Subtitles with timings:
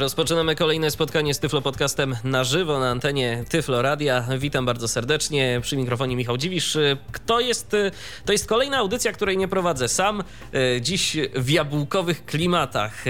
[0.00, 4.24] Rozpoczynamy kolejne spotkanie z Tyflo Podcastem na żywo na antenie Tyflo Radia.
[4.38, 5.60] Witam bardzo serdecznie.
[5.62, 6.78] Przy mikrofonie Michał Dziwisz.
[7.12, 7.76] Kto jest?
[8.24, 10.22] To jest kolejna audycja, której nie prowadzę sam.
[10.80, 13.04] Dziś w jabłkowych klimatach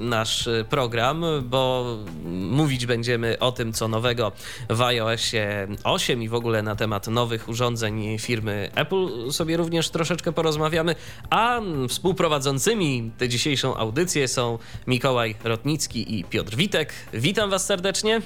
[0.00, 4.32] nasz program, bo mówić będziemy o tym, co nowego
[4.70, 10.32] w iOSie 8 i w ogóle na temat nowych urządzeń firmy Apple sobie również troszeczkę
[10.32, 10.94] porozmawiamy,
[11.30, 16.92] a współprowadzącymi tę dzisiejszą audycję są Mikołaj Rotnicki i Piotr Witek.
[17.12, 18.22] Witam Was serdecznie.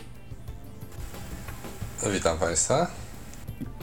[2.13, 3.06] Witam Państwa.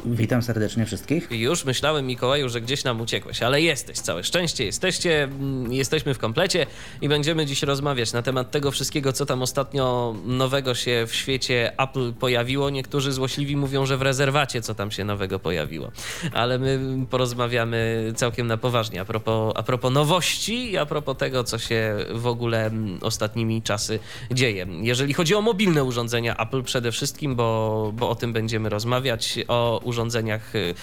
[0.05, 1.27] Witam serdecznie wszystkich.
[1.31, 6.19] Już myślałem, Mikołaju, że gdzieś nam uciekłeś, ale jesteś, całe szczęście, jesteście, mm, jesteśmy w
[6.19, 6.65] komplecie
[7.01, 11.71] i będziemy dziś rozmawiać na temat tego wszystkiego, co tam ostatnio nowego się w świecie
[11.77, 12.69] Apple pojawiło.
[12.69, 15.91] Niektórzy złośliwi mówią, że w rezerwacie co tam się nowego pojawiło,
[16.33, 21.43] ale my porozmawiamy całkiem na poważnie a propos, a propos nowości i a propos tego,
[21.43, 23.99] co się w ogóle mm, ostatnimi czasy
[24.31, 24.67] dzieje.
[24.81, 29.81] Jeżeli chodzi o mobilne urządzenia Apple przede wszystkim, bo, bo o tym będziemy rozmawiać, o
[29.93, 30.73] urządzeniach y,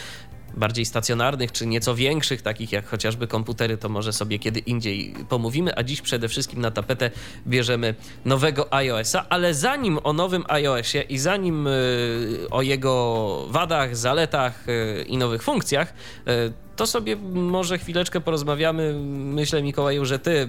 [0.55, 5.79] bardziej stacjonarnych, czy nieco większych, takich jak chociażby komputery, to może sobie kiedy indziej pomówimy,
[5.79, 7.11] a dziś przede wszystkim na tapetę
[7.47, 7.95] bierzemy
[8.25, 11.71] nowego iOS-a, ale zanim o nowym iOSie i zanim y,
[12.51, 15.95] o jego wadach, zaletach y, i nowych funkcjach,
[16.77, 18.95] to sobie może chwileczkę porozmawiamy.
[19.15, 20.49] Myślę, Mikołaju, że ty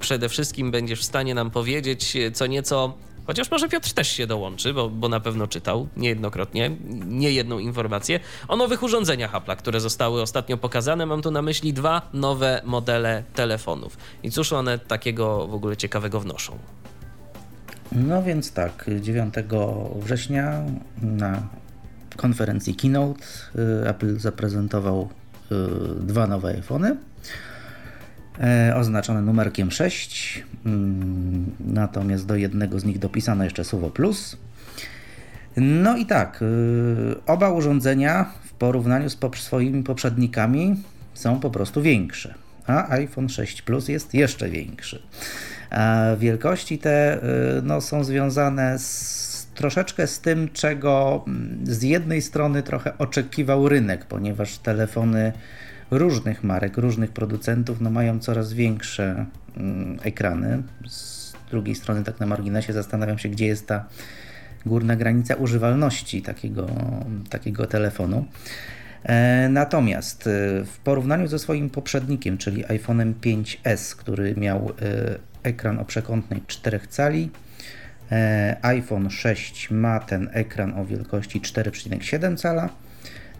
[0.00, 2.94] przede wszystkim będziesz w stanie nam powiedzieć co nieco
[3.26, 6.70] Chociaż może Piotr też się dołączy, bo, bo na pewno czytał niejednokrotnie,
[7.06, 11.06] nie jedną informację o nowych urządzeniach Apple'a, które zostały ostatnio pokazane.
[11.06, 13.98] Mam tu na myśli dwa nowe modele telefonów.
[14.22, 16.58] I cóż one takiego w ogóle ciekawego wnoszą?
[17.92, 19.34] No więc tak, 9
[19.96, 20.62] września
[21.02, 21.42] na
[22.16, 23.24] konferencji Keynote
[23.84, 25.08] y, Apple zaprezentował
[25.52, 25.54] y,
[26.00, 26.96] dwa nowe iPhony.
[28.40, 30.44] E, oznaczone numerkiem 6.
[30.66, 34.36] Mm, natomiast do jednego z nich dopisano jeszcze słowo plus.
[35.56, 40.76] No i tak, y, oba urządzenia w porównaniu z swoimi poprzednikami
[41.14, 42.34] są po prostu większe,
[42.66, 45.02] a iPhone 6 Plus jest jeszcze większy.
[45.70, 47.16] A wielkości te
[47.58, 53.68] y, no, są związane z, troszeczkę z tym, czego mm, z jednej strony trochę oczekiwał
[53.68, 55.32] rynek, ponieważ telefony
[55.90, 59.26] różnych marek, różnych producentów no mają coraz większe
[59.56, 60.62] mm, ekrany.
[60.88, 63.84] Z drugiej strony, tak na marginesie, zastanawiam się, gdzie jest ta
[64.66, 66.66] górna granica używalności takiego,
[67.30, 68.24] takiego telefonu.
[69.04, 70.30] E, natomiast e,
[70.64, 76.80] w porównaniu ze swoim poprzednikiem, czyli iPhone'em 5S, który miał e, ekran o przekątnej 4
[76.88, 77.30] cali,
[78.62, 82.68] iPhone 6 ma ten ekran o wielkości 4,7 cala,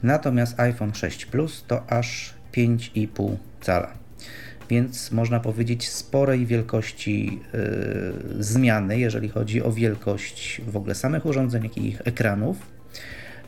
[0.03, 4.06] natomiast iPhone 6 Plus to aż 5,5 cala.
[4.71, 11.62] Więc można powiedzieć sporej wielkości yy, zmiany, jeżeli chodzi o wielkość w ogóle samych urządzeń,
[11.62, 12.56] jak i ich ekranów.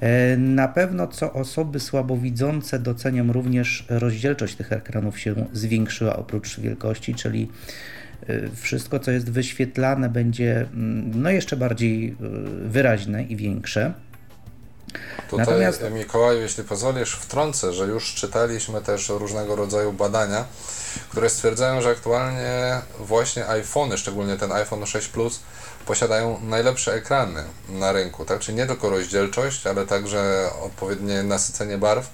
[0.00, 7.14] E, na pewno co osoby słabowidzące docenią również rozdzielczość tych ekranów się zwiększyła oprócz wielkości,
[7.14, 7.48] czyli
[8.26, 12.16] e, wszystko co jest wyświetlane będzie mm, no jeszcze bardziej
[12.64, 13.92] wyraźne i większe.
[15.30, 15.82] Tutaj, Natomiast...
[15.90, 20.44] Mikołaju, jeśli pozwolisz, wtrącę, że już czytaliśmy też różnego rodzaju badania,
[21.10, 25.40] które stwierdzają, że aktualnie właśnie iPhony, szczególnie ten iPhone 6 Plus,
[25.86, 28.40] posiadają najlepsze ekrany na rynku, tak?
[28.40, 32.10] Czyli nie tylko rozdzielczość, ale także odpowiednie nasycenie barw.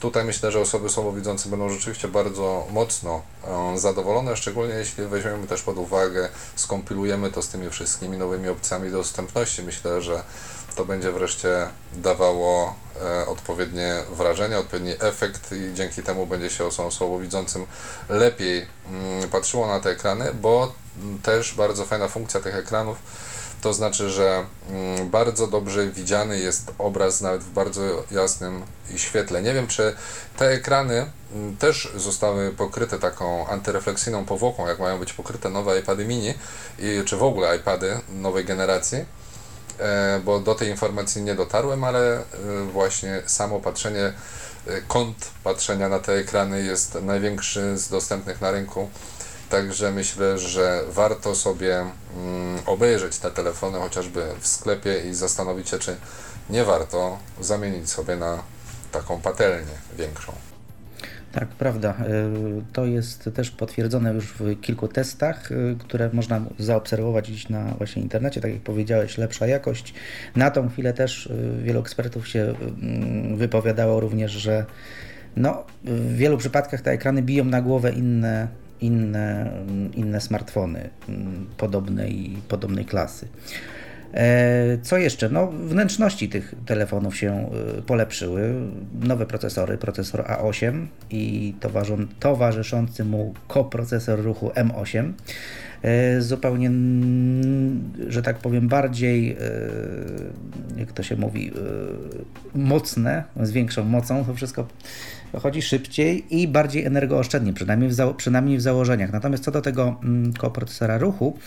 [0.00, 5.62] Tutaj myślę, że osoby słabowidzące będą rzeczywiście bardzo mocno e, zadowolone, szczególnie jeśli weźmiemy też
[5.62, 9.62] pod uwagę, skompilujemy to z tymi wszystkimi nowymi opcjami dostępności.
[9.62, 10.22] Myślę, że
[10.80, 16.92] to będzie wreszcie dawało e, odpowiednie wrażenie, odpowiedni efekt i dzięki temu będzie się osobom
[16.92, 17.66] słabowidzącym
[18.08, 20.72] lepiej mm, patrzyło na te ekrany, bo
[21.22, 22.98] też bardzo fajna funkcja tych ekranów
[23.62, 28.62] to znaczy, że mm, bardzo dobrze widziany jest obraz nawet w bardzo jasnym
[28.96, 29.42] świetle.
[29.42, 29.96] Nie wiem, czy
[30.36, 36.04] te ekrany mm, też zostały pokryte taką antyrefleksyjną powłoką, jak mają być pokryte nowe iPady
[36.04, 36.34] mini,
[36.78, 39.04] i, czy w ogóle iPady nowej generacji
[40.24, 42.22] bo do tej informacji nie dotarłem, ale e,
[42.72, 44.12] właśnie samo patrzenie, e,
[44.88, 48.90] kąt patrzenia na te ekrany jest największy z dostępnych na rynku.
[49.50, 51.86] Także myślę, że warto sobie
[52.16, 55.96] mm, obejrzeć te telefony chociażby w sklepie i zastanowić się, czy
[56.50, 58.42] nie warto zamienić sobie na
[58.92, 60.49] taką patelnię większą.
[61.32, 61.90] Tak, prawda.
[61.90, 62.30] E,
[62.72, 68.02] to jest też potwierdzone już w kilku testach, e, które można zaobserwować gdzieś na właśnie
[68.02, 68.40] internecie.
[68.40, 69.94] Tak jak powiedziałeś, lepsza jakość.
[70.36, 74.66] Na tą chwilę też e, wielu ekspertów się mm, wypowiadało również, że
[75.36, 78.48] no, w wielu przypadkach te ekrany biją na głowę inne,
[78.80, 79.52] inne,
[79.94, 83.28] inne smartfony mm, podobnej, podobnej klasy.
[84.14, 85.28] E, co jeszcze?
[85.28, 88.54] No, wnętrzności tych telefonów się e, polepszyły.
[89.00, 91.54] Nowe procesory, procesor A8 i
[92.20, 95.12] towarzyszący mu koprocesor ruchu M8.
[95.82, 96.70] E, zupełnie,
[98.08, 99.36] że tak powiem, bardziej,
[100.76, 101.52] jak to się mówi,
[102.54, 104.24] mocne, z większą mocą.
[104.24, 104.66] To wszystko
[105.38, 109.12] chodzi szybciej i bardziej energooszczędnie, przynajmniej w, przynajmniej w założeniach.
[109.12, 111.38] Natomiast co do tego mm, koprocesora ruchu,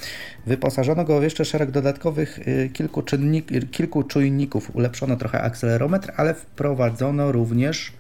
[0.46, 4.76] wyposażono go w jeszcze szereg dodatkowych y, kilku, czynnik, kilku czujników.
[4.76, 7.94] Ulepszono trochę akcelerometr, ale wprowadzono również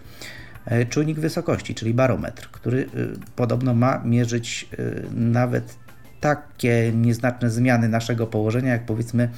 [0.65, 2.88] e, czujnik wysokości, czyli barometr, który y,
[3.35, 5.82] podobno ma mierzyć y, nawet
[6.24, 9.30] takie nieznaczne zmiany naszego położenia, jak powiedzmy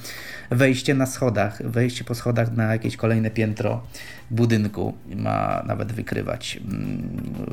[0.50, 3.82] wejście na schodach, wejście po schodach na jakieś kolejne piętro
[4.30, 4.94] budynku.
[5.16, 7.02] Ma nawet wykrywać mm,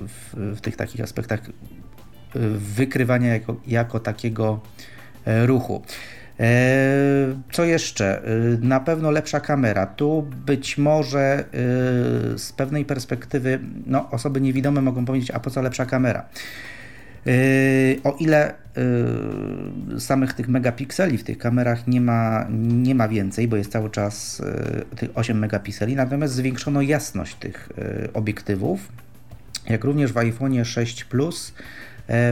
[0.08, 1.40] w, w tych takich aspektach
[2.76, 4.60] wykrywania jako, jako takiego
[5.26, 5.84] e, ruchu.
[6.40, 6.46] E,
[7.52, 8.22] co jeszcze?
[8.24, 8.30] E,
[8.62, 9.86] na pewno lepsza kamera.
[9.86, 11.44] Tu być może
[12.38, 16.26] z pewnej perspektywy no, osoby niewidome mogą powiedzieć, a po co lepsza kamera?
[17.26, 17.34] Yy,
[18.04, 18.54] o ile
[19.92, 23.90] yy, samych tych megapikseli w tych kamerach nie ma, nie ma więcej, bo jest cały
[23.90, 27.70] czas yy, tych 8 megapikseli, natomiast zwiększono jasność tych
[28.14, 28.92] obiektywów,
[29.70, 31.54] jak również w iPhone 6 Plus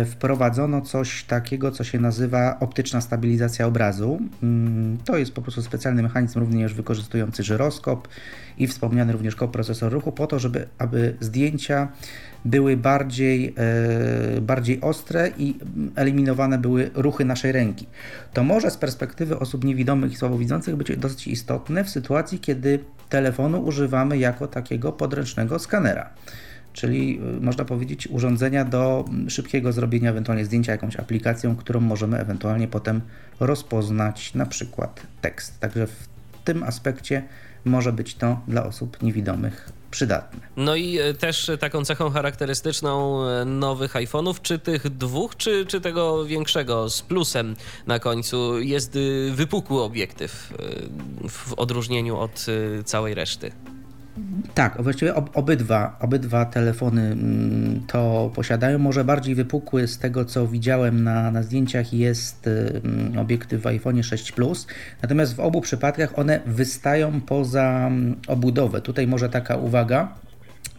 [0.06, 4.20] wprowadzono coś takiego, co się nazywa optyczna stabilizacja obrazu.
[4.44, 8.08] Mm, to jest po prostu specjalny mechanizm również wykorzystujący żyroskop
[8.58, 11.88] i wspomniany również koprocesor ruchu po to, żeby aby zdjęcia
[12.46, 13.56] były bardziej,
[14.38, 15.56] e, bardziej ostre i
[15.96, 17.86] eliminowane były ruchy naszej ręki.
[18.34, 22.80] To może z perspektywy osób niewidomych i słabowidzących być dosyć istotne w sytuacji, kiedy
[23.10, 26.10] telefonu używamy jako takiego podręcznego skanera
[26.74, 32.68] czyli y, można powiedzieć urządzenia do szybkiego zrobienia ewentualnie zdjęcia jakąś aplikacją, którą możemy ewentualnie
[32.68, 33.02] potem
[33.40, 35.60] rozpoznać na przykład tekst.
[35.60, 36.08] Także w
[36.44, 37.24] tym aspekcie
[37.66, 40.40] może być to dla osób niewidomych przydatne.
[40.58, 45.82] No i y, też taką cechą charakterystyczną y, nowych iPhone'ów, czy tych dwóch, czy, czy
[45.82, 47.56] tego większego z plusem
[47.88, 48.98] na końcu jest
[49.32, 50.54] wypukły obiektyw
[51.30, 52.46] w odróżnieniu od
[52.86, 53.52] całej reszty.
[54.54, 58.80] Tak, właściwie ob, obydwa, obydwa telefony mm, to posiadają.
[58.80, 62.50] Może bardziej wypukły z tego, co widziałem na, na zdjęciach, jest
[62.84, 64.68] mm, obiektyw w iPhone 6 Plus.
[65.02, 68.82] Natomiast w obu przypadkach one wystają poza mm, obudowę.
[68.82, 70.14] Tutaj może taka uwaga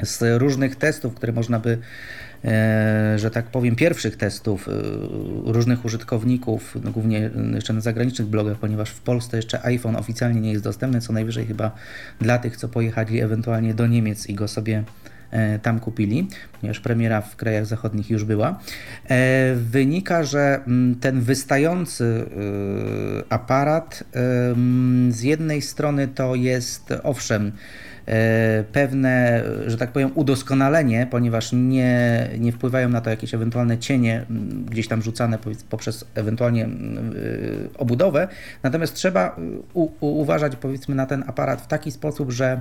[0.02, 1.78] z różnych testów, które można by
[3.16, 4.72] że tak powiem, pierwszych testów e,
[5.52, 10.52] różnych użytkowników, no głównie jeszcze na zagranicznych blogach, ponieważ w Polsce jeszcze iPhone oficjalnie nie
[10.52, 11.70] jest dostępny, co najwyżej chyba
[12.20, 14.84] dla tych, co pojechali ewentualnie do Niemiec i go sobie
[15.30, 16.28] e, tam kupili,
[16.60, 18.60] ponieważ premiera w krajach zachodnich już była.
[19.56, 22.24] Wynika, że mm, ten wystający
[23.28, 24.04] aparat
[25.08, 27.91] z jednej strony to jest owszem E,
[28.72, 34.26] pewne, że tak powiem, udoskonalenie, ponieważ nie, nie wpływają na to jakieś ewentualne cienie
[34.70, 35.38] gdzieś tam rzucane
[35.70, 36.68] poprzez ewentualnie
[37.78, 38.28] obudowę.
[38.62, 39.36] Natomiast trzeba
[39.74, 42.60] u, u, uważać powiedzmy na ten aparat w taki sposób, że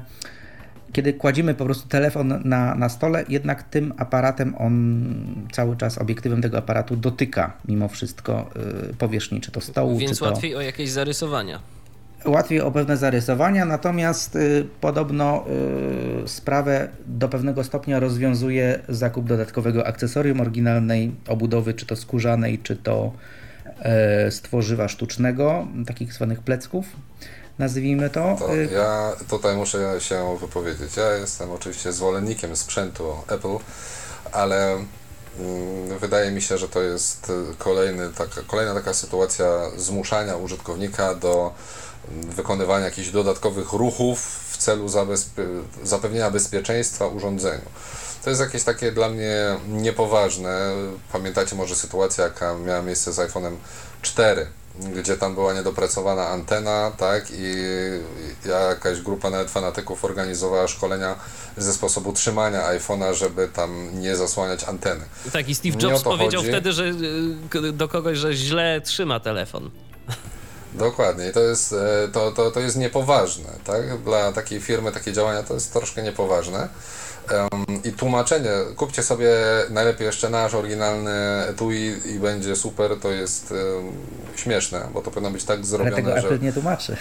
[0.93, 5.05] kiedy kładziemy po prostu telefon na, na stole, jednak tym aparatem on
[5.51, 8.50] cały czas obiektywem tego aparatu dotyka mimo wszystko
[8.98, 10.25] powierzchni, czy to stołu, Więc czy to...
[10.25, 11.60] łatwiej o jakieś zarysowania
[12.25, 15.45] łatwiej o pewne zarysowania, natomiast y, podobno
[16.25, 22.75] y, sprawę do pewnego stopnia rozwiązuje zakup dodatkowego akcesorium oryginalnej obudowy, czy to skórzanej, czy
[22.75, 23.11] to
[23.79, 26.85] e, z tworzywa sztucznego, takich zwanych plecków.
[27.59, 28.35] Nazwijmy to.
[28.39, 28.55] to.
[28.55, 30.97] Y, ja tutaj muszę się wypowiedzieć.
[30.97, 33.57] Ja jestem oczywiście zwolennikiem sprzętu Apple,
[34.31, 39.45] ale mm, wydaje mi się, że to jest kolejny, taka, kolejna taka sytuacja
[39.77, 41.53] zmuszania użytkownika do
[42.10, 44.88] wykonywania jakichś dodatkowych ruchów w celu
[45.84, 47.65] zapewnienia bezpieczeństwa urządzeniu.
[48.24, 50.72] To jest jakieś takie dla mnie niepoważne.
[51.12, 53.55] Pamiętacie może sytuację, jaka miała miejsce z iPhone'em
[54.01, 54.48] 4,
[54.96, 57.55] gdzie tam była niedopracowana antena, tak, i
[58.46, 61.15] jakaś grupa nawet fanatyków organizowała szkolenia
[61.58, 65.05] ze sposobu trzymania iPhone'a, żeby tam nie zasłaniać anteny.
[65.34, 66.51] Tak, i Steve Jobs powiedział chodzi.
[66.51, 66.86] wtedy, że
[67.55, 69.70] y, do kogoś, że źle trzyma telefon.
[70.73, 74.03] Dokładnie, to jest, e, to, to, to jest niepoważne, tak?
[74.03, 76.67] Dla takiej firmy takie działania to jest troszkę niepoważne.
[77.83, 79.31] I tłumaczenie, kupcie sobie
[79.69, 81.11] najlepiej jeszcze nasz oryginalny
[81.49, 83.53] etui i będzie super, to jest
[84.35, 86.27] śmieszne, bo to powinno być tak zrobione, Ale tego że...
[86.27, 86.97] Apple nie tłumaczy.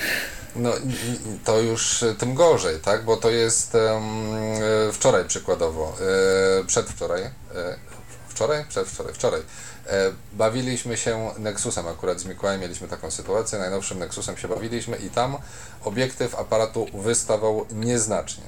[0.57, 0.73] No
[1.45, 3.05] to już tym gorzej, tak?
[3.05, 4.03] Bo to jest um,
[4.93, 5.97] wczoraj przykładowo,
[6.61, 7.23] e, przedwczoraj,
[8.29, 8.65] wczoraj?
[8.69, 9.41] Przedwczoraj, wczoraj.
[9.87, 15.11] E, bawiliśmy się Nexusem akurat z Mikołajem, mieliśmy taką sytuację, najnowszym Nexusem się bawiliśmy i
[15.11, 15.37] tam
[15.85, 18.45] obiektyw aparatu wystawał nieznacznie.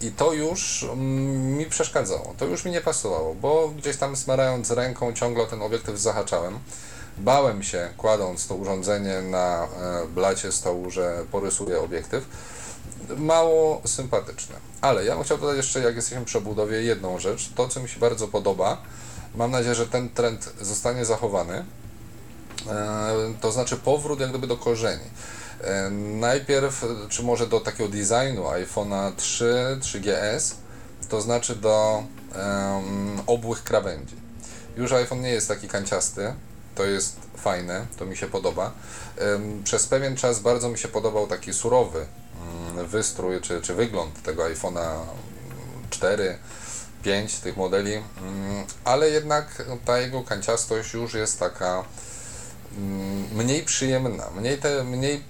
[0.00, 4.70] I to już mm, mi przeszkadzało, to już mi nie pasowało, bo gdzieś tam smarając
[4.70, 6.58] ręką ciągle ten obiektyw zahaczałem.
[7.18, 9.68] Bałem się, kładąc to urządzenie na e,
[10.06, 12.24] blacie stołu, że porysuję obiektyw.
[13.16, 14.56] Mało sympatyczne.
[14.80, 17.50] Ale ja bym chciał dodać jeszcze, jak jesteśmy przy budowie, jedną rzecz.
[17.54, 18.82] To, co mi się bardzo podoba,
[19.34, 21.64] mam nadzieję, że ten trend zostanie zachowany.
[22.68, 25.04] E, to znaczy powrót jak gdyby do korzeni.
[25.60, 30.54] E, najpierw, czy może do takiego designu iPhone'a 3, 3GS,
[31.08, 34.16] to znaczy do um, obłych krawędzi.
[34.76, 36.34] Już iPhone nie jest taki kanciasty,
[36.74, 38.72] to jest fajne, to mi się podoba.
[39.64, 42.06] Przez pewien czas bardzo mi się podobał taki surowy
[42.76, 44.98] mm, wystrój czy, czy wygląd tego iPhone'a
[45.90, 46.38] 4,
[47.02, 48.04] 5 tych modeli, mm,
[48.84, 51.84] ale jednak ta jego kanciastość już jest taka
[52.78, 55.22] mm, mniej przyjemna, mniej, te, mniej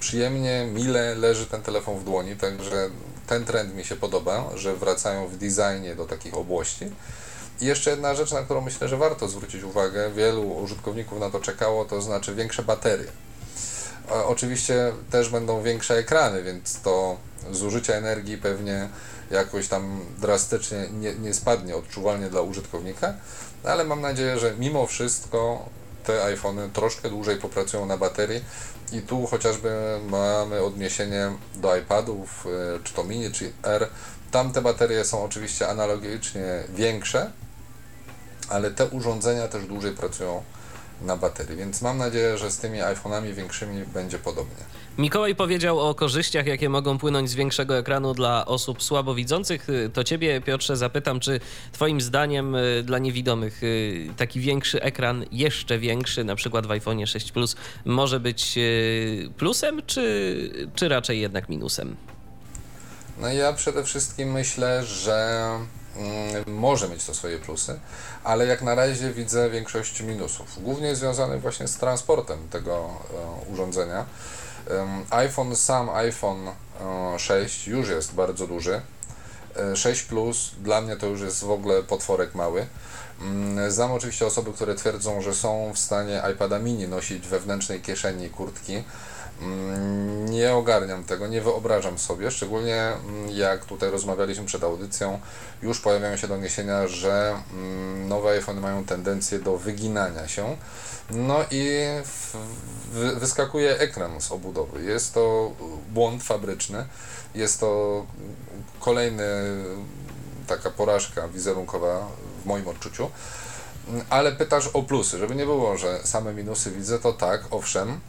[0.00, 2.90] przyjemnie, mile leży ten telefon w dłoni, także
[3.26, 6.86] ten trend mi się podoba, że wracają w designie do takich obłości.
[7.60, 11.40] I jeszcze jedna rzecz, na którą myślę, że warto zwrócić uwagę, wielu użytkowników na to
[11.40, 13.06] czekało, to znaczy większe baterie.
[14.26, 17.16] Oczywiście też będą większe ekrany, więc to
[17.50, 18.88] zużycie energii pewnie
[19.30, 23.14] jakoś tam drastycznie nie, nie spadnie odczuwalnie dla użytkownika,
[23.64, 25.68] ale mam nadzieję, że mimo wszystko
[26.04, 28.44] te iPhony troszkę dłużej popracują na baterii
[28.92, 32.46] i tu chociażby mamy odniesienie do iPadów,
[32.76, 33.88] e, czy to mini, czy R.
[34.30, 37.30] Tam te baterie są oczywiście analogicznie większe,
[38.48, 40.42] ale te urządzenia też dłużej pracują
[41.02, 44.64] na baterii, więc mam nadzieję, że z tymi iPhone'ami większymi będzie podobnie.
[45.00, 49.66] Mikołaj powiedział o korzyściach, jakie mogą płynąć z większego ekranu dla osób słabowidzących.
[49.92, 51.40] To ciebie, Piotrze, zapytam, czy
[51.72, 57.06] twoim zdaniem y, dla niewidomych y, taki większy ekran, jeszcze większy, na przykład w iPhone
[57.06, 61.96] 6 Plus, może być y, plusem, czy, czy raczej jednak minusem?
[63.20, 65.40] No ja przede wszystkim myślę, że
[65.96, 67.80] Mm, może mieć to swoje plusy,
[68.24, 72.90] ale jak na razie widzę większość minusów, głównie związanych właśnie z transportem tego
[73.48, 74.04] e, urządzenia.
[75.10, 76.50] iPhone, sam iPhone
[77.18, 78.80] 6 e, już jest bardzo duży.
[79.74, 82.66] 6 e, Plus dla mnie to już jest w ogóle potworek mały.
[83.20, 87.80] Mm, znam oczywiście osoby, które twierdzą, że są w stanie iPada mini nosić we wewnętrznej
[87.80, 88.82] kieszeni kurtki.
[89.42, 95.20] Mm, nie ogarniam tego, nie wyobrażam sobie, szczególnie mm, jak tutaj rozmawialiśmy przed audycją,
[95.62, 97.36] już pojawiają się doniesienia, że
[98.08, 100.56] nowe iPhone mają tendencję do wyginania się.
[101.12, 101.86] No i
[103.14, 104.84] wyskakuje ekran z obudowy.
[104.84, 105.52] Jest to
[105.90, 106.86] błąd fabryczny,
[107.34, 108.06] jest to
[108.80, 109.24] kolejny
[110.46, 112.08] taka porażka wizerunkowa
[112.42, 113.10] w moim odczuciu.
[114.10, 118.00] Ale pytasz o plusy, żeby nie było, że same minusy widzę, to tak, owszem,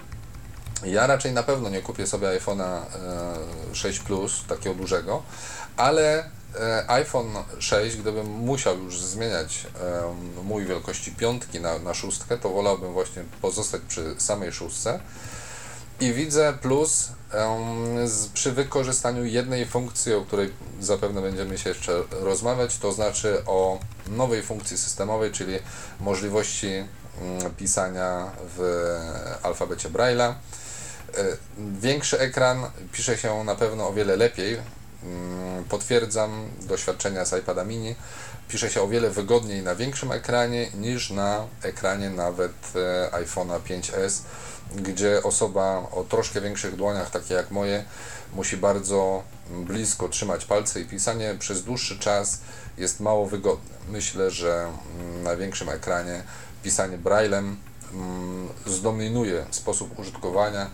[0.86, 2.82] ja raczej na pewno nie kupię sobie iPhone'a
[3.74, 5.24] 6 e, Plus, takiego dużego,
[5.78, 6.30] ale
[6.88, 9.68] iPhone 6, gdybym musiał już zmieniać
[10.44, 15.00] mój wielkości piątki na, na szóstkę, to wolałbym właśnie pozostać przy samej szóstce.
[16.02, 17.10] I widzę plus
[18.06, 23.80] z, przy wykorzystaniu jednej funkcji, o której zapewne będziemy się jeszcze rozmawiać, to znaczy o
[24.08, 25.60] nowej funkcji systemowej, czyli
[26.00, 28.90] możliwości mm, pisania w
[29.44, 30.30] alfabecie Braille'a.
[30.30, 30.34] E,
[31.80, 34.58] większy ekran pisze się na pewno o wiele lepiej.
[35.04, 37.96] Mm, potwierdzam doświadczenia z iPada mini.
[38.48, 44.22] Pisze się o wiele wygodniej na większym ekranie niż na ekranie nawet e, iPhone'a 5S,
[44.76, 47.84] gdzie osoba o troszkę większych dłoniach, takie jak moje,
[48.34, 52.40] musi bardzo blisko trzymać palce i pisanie przez dłuższy czas
[52.78, 53.76] jest mało wygodne.
[53.90, 54.68] Myślę, że
[55.00, 56.24] mm, na większym ekranie
[56.64, 57.58] pisanie braillem
[57.94, 60.70] mm, zdominuje sposób użytkowania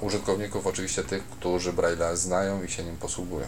[0.00, 3.46] użytkowników, oczywiście tych, którzy Braille'a znają i się nim posługują.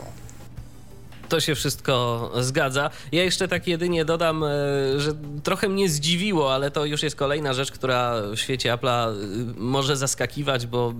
[1.29, 2.91] To się wszystko zgadza.
[3.13, 4.49] Ja jeszcze tak jedynie dodam, e,
[4.97, 9.15] że trochę mnie zdziwiło, ale to już jest kolejna rzecz, która w świecie Apple'a e,
[9.57, 10.95] może zaskakiwać, bo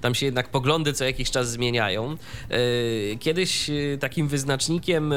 [0.00, 2.16] tam się jednak poglądy co jakiś czas zmieniają.
[2.50, 2.56] E,
[3.16, 3.70] kiedyś
[4.00, 5.14] takim wyznacznikiem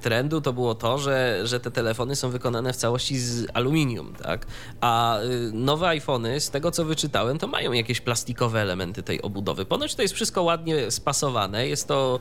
[0.00, 4.46] trendu to było to, że, że te telefony są wykonane w całości z aluminium, tak?
[4.80, 5.18] A
[5.52, 9.64] nowe iPhony, z tego co wyczytałem, to mają jakieś plastikowe elementy tej obudowy.
[9.64, 12.20] Ponoć to jest wszystko ładnie spasowane, jest to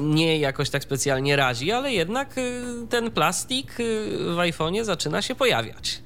[0.00, 3.84] nie jak jakoś tak specjalnie razi, ale jednak y, ten plastik y,
[4.34, 6.02] w iPhone'ie zaczyna się pojawiać.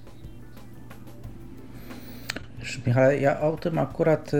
[2.86, 4.38] Michale, ja o tym akurat yy,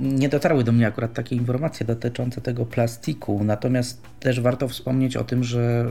[0.00, 5.24] nie dotarły do mnie akurat takie informacje dotyczące tego plastiku, natomiast też warto wspomnieć o
[5.24, 5.90] tym, że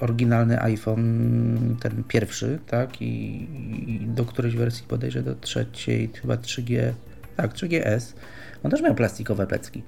[0.00, 3.42] oryginalny iPhone, ten pierwszy, tak, i,
[3.86, 6.92] i do którejś wersji podejrzę do trzeciej, chyba 3G,
[7.36, 8.12] tak, 3GS,
[8.62, 9.82] on też miał plastikowe plecki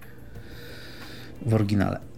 [1.46, 2.09] w oryginale.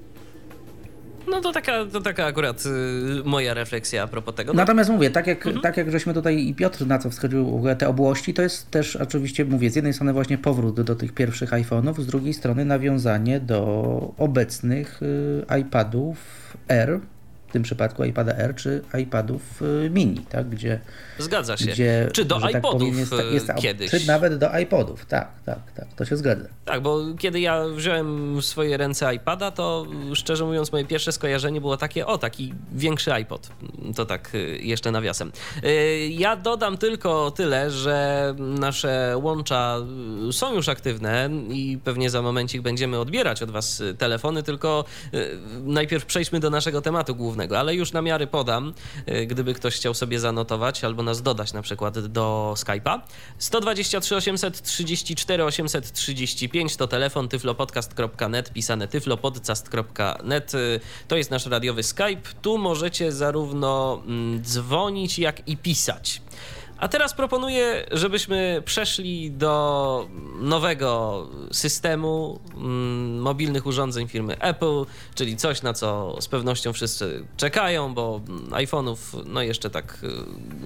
[1.32, 4.52] No to taka, to taka akurat y, moja refleksja a propos tego.
[4.52, 5.62] Natomiast mówię, tak jak, mhm.
[5.62, 9.44] tak jak żeśmy tutaj i Piotr na co wschodził te obłości, to jest też oczywiście,
[9.44, 14.14] mówię, z jednej strony właśnie powrót do tych pierwszych iPhone'ów, z drugiej strony nawiązanie do
[14.18, 16.16] obecnych y, iPadów
[16.68, 17.00] R,
[17.52, 20.48] w tym przypadku iPada R czy iPadów y, mini, tak?
[20.48, 20.80] gdzie
[21.18, 21.66] Zgadza się.
[21.66, 23.90] Gdzie, czy do iPodów tak jest, jest, jest, kiedyś.
[23.90, 26.44] Czy nawet do iPodów, tak, tak, tak, to się zgadza.
[26.64, 31.60] Tak, bo kiedy ja wziąłem w swoje ręce iPada, to szczerze mówiąc moje pierwsze skojarzenie
[31.60, 33.50] było takie, o taki większy iPod,
[33.96, 35.32] to tak y, jeszcze nawiasem.
[35.64, 39.76] Y, ja dodam tylko tyle, że nasze łącza
[40.28, 44.84] y, są już aktywne i pewnie za momencik będziemy odbierać od Was telefony, tylko
[45.64, 48.74] najpierw przejdźmy do naszego tematu głównego, ale już na miary podam,
[49.26, 53.00] gdyby ktoś chciał sobie zanotować albo nas dodać na przykład do Skype'a.
[53.38, 60.52] 123 834 835 to telefon tyflopodcast.net, pisane tyflopodcast.net.
[61.08, 62.22] To jest nasz radiowy Skype.
[62.42, 66.22] Tu możecie zarówno mm, dzwonić, jak i pisać.
[66.82, 70.08] A teraz proponuję, żebyśmy przeszli do
[70.40, 74.84] nowego systemu mm, mobilnych urządzeń firmy Apple,
[75.14, 78.20] czyli coś, na co z pewnością wszyscy czekają, bo
[78.50, 78.96] iPhone'ów
[79.26, 79.98] no jeszcze tak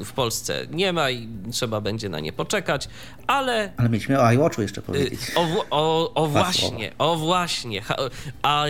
[0.01, 2.89] y, w Polsce nie ma i trzeba będzie na nie poczekać,
[3.27, 3.73] ale...
[3.77, 5.21] Ale mieliśmy o iWatchu jeszcze powiedzieć.
[5.35, 7.83] O, o, o właśnie, o właśnie,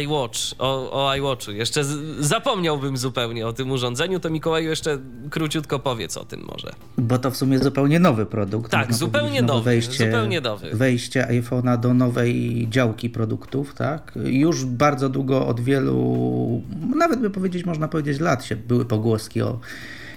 [0.02, 1.52] iWatch, o, o iWatchu.
[1.52, 1.84] Jeszcze
[2.18, 4.98] zapomniałbym zupełnie o tym urządzeniu, to Mikołaju jeszcze
[5.30, 6.72] króciutko powiedz o tym może.
[6.98, 8.70] Bo to w sumie zupełnie nowy produkt.
[8.70, 10.70] Tak, zupełnie nowy, wejście, zupełnie nowy.
[10.72, 14.12] Wejście iPhone'a do nowej działki produktów, tak?
[14.24, 16.62] Już bardzo długo od wielu,
[16.96, 19.60] nawet by powiedzieć, można powiedzieć lat się były pogłoski o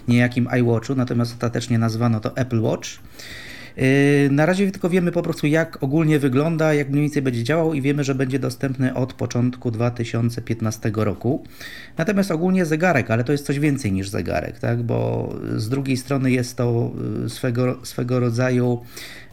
[0.08, 2.89] niejakim iWatchu, natomiast ostatecznie nazwano to Apple Watch.
[3.79, 7.73] Yy, na razie tylko wiemy po prostu, jak ogólnie wygląda, jak mniej więcej będzie działał
[7.73, 11.43] i wiemy, że będzie dostępny od początku 2015 roku.
[11.97, 14.83] Natomiast ogólnie zegarek, ale to jest coś więcej niż zegarek, tak?
[14.83, 18.79] bo z drugiej strony jest to yy, swego, swego rodzaju,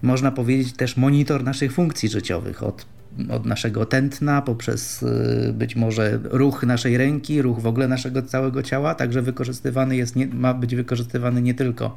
[0.03, 2.87] można powiedzieć, też monitor naszych funkcji życiowych od
[3.31, 5.03] od naszego tętna, poprzez
[5.47, 10.17] yy, być może ruch naszej ręki, ruch w ogóle naszego całego ciała, także wykorzystywany jest,
[10.33, 11.97] ma być wykorzystywany nie tylko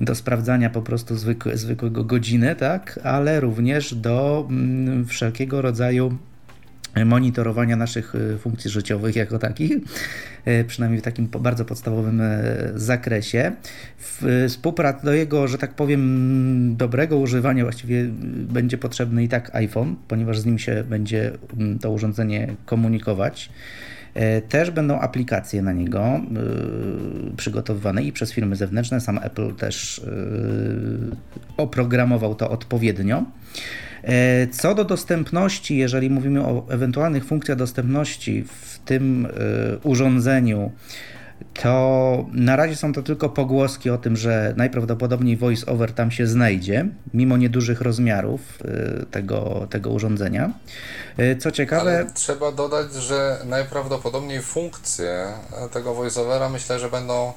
[0.00, 6.18] do sprawdzania po prostu zwykłe, zwykłego godziny, tak, ale również do mm, wszelkiego rodzaju
[7.04, 9.72] monitorowania naszych y, funkcji życiowych jako takich,
[10.48, 13.52] y, przynajmniej w takim bardzo podstawowym y, zakresie.
[14.48, 20.38] Współpraca do jego, że tak powiem, dobrego używania właściwie będzie potrzebny i tak iPhone, ponieważ
[20.38, 23.50] z nim się będzie mm, to urządzenie komunikować.
[24.14, 26.20] E, też będą aplikacje na niego e,
[27.36, 29.00] przygotowywane i przez firmy zewnętrzne.
[29.00, 30.02] Sam Apple też e,
[31.56, 33.24] oprogramował to odpowiednio.
[34.50, 39.28] Co do dostępności, jeżeli mówimy o ewentualnych funkcjach dostępności w tym
[39.82, 40.72] urządzeniu,
[41.62, 46.88] to na razie są to tylko pogłoski o tym, że najprawdopodobniej voice-over tam się znajdzie,
[47.14, 48.40] mimo niedużych rozmiarów
[49.02, 50.50] y, tego, tego urządzenia.
[51.18, 51.80] Y, co ciekawe.
[51.80, 55.26] Ale trzeba dodać, że najprawdopodobniej funkcje
[55.72, 57.32] tego voice-overa myślę, że będą,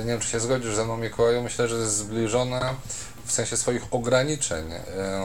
[0.00, 2.60] y, nie wiem czy się zgodzisz ze mną Mikołaju, myślę, że zbliżone
[3.24, 4.64] w sensie swoich ograniczeń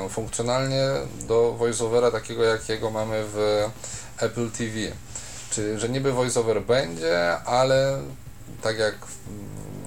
[0.09, 0.87] funkcjonalnie
[1.27, 3.63] do voice-overa takiego, jakiego mamy w
[4.17, 4.73] Apple TV.
[5.51, 8.01] Czyli, że niby voiceover będzie, ale
[8.61, 8.95] tak jak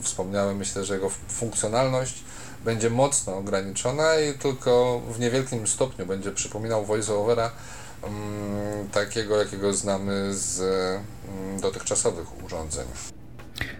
[0.02, 2.24] wspomniałem, myślę, że jego funkcjonalność
[2.64, 7.50] będzie mocno ograniczona i tylko w niewielkim stopniu będzie przypominał voiceovera
[8.02, 8.12] um,
[8.92, 12.86] takiego, jakiego znamy z um, dotychczasowych urządzeń.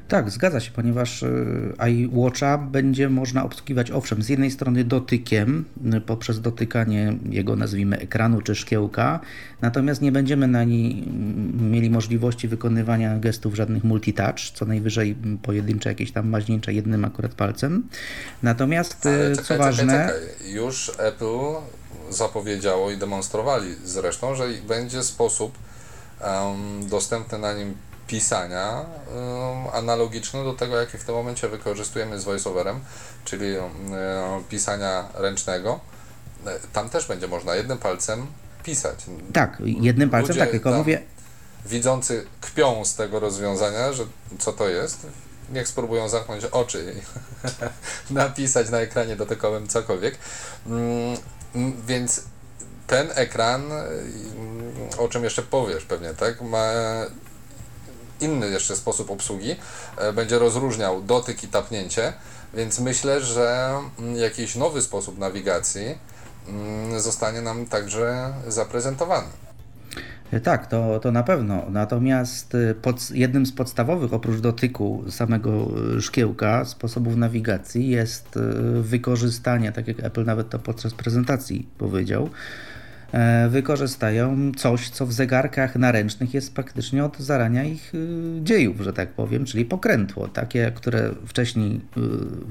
[0.09, 6.01] Tak, zgadza się, ponieważ y, iWatcha będzie można obsługiwać owszem, z jednej strony dotykiem, y,
[6.01, 9.21] poprzez dotykanie jego nazwijmy ekranu czy szkiełka,
[9.61, 15.89] natomiast nie będziemy na niej mm, mieli możliwości wykonywania gestów żadnych multitouch, co najwyżej pojedyncze
[15.89, 17.89] jakieś tam maźnięcze jednym akurat palcem.
[18.43, 19.93] Natomiast Ale y, co czekaj, ważne...
[19.93, 20.53] Czekaj, czekaj.
[20.53, 21.55] Już Apple
[22.11, 25.59] zapowiedziało i demonstrowali zresztą, że będzie sposób
[26.21, 27.75] um, dostępny na nim
[28.15, 28.85] pisania
[29.73, 32.81] analogiczny do tego, jaki w tym momencie wykorzystujemy z VoiceOverem,
[33.25, 33.47] czyli
[34.49, 35.81] pisania ręcznego.
[36.73, 38.27] Tam też będzie można jednym palcem
[38.63, 38.99] pisać.
[39.33, 41.03] Tak, jednym palcem, Ludzie tak, tylko mówię.
[41.67, 44.05] Widzący kpią z tego rozwiązania, że
[44.39, 45.07] co to jest,
[45.53, 47.03] niech spróbują zamknąć oczy i
[48.15, 50.19] napisać na ekranie dotykowym cokolwiek.
[50.67, 51.17] Mm,
[51.87, 52.23] więc
[52.87, 53.63] ten ekran,
[54.99, 56.73] o czym jeszcze powiesz pewnie, tak, ma
[58.21, 59.57] inny jeszcze sposób obsługi,
[59.97, 62.13] e, będzie rozróżniał dotyk i tapnięcie,
[62.55, 65.99] więc myślę, że mm, jakiś nowy sposób nawigacji
[66.49, 69.27] mm, zostanie nam także zaprezentowany.
[70.31, 71.63] E, tak, to, to na pewno.
[71.71, 75.69] Natomiast e, pod, jednym z podstawowych, oprócz dotyku samego
[76.01, 78.39] szkiełka, sposobów nawigacji jest
[78.81, 82.31] wykorzystanie, tak jak Apple nawet to podczas prezentacji powiedział,
[83.49, 89.09] wykorzystają coś, co w zegarkach naręcznych jest praktycznie od zarania ich y, dziejów, że tak
[89.09, 92.01] powiem, czyli pokrętło, takie, które wcześniej y,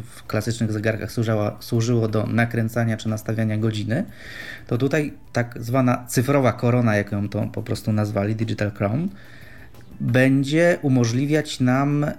[0.04, 4.04] w klasycznych zegarkach służyło, służyło do nakręcania czy nastawiania godziny,
[4.68, 9.10] to tutaj tak zwana cyfrowa korona, jak ją to po prostu nazwali, Digital Crown,
[10.00, 12.14] będzie umożliwiać nam e,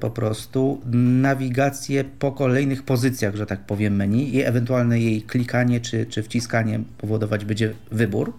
[0.00, 0.80] po prostu
[1.22, 6.80] nawigację po kolejnych pozycjach, że tak powiem, menu i ewentualne jej klikanie czy, czy wciskanie
[6.98, 8.32] powodować będzie wybór.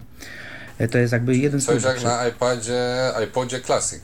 [0.78, 4.00] E, to jest jakby jeden z Coś jak na iPadzie, iPodzie Classic.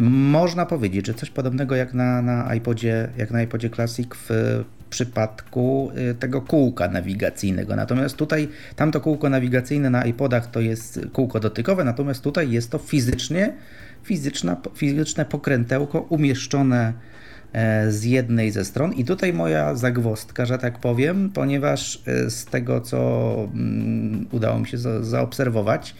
[0.00, 5.92] Można powiedzieć, że coś podobnego jak na, na iPodzie, jak na iPodzie Classic w przypadku
[6.10, 7.76] e, tego kółka nawigacyjnego.
[7.76, 12.78] Natomiast tutaj tamto kółko nawigacyjne na iPodach to jest kółko dotykowe, natomiast tutaj jest to
[12.78, 13.52] fizycznie
[14.02, 16.92] fizyczna, fizyczne pokrętełko umieszczone
[17.52, 18.92] e, z jednej ze stron.
[18.92, 24.66] I tutaj moja zagwostka, że tak powiem, ponieważ e, z tego, co mm, udało mi
[24.66, 25.94] się zaobserwować,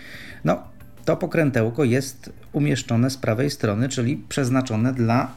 [0.44, 0.62] no
[1.04, 5.30] to pokrętełko jest umieszczone z prawej strony, czyli przeznaczone dla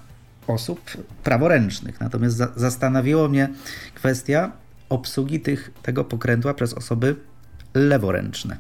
[0.48, 0.82] osób
[1.24, 2.00] praworęcznych.
[2.00, 3.50] Natomiast zastanowiło mnie
[3.94, 4.52] kwestia
[4.90, 7.16] obsługi tych, tego pokrętła przez osoby
[7.74, 8.58] leworęczne.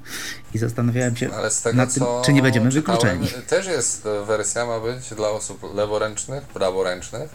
[0.53, 3.27] I zastanawiałem się Ale z tego, nad tym, czy nie będziemy wykluczeni.
[3.47, 7.29] Też jest wersja, ma być dla osób leworęcznych, praworęcznych,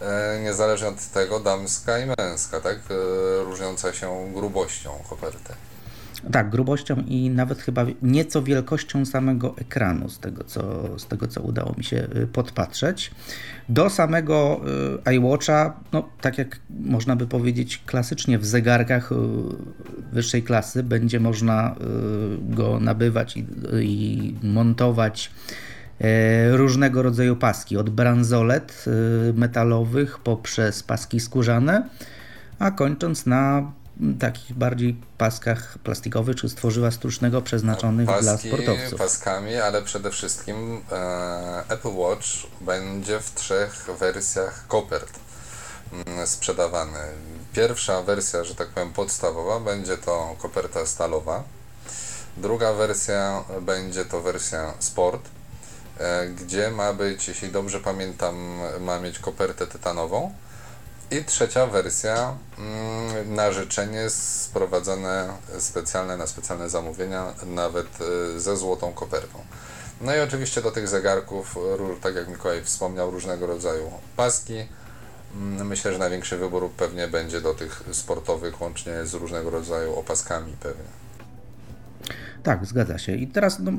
[0.00, 2.76] e, niezależnie od tego damska i męska, tak?
[2.76, 5.54] E, różniąca się grubością koperty.
[6.32, 11.40] Tak, grubością i nawet chyba nieco wielkością samego ekranu, z tego co, z tego, co
[11.40, 13.10] udało mi się y, podpatrzeć.
[13.68, 14.60] Do samego
[15.06, 19.14] y, iWatcha, no tak jak można by powiedzieć klasycznie w zegarkach y,
[20.12, 21.74] wyższej klasy, będzie można
[22.40, 23.46] go nabywać i,
[23.82, 25.30] i montować
[26.50, 28.84] różnego rodzaju paski, od bransolet
[29.34, 31.88] metalowych poprzez paski skórzane,
[32.58, 33.72] a kończąc na
[34.20, 38.98] takich bardziej paskach plastikowych czy stworzywa sztucznego przeznaczonych Paski, dla sportowców.
[38.98, 42.26] paskami, ale przede wszystkim e, Apple Watch
[42.60, 45.18] będzie w trzech wersjach kopert
[45.92, 46.98] mm, sprzedawany.
[47.52, 51.42] Pierwsza wersja, że tak powiem podstawowa, będzie to koperta stalowa.
[52.36, 55.28] Druga wersja będzie to wersja sport,
[55.98, 60.34] e, gdzie ma być, jeśli dobrze pamiętam, ma mieć kopertę tytanową
[61.10, 67.86] i trzecia wersja, mm, na życzenie sprowadzone specjalne, na specjalne zamówienia, nawet
[68.36, 69.44] y, ze złotą kopertą.
[70.00, 71.56] No i oczywiście do tych zegarków,
[72.00, 74.66] tak jak Mikołaj wspomniał, różnego rodzaju paski.
[75.34, 80.56] Mm, myślę, że największy wybór pewnie będzie do tych sportowych, łącznie z różnego rodzaju opaskami
[80.60, 81.04] pewnie.
[82.44, 83.14] Tak, zgadza się.
[83.14, 83.74] I teraz no, y,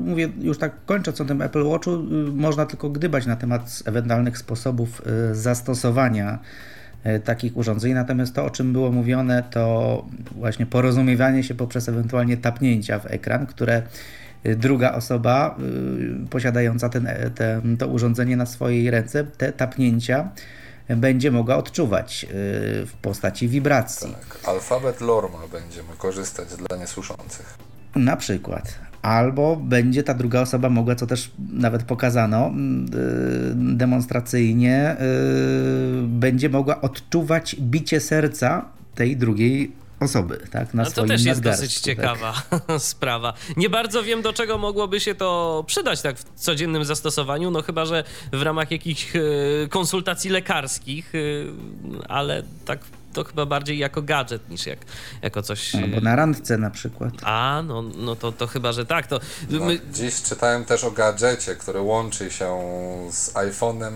[0.00, 1.96] mówię, już tak kończąc o tym Apple Watchu, y,
[2.32, 5.02] można tylko gdybać na temat ewentualnych sposobów
[5.32, 6.38] zastosowania
[7.04, 7.92] E, takich urządzeń.
[7.92, 13.46] Natomiast to, o czym było mówione, to właśnie porozumiewanie się poprzez ewentualnie tapnięcia w ekran,
[13.46, 13.82] które
[14.44, 15.56] e, druga osoba
[16.24, 20.30] e, posiadająca ten, ten, to urządzenie na swojej ręce, te tapnięcia
[20.88, 22.26] będzie mogła odczuwać
[22.86, 24.12] w postaci wibracji.
[24.12, 27.67] Tak, alfabet Lorma będziemy korzystać dla niesłyszących.
[27.96, 34.96] Na przykład albo będzie ta druga osoba mogła, co też nawet pokazano mm, y, demonstracyjnie,
[35.00, 40.74] y, będzie mogła odczuwać bicie serca tej drugiej osoby, tak?
[40.74, 41.84] Na no to też jest dosyć tak.
[41.84, 42.62] ciekawa tak?
[42.78, 43.32] sprawa.
[43.56, 47.84] Nie bardzo wiem, do czego mogłoby się to przydać tak w codziennym zastosowaniu, no chyba,
[47.84, 49.20] że w ramach jakichś e,
[49.68, 51.12] konsultacji lekarskich,
[52.08, 52.80] ale tak
[53.18, 54.78] to chyba bardziej jako gadżet niż jak,
[55.22, 55.74] jako coś...
[55.74, 57.12] Albo na randce na przykład.
[57.22, 59.06] A, no, no to, to chyba, że tak.
[59.06, 59.80] To no, my...
[59.92, 62.58] Dziś czytałem też o gadżecie, który łączy się
[63.10, 63.92] z iPhone'em.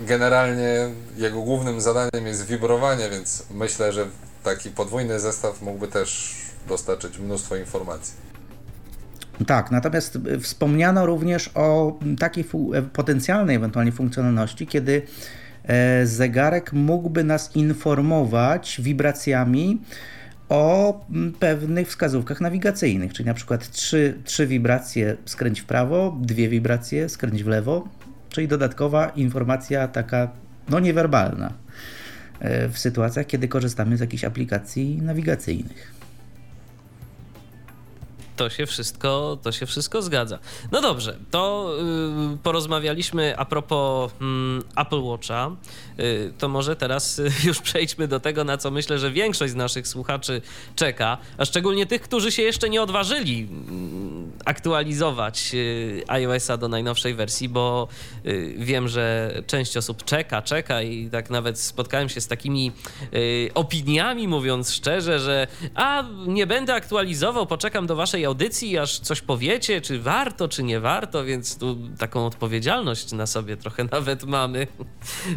[0.00, 4.06] Generalnie jego głównym zadaniem jest wibrowanie, więc myślę, że
[4.42, 6.34] taki podwójny zestaw mógłby też
[6.68, 8.14] dostarczyć mnóstwo informacji.
[9.46, 12.44] Tak, natomiast wspomniano również o takiej
[12.92, 15.02] potencjalnej ewentualnie funkcjonalności, kiedy
[16.04, 19.80] zegarek mógłby nas informować wibracjami
[20.48, 21.00] o
[21.40, 27.44] pewnych wskazówkach nawigacyjnych, czyli na przykład trzy, trzy wibracje skręć w prawo, dwie wibracje skręć
[27.44, 27.88] w lewo,
[28.28, 30.28] czyli dodatkowa informacja taka
[30.68, 31.52] no niewerbalna.
[32.40, 35.95] E, w sytuacjach, kiedy korzystamy z jakichś aplikacji nawigacyjnych
[38.36, 40.38] to się wszystko, to się wszystko zgadza.
[40.72, 41.72] No dobrze, to
[42.30, 45.50] yy, porozmawialiśmy a propos yy, Apple Watcha.
[45.98, 49.56] Yy, to może teraz y, już przejdźmy do tego, na co myślę, że większość z
[49.56, 50.42] naszych słuchaczy
[50.76, 57.14] czeka, a szczególnie tych, którzy się jeszcze nie odważyli mm, aktualizować y, iOS-a do najnowszej
[57.14, 57.88] wersji, bo
[58.26, 62.72] y, wiem, że część osób czeka, czeka i tak nawet spotkałem się z takimi
[63.54, 69.80] opiniami, mówiąc szczerze, że a nie będę aktualizował, poczekam do waszej audycji, aż coś powiecie,
[69.80, 74.66] czy warto, czy nie warto, więc tu taką odpowiedzialność na sobie trochę nawet mamy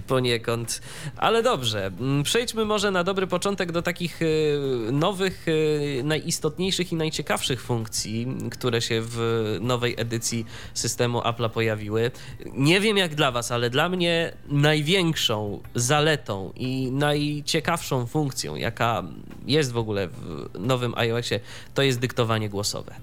[0.08, 0.82] poniekąd.
[1.18, 4.58] Ale dobrze, mm, przejdźmy może na dobry początek do takich y,
[4.92, 12.12] nowych, y, najistotniejszych i najciekawszych funkcji, które się w nowej edycji systemu Apple'a pojawiły.
[12.54, 19.04] Nie wiem jak dla Was, ale dla mnie największą zaletą i najciekawszą funkcją, jaka
[19.46, 21.40] jest w ogóle w nowym iOSie,
[21.74, 22.96] to jest dyktowanie głosowe głosowe.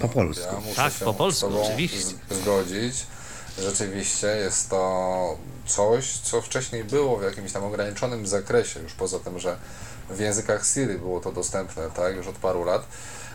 [0.00, 0.54] Po polsku.
[0.68, 2.14] Ja tak, po polsku, oczywiście.
[2.30, 3.06] Zgodzić.
[3.58, 9.38] Rzeczywiście jest to coś, co wcześniej było w jakimś tam ograniczonym zakresie, już poza tym,
[9.38, 9.56] że
[10.10, 12.86] w językach Siri było to dostępne, tak, już od paru lat,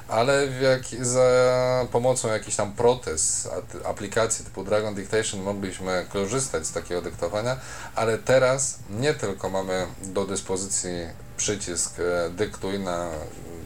[0.08, 3.50] ale jak, za pomocą jakichś tam protez,
[3.86, 7.58] aplikacji typu Dragon Dictation mogliśmy korzystać z takiego dyktowania,
[7.95, 10.91] ale teraz nie tylko mamy do dyspozycji
[11.38, 13.10] przycisk e, dyktuj na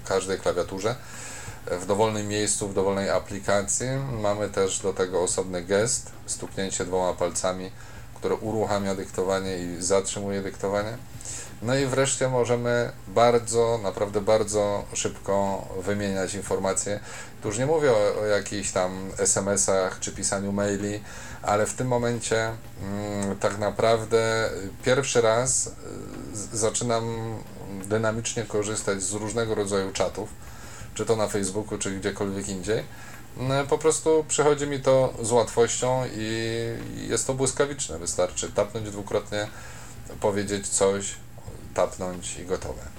[0.07, 0.95] każdej klawiaturze
[1.71, 3.87] w dowolnym miejscu, w dowolnej aplikacji.
[4.21, 7.71] Mamy też do tego osobny gest, stuknięcie dwoma palcami,
[8.15, 10.97] które uruchamia dyktowanie i zatrzymuje dyktowanie.
[11.61, 16.99] No i wreszcie możemy bardzo, naprawdę bardzo szybko wymieniać informacje.
[17.41, 21.01] Tu już nie mówię o, o jakichś tam SMS-ach czy pisaniu maili,
[21.41, 22.51] ale w tym momencie
[22.83, 24.49] mm, tak naprawdę
[24.83, 27.03] pierwszy raz y, zaczynam
[27.85, 30.29] dynamicznie korzystać z różnego rodzaju czatów,
[30.93, 32.83] czy to na Facebooku, czy gdziekolwiek indziej.
[33.37, 36.61] No, po prostu przychodzi mi to z łatwością i
[37.09, 37.99] jest to błyskawiczne.
[37.99, 39.47] Wystarczy tapnąć dwukrotnie,
[40.19, 41.15] powiedzieć coś,
[41.73, 42.94] tapnąć i gotowe.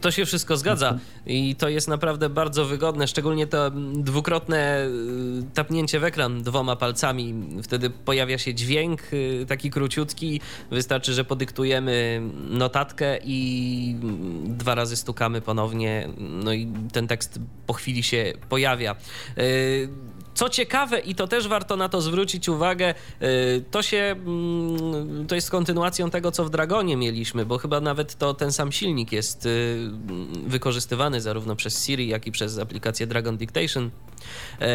[0.00, 6.00] To się wszystko zgadza i to jest naprawdę bardzo wygodne, szczególnie to dwukrotne y, tapnięcie
[6.00, 7.34] w ekran dwoma palcami.
[7.62, 10.40] Wtedy pojawia się dźwięk y, taki króciutki.
[10.70, 13.96] Wystarczy, że podyktujemy notatkę i
[14.44, 18.96] dwa razy stukamy ponownie, no i ten tekst po chwili się pojawia.
[20.40, 25.26] Y, co ciekawe, i to też warto na to zwrócić uwagę, y, to się, mm,
[25.26, 29.12] to jest kontynuacją tego, co w Dragonie mieliśmy, bo chyba nawet to ten sam silnik
[29.12, 29.90] jest y,
[30.46, 33.90] wykorzystywany zarówno przez Siri, jak i przez aplikację Dragon Dictation.
[34.60, 34.68] E,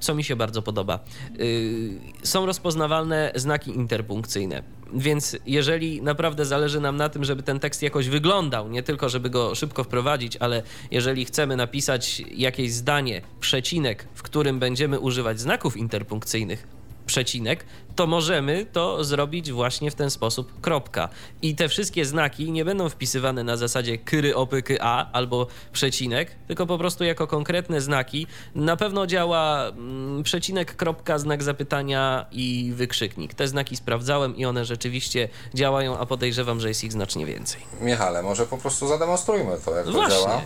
[0.00, 1.00] co mi się bardzo podoba.
[1.40, 4.62] Y, są rozpoznawalne znaki interpunkcyjne.
[4.94, 9.30] Więc jeżeli naprawdę zależy nam na tym, żeby ten tekst jakoś wyglądał, nie tylko żeby
[9.30, 15.76] go szybko wprowadzić, ale jeżeli chcemy napisać jakieś zdanie, przecinek, w którym będziemy używać znaków
[15.76, 16.77] interpunkcyjnych,
[17.08, 17.64] przecinek,
[17.96, 21.08] to możemy to zrobić właśnie w ten sposób, kropka.
[21.42, 26.66] I te wszystkie znaki nie będą wpisywane na zasadzie kyry, opyky, a albo przecinek, tylko
[26.66, 28.26] po prostu jako konkretne znaki.
[28.54, 33.34] Na pewno działa mm, przecinek, kropka, znak zapytania i wykrzyknik.
[33.34, 37.60] Te znaki sprawdzałem i one rzeczywiście działają, a podejrzewam, że jest ich znacznie więcej.
[37.80, 40.16] Michale, może po prostu zademonstrujmy to, jak to właśnie.
[40.16, 40.42] działa,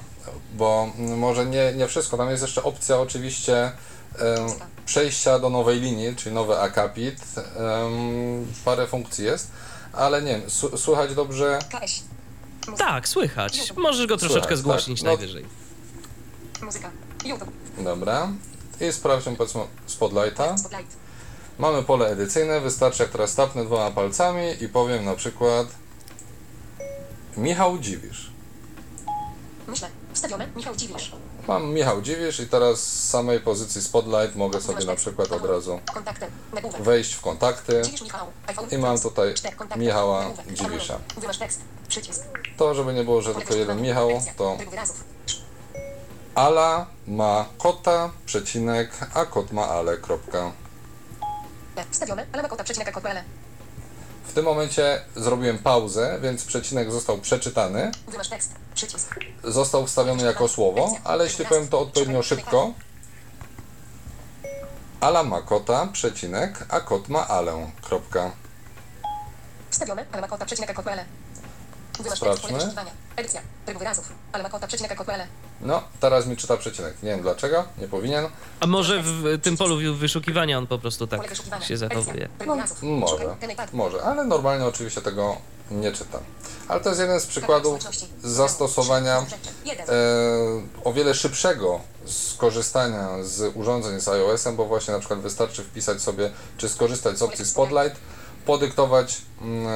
[0.55, 2.16] bo może nie, nie wszystko.
[2.16, 3.72] Tam jest jeszcze opcja oczywiście
[4.85, 7.20] przejścia do nowej linii, czyli nowy akapit.
[8.64, 9.51] parę funkcji jest,
[9.92, 11.59] ale nie wiem, słychać dobrze?
[12.79, 13.72] Tak, słychać.
[13.77, 15.05] Możesz go troszeczkę słychać, zgłośnić tak?
[15.05, 15.44] no, najwyżej.
[16.62, 16.90] Muzyka.
[17.79, 18.33] Dobra.
[18.81, 20.55] I sprawdźmy powiedzmy Spotlighta.
[21.59, 25.66] Mamy pole edycyjne, wystarczy jak teraz tapnę dwoma palcami i powiem na przykład
[27.37, 28.31] Michał Dziwisz.
[29.68, 29.88] Myślę.
[30.12, 30.48] Wstawione.
[30.57, 31.12] Michał Dziwisz.
[31.48, 35.81] Mam Michał Dziwisz i teraz z samej pozycji Spotlight mogę sobie na przykład od razu
[36.81, 37.83] wejść w kontakty
[38.70, 39.35] i mam tutaj.
[39.76, 40.24] Michała.
[40.52, 40.98] Dziwisza.
[42.57, 44.57] To, żeby nie było, że tylko jeden Michał, to.
[46.35, 50.52] Ala ma kota, przecinek, a kot ma ale, kropka.
[51.76, 51.85] E.
[51.90, 52.26] Wstawione.
[52.33, 53.16] Ale ma kota przecinek kod PL.
[54.25, 57.91] W tym momencie zrobiłem pauzę, więc przecinek został przeczytany,
[59.45, 62.73] został wstawiony jako słowo, ale jeśli powiem to odpowiednio szybko,
[65.03, 68.31] Ala ma kota, przecinek, a kot ma alę, kropka.
[69.71, 70.07] Wstawione.
[70.13, 70.99] Ale ma kota przecinek kod PL.
[70.99, 71.32] Wymasz
[71.92, 72.18] Sprawdźmy.
[72.18, 72.42] tekst.
[72.42, 72.90] Pole wyszukiwania.
[73.16, 73.40] Edycja.
[73.66, 74.12] Tryb wyrazów.
[74.33, 75.20] Ale ma kota przecinek kod PL.
[75.61, 77.02] No, teraz mi czyta przecinek.
[77.02, 78.26] Nie wiem dlaczego, nie powinien.
[78.61, 81.20] A może w tym polu wyszukiwania on po prostu tak
[81.64, 82.28] się zachowuje?
[82.38, 82.83] Wyrazów.
[82.83, 83.37] Może,
[83.72, 85.37] może, ale normalnie oczywiście tego
[85.70, 86.20] nie czytam.
[86.68, 87.81] Ale to jest jeden z przykładów
[88.22, 89.24] zastosowania e,
[90.85, 96.31] o wiele szybszego skorzystania z urządzeń z iOS-em, bo właśnie na przykład wystarczy wpisać sobie,
[96.57, 98.00] czy skorzystać z opcji Spotlight,
[98.46, 99.70] podyktować, mm, e,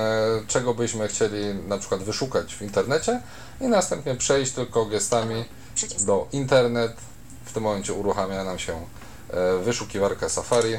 [0.47, 3.21] czego byśmy chcieli na przykład wyszukać w internecie
[3.61, 5.45] i następnie przejść tylko gestami
[6.07, 6.93] do internet.
[7.45, 8.73] W tym momencie uruchamia nam się
[9.31, 10.75] e, wyszukiwarka Safari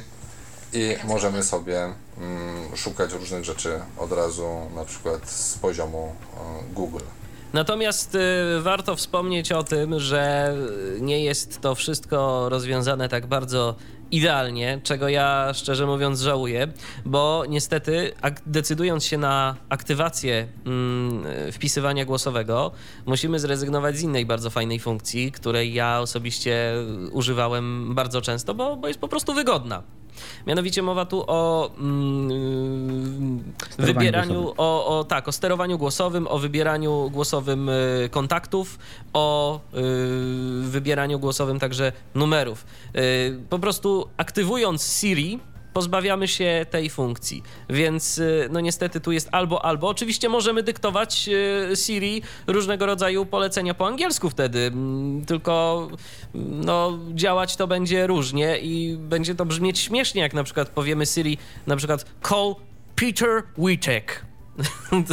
[0.74, 7.04] i możemy sobie mm, szukać różnych rzeczy od razu, na przykład z poziomu e, Google.
[7.54, 10.54] Natomiast y, warto wspomnieć o tym, że
[10.98, 13.76] y, nie jest to wszystko rozwiązane tak bardzo
[14.12, 16.68] idealnie, czego ja szczerze mówiąc żałuję,
[17.06, 18.12] bo niestety
[18.46, 22.72] decydując się na aktywację mm, wpisywania głosowego,
[23.06, 26.74] musimy zrezygnować z innej bardzo fajnej funkcji, której ja osobiście
[27.12, 29.84] używałem bardzo często, bo, bo jest po prostu wygodna.
[30.48, 33.44] Mianowicie mowa tu o mm,
[33.80, 38.80] wybieraniu, o, o tak, o sterowaniu głosowym, o wybieraniu głosowym y, kontaktów,
[39.14, 42.66] o y, wybieraniu głosowym także numerów.
[42.96, 45.40] Y, po prostu aktywując Siri
[45.78, 47.44] pozbawiamy się tej funkcji.
[47.70, 49.88] Więc y, no niestety tu jest albo albo.
[49.88, 51.30] Oczywiście możemy dyktować
[51.72, 55.88] y, Siri różnego rodzaju polecenia po angielsku wtedy, mm, tylko
[56.36, 61.06] mm, no działać to będzie różnie i będzie to brzmieć śmiesznie, jak na przykład powiemy
[61.06, 61.38] Siri
[61.68, 62.56] na przykład call
[62.96, 64.26] Peter Witek.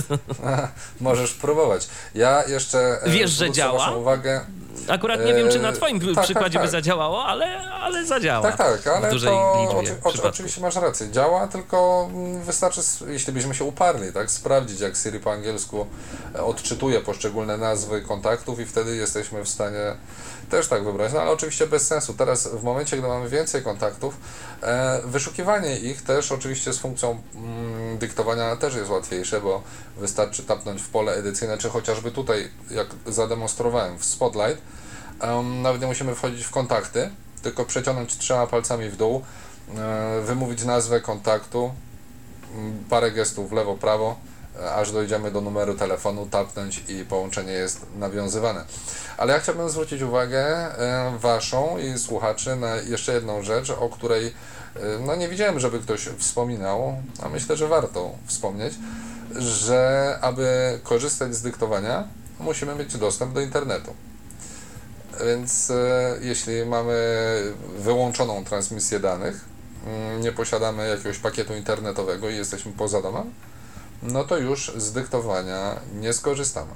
[1.00, 1.88] Możesz próbować.
[2.14, 3.96] Ja jeszcze e, Wiesz, że działa?
[3.96, 4.40] Uwagę.
[4.88, 6.72] Akurat nie wiem, czy na Eee, twoim tak, tak, przykładzie by tak.
[6.72, 8.42] zadziałało, ale, ale zadziała.
[8.42, 11.10] Tak, tak, ale w dużej to liczbie oczy, oczywiście masz rację.
[11.10, 15.86] Działa, tylko mm, wystarczy, jeśli byśmy się uparli, tak, sprawdzić, jak Siri po angielsku
[16.34, 19.96] e, odczytuje poszczególne nazwy kontaktów i wtedy jesteśmy w stanie
[20.50, 21.12] też tak wybrać.
[21.12, 22.14] No ale oczywiście bez sensu.
[22.14, 24.16] Teraz w momencie, gdy mamy więcej kontaktów,
[24.62, 29.62] e, wyszukiwanie ich też oczywiście z funkcją mm, dyktowania też jest łatwiejsze, bo
[29.96, 34.62] wystarczy tapnąć w pole edycyjne, czy chociażby tutaj, jak zademonstrowałem w Spotlight,
[35.62, 37.10] nawet nie musimy wchodzić w kontakty,
[37.42, 39.22] tylko przeciągnąć trzema palcami w dół,
[39.78, 41.70] e, wymówić nazwę kontaktu,
[42.90, 44.16] parę gestów w lewo, prawo,
[44.60, 48.64] e, aż dojdziemy do numeru telefonu, tapnąć i połączenie jest nawiązywane.
[49.16, 54.34] Ale ja chciałbym zwrócić uwagę e, Waszą i słuchaczy na jeszcze jedną rzecz, o której
[55.06, 58.74] no nie widziałem, żeby ktoś wspominał, a myślę, że warto wspomnieć,
[59.36, 62.08] że aby korzystać z dyktowania,
[62.40, 63.94] musimy mieć dostęp do internetu.
[65.26, 66.94] Więc e, jeśli mamy
[67.78, 69.44] wyłączoną transmisję danych,
[69.86, 73.32] mm, nie posiadamy jakiegoś pakietu internetowego i jesteśmy poza domem,
[74.02, 76.72] no to już z dyktowania nie skorzystamy.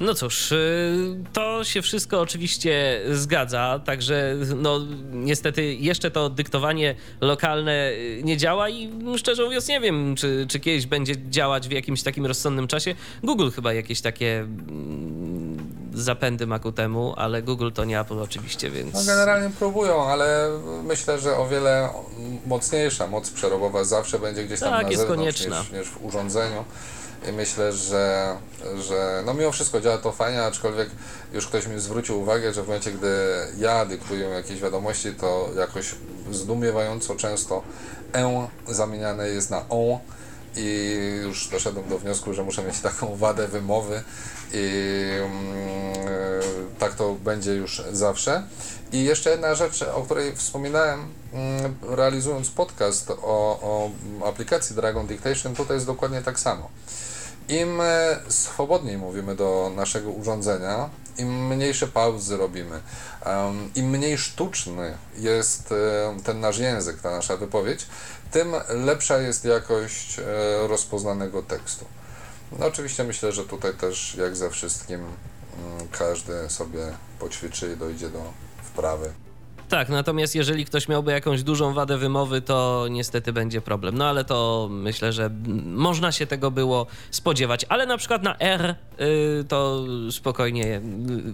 [0.00, 4.80] No cóż, y, to się wszystko oczywiście zgadza, także no
[5.12, 10.60] niestety jeszcze to dyktowanie lokalne y, nie działa i szczerze mówiąc nie wiem, czy, czy
[10.60, 12.94] kiedyś będzie działać w jakimś takim rozsądnym czasie.
[13.22, 15.58] Google chyba jakieś takie mm,
[15.94, 18.94] zapędy ma ku temu, ale Google to nie Apple oczywiście, więc...
[18.94, 20.48] No generalnie próbują, ale
[20.84, 21.88] myślę, że o wiele
[22.46, 25.60] mocniejsza moc przerobowa zawsze będzie gdzieś tam Tak, na jest zewnątrz konieczna.
[25.60, 26.64] niż, niż w urządzeniu.
[27.28, 28.36] I myślę, że,
[28.80, 30.90] że no mimo wszystko działa to fajnie, aczkolwiek
[31.32, 33.16] już ktoś mi zwrócił uwagę, że w momencie, gdy
[33.58, 35.94] ja dyktuję jakieś wiadomości, to jakoś
[36.32, 37.62] zdumiewająco często
[38.14, 39.98] e zamieniane jest na on
[40.56, 44.02] i już doszedłem do wniosku, że muszę mieć taką wadę wymowy
[44.52, 45.70] i mm,
[46.78, 48.42] tak to będzie już zawsze.
[48.92, 51.00] I jeszcze jedna rzecz, o której wspominałem
[51.32, 53.14] mm, realizując podcast o,
[53.62, 53.90] o
[54.28, 56.70] aplikacji Dragon Dictation, tutaj jest dokładnie tak samo.
[57.50, 62.80] Im e, swobodniej mówimy do naszego urządzenia, im mniejsze pauzy robimy,
[63.74, 65.74] im mniej sztuczny jest
[66.24, 67.86] ten nasz język, ta nasza wypowiedź,
[68.30, 70.22] tym lepsza jest jakość e,
[70.68, 71.84] rozpoznanego tekstu.
[72.58, 78.10] No oczywiście myślę, że tutaj też jak ze wszystkim mm, każdy sobie poćwiczy i dojdzie
[78.10, 78.22] do
[78.62, 79.12] wprawy.
[79.70, 83.98] Tak, natomiast jeżeli ktoś miałby jakąś dużą wadę wymowy, to niestety będzie problem.
[83.98, 85.30] No ale to myślę, że
[85.64, 87.66] można się tego było spodziewać.
[87.68, 90.80] Ale na przykład na R y, to spokojnie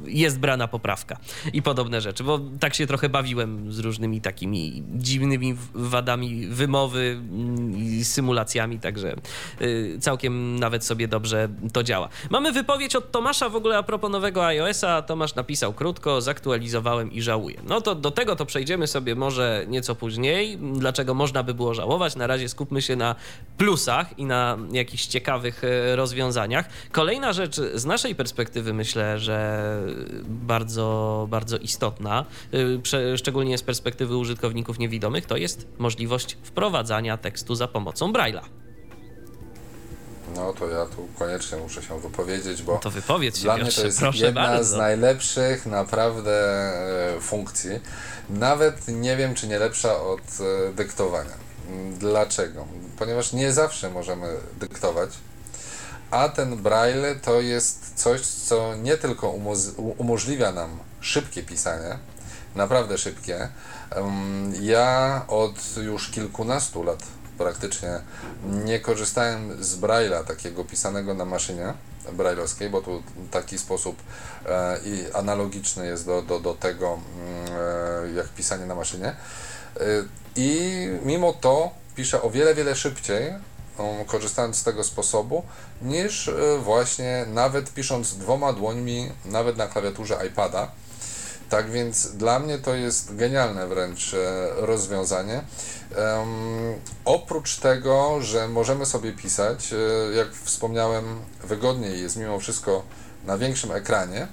[0.07, 1.19] jest brana poprawka
[1.53, 7.79] i podobne rzeczy, bo tak się trochę bawiłem z różnymi takimi dziwnymi wadami wymowy mm,
[7.79, 9.17] i symulacjami, także
[9.61, 12.09] y, całkiem nawet sobie dobrze to działa.
[12.31, 15.03] Mamy wypowiedź od Tomasza w ogóle a propos nowego iOS-a.
[15.03, 17.61] Tomasz napisał krótko, zaktualizowałem i żałuję.
[17.69, 20.59] No to do tego to przejdziemy sobie może nieco później.
[20.59, 22.17] Dlaczego można by było żałować?
[22.17, 23.15] Na razie skupmy się na
[23.59, 26.69] plusach i na jakichś ciekawych e, rozwiązaniach.
[26.93, 29.81] Kolejna rzecz z naszej perspektywy myślę, że
[30.25, 32.25] bardzo, bardzo istotna,
[32.93, 38.66] e, szczególnie z perspektywy użytkowników niewidomych, to jest możliwość wprowadzania tekstu za pomocą Braille'a.
[40.35, 43.73] No to ja tu koniecznie muszę się wypowiedzieć, bo no to wypowiedz się, dla mnie
[43.73, 44.65] to jest jedna bardzo.
[44.65, 46.33] z najlepszych naprawdę
[47.17, 47.81] e, funkcji.
[48.31, 51.47] Nawet nie wiem, czy nie lepsza od e, dyktowania.
[51.99, 52.67] Dlaczego?
[52.99, 55.11] Ponieważ nie zawsze możemy dyktować,
[56.11, 59.31] a ten braille to jest coś, co nie tylko
[59.99, 61.99] umożliwia nam szybkie pisanie,
[62.55, 63.49] naprawdę szybkie.
[64.61, 67.03] Ja od już kilkunastu lat
[67.39, 68.01] praktycznie
[68.45, 71.75] nie korzystałem z Braille'a takiego pisanego na maszynie
[72.13, 74.03] brajlowskiej, bo tu taki sposób
[74.47, 79.07] e, i analogiczny jest do, do, do tego, mm, e, jak pisanie na maszynie.
[79.07, 79.83] E,
[80.37, 80.71] I
[81.03, 83.35] mimo to piszę o wiele, wiele szybciej,
[83.79, 85.43] um, korzystając z tego sposobu,
[85.83, 90.71] niż e, właśnie nawet pisząc dwoma dłońmi, nawet na klawiaturze iPada.
[91.51, 95.43] Tak więc dla mnie to jest genialne wręcz e, rozwiązanie.
[97.05, 99.77] Oprócz tego, że możemy sobie pisać, e,
[100.15, 101.05] jak wspomniałem,
[101.45, 102.83] wygodniej jest mimo wszystko
[103.25, 104.29] na większym ekranie,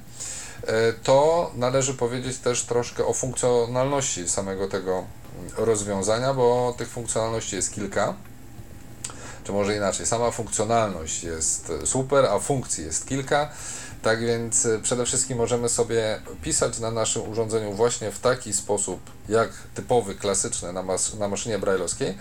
[0.67, 5.03] e, to należy powiedzieć też troszkę o funkcjonalności samego tego
[5.57, 8.13] rozwiązania, bo tych funkcjonalności jest kilka.
[9.43, 13.49] Czy może inaczej, sama funkcjonalność jest super, a funkcji jest kilka.
[14.03, 18.99] Tak więc y, przede wszystkim możemy sobie pisać na naszym urządzeniu właśnie w taki sposób,
[19.29, 22.17] jak typowy, klasyczny na, mas na maszynie brailleowskiej.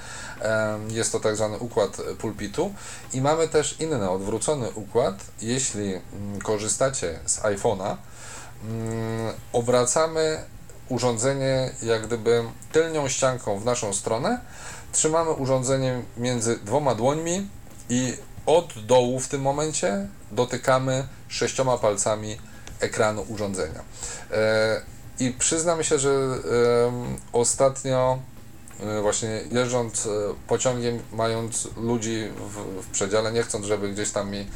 [0.89, 2.75] Jest to tak zwany układ pulpitu
[3.13, 5.15] i mamy też inny, odwrócony układ.
[5.41, 7.97] Jeśli mm, korzystacie z iPhone'a,
[8.65, 10.45] mm, obracamy
[10.89, 14.41] urządzenie jak gdyby tylnią ścianką w naszą stronę,
[14.93, 17.49] trzymamy urządzenie między dwoma dłońmi
[17.89, 18.17] i
[18.47, 22.39] od dołu w tym momencie dotykamy sześcioma palcami
[22.81, 23.81] ekranu urządzenia.
[24.31, 24.83] E,
[25.19, 26.11] I przyznam się, że
[27.33, 28.19] ostatnio
[28.81, 30.11] e, właśnie jeżdżąc e,
[30.49, 34.47] pociągiem, mając ludzi w, w przedziale, nie chcąc, żeby gdzieś tam mi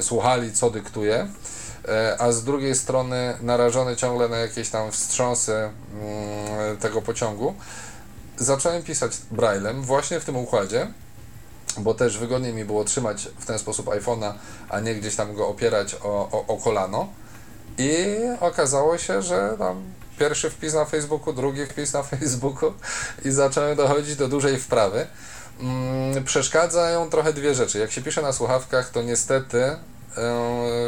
[0.00, 1.28] słuchali, co dyktuje,
[2.18, 7.54] a z drugiej strony narażony ciągle na jakieś tam wstrząsy mm, tego pociągu,
[8.36, 10.88] zacząłem pisać braillem właśnie w tym układzie,
[11.78, 14.32] bo też wygodniej mi było trzymać w ten sposób iPhone'a,
[14.68, 17.08] a nie gdzieś tam go opierać o, o, o kolano.
[17.78, 18.06] I
[18.40, 19.82] okazało się, że tam
[20.18, 22.72] pierwszy wpis na Facebooku, drugi wpis na Facebooku
[23.24, 25.06] i zacząłem dochodzić do dużej wprawy.
[25.60, 27.78] Mm, przeszkadzają trochę dwie rzeczy.
[27.78, 29.76] Jak się pisze na słuchawkach, to niestety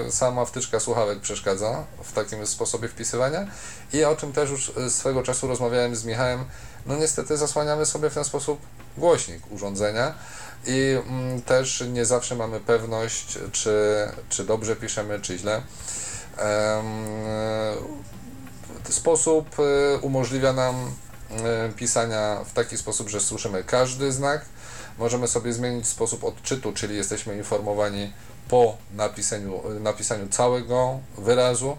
[0.04, 3.46] yy, sama wtyczka słuchawek przeszkadza w takim sposobie wpisywania
[3.92, 6.44] i o czym też już swego czasu rozmawiałem z Michałem,
[6.86, 8.60] no niestety zasłaniamy sobie w ten sposób
[8.98, 10.14] głośnik urządzenia
[10.66, 13.72] i mm, też nie zawsze mamy pewność, czy,
[14.28, 15.62] czy dobrze piszemy, czy źle.
[18.90, 20.74] Sposób y, umożliwia nam
[21.66, 24.44] y, pisania w taki sposób, że słyszymy każdy znak.
[24.98, 28.12] Możemy sobie zmienić sposób odczytu, czyli jesteśmy informowani
[28.48, 31.76] po napisaniu, napisaniu całego wyrazu.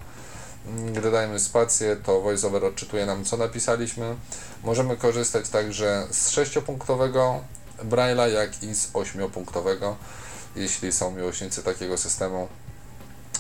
[0.68, 4.16] Mm, gdy dajemy spację, to VoiceOver odczytuje nam, co napisaliśmy.
[4.64, 7.40] Możemy korzystać także z sześciopunktowego
[7.84, 9.96] Braille'a, jak i z ośmiopunktowego.
[10.56, 12.48] Jeśli są miłośnicy takiego systemu,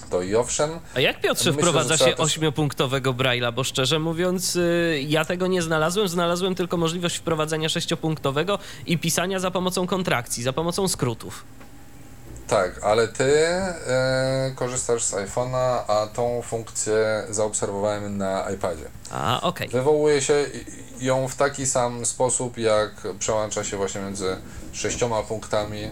[0.10, 0.80] to i owszem.
[0.96, 3.54] A jak Piotrze Myślę, wprowadza się ośmiopunktowego Braille'a?
[3.54, 6.08] Bo szczerze mówiąc, y, ja tego nie znalazłem.
[6.08, 11.44] Znalazłem tylko możliwość wprowadzenia sześciopunktowego i pisania za pomocą kontrakcji, za pomocą skrótów.
[12.50, 18.86] Tak, ale ty e, korzystasz z iPhone'a, a tą funkcję zaobserwowałem na iPadzie.
[19.12, 19.68] A, okej.
[19.68, 19.80] Okay.
[19.80, 20.46] Wywołuje się
[21.00, 24.38] ją w taki sam sposób, jak przełącza się właśnie między
[24.74, 25.90] sześcioma punktami,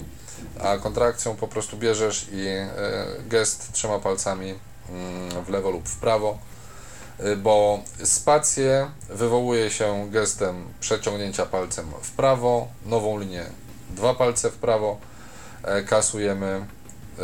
[0.63, 2.67] a kontrakcją po prostu bierzesz i e,
[3.27, 4.55] gest trzema palcami
[4.89, 6.37] mm, w lewo lub w prawo,
[7.19, 13.45] y, bo spację wywołuje się gestem przeciągnięcia palcem w prawo, nową linię
[13.89, 14.97] dwa palce w prawo,
[15.85, 16.65] kasujemy
[17.19, 17.23] e,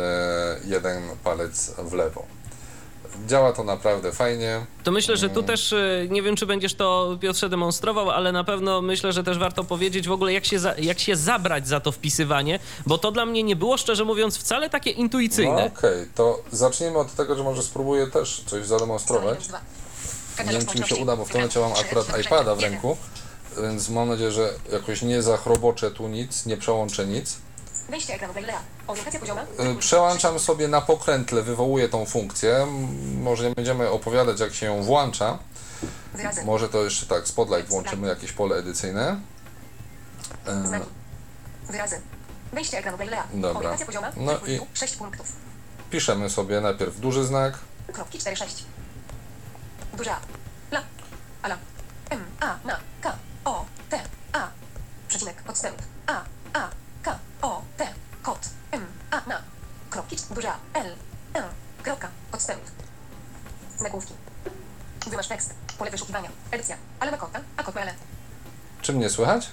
[0.64, 2.26] jeden palec w lewo.
[3.28, 4.66] Działa to naprawdę fajnie.
[4.84, 5.46] To myślę, że tu Mm.
[5.46, 9.38] też, y, nie wiem czy będziesz to Piotrze demonstrował, ale na pewno myślę, że też
[9.38, 13.12] warto powiedzieć w ogóle jak się, za, jak się zabrać za to wpisywanie, bo to
[13.12, 15.64] dla mnie nie było szczerze mówiąc wcale takie No intuicyjne.
[15.76, 19.48] okej, to zacznijmy od tego, że może spróbuję też coś zademonstrować.
[20.46, 22.96] Nie wiem, czy mi się uda, bo w tym momencie mam akurat iPada w ręku,
[23.62, 27.36] więc mam nadzieję, że jakoś nie zachroboczę tu nic, nie przełączę nic.
[27.88, 28.58] Wejście ekranu Braille'a.
[28.86, 29.42] Orientacja pozioma.
[29.42, 32.66] Y, Przełączam sobie na pokrętle, wywołuję tą funkcję.
[33.22, 35.38] Może nie będziemy opowiadać, jak się ją włącza.
[36.14, 36.44] Wyrazy.
[36.44, 39.20] Może to jeszcze tak, spotlight włączymy, jakieś pole edycyjne.
[40.64, 40.86] Y, Znaki.
[41.70, 42.00] Wyrazy.
[42.52, 43.22] Wejście ekranu Braille'a.
[43.34, 43.50] Dobra.
[43.58, 44.12] Orientacja pozioma.
[44.16, 45.32] No No i- 6 punktów.
[45.90, 47.58] Piszemy sobie najpierw duży znak,
[47.92, 48.64] Kropki 4, 6.
[49.94, 50.16] Duża.
[50.72, 50.82] La.
[51.42, 51.56] Ala.
[52.10, 52.24] M.
[52.40, 52.56] A.
[52.64, 52.80] Na.
[53.00, 53.16] K.
[53.44, 53.64] O.
[53.90, 54.00] T.
[54.32, 54.48] A.
[55.08, 55.36] Przecinek.
[55.48, 55.78] Odstęp.
[56.06, 56.22] A.
[56.52, 56.68] A.
[57.44, 57.48] K.
[57.48, 57.62] O.
[57.76, 57.86] T.
[58.22, 58.38] Kot.
[58.72, 58.86] M.
[59.10, 59.20] A.
[59.28, 59.42] Na.
[59.90, 60.16] Kropki.
[60.30, 60.56] Duża.
[60.74, 60.86] L.
[61.34, 61.44] N.
[61.82, 62.08] Kropka.
[62.32, 62.60] Odstęp.
[63.80, 64.14] Nagłówki.
[65.10, 65.54] Wymasz tekst.
[65.78, 66.30] Pole wyszukiwania.
[66.50, 66.76] Edycja.
[67.00, 67.40] Ale na kota.
[67.56, 67.94] A kot mele.
[68.82, 69.48] czy mnie słychać?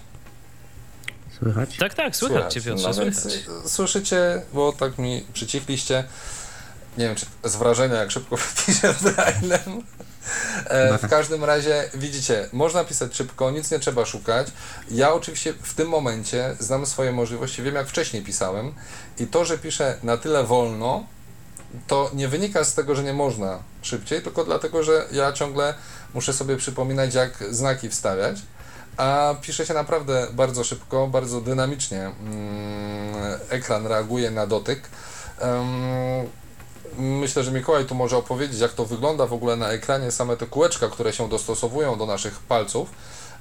[1.39, 1.77] Słychać?
[1.77, 3.25] Tak, tak, słychać cię Piotrze, No słychać.
[3.65, 6.03] y, słyszycie, bo tak mi przycichliście.
[6.97, 8.35] Nie wiem, czy z wrażenia, jak szybko
[8.65, 9.83] piszę braillem.
[10.65, 14.47] E, w każdym razie, widzicie, można pisać szybko, nic nie trzeba szukać.
[14.91, 18.73] Ja oczywiście w tym momencie znam swoje możliwości, wiem jak wcześniej pisałem
[19.19, 21.03] i to, że piszę na tyle wolno,
[21.87, 25.73] to nie wynika z tego, że nie można szybciej, tylko dlatego, że ja ciągle
[26.13, 28.41] muszę sobie przypominać, jak znaki wstawiać.
[28.97, 32.01] A pisze się naprawdę bardzo szybko, bardzo dynamicznie.
[32.01, 34.81] Mm, ekran reaguje na dotyk.
[36.97, 40.47] Myślę, że Mikołaj tu może opowiedzieć, jak to wygląda w ogóle na ekranie, same te
[40.47, 42.89] kółeczka, które się dostosowują do naszych palców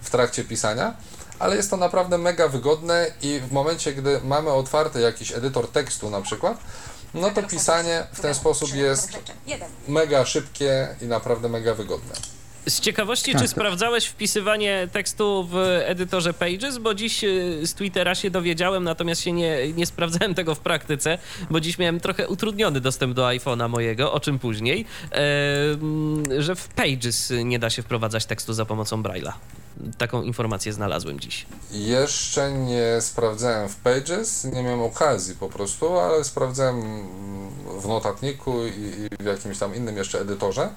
[0.01, 0.95] w trakcie pisania,
[1.39, 6.11] ale jest to naprawdę mega wygodne i w momencie, gdy mamy otwarty jakiś edytor tekstu
[6.11, 6.59] na przykład,
[7.15, 9.19] no to pisanie w ten sposób jest
[9.89, 12.40] mega szybkie i naprawdę mega wygodne.
[12.69, 13.43] Z ciekawości, Tak.
[13.43, 16.79] czy sprawdzałeś wpisywanie tekstu w edytorze Pages?
[16.79, 21.19] Bo dziś y, z Twittera się dowiedziałem, natomiast się nie, nie sprawdzałem tego w praktyce,
[21.51, 26.69] bo dziś miałem trochę utrudniony dostęp do iPhone'a mojego, o czym później, e, że w
[26.69, 29.33] Pages nie da się wprowadzać tekstu za pomocą Braille'a.
[29.99, 31.47] Taką informację znalazłem dziś.
[31.73, 37.09] Jeszcze nie sprawdzałem w Pages, nie miałem okazji po prostu, ale sprawdzałem
[37.81, 38.71] w notatniku i,
[39.21, 40.71] i w jakimś tam innym jeszcze edytorze.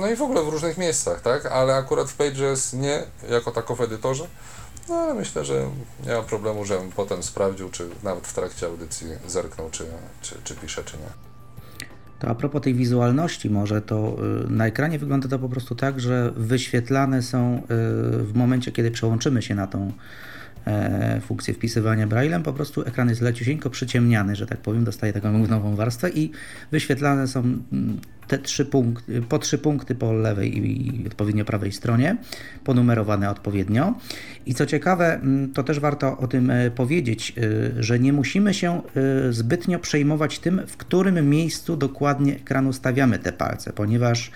[0.00, 1.46] No i w ogóle w różnych miejscach, tak?
[1.46, 4.24] Ale akurat w Pages nie, jako tako w edytorze.
[4.88, 5.70] No ale myślę, że
[6.06, 9.84] nie ma problemu, żebym potem sprawdził, czy nawet w trakcie audycji zerknął, czy,
[10.22, 11.34] czy, czy pisze, czy nie.
[12.18, 14.16] To a propos tej wizualności, może to
[14.46, 17.62] y, na ekranie wygląda to po prostu tak, że wyświetlane są y,
[18.24, 19.92] w momencie, kiedy przełączymy się na tą
[20.66, 25.32] e, funkcję wpisywania braillem, po prostu ekran jest leciusieńko przyciemniany, że tak powiem, dostaje taką
[25.38, 26.30] nową warstwę i
[26.70, 32.16] wyświetlane są mm, te trzy punkty, po trzy punkty po lewej i odpowiednio prawej stronie,
[32.64, 33.94] ponumerowane odpowiednio.
[34.46, 35.20] I co ciekawe,
[35.54, 38.82] to też warto o tym e, powiedzieć, y, że nie musimy się
[39.28, 44.30] y, zbytnio przejmować tym, w którym miejscu dokładnie ekranu stawiamy te palce, ponieważ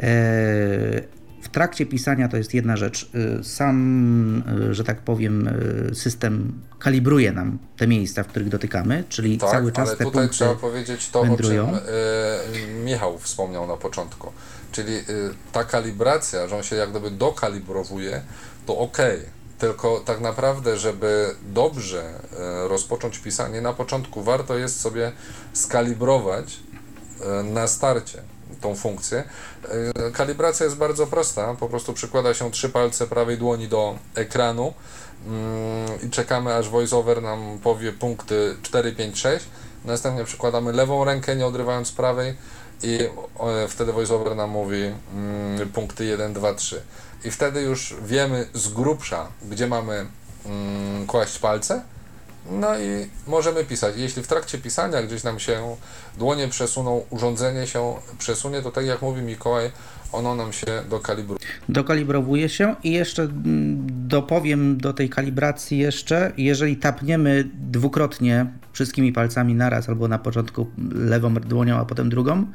[0.00, 3.10] e, w trakcie pisania to jest jedna rzecz.
[3.40, 5.48] y, Sam, y, że tak powiem,
[5.90, 10.04] y, system kalibruje nam te miejsca, w których dotykamy, czyli Tak, cały czas ale te
[10.04, 11.68] tutaj punkty trzeba powiedzieć to, wędrują.
[11.68, 11.78] o czym
[12.66, 14.32] e, Michał wspomniał na początku.
[14.72, 15.02] Czyli e,
[15.52, 18.22] ta kalibracja, że on się jak gdyby dokalibrowuje,
[18.66, 18.98] to ok.
[19.58, 25.12] Tylko tak naprawdę, żeby dobrze e, rozpocząć pisanie, na początku warto jest sobie
[25.52, 26.60] skalibrować
[27.44, 28.22] na starcie
[28.62, 29.24] tą funkcję.
[30.06, 34.74] E, Kalibracja jest bardzo prosta, po prostu przykłada się trzy palce prawej dłoni do ekranu
[35.26, 39.46] mm, i czekamy aż voiceover nam powie punkty 4, 5, 6.
[39.84, 42.34] Następnie przykładamy lewą rękę, nie odrywając prawej
[42.82, 42.98] i
[43.40, 44.82] e, wtedy voiceover nam mówi
[45.14, 46.82] mm, punkty 1, 2, 3.
[47.24, 50.06] I wtedy już wiemy z grubsza, gdzie mamy
[50.46, 51.82] mm, kłaść palce,
[52.50, 53.96] no i możemy pisać.
[53.96, 55.76] Jeśli w trakcie pisania gdzieś nam się
[56.18, 59.70] dłonie przesuną, urządzenie się przesunie, to tak jak mówi Mikołaj,
[60.12, 61.40] ono nam się dokalibruje.
[61.68, 69.54] Dokalibrowuje się i jeszcze mm, dopowiem do tej kalibracji jeszcze, jeżeli tapniemy dwukrotnie wszystkimi palcami
[69.54, 72.46] naraz albo na początku lewą dłonią, a potem drugą,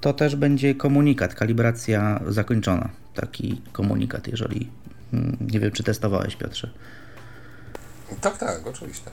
[0.00, 2.88] to też będzie komunikat, kalibracja zakończona.
[3.14, 4.70] Taki komunikat, jeżeli
[5.12, 6.70] mm, nie wiem, czy testowałeś, Piotrze.
[8.20, 9.10] Tak, tak, oczywiście.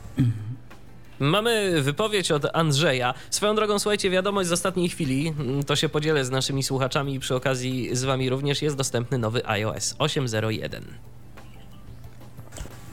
[1.20, 3.14] Mamy wypowiedź od Andrzeja.
[3.30, 7.20] Swoją drogą, słuchajcie, wiadomość z ostatniej chwili, mm, to się podzielę z naszymi słuchaczami i
[7.20, 10.82] przy okazji z wami również jest dostępny nowy iOS 8.01.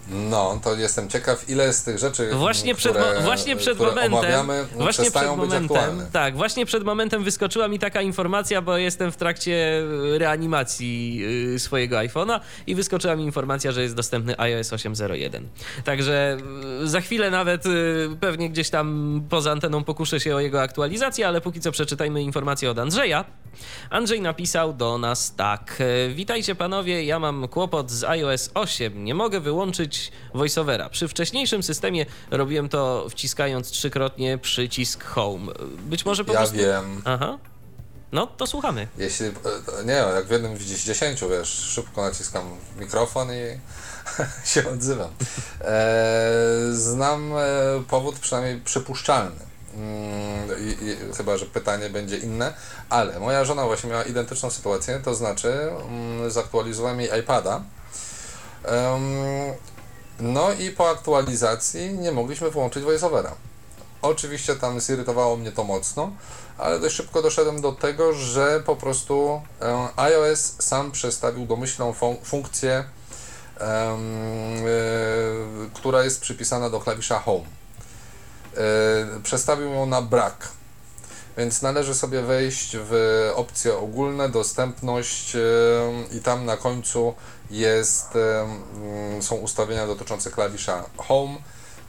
[0.08, 4.46] No, to jestem ciekaw, ile z tych rzeczy, właśnie które, przed, właśnie przed momentem,
[4.76, 9.82] właśnie przed momentem, tak, właśnie przed momentem wyskoczyła mi taka informacja, bo jestem w trakcie
[10.18, 11.22] reanimacji
[11.54, 15.42] y, swojego iPhone'a i wyskoczyła mi informacja, że jest dostępny iOS 8.01.
[15.84, 16.36] Także
[16.82, 17.64] y, za chwilę nawet
[18.20, 22.70] pewnie gdzieś tam poza anteną pokuszę się o jego aktualizację, ale póki co przeczytajmy informację
[22.70, 23.24] od Andrzeja.
[23.90, 25.82] Andrzej napisał do nas tak.
[26.14, 29.04] Witajcie panowie, ja mam kłopot z iOS 8.
[29.04, 29.93] Nie mogę wyłączyć
[30.34, 30.88] voiceovera.
[30.88, 35.52] Przy wcześniejszym systemie robiłem to wciskając trzykrotnie przycisk home.
[35.78, 36.56] Być może po ja prostu...
[36.56, 37.02] Ja wiem.
[37.04, 37.38] Aha.
[38.14, 38.88] No, to słuchamy.
[38.98, 39.26] Jeśli,
[39.84, 42.44] nie jak w jednym widzisz dziesięciu, wiesz, szybko naciskam
[42.78, 43.58] mikrofon i
[44.52, 45.10] się odzywam.
[45.60, 45.82] E,
[46.72, 47.42] znam e,
[47.88, 49.40] powód przynajmniej przypuszczalny.
[49.76, 52.54] Mm, I, i, chyba, że pytanie będzie inne,
[52.88, 57.62] ale moja żona właśnie miała identyczną sytuację, to znaczy mm, zaktualizowałem jej iPada.
[58.64, 59.02] Um,
[60.20, 63.34] no i po aktualizacji nie mogliśmy wyłączyć voiceovera.
[64.02, 66.12] Oczywiście tam zirytowało mnie to mocno,
[66.58, 69.42] ale dość szybko doszedłem do tego, że po prostu um,
[69.96, 72.84] iOS sam przestawił domyślną fun funkcję,
[73.60, 77.44] um, y, która jest przypisana do klawisza Home
[78.56, 80.48] E, przestawił ją na brak.
[81.36, 85.40] Więc należy sobie wejść w opcje ogólne, dostępność e,
[86.16, 87.14] i tam na końcu
[87.50, 91.36] jest, e, mm, są ustawienia dotyczące klawisza Home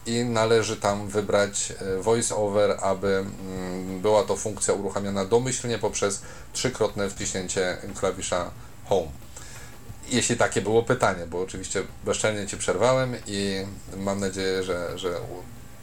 [0.06, 6.22] i należy tam wybrać voice over, aby mm, była to funkcja uruchamiana domyślnie poprzez
[6.54, 8.52] trzykrotne wciśnięcie klawisza
[8.86, 9.08] Home.
[10.10, 13.66] Jeśli takie było pytanie, bo oczywiście bezczelnie Ci przerwałem i
[13.98, 15.20] mam nadzieję, że, że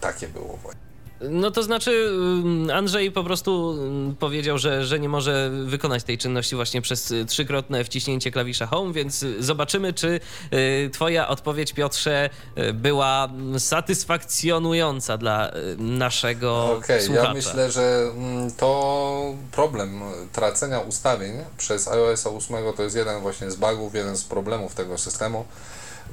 [0.00, 0.81] takie było właśnie.
[1.30, 6.18] No to znaczy, mm, Andrzej po prostu mm, powiedział, że, że nie może wykonać tej
[6.18, 10.20] czynności właśnie przez y, trzykrotne wciśnięcie klawisza Home, więc y, zobaczymy, czy
[10.52, 12.30] y, Twoja odpowiedź, Piotrze,
[12.74, 20.00] była satysfakcjonująca dla naszego Okej, okay, ja myślę, że mm, to problem
[20.32, 24.98] tracenia ustawień przez iOS 8 to jest jeden właśnie z bugów, jeden z problemów tego
[24.98, 25.44] systemu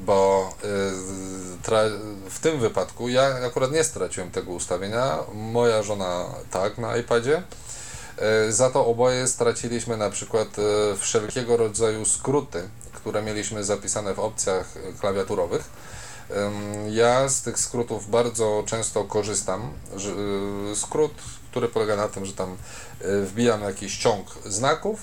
[0.06, 0.68] bo y,
[2.30, 7.44] w tym wypadku ja akurat nie straciłem tego ustawienia, moja żona tak na iPadzie.
[8.48, 14.20] Y, za to oboje straciliśmy na przykład y, wszelkiego rodzaju skróty, które mieliśmy zapisane w
[14.20, 15.90] opcjach klawiaturowych.
[16.90, 19.72] Ja z tych skrótów bardzo często korzystam.
[20.76, 21.12] Skrót,
[21.52, 22.58] który polega na tym, że tam
[23.02, 25.00] wbijam jakiś ciąg znaków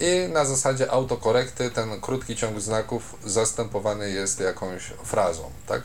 [0.00, 5.82] i na zasadzie autokorekty ten krótki ciąg znaków zastępowany jest jakąś frazą, tak?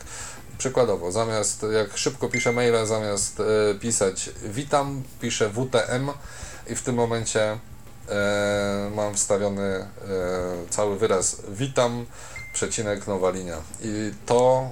[0.58, 6.10] Przykładowo, zamiast, jak szybko piszę maila, zamiast e, pisać witam, piszę WTM
[6.66, 7.58] i w tym momencie
[8.08, 9.86] e, mam wstawiony e,
[10.70, 12.06] cały wyraz witam,
[12.52, 13.56] przecinek, nowa linia.
[13.82, 14.68] I to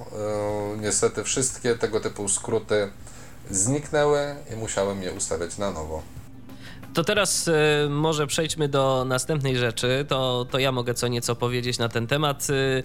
[0.81, 2.89] niestety wszystkie tego typu skróty
[3.51, 6.01] zniknęły i musiałem je ustawiać na nowo.
[6.93, 7.53] To teraz y,
[7.89, 10.05] może przejdźmy do następnej rzeczy.
[10.07, 12.47] To, to ja mogę co nieco powiedzieć na ten temat.
[12.49, 12.83] Y,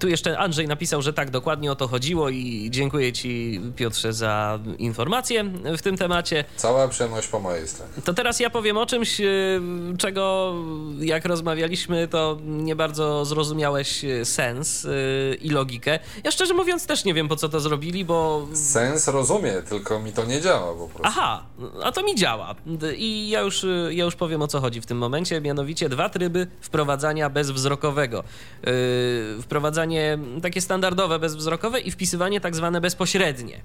[0.00, 4.58] tu jeszcze Andrzej napisał, że tak, dokładnie o to chodziło i dziękuję Ci, Piotrze, za
[4.78, 5.44] informację
[5.78, 6.44] w tym temacie.
[6.56, 7.92] Cała przyjemność po mojej stronie.
[8.04, 9.60] To teraz ja powiem o czymś, y,
[9.98, 10.54] czego
[11.00, 14.86] jak rozmawialiśmy, to nie bardzo zrozumiałeś sens
[15.40, 15.98] i logikę.
[16.24, 18.46] Ja szczerze mówiąc też nie wiem, po co to zrobili, bo...
[18.54, 21.02] Sens rozumie, tylko mi to nie działa po prostu.
[21.02, 21.44] Aha,
[21.82, 22.54] a to mi działa.
[22.96, 26.08] I ja już, y, ja już powiem o co chodzi w tym momencie, mianowicie dwa
[26.08, 28.24] tryby wprowadzania bezwzrokowego.
[28.66, 28.72] Yy,
[29.42, 33.60] wprowadzanie takie standardowe bezwzrokowe i wpisywanie tak zwane bezpośrednie.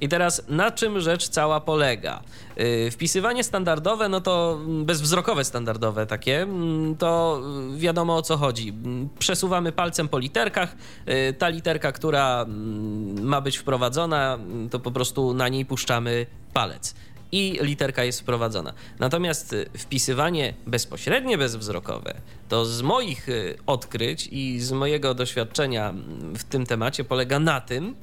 [0.00, 2.22] I teraz na czym rzecz cała polega?
[2.56, 7.42] Yy, wpisywanie standardowe, no to bezwzrokowe standardowe takie, mm, to
[7.76, 8.72] wiadomo o co chodzi.
[9.18, 10.76] Przesuwamy palcem po literkach.
[11.06, 14.38] Yy, ta literka, która mm, ma być wprowadzona,
[14.70, 16.94] to po prostu na niej puszczamy palec
[17.32, 18.72] i literka jest wprowadzona.
[18.98, 22.14] Natomiast y, wpisywanie bezpośrednie bezwzrokowe
[22.48, 27.60] to z moich y, odkryć i z mojego doświadczenia mm, w tym temacie polega na
[27.60, 27.94] tym,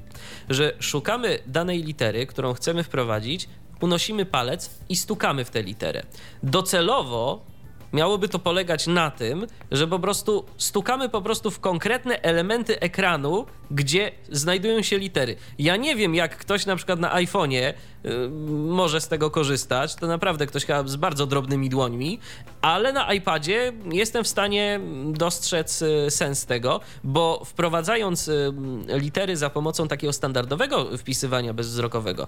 [0.50, 3.50] że szukamy danej litery, którą chcemy wprowadzić,
[3.82, 6.04] unosimy palec i stukamy w tę literę.
[6.44, 7.46] Docelowo
[7.94, 13.46] miałoby to polegać na tym, że po prostu stukamy po prostu w konkretne elementy ekranu,
[13.72, 15.36] gdzie znajdują się litery.
[15.60, 17.74] Ja nie wiem, jak ktoś na przykład na iPhone'ie
[18.06, 19.96] y, może z tego korzystać.
[19.96, 22.20] To naprawdę ktoś z bardzo drobnymi dłońmi,
[22.62, 24.80] ale na iPadzie jestem w stanie
[25.12, 28.54] dostrzec y, sens tego, bo wprowadzając y,
[28.88, 32.28] litery za pomocą takiego standardowego wpisywania bezwzrokowego,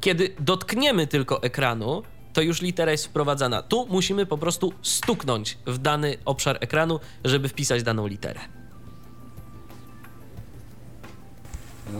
[0.00, 2.02] kiedy dotkniemy tylko ekranu,
[2.32, 3.62] to już litera jest wprowadzana.
[3.62, 8.40] Tu musimy po prostu stuknąć w dany obszar ekranu, żeby wpisać daną literę.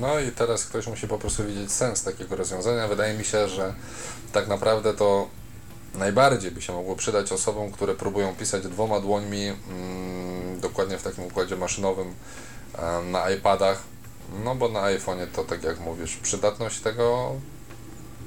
[0.01, 2.89] No i teraz ktoś musi po prostu widzieć sens takiego rozwiązania.
[2.89, 3.74] Wydaje mi się, że
[4.33, 5.28] tak naprawdę to
[5.95, 11.24] najbardziej by się mogło przydać osobom, które próbują pisać dwoma dłońmi, mm, dokładnie w takim
[11.24, 12.14] układzie maszynowym
[13.11, 13.83] na iPadach.
[14.45, 17.35] No bo na iPhone'ie to tak jak mówisz, przydatność tego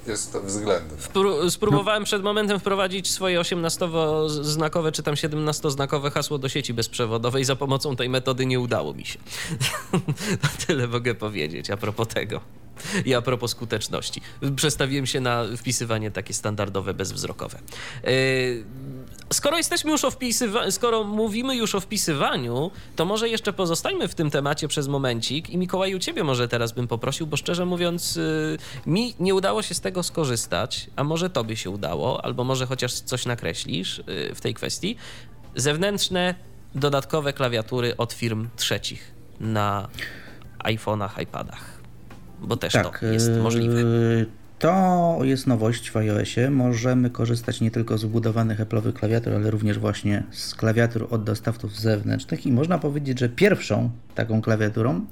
[0.08, 0.98] jest względny.
[1.50, 7.46] spróbowałem przed momentem wprowadzić swoje 18-znakowe czy tam 17-znakowe hasło do sieci bezprzewodowej.
[7.46, 9.20] Za pomocą tej metody nie udało mi się.
[10.68, 12.42] Tyle mogę powiedzieć a propos tego.
[13.06, 14.22] I a propos skuteczności.
[14.56, 17.60] Przestawiłem się na wpisywanie takie standardowe, bezwzrokowe.
[18.04, 18.64] Yy,
[19.34, 24.16] skoro jesteśmy już o wpisywaniu, skoro mówimy już o wpisywaniu, to może jeszcze pozostańmy w
[24.16, 28.58] tym temacie przez momencik i Mikołaju, ciebie może teraz bym poprosił, bo szczerze mówiąc yy,
[28.86, 32.94] mi nie udało się z tego skorzystać, a może tobie się udało, albo może chociaż
[32.94, 34.96] coś nakreślisz yy, w tej kwestii.
[35.56, 36.36] Zewnętrzne,
[36.76, 39.88] dodatkowe klawiatury od firm trzecich na
[40.64, 41.84] iPhone'ach, iPadach
[42.44, 43.80] bo też tak, to jest możliwe.
[43.80, 44.26] Y,
[44.64, 46.50] to jest nowość w iOSie.
[46.50, 51.80] Możemy korzystać nie tylko z wbudowanych Apple'owych klawiatur, ale również właśnie z klawiatur od dostawców
[51.80, 55.06] zewnętrznych i można powiedzieć, że pierwszą taką klawiaturą.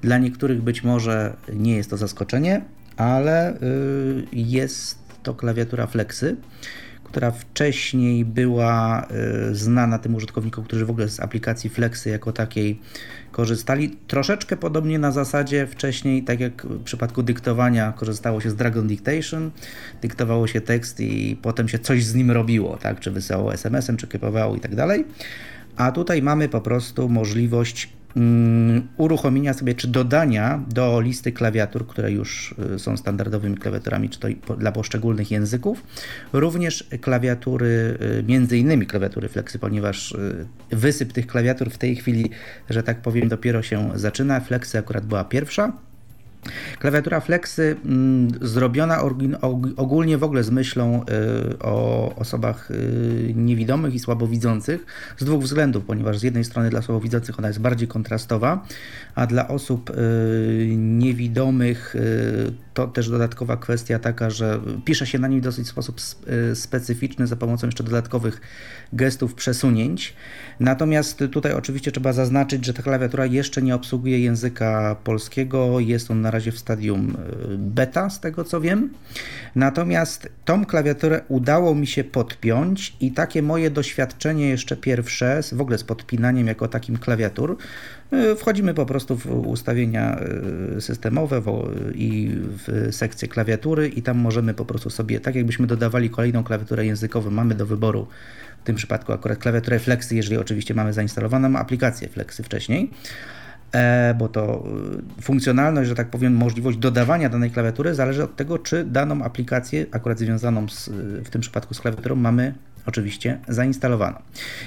[0.00, 2.64] Dla niektórych być może nie jest to zaskoczenie,
[2.96, 6.36] ale y, jest to klawiatura Flexy
[7.06, 9.06] która wcześniej była
[9.50, 12.80] y, znana tym użytkownikom, którzy w ogóle z aplikacji Flexy jako takiej
[13.32, 13.96] korzystali.
[14.06, 19.50] Troszeczkę podobnie na zasadzie wcześniej, tak jak w przypadku dyktowania korzystało się z Dragon Dictation,
[20.02, 23.00] dyktowało się tekst i potem się coś z nim robiło, tak?
[23.00, 25.04] czy wysyłało SMS-em, czy kopiowało i tak dalej.
[25.76, 27.88] A tutaj mamy po prostu możliwość
[28.96, 34.28] uruchomienia sobie czy dodania do listy klawiatur, które już y, są standardowymi klawiaturami, czy to
[34.58, 35.82] dla poszczególnych języków,
[36.32, 42.30] również klawiatury, y, między innymi klawiatury Flexy, ponieważ y, wysyp tych klawiatur w tej chwili,
[42.70, 44.40] że tak powiem, dopiero się zaczyna.
[44.40, 45.72] Flexy akurat była pierwsza.
[46.78, 49.00] Klawiatura Flexy mm, zrobiona
[49.76, 51.04] ogólnie w ogóle z myślą
[51.50, 54.86] y, o osobach y, niewidomych i słabowidzących
[55.18, 58.66] z dwóch względów, ponieważ z jednej strony dla słabowidzących ona jest bardziej kontrastowa,
[59.14, 59.94] a dla osób y,
[60.76, 61.96] niewidomych
[62.76, 66.00] to też dodatkowa kwestia taka, że pisze się na nim w dosyć sposób
[66.54, 68.40] specyficzny za pomocą jeszcze dodatkowych
[68.92, 70.14] gestów przesunięć.
[70.60, 76.20] Natomiast tutaj oczywiście trzeba zaznaczyć, że ta klawiatura jeszcze nie obsługuje języka polskiego, jest on
[76.20, 78.90] na razie w stadium e, beta, z tego co wiem.
[79.54, 85.78] Natomiast tą klawiaturę udało mi się podpiąć i takie moje doświadczenie jeszcze pierwsze, w ogóle
[85.78, 87.56] z podpinaniem jako takim klawiatur,
[88.36, 90.18] Wchodzimy po prostu w ustawienia
[90.76, 91.42] e, systemowe
[91.94, 96.86] i w sekcję klawiatury i tam możemy po prostu sobie, tak jakbyśmy dodawali kolejną klawiaturę
[96.86, 98.06] językową, mamy do wyboru
[98.62, 102.90] w tym przypadku akurat klawiaturę Flexy, jeżeli oczywiście mamy zainstalowaną aplikację Flexy wcześniej,
[103.72, 104.64] e, bo to
[105.18, 109.86] e, funkcjonalność, że tak powiem, możliwość dodawania danej klawiatury zależy od tego, czy daną aplikację,
[109.90, 110.88] akurat związaną z,
[111.24, 112.54] w tym przypadku z klawiaturą, mamy
[112.86, 114.18] oczywiście zainstalowano.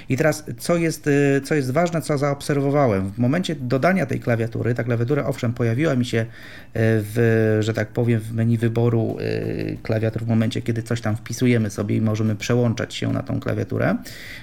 [0.09, 4.75] I teraz, co jest, y, co jest ważne, co zaobserwowałem, w momencie dodania tej klawiatury,
[4.75, 6.25] ta klawiatura owszem pojawiła mi się y,
[6.73, 11.69] w, że tak powiem, w menu wyboru y, klawiatur w momencie, kiedy coś tam wpisujemy
[11.69, 13.95] sobie i możemy przełączać się na tą klawiaturę.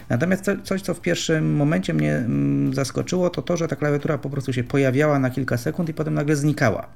[0.09, 4.31] Natomiast coś, co w pierwszym momencie mnie mm, zaskoczyło, to to, że ta klawiatura po
[4.31, 6.87] prostu się pojawiała na kilka sekund i potem nagle znikała.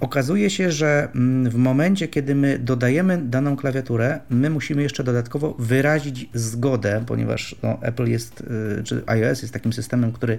[0.00, 5.54] Okazuje się, że mm, w momencie, kiedy my dodajemy daną klawiaturę, my musimy jeszcze dodatkowo
[5.58, 8.40] wyrazić zgodę, ponieważ no, Apple jest,
[8.80, 10.38] y, czy iOS jest takim systemem, który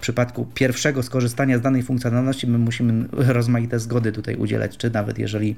[0.00, 5.18] w przypadku pierwszego skorzystania z danej funkcjonalności my musimy rozmaite zgody tutaj udzielać, czy nawet
[5.18, 5.56] jeżeli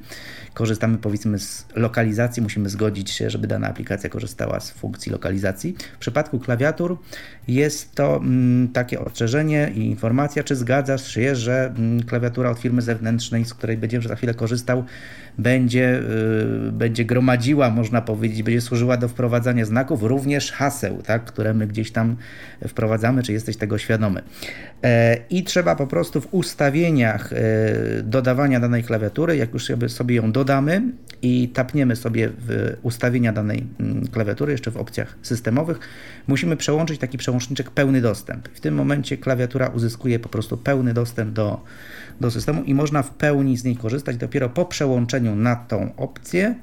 [0.55, 5.77] korzystamy powiedzmy z lokalizacji, musimy zgodzić się, żeby dana aplikacja korzystała z funkcji lokalizacji.
[5.95, 6.99] W przypadku klawiatur
[7.49, 12.83] jest to mm, takie ostrzeżenie i informacja, czy zgadzasz się, że mm, klawiatura od firmy
[12.83, 14.85] zewnętrznej, z której będziemy za chwilę korzystał,
[15.39, 16.03] będzie,
[16.69, 21.67] y, będzie gromadziła, można powiedzieć, będzie służyła do wprowadzania znaków, również haseł, tak, które my
[21.67, 22.17] gdzieś tam
[22.69, 24.23] wprowadzamy, czy jesteś tego świadomy.
[24.83, 27.37] E, I trzeba po prostu w ustawieniach e,
[28.03, 30.83] dodawania danej klawiatury, jak już sobie ją dodamy
[31.23, 35.81] i tapniemy sobie w ustawienia danej mm, klawiatury, jeszcze w opcjach systemowych,
[36.27, 38.49] musimy przełączyć taki przełączniczek pełny dostęp.
[38.49, 41.61] W tym momencie klawiatura uzyskuje po prostu pełny dostęp do,
[42.21, 46.55] do systemu i można w pełni z niej korzystać dopiero po przełączeniu na tą opcję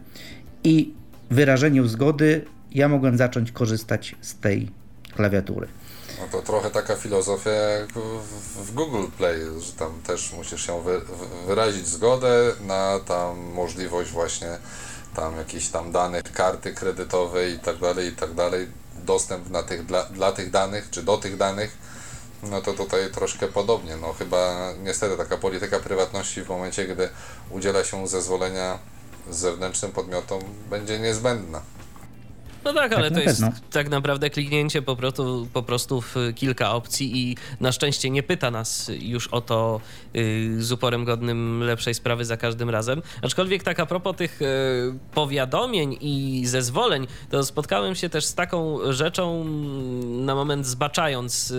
[0.63, 0.93] i
[1.29, 2.41] wyrażeniu zgody
[2.71, 4.67] ja mogłem zacząć korzystać z tej
[5.11, 5.67] klawiatury.
[6.19, 7.89] No to trochę taka filozofia jak
[8.55, 11.01] w, Google Play, że tam też musisz się wy,
[11.47, 14.59] wyrazić zgodę na tam możliwość właśnie
[15.15, 18.67] tam jakichś tam danych, karty kredytowej i tak dalej, i tak dalej,
[19.05, 21.77] dostęp na tych, dla, dla tych danych, czy do tych danych,
[22.43, 23.97] no to tutaj troszkę podobnie.
[23.97, 27.09] No chyba niestety taka polityka prywatności w momencie, gdy
[27.49, 28.79] udziela się zezwolenia
[29.29, 31.61] zewnętrznym podmiotom będzie niezbędna.
[32.65, 36.73] No tak, ale tak to jest tak naprawdę kliknięcie po prostu, po prostu w kilka
[36.73, 39.81] opcji i na szczęście nie pyta nas już o to
[40.13, 43.01] yy, z uporem godnym lepszej sprawy za każdym razem.
[43.21, 48.79] Aczkolwiek tak a propos tych yy, powiadomień i zezwoleń, to spotkałem się też z taką
[48.93, 51.55] rzeczą mm, na moment zbaczając yy,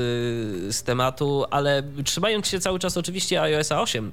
[0.73, 4.13] z tematu, ale trzymając się cały czas oczywiście iOS 8.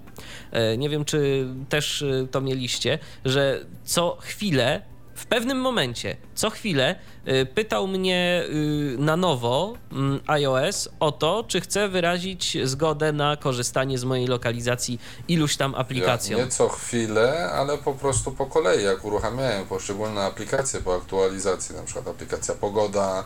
[0.51, 4.81] Yy, nie wiem, czy też to mieliście, że co chwilę
[5.17, 6.95] w pewnym momencie, co chwilę,
[7.27, 13.37] y, pytał mnie y, na nowo mm, iOS o to, czy chcę wyrazić zgodę na
[13.37, 16.37] korzystanie z mojej lokalizacji iluś tam aplikacją.
[16.37, 21.75] Ja nie co chwilę, ale po prostu po kolei, jak uruchamiałem poszczególne aplikacje po aktualizacji,
[21.75, 23.23] na przykład aplikacja Pogoda,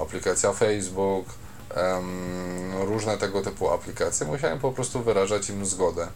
[0.00, 1.26] aplikacja Facebook,
[1.76, 6.08] um, różne tego typu aplikacje, musiałem po prostu wyrażać im zgodę.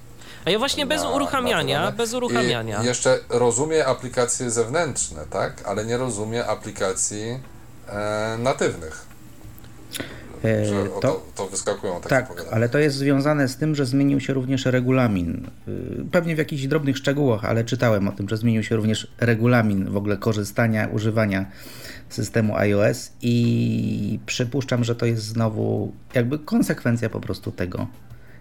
[0.45, 2.83] A ja właśnie bez na, uruchamiania, na bez uruchamiania.
[2.83, 5.63] I jeszcze rozumie aplikacje zewnętrzne, tak?
[5.65, 7.41] Ale nie rozumie aplikacji
[7.89, 9.07] e, natywnych.
[10.45, 13.87] E, że to, to, to, wyskakują takie Tak, ale to jest związane z tym, że
[13.87, 15.47] zmienił się również regulamin.
[15.69, 19.91] Y, pewnie w jakichś drobnych szczegółach, ale czytałem o tym, że zmienił się również regulamin
[19.91, 21.47] w ogóle korzystania, używania
[22.09, 27.87] systemu iOS i przypuszczam, że to jest znowu jakby konsekwencja po prostu tego,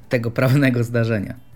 [0.10, 1.49] tego prawnego zdarzenia.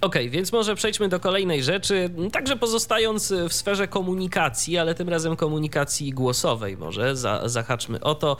[0.00, 5.08] Okej, okay, więc może przejdźmy do kolejnej rzeczy, także pozostając w sferze komunikacji, ale tym
[5.08, 8.36] razem komunikacji głosowej może, za, zahaczmy o to.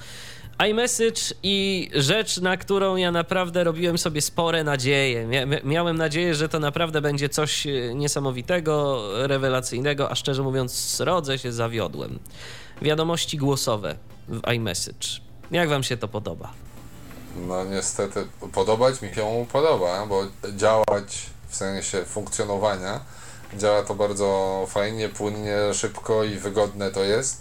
[0.70, 5.28] iMessage i rzecz, na którą ja naprawdę robiłem sobie spore nadzieje.
[5.64, 11.52] miałem nadzieję, że to naprawdę będzie coś e, niesamowitego, rewelacyjnego, a szczerze mówiąc, rodzę się
[11.52, 12.18] zawiodłem.
[12.82, 13.96] Wiadomości głosowe
[14.28, 15.08] w iMessage.
[15.50, 16.52] Jak wam się to podoba?
[17.36, 20.22] No niestety podobać mi się podoba, bo
[20.56, 23.00] działać w sensie funkcjonowania.
[23.56, 27.40] Działa to bardzo fajnie, płynnie, szybko i wygodne to jest.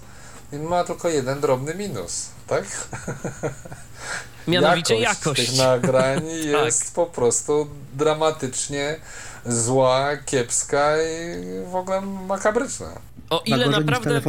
[0.54, 2.64] I ma tylko jeden drobny minus, tak?
[4.48, 5.20] Mianowicie jakość.
[5.20, 5.50] jakość.
[5.50, 6.66] tych nagrań tak.
[6.66, 9.00] jest po prostu dramatycznie
[9.46, 12.88] zła, kiepska i w ogóle makabryczna.
[13.30, 14.22] O ile, naprawdę,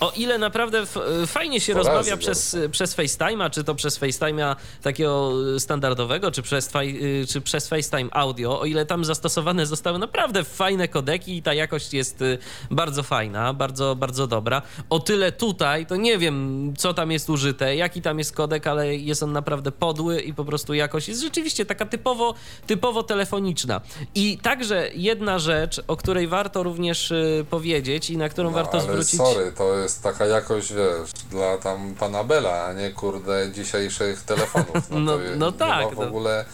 [0.00, 0.86] o ile naprawdę
[1.26, 6.70] fajnie się to rozmawia przez, przez FaceTime'a, czy to przez FaceTime'a takiego standardowego, czy przez,
[6.76, 11.54] y, czy przez FaceTime audio, o ile tam zastosowane zostały naprawdę fajne kodeki i ta
[11.54, 12.24] jakość jest
[12.70, 14.62] bardzo fajna, bardzo, bardzo dobra.
[14.90, 18.96] O tyle tutaj, to nie wiem, co tam jest użyte, jaki tam jest kodek, ale
[18.96, 22.34] jest on naprawdę podły i po prostu jakość jest rzeczywiście taka typowo,
[22.66, 23.80] typowo telefoniczna.
[24.14, 27.12] I także jedna rzecz, o której warto również
[27.50, 29.20] powiedzieć i na którą którą no, warto ale zwrócić.
[29.20, 34.90] Sorry, to jest taka jakość, wiesz, dla tam pana Bela, a nie kurde dzisiejszych telefonów.
[34.90, 35.94] No, no, no tak.
[35.94, 36.02] w no.
[36.02, 36.44] ogóle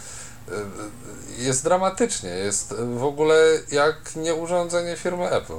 [0.49, 0.53] y,
[1.43, 3.35] jest dramatycznie, jest w ogóle
[3.71, 5.53] jak nie urządzenie firmy Apple.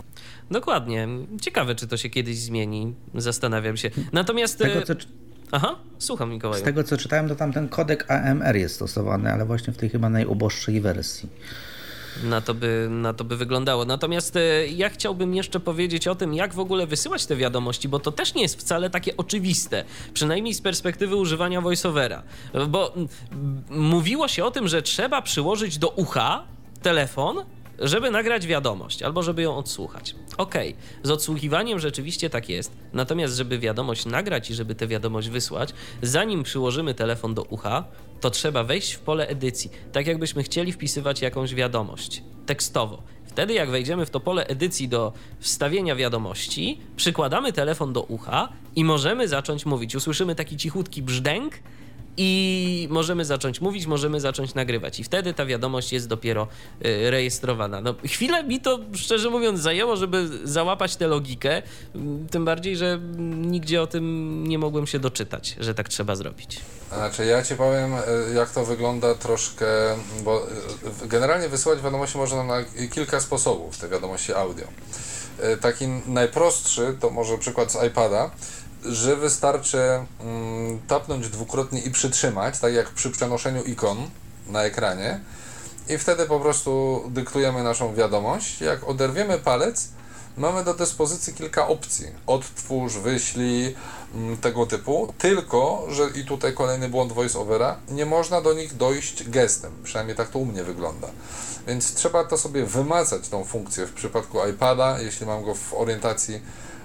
[0.51, 1.09] Dokładnie.
[1.41, 2.95] Ciekawe, czy to się kiedyś zmieni.
[3.14, 3.91] Zastanawiam się.
[4.12, 4.59] Natomiast.
[4.59, 4.95] Tego, co...
[5.53, 6.62] Aha, słucham Mikołaju.
[6.62, 9.89] Z tego co czytałem, to tam ten kodek AMR jest stosowany, ale właśnie w tej
[9.89, 11.28] chyba najuboższej wersji
[12.22, 13.84] na to by, na to by wyglądało.
[13.84, 17.98] Natomiast e, ja chciałbym jeszcze powiedzieć o tym, jak w ogóle wysyłać te wiadomości, bo
[17.98, 19.84] to też nie jest wcale takie oczywiste,
[20.14, 22.22] przynajmniej z perspektywy używania voiceovera.
[22.68, 22.94] Bo
[23.70, 26.44] mówiło się o tym, że trzeba przyłożyć do ucha
[26.82, 27.36] telefon,
[27.79, 30.14] żeby nagrać wiadomość albo żeby ją odsłuchać.
[30.39, 30.83] Okej, okay.
[31.03, 36.43] z odsłuchiwaniem rzeczywiście tak jest, natomiast żeby wiadomość nagrać i żeby tę wiadomość wysłać, zanim
[36.43, 37.85] przyłożymy telefon do ucha,
[38.20, 43.03] to trzeba wejść w pole edycji, tak jakbyśmy chcieli wpisywać jakąś wiadomość tekstowo.
[43.27, 48.85] Wtedy, jak wejdziemy w to pole edycji do wstawienia wiadomości, przykładamy telefon do ucha i
[48.85, 49.95] możemy zacząć mówić.
[49.95, 51.55] Usłyszymy taki cichutki brzdęk,
[52.16, 55.00] i możemy zacząć mówić, możemy zacząć nagrywać.
[55.00, 56.48] I wtedy ta wiadomość jest dopiero
[56.84, 57.80] y, rejestrowana.
[57.80, 61.62] No, chwilę mi to, szczerze mówiąc, zajęło, żeby załapać tę logikę,
[61.94, 66.60] mm, tym bardziej, że nigdzie o tym nie mogłem się doczytać, że tak trzeba zrobić.
[66.88, 67.98] Znaczy, ja ci powiem, y,
[68.34, 69.66] jak to wygląda troszkę,
[70.24, 70.46] bo
[71.04, 74.64] y, generalnie wysyłać wiadomości można na kilka sposobów, te wiadomości audio.
[75.60, 78.30] Taki najprostszy to może przykład z iPada
[78.85, 79.78] że wystarczy
[80.20, 84.11] mm, tapnąć dwukrotnie i przytrzymać, tak jak przy przenoszeniu ikon
[84.47, 85.20] na ekranie
[85.89, 88.61] i wtedy po prostu dyktujemy naszą wiadomość.
[88.61, 89.89] Jak oderwiemy palec,
[90.37, 92.07] mamy do dyspozycji kilka opcji.
[92.26, 93.74] Odtwórz, wyślij,
[94.14, 95.14] mm, tego typu.
[95.18, 99.72] Tylko, że i tutaj kolejny błąd voiceovera, nie można do nich dojść gestem.
[99.85, 101.09] Przynajmniej tak to u mnie wygląda.
[101.66, 106.43] Więc trzeba to sobie wymazać, tą funkcję w przypadku iPada, jeśli mam go w orientacji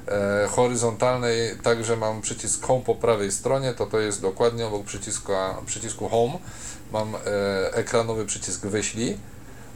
[0.09, 5.31] e, horyzontalnej także mam przycisk Home po prawej stronie, to to jest dokładnie obok przycisku,
[5.65, 6.33] przycisku Home.
[6.91, 7.19] Mam e,
[7.73, 9.17] ekranowy przycisk Wyślij,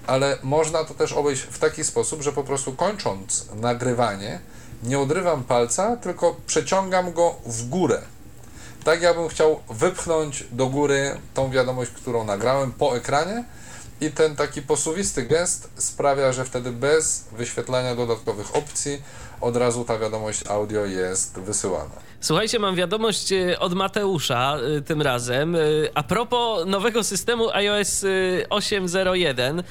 [0.07, 4.39] ale można to też obejść w taki sposób, że po prostu kończąc nagrywanie,
[4.83, 8.01] nie odrywam palca, tylko przeciągam go w górę.
[8.83, 13.43] Tak jakbym chciał wypchnąć do góry tą wiadomość, którą nagrałem po ekranie
[14.01, 19.01] i ten taki posuwisty gest sprawia, że wtedy bez wyświetlania dodatkowych opcji
[19.41, 21.95] od razu ta wiadomość audio jest wysyłana.
[22.23, 25.55] Słuchajcie, mam wiadomość e, od Mateusza e, tym razem.
[25.55, 25.59] E,
[25.93, 28.05] a propos nowego systemu iOS
[28.49, 29.63] 8.01.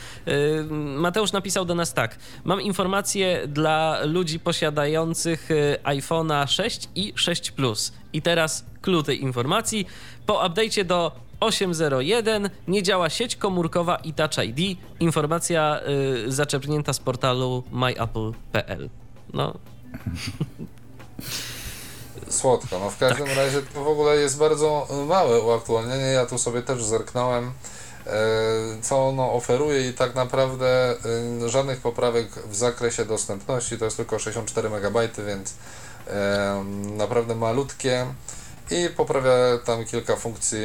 [0.97, 2.17] Mateusz napisał do nas tak.
[2.45, 5.49] Mam informację dla ludzi posiadających
[5.85, 7.93] iPhone'a 6 i 6 Plus.
[8.13, 9.87] I teraz clue tej informacji.
[10.27, 11.13] Po update'cie do
[11.43, 14.79] 801 nie działa sieć komórkowa i Touch ID.
[15.01, 15.81] Informacja
[16.27, 18.91] y, zaczerpnięta z portalu myapple.pl.
[19.33, 19.55] No.
[22.29, 22.79] Słodko.
[22.79, 23.37] No w każdym tak.
[23.37, 26.05] razie to w ogóle jest bardzo małe uaktualnienie.
[26.05, 27.53] Ja tu sobie też zerknąłem,
[28.07, 28.13] e,
[28.83, 30.95] co ono oferuje i tak naprawdę
[31.45, 33.79] e, żadnych poprawek w zakresie dostępności.
[33.79, 35.55] To jest tylko 64 MB, więc
[36.09, 36.65] e,
[36.97, 38.07] naprawdę malutkie
[38.71, 39.33] i poprawia
[39.65, 40.61] tam kilka funkcji,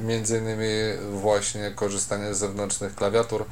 [0.00, 0.66] między innymi
[1.12, 3.44] właśnie korzystanie z zewnętrznych klawiatur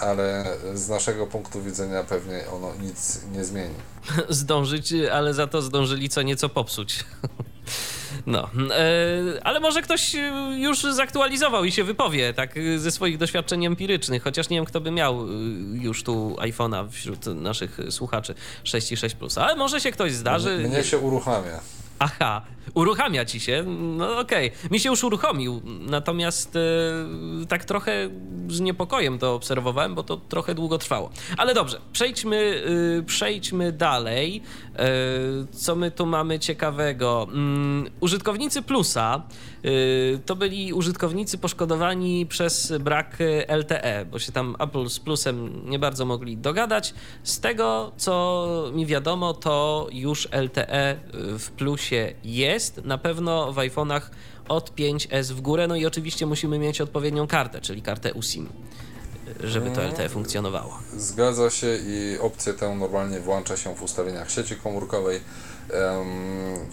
[0.00, 3.74] ale z naszego punktu widzenia pewnie ono nic nie zmieni.
[4.28, 6.98] Zdążyć, ale za to zdążyli co nieco popsuć.
[8.26, 10.16] No, e, ale może ktoś
[10.56, 14.90] już zaktualizował i się wypowie, tak, ze swoich doświadczeń empirycznych, chociaż nie wiem, kto by
[14.90, 15.30] miał y,
[15.72, 18.34] już tu iPhone'a wśród naszych słuchaczy
[18.64, 20.58] 6 i 6 Plus, ale może się ktoś zdarzy.
[20.68, 21.60] Mnie się uruchamia.
[21.98, 22.42] Aha,
[22.74, 23.64] uruchamia ci się.
[23.96, 24.48] No okej.
[24.48, 24.70] Okay.
[24.70, 26.60] Mi się już uruchomił, natomiast e,
[27.48, 28.10] tak trochę
[28.48, 31.10] z niepokojem to obserwowałem, bo to trochę długo trwało.
[31.36, 32.62] Ale dobrze, przejdźmy,
[32.98, 34.42] e, przejdźmy dalej.
[34.78, 34.84] E,
[35.52, 37.26] co my tu mamy ciekawego?
[37.30, 39.22] Mm, użytkownicy Plusa
[39.64, 39.70] e,
[40.18, 43.18] to byli użytkownicy poszkodowani przez brak
[43.48, 46.94] LTE, bo się tam Apple z Plusem nie bardzo mogli dogadać.
[47.22, 50.96] Z tego, co mi wiadomo, to już LTE
[51.38, 52.84] w Plusie jest.
[52.84, 54.02] Na pewno w iPhone'ach
[54.48, 55.66] od 5S w górę.
[55.68, 58.48] No i oczywiście musimy mieć odpowiednią kartę, czyli kartę USIM
[59.44, 60.78] żeby to LTE funkcjonowało.
[60.96, 65.20] Zgadza się i opcję tę normalnie włącza się w ustawieniach sieci komórkowej.
[65.70, 66.08] Um,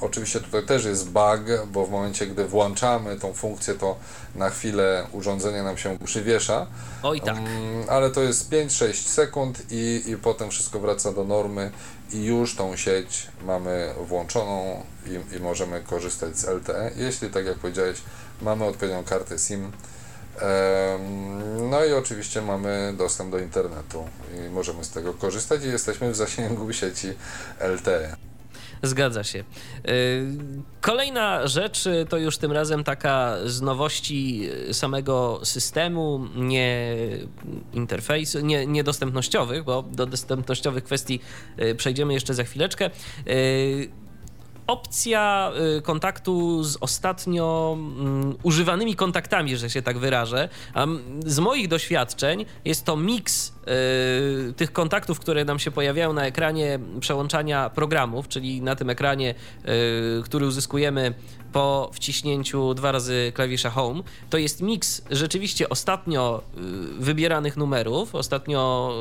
[0.02, 1.42] oczywiście tutaj też jest bug,
[1.72, 3.96] bo w momencie, gdy włączamy tą funkcję, to
[4.36, 6.68] na chwilę urządzenie nam się przywiesza.
[7.04, 7.36] Oj tak.
[7.36, 7.46] Um,
[7.88, 11.72] ale to jest 5-6 sekund i, i potem wszystko wraca do normy
[12.14, 16.92] i już tą sieć mamy włączoną i, i możemy korzystać z LTE.
[16.96, 18.02] Jeśli, tak jak powiedziałeś,
[18.42, 19.72] mamy odpowiednią kartę SIM,
[21.70, 24.04] no i oczywiście mamy dostęp do internetu
[24.48, 27.08] i możemy z tego korzystać i jesteśmy w zasięgu sieci
[27.60, 28.16] LTE.
[28.84, 29.40] Zgadza się.
[29.40, 29.44] Y,
[30.82, 36.98] kolejna rzecz to już tym razem taka z nowości samego systemu, nie
[37.74, 41.20] interfejsu, nie, niedostępnościowych, bo do dostępnościowych kwestii
[41.60, 42.90] y, przejdziemy jeszcze za chwileczkę
[43.28, 43.90] y,
[44.68, 50.50] opcja y, kontaktu z ostatnio um, używanymi kontaktami, że się tak wyrażę.
[51.26, 53.50] Z moich doświadczeń jest to miks
[54.50, 59.36] y, tych kontaktów, które nam się pojawiają na ekranie przełączania programów, czyli na tym ekranie,
[60.20, 61.14] y, który uzyskujemy
[61.54, 64.04] po wciśnięciu dwa razy klawisza Home.
[64.30, 66.44] To jest miks rzeczywiście ostatnio
[67.00, 68.94] wybieranych numerów, ostatnio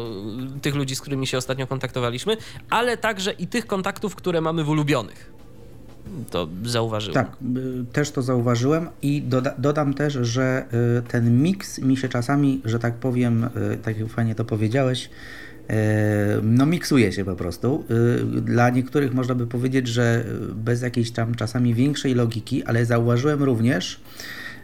[0.63, 2.37] tych ludzi, z którymi się ostatnio kontaktowaliśmy,
[2.71, 5.35] ale także i tych kontaktów, które mamy w ulubionych
[6.31, 7.15] to zauważyłem.
[7.15, 10.65] Tak, y, też to zauważyłem i doda dodam też, że
[10.99, 15.11] y, ten miks mi się czasami, że tak powiem, y, tak jak fajnie to powiedziałeś,
[16.43, 17.85] no miksuje się po prostu.
[18.43, 20.25] Dla niektórych można by powiedzieć, że
[20.55, 24.01] bez jakiejś tam czasami większej logiki, ale zauważyłem również,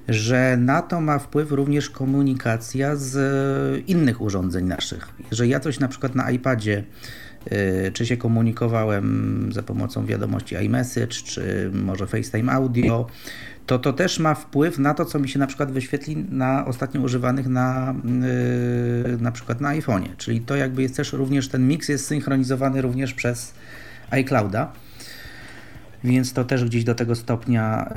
[0.08, 5.08] że na to ma wpływ również komunikacja z innych urządzeń naszych.
[5.30, 6.84] Jeżeli ja coś na przykład na iPadzie
[7.92, 13.06] czy się komunikowałem za pomocą wiadomości iMessage, czy może FaceTime Audio,
[13.66, 17.00] to to też ma wpływ na to, co mi się na przykład wyświetli na ostatnio
[17.00, 17.94] używanych na,
[19.06, 20.16] yy, na przykład na iPhone'ie.
[20.16, 23.54] Czyli to jakby jest też również, ten miks jest synchronizowany również przez
[24.10, 24.72] iClouda
[26.04, 27.92] więc to też gdzieś do tego stopnia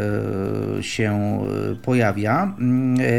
[0.79, 1.39] y, się
[1.71, 2.55] y, pojawia.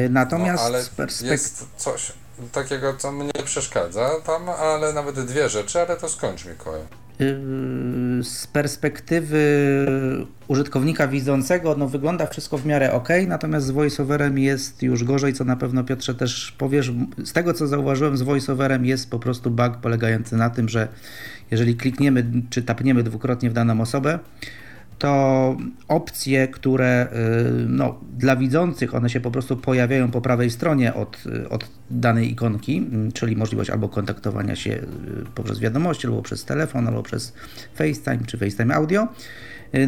[0.06, 1.32] Y, natomiast no, z perspektywy.
[1.32, 2.12] Jest coś
[2.52, 6.80] takiego, co mnie przeszkadza tam, ale nawet dwie rzeczy, ale to skończ Mikołaj.
[8.22, 9.38] Z perspektywy
[10.48, 15.44] użytkownika widzącego, no wygląda wszystko w miarę ok, natomiast z voiceoverem jest już gorzej, co
[15.44, 16.92] na pewno Piotrze też powiesz.
[17.24, 20.88] Z tego co zauważyłem, z voiceoverem jest po prostu bug polegający na tym, że
[21.50, 24.18] jeżeli klikniemy czy tapniemy dwukrotnie w daną osobę,
[24.98, 25.56] to
[25.88, 31.24] opcje, które y, no, dla widzących one się po prostu pojawiają po prawej stronie od,
[31.50, 34.84] od danej ikonki, mm, czyli możliwość albo kontaktowania się y,
[35.34, 37.32] poprzez wiadomości, albo przez telefon, albo przez
[37.74, 39.08] FaceTime czy FaceTime Audio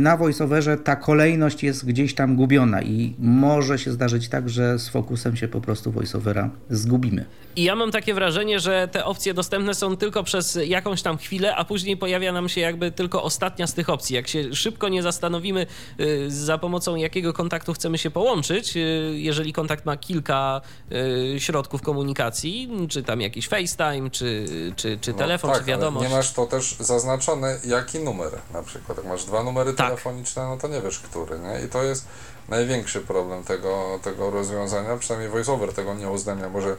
[0.01, 4.89] na voiceoverze ta kolejność jest gdzieś tam gubiona i może się zdarzyć tak, że z
[4.89, 7.25] fokusem się po prostu voiceovera zgubimy.
[7.57, 11.57] I ja mam takie wrażenie, że te opcje dostępne są tylko przez jakąś tam chwilę,
[11.57, 14.17] a później pojawia nam się jakby tylko ostatnia z tych opcji.
[14.17, 15.67] Jak się szybko nie zastanowimy,
[16.01, 18.81] y, za pomocą jakiego kontaktu chcemy się połączyć, y,
[19.15, 20.61] jeżeli kontakt ma kilka
[20.93, 24.45] y, środków komunikacji, czy tam jakiś FaceTime, czy,
[24.77, 26.11] czy, czy no telefon, tak, czy wiadomość.
[26.11, 28.99] Nie masz to też zaznaczone, jaki numer na przykład.
[28.99, 29.87] Jak masz dwa numery tak.
[29.87, 31.67] telefoniczne, no to nie wiesz, który, nie?
[31.67, 32.07] I to jest
[32.49, 36.77] największy problem tego, tego rozwiązania, przynajmniej VoiceOver tego nie uznania, może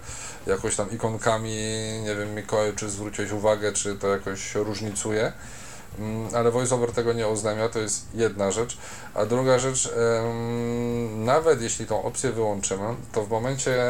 [0.47, 1.55] jakoś tam ikonkami,
[2.03, 5.33] nie wiem Mikołaj, czy zwróciłeś uwagę, czy to jakoś różnicuje,
[5.99, 8.77] mm, ale VoiceOver tego nie uznamia, to jest jedna rzecz,
[9.13, 9.93] a druga rzecz,
[11.15, 13.83] nawet jeśli tą opcję wyłączymy, to w momencie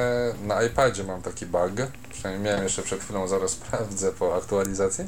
[0.44, 1.72] na iPadzie mam taki bug,
[2.14, 5.06] przynajmniej miałem jeszcze przed chwilą, zaraz sprawdzę po aktualizacji,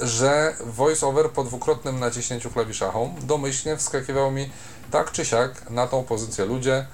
[0.00, 4.50] że VoiceOver po dwukrotnym naciśnięciu klawisza Home domyślnie wskakiwał mi
[4.90, 6.86] tak czy siak na tą pozycję ludzie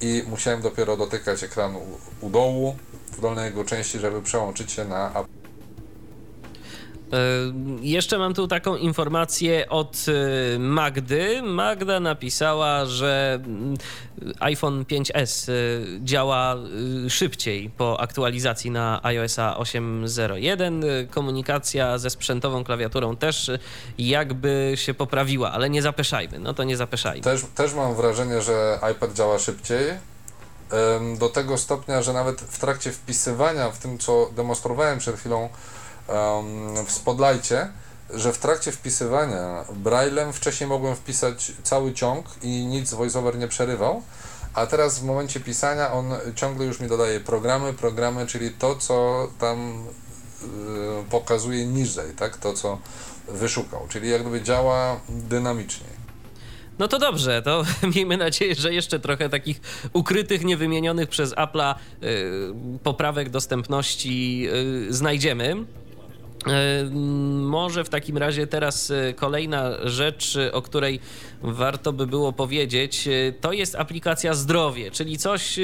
[0.00, 1.80] i musiałem dopiero dotykać ekranu
[2.20, 2.76] u dołu,
[3.12, 5.24] w dolnej jego części, żeby przełączyć się na
[7.80, 10.06] jeszcze mam tu taką informację od
[10.54, 11.42] e, Magdy.
[11.42, 13.76] Magda napisała, że mm,
[14.40, 15.54] iPhone 5S e,
[16.04, 16.56] działa
[17.08, 21.08] szybciej po aktualizacji na iOSa 8.01.
[21.10, 23.50] Komunikacja ze sprzętową klawiaturą też
[23.98, 26.38] jakby się poprawiła, ale nie zapeszajmy.
[26.38, 27.22] No to nie zapeszajmy.
[27.22, 29.78] Też, też mam wrażenie, że iPad działa szybciej.
[31.18, 35.48] Do tego stopnia, że nawet w trakcie wpisywania w tym, co demonstrowałem przed chwilą,
[36.86, 37.68] w Spotlightie,
[38.14, 44.02] że w trakcie wpisywania Braillem wcześniej mogłem wpisać cały ciąg i nic VoiceOver nie przerywał,
[44.54, 49.28] a teraz w momencie pisania on ciągle już mi dodaje programy, programy, czyli to, co
[49.38, 49.84] tam
[50.42, 50.46] y,
[51.10, 52.78] pokazuje niżej, tak, to, co
[53.28, 55.86] wyszukał, czyli jak gdyby działa dynamicznie.
[56.78, 59.60] No to dobrze, to miejmy nadzieję, że jeszcze trochę takich
[59.92, 64.46] ukrytych, niewymienionych przez Apple'a y, poprawek dostępności
[64.88, 65.56] y, znajdziemy.
[66.46, 66.84] E,
[67.40, 71.00] może w takim razie teraz e, kolejna rzecz, o której
[71.42, 75.58] warto by było powiedzieć, e, to jest aplikacja Zdrowie, czyli coś,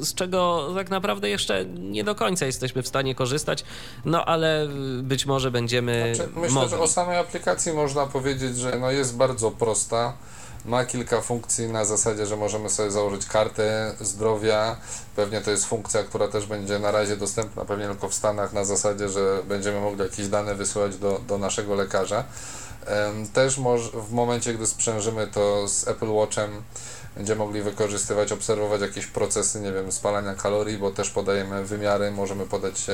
[0.00, 3.64] z czego tak naprawdę jeszcze nie do końca jesteśmy w stanie korzystać,
[4.04, 4.68] no ale
[5.02, 6.14] być może będziemy.
[6.14, 6.70] Znaczy, myślę, mogli.
[6.70, 10.12] że o samej aplikacji można powiedzieć, że no jest bardzo prosta
[10.64, 14.76] ma kilka funkcji na zasadzie, że możemy sobie założyć kartę zdrowia.
[15.16, 18.64] Pewnie to jest funkcja, która też będzie na razie dostępna pewnie tylko w Stanach na
[18.64, 22.24] zasadzie, że będziemy mogli jakieś dane wysyłać do, do naszego lekarza.
[23.32, 23.60] Też
[23.94, 26.62] w momencie, gdy sprzężymy to z Apple Watchem,
[27.16, 32.46] będziemy mogli wykorzystywać, obserwować jakieś procesy, nie wiem, spalania kalorii, bo też podajemy wymiary, możemy
[32.46, 32.86] podać,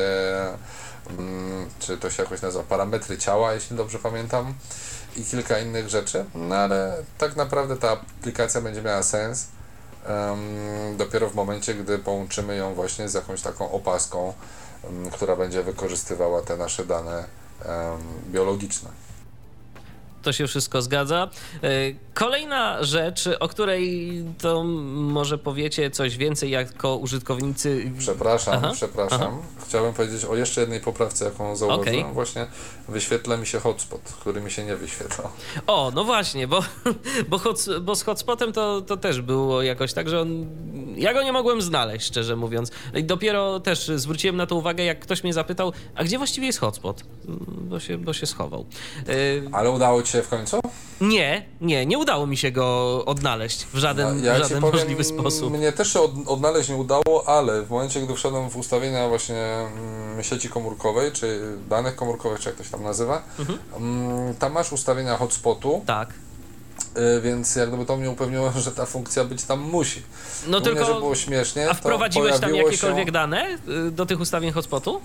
[1.11, 4.55] mm, czy to się jakoś nazywa, parametry ciała, jeśli dobrze pamiętam
[5.17, 9.47] i kilka innych rzeczy, no ale tak naprawdę ta aplikacja będzie miała sens
[10.09, 14.33] um, dopiero w momencie, gdy połączymy ją właśnie z jakąś taką opaską,
[14.83, 17.25] um, która będzie wykorzystywała te nasze dane
[17.65, 18.03] um,
[18.33, 19.06] biologiczne
[20.27, 21.29] to się wszystko zgadza.
[21.63, 21.69] E,
[22.15, 24.65] kolejna rzecz, o której to
[24.95, 27.93] może powiecie coś więcej jako użytkownicy.
[27.99, 29.21] Przepraszam, aha, przepraszam.
[29.23, 29.65] Aha.
[29.67, 32.01] Chciałbym powiedzieć o jeszcze jednej poprawce, jaką zauważyłem.
[32.01, 32.15] Okay.
[32.15, 32.47] Właśnie
[32.89, 35.31] wyświetla mi się hotspot, który mi się nie wyświetla.
[35.67, 36.61] O, no właśnie, bo,
[37.29, 40.47] bo, hot, bo z hotspotem to, to też było jakoś tak, że on
[40.97, 42.71] ja go nie mogłem znaleźć, szczerze mówiąc.
[42.95, 46.59] I dopiero też zwróciłem na to uwagę, jak ktoś mnie zapytał, a gdzie właściwie jest
[46.59, 47.05] hotspot?
[47.49, 48.67] Bo się, bo się schował.
[49.53, 50.61] Ale udało ci się w końcu?
[51.01, 55.05] Nie, nie, nie udało mi się go odnaleźć w żaden, ja w żaden powiem, możliwy
[55.05, 55.53] sposób.
[55.53, 59.37] Mnie też się od, odnaleźć nie udało, ale w momencie, gdy wszedłem w ustawienia właśnie
[59.37, 63.59] mm, sieci komórkowej, czy danych komórkowych, czy jak to się tam nazywa, mhm.
[63.77, 65.83] Mm, tam masz ustawienia hotspotu.
[65.87, 66.09] Tak
[66.97, 70.03] y, więc jak gdyby to mnie upewniło, że ta funkcja być tam musi.
[70.47, 73.13] No tylko, że było śmiesznie, a wprowadziłeś tam jakiekolwiek się...
[73.13, 73.59] dane
[73.89, 75.01] y, do tych ustawień hotspotu?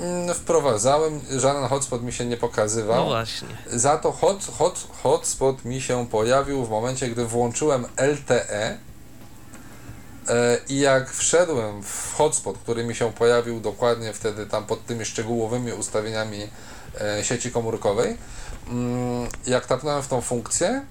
[0.00, 2.96] Mm, wprowadzałem, żaden hotspot mi się nie pokazywał.
[2.96, 3.48] No właśnie.
[3.66, 8.78] Za to hot, hot, hotspot mi się pojawił w momencie, gdy włączyłem LTE
[10.28, 15.04] e, i jak wszedłem w hotspot, który mi się pojawił dokładnie wtedy tam pod tymi
[15.04, 16.48] szczegółowymi ustawieniami
[17.00, 18.16] e, sieci komórkowej,
[18.68, 20.82] mm, jak tapnąłem w tą funkcję,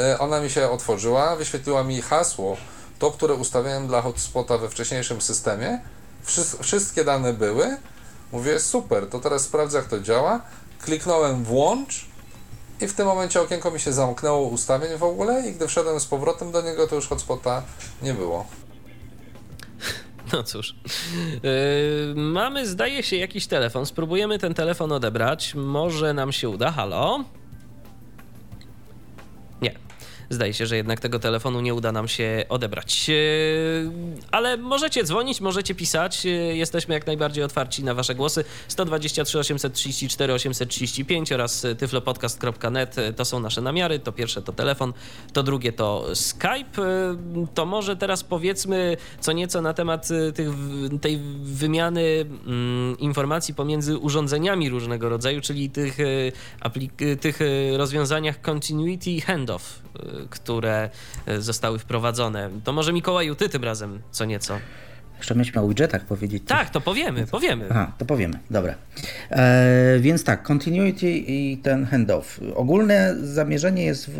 [0.00, 2.56] e, ona mi się otworzyła, wyświetliła mi hasło,
[2.98, 5.80] to, które ustawiałem dla hotspota we wcześniejszym systemie.
[6.60, 7.76] Wszystkie dane były,
[8.32, 10.40] Mówię, super, to teraz sprawdzę jak to działa.
[10.84, 12.06] Kliknąłem włącz
[12.80, 16.06] i w tym momencie okienko mi się zamknęło ustawień w ogóle i gdy wszedłem z
[16.06, 17.62] powrotem do niego, to już hotspota
[18.02, 18.46] nie było.
[20.32, 20.74] No cóż.
[21.42, 23.86] Yy, mamy, zdaje się, jakiś telefon.
[23.86, 25.54] Spróbujemy ten telefon odebrać.
[25.54, 26.70] Może nam się uda.
[26.70, 27.24] Halo?
[30.32, 33.10] Zdaje się, że jednak tego telefonu nie uda nam się odebrać.
[33.10, 33.14] E,
[34.30, 36.26] ale możecie dzwonić, możecie pisać.
[36.26, 38.44] E, jesteśmy jak najbardziej otwarci na Wasze głosy.
[38.68, 43.98] 123 834 835 oraz tyflopodcast.net to są nasze namiary.
[43.98, 44.92] To pierwsze to telefon,
[45.32, 46.82] to drugie to Skype.
[46.82, 47.16] E,
[47.54, 50.48] to może teraz powiedzmy co nieco na temat tych,
[51.00, 55.98] tej wymiany mm, informacji pomiędzy urządzeniami różnego rodzaju, czyli tych,
[57.20, 57.38] tych
[57.76, 59.82] rozwiązaniach continuity handoff
[60.30, 60.90] które
[61.26, 62.50] e, zostały wprowadzone.
[62.64, 64.58] To może Mikołaju, ty tym razem co nieco.
[65.22, 66.42] Jeszcze myśmy o widgetach powiedzieć.
[66.46, 67.66] Tak, to powiemy, powiemy.
[67.70, 68.74] Aha, to powiemy, dobra.
[69.30, 72.40] E, więc tak, continuity i ten handoff.
[72.54, 74.10] Ogólne zamierzenie jest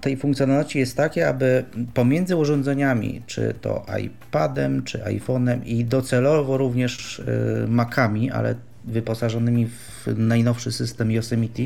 [0.00, 1.64] tej funkcjonalności jest takie, aby
[1.94, 8.54] pomiędzy urządzeniami, czy to iPadem, czy iPhone'em i docelowo również e, Macami, ale
[8.84, 11.62] wyposażonymi w najnowszy system Yosemite,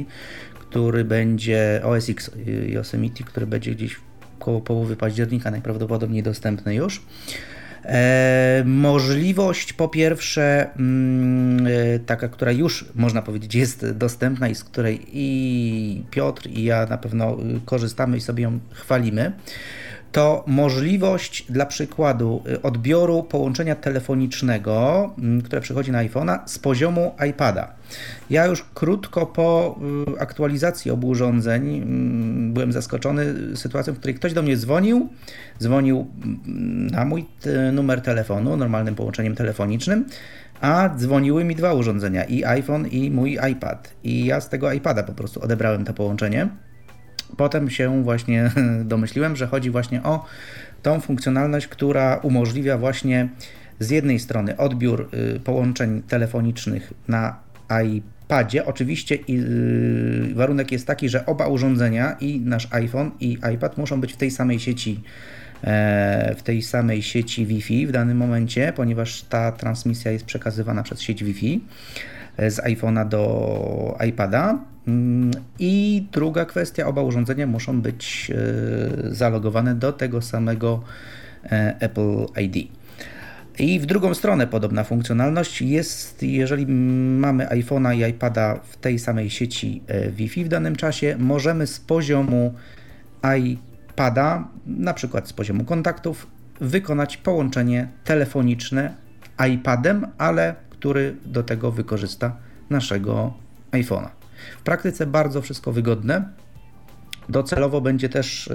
[0.72, 2.30] który będzie OS X
[2.66, 3.96] Yosemite, który będzie gdzieś
[4.38, 7.02] koło połowy października najprawdopodobniej dostępny już.
[7.84, 14.64] E, możliwość po pierwsze, mm, e, taka, która już można powiedzieć jest dostępna i z
[14.64, 19.32] której i Piotr i ja na pewno y, korzystamy i sobie ją chwalimy
[20.12, 27.14] to możliwość dla przykładu y, odbioru połączenia telefonicznego, mm, które przychodzi na iPhone'a z poziomu
[27.28, 27.74] iPada.
[28.30, 29.78] Ja już krótko po
[30.16, 35.08] y, aktualizacji obu urządzeń mm, byłem zaskoczony sytuacją, w której ktoś do mnie dzwonił,
[35.60, 37.24] dzwonił mm, na mój
[37.72, 40.04] numer telefonu, normalnym połączeniem telefonicznym,
[40.60, 43.94] a dzwoniły mi dwa urządzenia, i iPhone i mój iPad.
[44.04, 46.48] I ja z tego iPada po prostu odebrałem to połączenie.
[47.36, 48.50] Potem się właśnie
[48.84, 50.24] domyśliłem, że chodzi właśnie o
[50.82, 53.28] tą funkcjonalność, która umożliwia właśnie
[53.78, 57.36] z jednej strony odbiór y, połączeń telefonicznych na
[57.84, 58.64] iPadzie.
[58.64, 64.12] Oczywiście y, warunek jest taki, że oba urządzenia, i nasz iPhone, i iPad muszą być
[64.12, 65.00] w tej samej sieci
[65.64, 71.00] e, w tej samej sieci Wi-Fi w danym momencie, ponieważ ta transmisja jest przekazywana przez
[71.00, 71.64] sieć Wi-Fi
[72.36, 74.58] e, z iPhone'a do iPada.
[74.88, 80.82] Mm, I druga kwestia, oba urządzenia muszą być e, zalogowane do tego samego
[81.44, 82.68] e, Apple ID.
[83.58, 89.30] I w drugą stronę podobna funkcjonalność jest, jeżeli mamy iPhone'a i iPada w tej samej
[89.30, 92.54] sieci e, Wi-Fi w danym czasie, możemy z poziomu
[93.38, 96.26] iPada, na przykład z poziomu kontaktów,
[96.60, 98.94] wykonać połączenie telefoniczne
[99.48, 102.36] iPadem, ale który do tego wykorzysta
[102.70, 103.34] naszego
[103.72, 104.21] iPhone'a.
[104.60, 106.24] W praktyce bardzo wszystko wygodne.
[107.28, 108.54] Docelowo będzie też, e,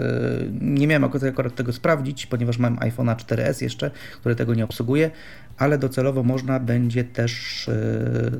[0.62, 5.12] nie miałem akurat tego sprawdzić, ponieważ mam iPhone'a 4S jeszcze, który tego nie obsługuje,
[5.58, 7.74] ale docelowo można będzie też e,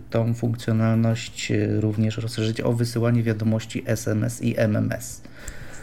[0.10, 5.22] tą funkcjonalność e, również rozszerzyć o wysyłanie wiadomości SMS i MMS.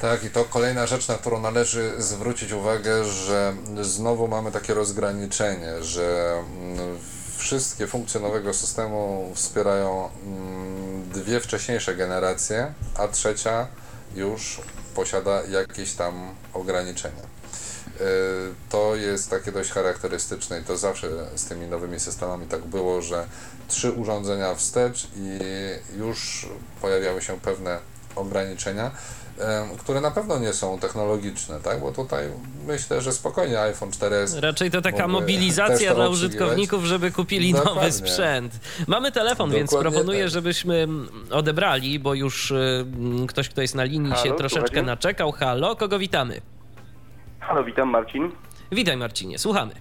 [0.00, 5.82] Tak, i to kolejna rzecz, na którą należy zwrócić uwagę, że znowu mamy takie rozgraniczenie,
[5.82, 6.98] że mm,
[7.44, 13.66] wszystkie funkcje nowego systemu wspierają mm, dwie wcześniejsze generacje, a trzecia
[14.14, 14.60] już
[14.94, 17.22] posiada jakieś tam ograniczenia.
[17.22, 18.00] Y,
[18.70, 23.26] to jest takie dość charakterystyczne i to zawsze z tymi nowymi systemami tak było, że
[23.68, 25.38] trzy urządzenia wstecz i
[25.98, 26.48] już
[26.80, 27.78] pojawiały się pewne
[28.16, 28.90] ograniczenia,
[29.78, 31.80] które na pewno nie są technologiczne, tak?
[31.80, 32.24] Bo tutaj
[32.66, 34.40] myślę, że spokojnie iPhone 4S.
[34.40, 37.74] Raczej to taka mobilizacja dla użytkowników, żeby kupili Dokładnie.
[37.74, 38.60] nowy sprzęt.
[38.88, 40.30] Mamy telefon, Dokładnie więc proponuję, tak.
[40.30, 40.88] żebyśmy
[41.30, 42.84] odebrali, bo już y,
[43.28, 45.32] ktoś, kto jest na linii, Halo, się troszeczkę naczekał.
[45.32, 46.40] Halo, kogo witamy?
[47.40, 48.30] Halo, witam Marcin.
[48.72, 49.72] Witaj Marcinie, słuchamy.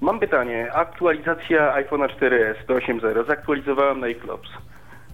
[0.00, 0.72] Mam pytanie.
[0.72, 3.26] Aktualizacja iPhone'a 4S do 8.0.
[3.26, 4.48] Zaktualizowałem na iClops.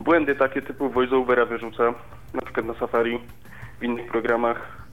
[0.05, 1.95] Błędy takie typu voiceovera wyrzuca,
[2.35, 3.19] na przykład na Safari,
[3.81, 4.87] w innych programach.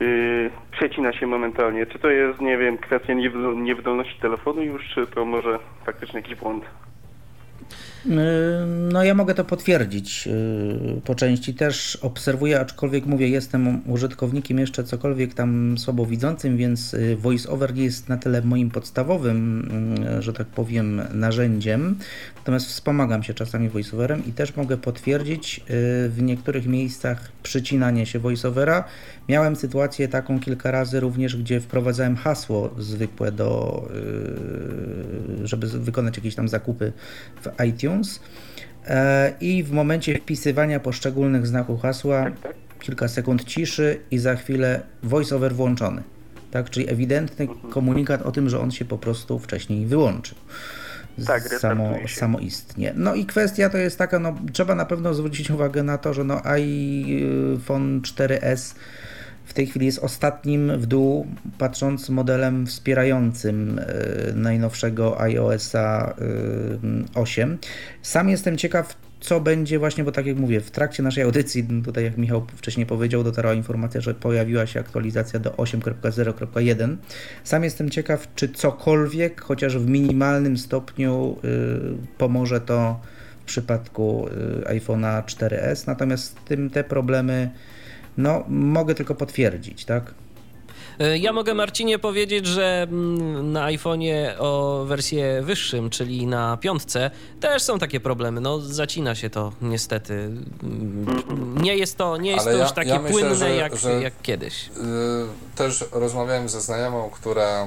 [0.00, 1.86] Yy, przecina się momentalnie.
[1.86, 3.12] Czy to jest, nie wiem, kwestia
[3.56, 6.64] niewydolności telefonu już, czy to może faktycznie jakiś błąd?
[8.92, 11.54] No ja mogę to potwierdzić yy, po części.
[11.54, 18.16] Też obserwuję, aczkolwiek mówię, jestem użytkownikiem jeszcze cokolwiek tam słabowidzącym, więc yy, VoiceOver jest na
[18.16, 19.70] tyle moim podstawowym,
[20.20, 21.98] że tak powiem, narzędziem.
[22.36, 25.60] Natomiast wspomagam się czasami VoiceOverem i też mogę potwierdzić
[26.08, 28.84] w niektórych miejscach przycinanie się VoiceOvera.
[29.30, 33.82] Miałem sytuację taką kilka razy również, gdzie wprowadzałem hasło zwykłe do,
[35.44, 36.92] żeby wykonać jakieś tam zakupy
[37.42, 38.20] w iTunes
[38.86, 42.30] e, i w momencie wpisywania poszczególnych znaków hasła
[42.80, 46.02] kilka sekund ciszy i za chwilę voiceover włączony.
[46.50, 50.38] Tak, czyli ewidentny komunikat o tym, że on się po prostu wcześniej wyłączył.
[51.26, 52.92] Tak, samo, samoistnie.
[52.96, 56.24] No i kwestia to jest taka, no trzeba na pewno zwrócić uwagę na to, że
[56.24, 58.74] no iPhone 4S
[59.50, 61.26] w tej chwili jest ostatnim w dół,
[61.58, 63.84] patrząc modelem wspierającym e,
[64.34, 66.14] najnowszego iOS-a
[67.14, 67.52] 8.
[67.52, 67.56] E,
[68.02, 72.04] Sam jestem ciekaw, co będzie właśnie, bo tak jak mówię, w trakcie naszej audycji, tutaj
[72.04, 76.96] jak Michał wcześniej powiedział, dotarła informacja, że pojawiła się aktualizacja do 8.0.1.
[77.44, 83.00] Sam jestem ciekaw, czy cokolwiek, chociaż w minimalnym stopniu y, pomoże to
[83.42, 87.50] w przypadku y, iPhone'a 4S, natomiast tym te problemy
[88.16, 90.14] no, mogę tylko potwierdzić, tak?
[91.00, 97.10] E, ja mogę Marcinie powiedzieć, że mm, na iPhone'ie o wersję wyższym, czyli na piątce,
[97.40, 98.40] też są takie problemy.
[98.40, 100.14] No, zacina się to niestety.
[100.62, 104.02] Mm, nie jest to, nie jest to już takie ja myślę, płynne że, jak, że,
[104.02, 104.68] jak kiedyś.
[104.68, 104.82] Yy,
[105.56, 107.64] też rozmawiałem ze znajomą, która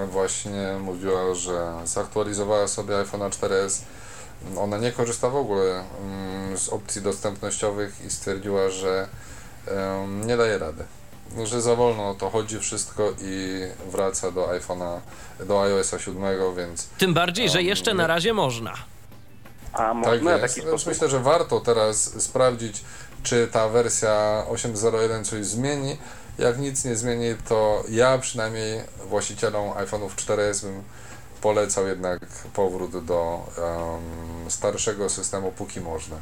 [0.00, 3.82] yy, właśnie mówiła, że zaktualizowała sobie iPhone 4S.
[4.56, 5.84] Ona nie korzysta w ogóle
[6.50, 9.08] yy, z opcji dostępnościowych i stwierdziła, że
[10.26, 10.84] nie daje rady.
[11.44, 13.60] Że za wolno to chodzi wszystko i
[13.92, 15.00] wraca do iPhone'a,
[15.46, 16.22] do iOSa 7,
[16.56, 16.86] więc...
[16.98, 18.74] Tym bardziej, że jeszcze na razie można.
[19.72, 20.54] A można tak jest.
[20.54, 22.84] Taki więc myślę, że warto teraz sprawdzić,
[23.22, 25.96] czy ta wersja 8.01 coś zmieni.
[26.38, 30.82] Jak nic nie zmieni, to ja przynajmniej właścicielom iPhone'ów 4S bym
[31.40, 32.20] polecał jednak
[32.54, 36.16] powrót do um, starszego systemu, póki można.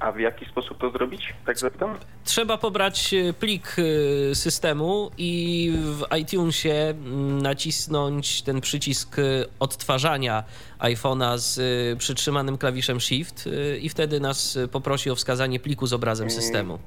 [0.00, 1.34] A w jaki sposób to zrobić?
[1.46, 1.98] Tak zapytam?
[2.24, 9.22] Trzeba pobrać e, plik e, systemu i w iTunesie mm, nacisnąć ten przycisk e,
[9.60, 10.44] odtwarzania
[10.78, 11.58] iPhone'a z
[11.98, 13.48] przytrzymanym klawiszem Shift
[13.80, 16.78] i wtedy nas poprosi o wskazanie pliku z obrazem systemu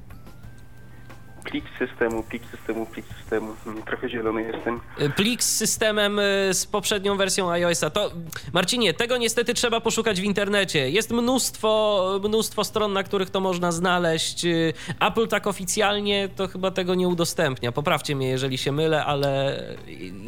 [1.50, 3.54] plik systemu, plik systemu, plik systemu.
[3.86, 4.80] Trochę zielony jestem.
[5.00, 7.90] Y, plik z systemem y, z poprzednią wersją iOS-a.
[7.90, 8.10] To,
[8.52, 10.90] Marcinie, tego niestety trzeba poszukać w internecie.
[10.90, 14.44] Jest mnóstwo, mnóstwo stron, na których to można znaleźć.
[14.44, 17.72] Y, Apple tak oficjalnie to chyba tego nie udostępnia.
[17.72, 19.62] Poprawcie mnie, jeżeli się mylę, ale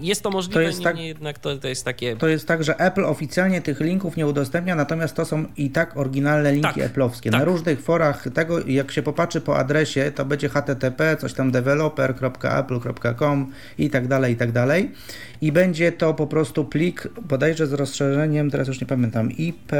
[0.00, 2.16] jest to możliwe, to jest tak, jednak to, to jest takie...
[2.16, 5.96] To jest tak, że Apple oficjalnie tych linków nie udostępnia, natomiast to są i tak
[5.96, 7.30] oryginalne linki tak, Apple'owskie.
[7.30, 7.32] Tak.
[7.32, 13.52] Na różnych forach tego, jak się popatrzy po adresie, to będzie HTTP coś tam developer.apple.com
[13.78, 14.92] i tak dalej, i tak dalej.
[15.40, 19.72] I będzie to po prostu plik, bodajże z rozszerzeniem, teraz już nie pamiętam, IP...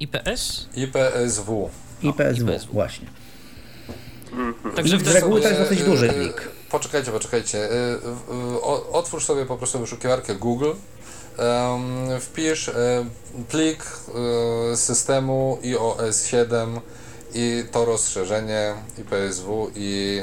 [0.00, 0.68] IPS?
[0.76, 1.70] IPSW.
[2.02, 2.72] IPSW, IPSW.
[2.72, 3.06] właśnie.
[4.76, 6.48] Także z reguły to jest dosyć duży plik.
[6.70, 7.68] Poczekajcie, poczekajcie.
[8.92, 10.72] Otwórz sobie po prostu wyszukiwarkę Google,
[12.20, 12.70] wpisz
[13.48, 13.86] plik
[14.74, 16.80] systemu iOS 7
[17.34, 20.20] i to rozszerzenie IPSW i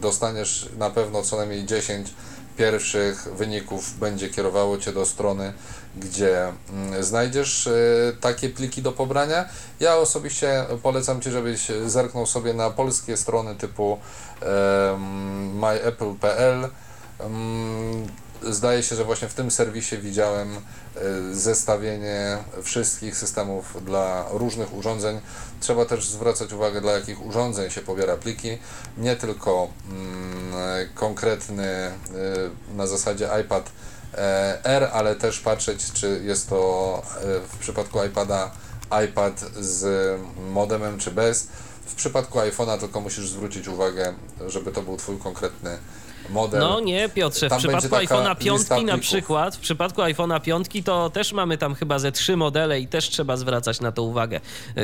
[0.00, 2.08] dostaniesz na pewno co najmniej 10
[2.56, 5.52] pierwszych wyników będzie kierowało Cię do strony,
[5.96, 7.72] gdzie mm, znajdziesz e,
[8.20, 9.48] takie pliki do pobrania.
[9.80, 13.98] Ja osobiście polecam Ci, żebyś zerknął sobie na polskie strony typu
[15.54, 16.68] myapple.pl
[18.42, 20.60] zdaje się, że właśnie w tym serwisie widziałem e,
[21.32, 25.20] zestawienie wszystkich systemów dla różnych urządzeń.
[25.60, 28.58] Trzeba też zwracać uwagę, dla jakich urządzeń się pobiera pliki.
[28.98, 31.94] Nie tylko mm, konkretny e,
[32.74, 33.70] na zasadzie iPad
[34.14, 37.02] e, R, ale też patrzeć, czy jest to
[37.52, 38.50] w przypadku iPada
[39.04, 40.20] iPad z
[40.52, 41.48] modemem czy bez
[41.86, 44.14] W przypadku iPhone'a tylko musisz zwrócić uwagę,
[44.46, 45.78] żeby to był twój konkretny
[46.30, 46.60] model.
[46.60, 51.32] No nie, Piotrze, w przypadku iPhone'a 5 na przykład, w przypadku iPhone'a 5 to też
[51.32, 54.40] mamy tam chyba ze trzy modele i też trzeba zwracać na to uwagę.
[54.76, 54.82] Yy,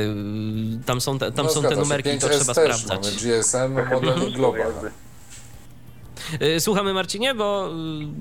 [0.85, 3.23] tam są te, tam no, są te numerki, to trzeba też sprawdzać.
[3.23, 4.73] Mamy GSM, model Global.
[6.41, 7.69] Y, słuchamy Marcinie, bo...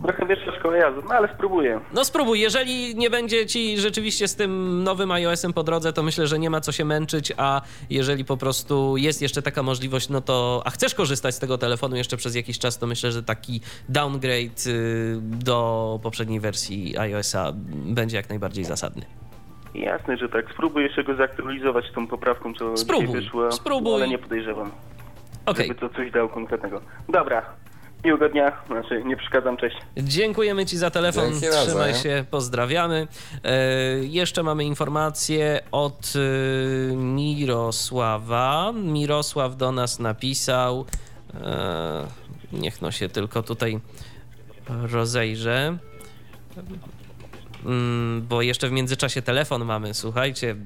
[0.00, 1.80] Y, Trochę wyższa szkoła jazdy, no ale spróbuję.
[1.94, 6.26] No spróbuj, jeżeli nie będzie ci rzeczywiście z tym nowym iOS-em po drodze, to myślę,
[6.26, 7.60] że nie ma co się męczyć, a
[7.90, 11.96] jeżeli po prostu jest jeszcze taka możliwość, no to, a chcesz korzystać z tego telefonu
[11.96, 17.52] jeszcze przez jakiś czas, to myślę, że taki downgrade y, do poprzedniej wersji iOS-a
[17.86, 19.06] będzie jak najbardziej zasadny.
[19.74, 20.50] Jasne, że tak.
[20.52, 23.94] Spróbuj jeszcze go zaktualizować tą poprawką, co spróbuj, wyszła, spróbuj.
[23.94, 24.70] ale nie podejrzewam,
[25.46, 25.66] okay.
[25.66, 26.80] żeby to coś dało konkretnego.
[27.08, 27.42] Dobra,
[28.06, 29.76] Miłego dnia, znaczy nie przeszkadzam, cześć.
[29.96, 33.06] Dziękujemy Ci za telefon, Dzięki trzymaj się, pozdrawiamy.
[33.44, 33.58] E,
[33.98, 36.12] jeszcze mamy informację od
[36.92, 38.72] e, Mirosława.
[38.74, 40.84] Mirosław do nas napisał,
[41.34, 42.06] e,
[42.52, 43.80] niech no się tylko tutaj
[44.68, 45.78] rozejrzę,
[47.64, 50.56] mm, bo jeszcze w międzyczasie telefon mamy, słuchajcie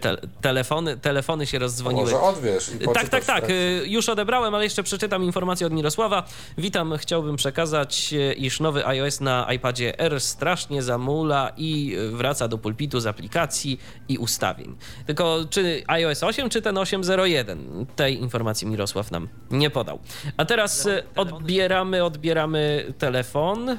[0.00, 2.04] te, telefony, telefony się rozdzwoniły.
[2.04, 3.50] może odwiesz i Tak, tak, tak.
[3.50, 6.24] Y, już odebrałem, ale jeszcze przeczytam informację od Mirosława.
[6.58, 12.58] Witam, chciałbym przekazać, y, iż nowy iOS na iPadzie R strasznie zamula i wraca do
[12.58, 14.76] pulpitu z aplikacji i ustawień.
[15.06, 17.86] Tylko czy iOS 8, czy ten 8.01?
[17.96, 19.98] Tej informacji Mirosław nam nie podał.
[20.36, 23.78] A teraz y, odbieramy, odbieramy telefon.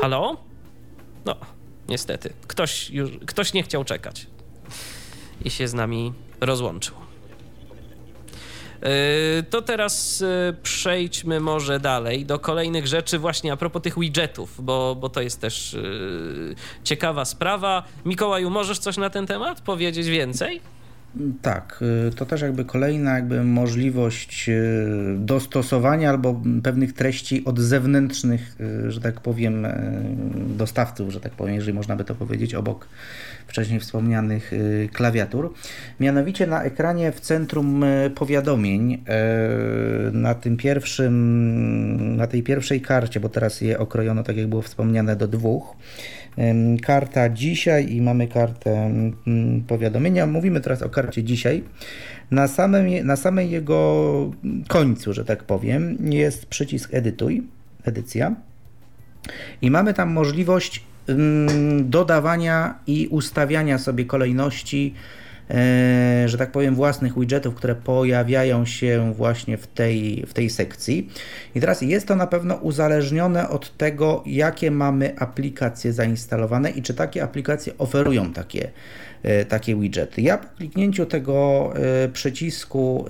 [0.00, 0.36] Halo?
[1.24, 1.36] No,
[1.92, 2.32] Niestety.
[2.46, 4.26] Ktoś, już, ktoś nie chciał czekać
[5.44, 6.94] i się z nami rozłączył.
[8.82, 14.64] Yy, to teraz yy, przejdźmy może dalej do kolejnych rzeczy, właśnie a propos tych widgetów,
[14.64, 16.54] bo, bo to jest też yy,
[16.84, 17.82] ciekawa sprawa.
[18.04, 20.60] Mikołaju, możesz coś na ten temat powiedzieć więcej?
[21.42, 28.56] Tak, y, to też jakby kolejna jakby możliwość y, dostosowania albo pewnych treści od zewnętrznych,
[28.60, 29.66] y, że tak powiem,
[30.56, 32.88] dostawców, że tak powiem, jeżeli można by to powiedzieć, obok
[33.46, 34.52] wcześniej wspomnianych
[34.92, 35.54] klawiatur.
[36.00, 37.84] Mianowicie na ekranie w centrum
[38.14, 39.04] powiadomień
[40.12, 45.16] na tym pierwszym, na tej pierwszej karcie, bo teraz je okrojono, tak jak było wspomniane,
[45.16, 45.76] do dwóch,
[46.82, 48.90] karta dzisiaj i mamy kartę
[49.66, 50.26] powiadomienia.
[50.26, 51.62] Mówimy teraz o karcie dzisiaj.
[52.30, 54.30] Na samym, na samej jego
[54.68, 57.42] końcu, że tak powiem, jest przycisk edytuj,
[57.84, 58.34] edycja.
[59.62, 60.84] I mamy tam możliwość
[61.80, 64.94] dodawania i ustawiania sobie kolejności
[66.26, 71.08] że tak powiem, własnych widgetów, które pojawiają się właśnie w tej, w tej sekcji.
[71.54, 76.94] I teraz jest to na pewno uzależnione od tego, jakie mamy aplikacje zainstalowane i czy
[76.94, 78.70] takie aplikacje oferują takie,
[79.22, 80.22] e, takie widgety.
[80.22, 81.72] Ja po kliknięciu tego
[82.04, 83.06] e, przycisku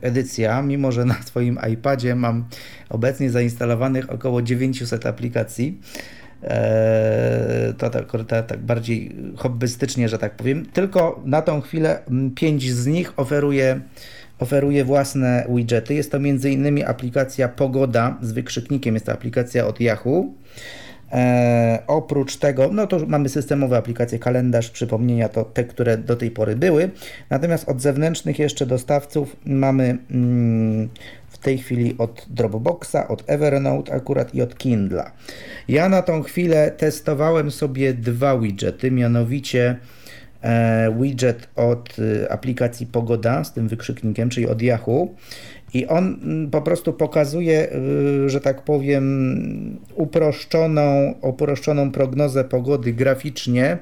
[0.00, 2.44] edycja, mimo że na swoim iPadzie mam
[2.88, 5.80] obecnie zainstalowanych około 900 aplikacji,
[7.78, 10.66] to tak, tak, tak bardziej hobbystycznie, że tak powiem.
[10.66, 11.98] Tylko na tą chwilę
[12.34, 13.80] pięć z nich oferuje,
[14.38, 15.94] oferuje własne widgety.
[15.94, 16.84] Jest to m.in.
[16.86, 20.26] aplikacja Pogoda z wykrzyknikiem, jest to aplikacja od Yahoo.
[21.12, 26.30] E, oprócz tego, no to mamy systemowe aplikacje, kalendarz, przypomnienia, to te, które do tej
[26.30, 26.90] pory były.
[27.30, 30.88] Natomiast od zewnętrznych jeszcze dostawców mamy mm,
[31.36, 35.10] w tej chwili od Dropboxa, od Evernote akurat i od Kindla.
[35.68, 39.76] Ja na tą chwilę testowałem sobie dwa widgety, mianowicie
[40.42, 45.08] e, widget od e, aplikacji Pogoda z tym wykrzyknikiem, czyli od Yahoo.
[45.74, 49.06] I on mm, po prostu pokazuje, e, że tak powiem,
[49.94, 53.78] uproszczoną, uproszczoną prognozę pogody graficznie.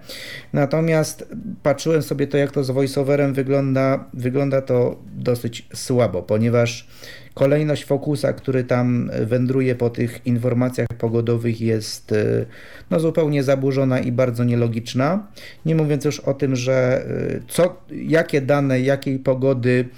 [0.52, 1.28] Natomiast
[1.62, 4.04] patrzyłem sobie to, jak to z voiceoverem wygląda.
[4.14, 6.86] Wygląda to dosyć słabo, ponieważ
[7.34, 12.46] Kolejność fokusa, który tam wędruje po tych informacjach pogodowych jest e,
[12.90, 15.26] no, zupełnie zaburzona i bardzo nielogiczna.
[15.66, 19.88] Nie mówiąc już o tym, że e, co, jakie dane, jakiej pogody,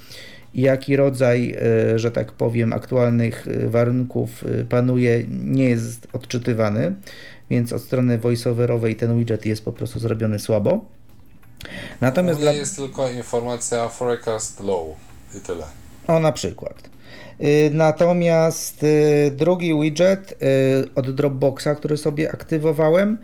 [0.54, 1.56] jaki rodzaj,
[1.94, 6.94] e, że tak powiem, aktualnych warunków panuje, nie jest odczytywany,
[7.50, 10.84] więc od strony voiceoverowej ten widget jest po prostu zrobiony słabo.
[12.00, 12.52] Natomiast dla...
[12.52, 14.86] jest tylko informacja forecast low
[15.36, 15.64] i tyle.
[16.06, 16.95] O, na przykład.
[17.40, 23.18] Y, natomiast y, drugi widget y, od Dropboxa, który sobie aktywowałem,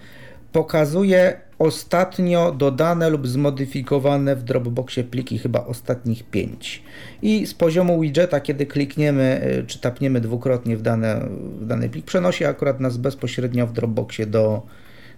[0.53, 6.83] pokazuje ostatnio dodane lub zmodyfikowane w Dropboxie pliki, chyba ostatnich 5.
[7.23, 11.29] I z poziomu widgeta, kiedy klikniemy czy tapniemy dwukrotnie w, dane,
[11.61, 14.63] w dany plik, przenosi akurat nas bezpośrednio w Dropboxie do,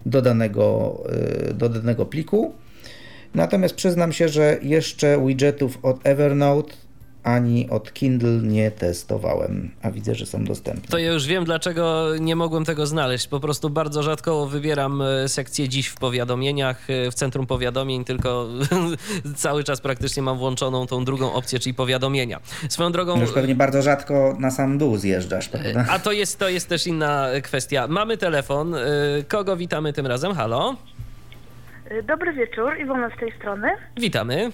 [0.07, 0.99] do, danego,
[1.55, 2.53] do danego pliku.
[3.35, 6.75] Natomiast przyznam się, że jeszcze widgetów od Evernote
[7.25, 10.89] ani od Kindle nie testowałem, a widzę, że są dostępne.
[10.89, 13.29] To ja już wiem, dlaczego nie mogłem tego znaleźć.
[13.29, 18.49] Po prostu bardzo rzadko wybieram e, sekcję dziś w powiadomieniach, e, w centrum powiadomień, tylko
[19.37, 22.41] cały czas praktycznie mam włączoną tą drugą opcję, czyli powiadomienia.
[22.69, 23.21] Swoją drogą...
[23.21, 25.87] Już pewnie bardzo rzadko na sam dół zjeżdżasz, prawda?
[25.91, 27.89] A to jest, to jest też inna kwestia.
[27.89, 28.75] Mamy telefon.
[28.75, 28.81] E,
[29.29, 30.35] kogo witamy tym razem?
[30.35, 30.77] Halo?
[32.05, 33.69] Dobry wieczór, Iwona z tej strony.
[33.97, 34.51] Witamy.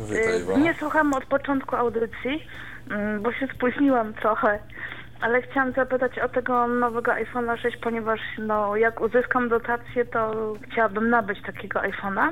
[0.00, 0.58] Witaj, Iwona.
[0.58, 2.46] Nie słucham od początku audycji,
[2.90, 4.58] mm, bo się spóźniłam trochę,
[5.20, 11.10] ale chciałam zapytać o tego nowego iPhone'a 6, ponieważ no, jak uzyskam dotację, to chciałabym
[11.10, 12.28] nabyć takiego iPhone'a.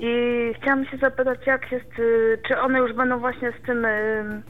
[0.00, 0.12] I
[0.56, 4.42] chciałam się zapytać, jak jest, y, czy one już będą właśnie z tym, y,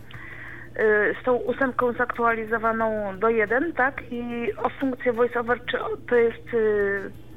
[0.78, 4.02] y, z tą ósemką zaktualizowaną do 1, tak?
[4.10, 5.78] I o funkcję VoiceOver, czy
[6.08, 6.48] to jest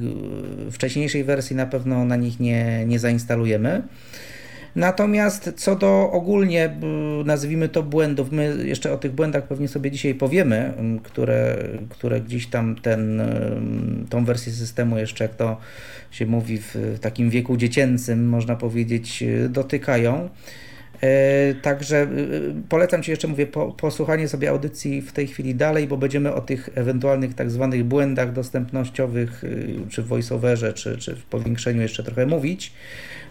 [0.72, 3.82] Wcześniejszej wersji na pewno na nich nie, nie zainstalujemy.
[4.76, 6.76] Natomiast co do ogólnie,
[7.24, 10.72] nazwijmy to błędów, my jeszcze o tych błędach pewnie sobie dzisiaj powiemy,
[11.02, 11.56] które,
[11.88, 13.22] które gdzieś tam ten,
[14.10, 15.56] tą wersję systemu jeszcze, jak to
[16.10, 20.28] się mówi, w takim wieku dziecięcym, można powiedzieć, y, dotykają.
[21.00, 25.86] E, Także y, polecam Ci jeszcze, mówię, po, posłuchanie sobie audycji w tej chwili dalej,
[25.86, 31.16] bo będziemy o tych ewentualnych tak zwanych błędach dostępnościowych, y, czy w voiceoverze, czy, czy
[31.16, 32.72] w powiększeniu jeszcze trochę mówić.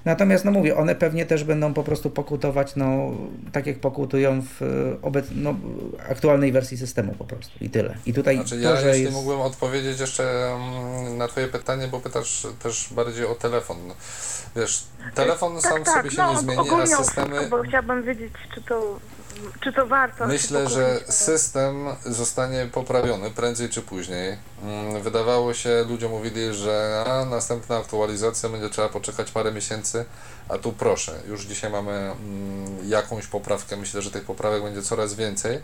[0.06, 3.12] Natomiast, no mówię, one pewnie też będą po prostu pokutować, no,
[3.52, 5.56] tak jak pokutują w y, obec, no,
[6.10, 7.96] aktualnej wersji systemu po prostu i tyle.
[8.06, 9.16] I tutaj Znaczy to, ja, że jeśli jest...
[9.16, 13.78] mógłbym odpowiedzieć jeszcze mm, na twoje pytanie, bo pytasz też bardziej o telefon.
[14.56, 14.84] Wiesz,
[15.16, 17.36] telefon sam sobie się nie zmieni, a Tak, systemy...
[17.36, 19.00] wszystko, bo chciałabym wiedzieć, czy to,
[19.64, 20.28] czy to warto.
[20.28, 24.38] Myślę, że system zostanie poprawiony prędzej czy później.
[24.64, 30.06] Mm, Wydawało się, ludzie mówili, że a, następna aktualizacja będzie trzeba poczekać parę miesięcy,
[30.50, 33.78] a tu proszę, już dzisiaj mamy mm, jakąś poprawkę.
[33.78, 35.60] Myślę, że tych poprawek będzie coraz więcej.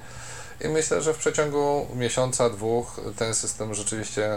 [0.62, 4.30] I myślę, że w przeciągu miesiąca, dwóch ten system rzeczywiście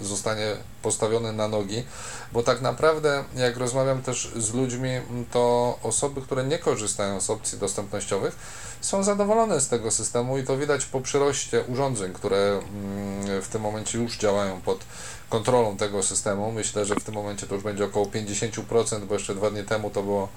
[0.00, 1.84] zostanie postawiony na nogi,
[2.32, 4.90] bo tak naprawdę, jak rozmawiam też z ludźmi,
[5.30, 8.36] to osoby, które nie korzystają z opcji dostępnościowych,
[8.80, 13.62] są zadowolone z tego systemu i to widać po przyroście urządzeń, które mm, w tym
[13.62, 14.84] momencie już działają pod
[15.28, 16.52] kontrolą tego systemu.
[16.52, 19.90] Myślę, że w tym momencie to już będzie około 50%, bo jeszcze dwa dni temu
[19.90, 20.28] to było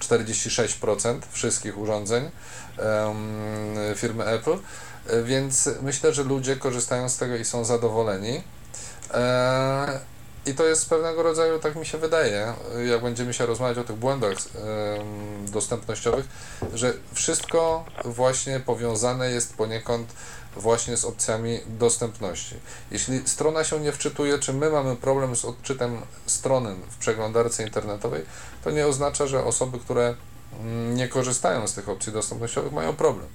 [0.00, 2.30] 46% wszystkich urządzeń
[3.96, 4.58] firmy Apple,
[5.08, 8.42] E, więc myślę, że ludzie korzystają z tego i są zadowoleni.
[9.14, 10.00] E,
[10.46, 12.54] I to jest pewnego rodzaju, tak mi się wydaje,
[12.90, 14.36] jak będziemy się rozmawiać o tych błędach
[15.48, 16.26] dostępnościowych,
[16.74, 20.12] że wszystko właśnie powiązane jest poniekąd
[20.56, 22.54] właśnie z opcjami dostępności.
[22.90, 28.24] Jeśli strona się nie wczytuje, czy my mamy problem z odczytem strony w przeglądarce internetowej,
[28.64, 30.14] to nie oznacza, że osoby, które
[30.94, 33.26] nie korzystają z tych opcji dostępnościowych, mają problem.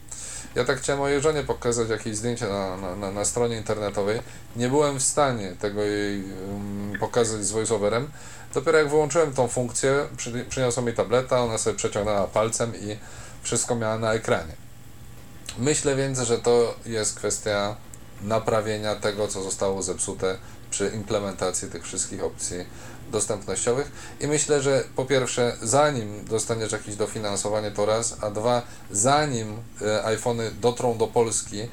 [0.55, 4.19] Ja tak chciałem mojej żonie pokazać jakieś zdjęcie na, na, na, na stronie internetowej.
[4.55, 8.11] Nie byłem w stanie tego jej um, pokazać z voiceoverem.
[8.53, 12.97] Dopiero jak wyłączyłem tą funkcję, przy, przyniosła mi tableta, ona sobie przeciągnęła palcem i
[13.43, 14.53] wszystko miała na ekranie.
[15.57, 17.75] Myślę więc, że to jest kwestia
[18.21, 20.37] naprawienia tego, co zostało zepsute
[20.71, 22.57] przy implementacji tych wszystkich opcji
[23.11, 28.61] dostępnościowych i myślę, że po pierwsze, zanim dostaniesz jakieś dofinansowanie to raz, a dwa,
[28.91, 31.67] zanim e, iPhony dotrą do Polski e,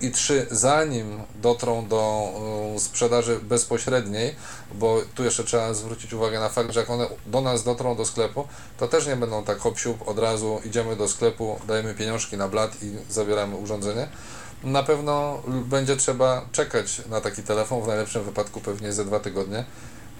[0.00, 2.30] i trzy, zanim dotrą do
[2.76, 4.34] e, sprzedaży bezpośredniej,
[4.74, 8.04] bo tu jeszcze trzeba zwrócić uwagę na fakt, że jak one do nas dotrą do
[8.04, 8.48] sklepu,
[8.78, 9.74] to też nie będą tak hop
[10.06, 14.08] od razu idziemy do sklepu, dajemy pieniążki na blat i zabieramy urządzenie.
[14.64, 19.64] Na pewno będzie trzeba czekać na taki telefon, w najlepszym wypadku pewnie ze dwa tygodnie.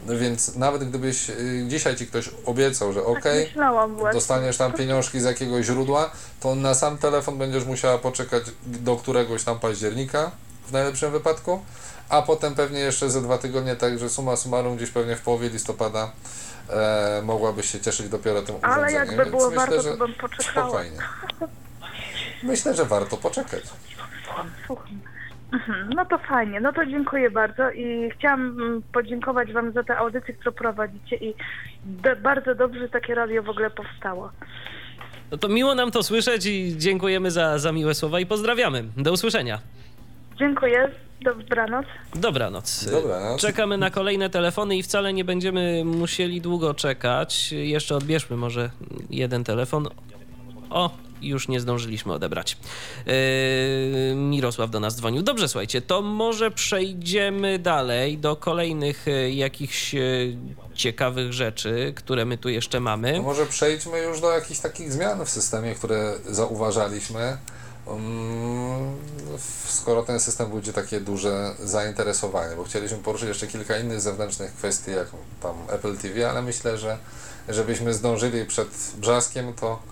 [0.06, 4.20] Więc nawet gdybyś y, dzisiaj ci ktoś obiecał, że ok, myślałam właśnie.
[4.20, 6.10] dostaniesz tam pieniążki z jakiegoś źródła,
[6.40, 10.30] to na sam telefon będziesz musiała poczekać do któregoś tam października
[10.66, 11.62] w najlepszym wypadku,
[12.08, 16.10] a potem pewnie jeszcze ze dwa tygodnie, także suma summarum gdzieś pewnie w połowie listopada
[16.70, 19.06] e, mogłabyś się cieszyć dopiero tym Ale urządzeniem.
[19.06, 20.66] jakby Więc było myślę, warto, że to bym poczekała.
[20.68, 20.98] Spokojnie.
[22.42, 23.62] Myślę, że warto poczekać.
[24.66, 25.00] Słucham.
[25.96, 30.34] No to fajnie, no to dziękuję bardzo i chciałam mm, podziękować Wam za tę audycję,
[30.34, 31.34] którą prowadzicie i
[31.84, 34.30] do, bardzo dobrze, że takie radio w ogóle powstało.
[35.30, 38.84] No to miło nam to słyszeć i dziękujemy za, za miłe słowa i pozdrawiamy.
[38.96, 39.58] Do usłyszenia.
[40.38, 41.86] Dziękuję, dobranoc.
[42.14, 42.90] Dobranoc.
[42.90, 43.40] Dobranoc.
[43.40, 47.52] Czekamy na kolejne telefony i wcale nie będziemy musieli długo czekać.
[47.52, 48.70] Jeszcze odbierzmy może
[49.10, 49.88] jeden telefon.
[50.70, 50.90] O,
[51.22, 52.56] już nie zdążyliśmy odebrać.
[53.06, 53.12] Yy,
[54.14, 55.22] Mirosław do nas dzwonił.
[55.22, 60.36] Dobrze, słuchajcie, to może przejdziemy dalej do kolejnych yy, jakichś yy,
[60.74, 63.20] ciekawych rzeczy, które my tu jeszcze mamy.
[63.22, 67.38] Może przejdźmy już do jakichś takich zmian w systemie, które zauważaliśmy.
[67.86, 68.96] Um,
[69.66, 74.90] skoro ten system budzi takie duże zainteresowanie, bo chcieliśmy poruszyć jeszcze kilka innych zewnętrznych kwestii,
[74.90, 75.08] jak
[75.42, 76.98] tam Apple TV, ale myślę, że
[77.48, 79.82] żebyśmy zdążyli przed brzaskiem, to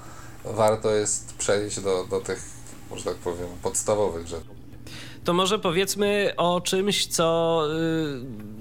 [0.47, 2.43] warto jest przejść do, do tych,
[2.91, 4.57] może tak powiem, podstawowych rzeczy.
[5.25, 8.21] To może powiedzmy o czymś, co y,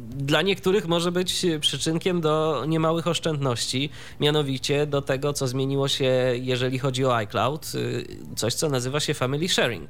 [0.10, 3.90] dla niektórych może być przyczynkiem do niemałych oszczędności,
[4.20, 9.14] mianowicie do tego, co zmieniło się, jeżeli chodzi o iCloud, y, coś, co nazywa się
[9.14, 9.90] Family Sharing.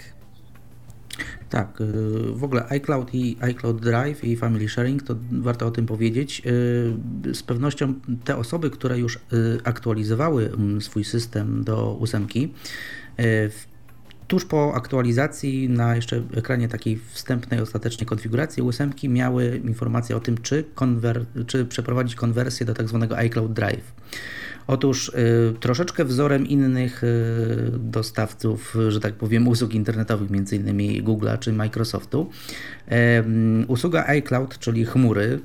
[1.50, 1.92] Tak, y,
[2.32, 6.42] w ogóle iCloud i iCloud Drive i Family Sharing, to warto o tym powiedzieć.
[7.26, 7.94] Y, z pewnością
[8.24, 9.20] te osoby, które już y,
[9.64, 12.54] aktualizowały mm, swój system do ósemki,
[14.28, 20.38] tuż po aktualizacji na jeszcze ekranie takiej wstępnej, ostatecznej konfiguracji ósemki miały informację o tym,
[20.38, 23.94] czy, konwer- czy przeprowadzić konwersję do tak zwanego iCloud Drive.
[24.68, 27.08] Otóż y, troszeczkę wzorem innych y,
[27.74, 31.04] dostawców, że tak powiem, usług internetowych, m.in.
[31.04, 32.30] Google'a czy Microsoftu,
[33.68, 35.40] usługa iCloud, czyli chmury,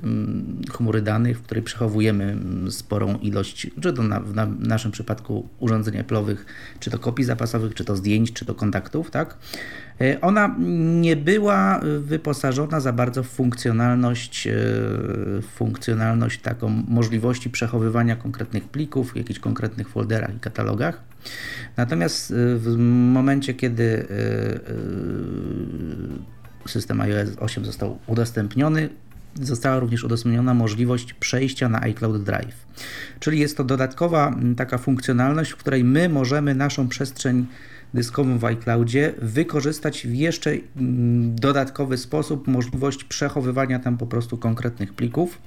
[0.71, 2.37] chmury danych, w której przechowujemy
[2.69, 6.37] sporą ilość, czy to na, w naszym przypadku urządzeń Apple'owych,
[6.79, 9.37] czy to kopii zapasowych, czy to zdjęć, czy to kontaktów, tak?
[10.01, 10.55] E, ona
[11.01, 14.53] nie była wyposażona za bardzo w funkcjonalność, e,
[15.41, 21.03] funkcjonalność taką możliwości przechowywania konkretnych plików w jakichś konkretnych folderach i katalogach.
[21.77, 22.77] Natomiast e, w
[23.13, 24.07] momencie, kiedy
[26.67, 28.89] system iOS 8 został udostępniony,
[29.41, 32.65] została również udostępniona możliwość przejścia na iCloud Drive.
[33.19, 37.45] Czyli jest to dodatkowa taka funkcjonalność, w której my możemy naszą przestrzeń
[37.93, 40.51] dyskową w iCloudzie wykorzystać w jeszcze
[41.25, 45.41] dodatkowy sposób możliwość przechowywania tam po prostu konkretnych plików.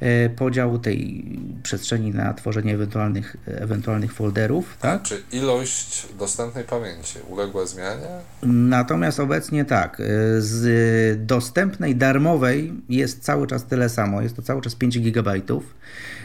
[0.00, 1.24] E, podziału tej
[1.62, 4.76] przestrzeni na tworzenie ewentualnych, ewentualnych folderów.
[4.80, 5.02] Tak?
[5.02, 8.06] Czy ilość dostępnej pamięci uległa zmianie?
[8.42, 10.04] Natomiast obecnie tak, e,
[10.40, 15.32] z dostępnej darmowej jest cały czas tyle samo, jest to cały czas 5 GB.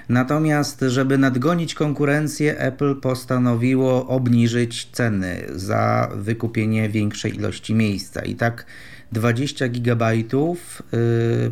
[0.10, 8.22] Natomiast, żeby nadgonić konkurencję, Apple postanowiło obniżyć ceny za wykupienie większej ilości miejsca.
[8.22, 8.66] I tak
[9.12, 10.26] 20 GB yy,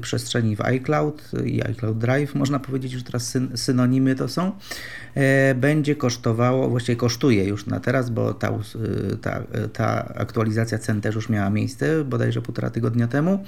[0.01, 4.51] przestrzeni w iCloud i iCloud Drive, można powiedzieć, że teraz syn synonimy to są,
[5.15, 5.21] yy,
[5.55, 9.43] będzie kosztowało, właściwie kosztuje już na teraz, bo ta, yy, ta,
[9.73, 13.43] ta aktualizacja cen też już miała miejsce, bodajże półtora tygodnia temu,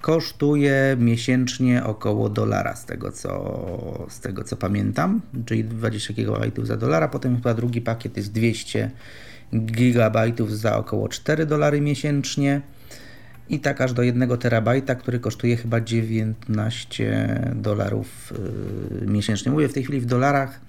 [0.00, 6.76] kosztuje miesięcznie około dolara z tego co, z tego co pamiętam, czyli 20 GB za
[6.76, 8.90] dolara, potem chyba drugi pakiet jest 200
[9.54, 12.60] gigabajtów za około 4 dolary miesięcznie
[13.48, 18.32] i tak aż do 1 terabajta, który kosztuje chyba 19 dolarów
[19.00, 19.52] yy, miesięcznie.
[19.52, 20.60] Mówię w tej chwili w dolarach,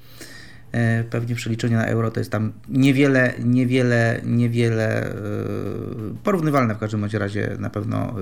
[1.10, 5.14] pewnie w przeliczeniu na euro to jest tam niewiele, niewiele, niewiele e,
[6.24, 8.14] porównywalne w każdym razie na pewno e,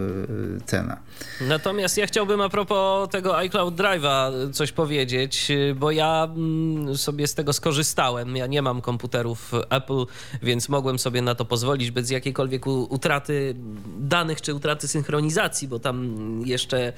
[0.65, 0.99] cena.
[1.41, 7.35] Natomiast ja chciałbym a propos tego iCloud Drive'a coś powiedzieć, bo ja mm, sobie z
[7.35, 8.35] tego skorzystałem.
[8.35, 10.05] Ja nie mam komputerów Apple,
[10.41, 13.55] więc mogłem sobie na to pozwolić bez jakiejkolwiek utraty
[13.99, 16.15] danych czy utraty synchronizacji, bo tam
[16.45, 16.93] jeszcze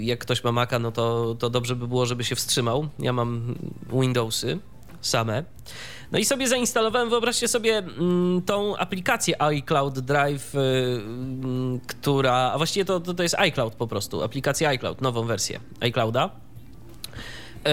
[0.00, 2.88] jak ktoś ma Maca, no to, to dobrze by było, żeby się wstrzymał.
[2.98, 3.54] Ja mam
[3.92, 4.55] Windowsy
[5.00, 5.44] same.
[6.12, 12.56] No i sobie zainstalowałem, wyobraźcie sobie mm, tą aplikację iCloud Drive, y, mm, która, a
[12.56, 16.30] właściwie to, to, jest iCloud po prostu, aplikacja iCloud, nową wersję iClouda.
[17.66, 17.70] E,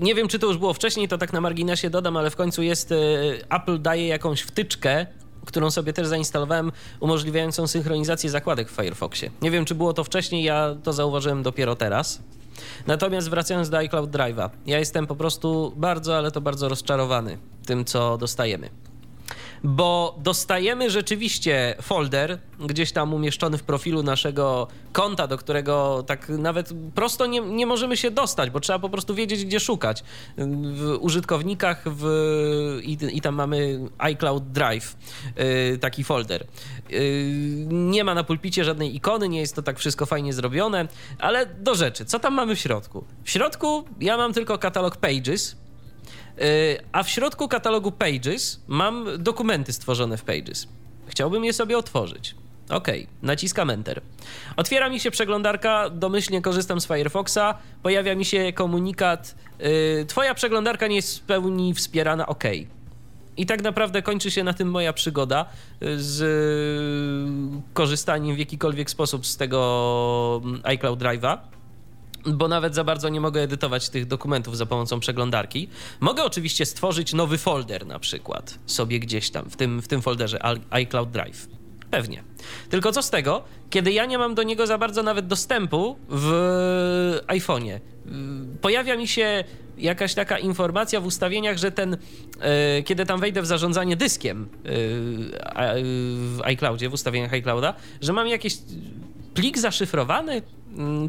[0.00, 2.62] nie wiem, czy to już było wcześniej, to tak na marginesie dodam, ale w końcu
[2.62, 2.96] jest, y,
[3.50, 5.06] Apple daje jakąś wtyczkę,
[5.46, 9.30] którą sobie też zainstalowałem, umożliwiającą synchronizację zakładek w Firefoxie.
[9.42, 12.20] Nie wiem, czy było to wcześniej, ja to zauważyłem dopiero teraz.
[12.86, 17.84] Natomiast wracając do iCloud Drive'a, ja jestem po prostu bardzo, ale to bardzo rozczarowany tym,
[17.84, 18.70] co dostajemy.
[19.66, 26.70] Bo dostajemy rzeczywiście folder gdzieś tam umieszczony w profilu naszego konta, do którego tak nawet
[26.94, 30.04] prosto nie, nie możemy się dostać, bo trzeba po prostu wiedzieć, gdzie szukać.
[30.38, 34.96] W użytkownikach w, i, i tam mamy iCloud Drive,
[35.36, 36.46] yy, taki folder.
[36.90, 37.00] Yy,
[37.70, 40.88] nie ma na pulpicie żadnej ikony, nie jest to tak wszystko fajnie zrobione,
[41.18, 42.04] ale do rzeczy.
[42.04, 43.04] Co tam mamy w środku?
[43.24, 45.65] W środku ja mam tylko katalog Pages, Y,
[46.92, 50.68] a w środku katalogu Pages mam dokumenty stworzone w Pages.
[51.06, 52.34] Chciałbym je sobie otworzyć.
[52.68, 52.88] OK,
[53.22, 54.00] naciskam Enter.
[54.56, 60.86] Otwiera mi się przeglądarka, domyślnie korzystam z Firefoxa, pojawia mi się komunikat: yy, Twoja przeglądarka
[60.86, 62.44] nie jest w pełni wspierana, OK.
[63.36, 65.46] I tak naprawdę kończy się na tym moja przygoda
[65.82, 66.22] y, z
[67.74, 71.38] korzystaniem w jakikolwiek sposób z tego mm, iCloud Drive'a
[72.26, 75.68] bo nawet za bardzo nie mogę edytować tych dokumentów za pomocą przeglądarki.
[76.00, 80.38] Mogę oczywiście stworzyć nowy folder na przykład sobie gdzieś tam w tym, w tym folderze
[80.70, 81.48] iCloud Drive.
[81.90, 82.22] Pewnie.
[82.70, 87.20] Tylko co z tego, kiedy ja nie mam do niego za bardzo nawet dostępu w
[87.26, 87.80] iPhone'ie?
[88.60, 89.44] Pojawia mi się
[89.78, 91.96] jakaś taka informacja w ustawieniach, że ten,
[92.40, 94.68] e, kiedy tam wejdę w zarządzanie dyskiem e,
[96.16, 98.58] w iCloudzie, w ustawieniach iClouda, że mam jakiś
[99.34, 100.55] plik zaszyfrowany, Mm,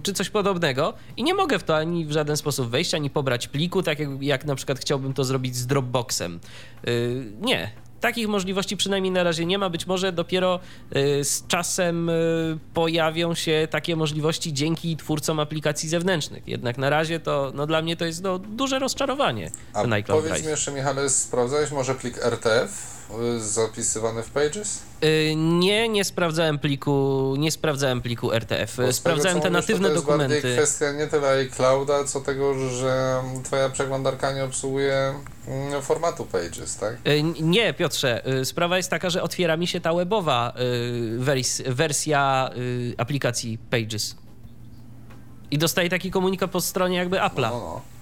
[0.03, 3.47] czy coś podobnego i nie mogę w to ani w żaden sposób wejść, ani pobrać
[3.47, 6.39] pliku, tak jak, jak na przykład chciałbym to zrobić z Dropboxem.
[6.83, 7.71] Yy, nie.
[8.01, 9.69] Takich możliwości przynajmniej na razie nie ma.
[9.69, 10.59] Być może dopiero
[10.91, 16.47] yy, z czasem yy, pojawią się takie możliwości dzięki twórcom aplikacji zewnętrznych.
[16.47, 19.51] Jednak na razie to no, dla mnie to jest no, duże rozczarowanie.
[19.73, 22.96] A powiedz mi jeszcze, Michale, sprawdzałeś może plik RTF?
[23.39, 24.81] Zapisywany w Pages?
[25.03, 28.77] Y, nie, nie sprawdzałem pliku, nie sprawdzałem pliku RTF.
[28.77, 30.41] Bo sprawdzałem te natywne mówisz, to jest dokumenty.
[30.41, 35.13] To kwestia nie tyle iClouda, co tego, że twoja przeglądarka nie obsługuje
[35.47, 36.93] mm, formatu Pages, tak?
[37.07, 40.53] Y, nie, Piotrze, y, sprawa jest taka, że otwiera mi się ta webowa
[41.17, 42.49] wers wersja
[42.97, 44.15] aplikacji Pages.
[45.51, 47.41] I dostaję taki komunikat po stronie jakby Apple'a.
[47.41, 47.96] No, no, no.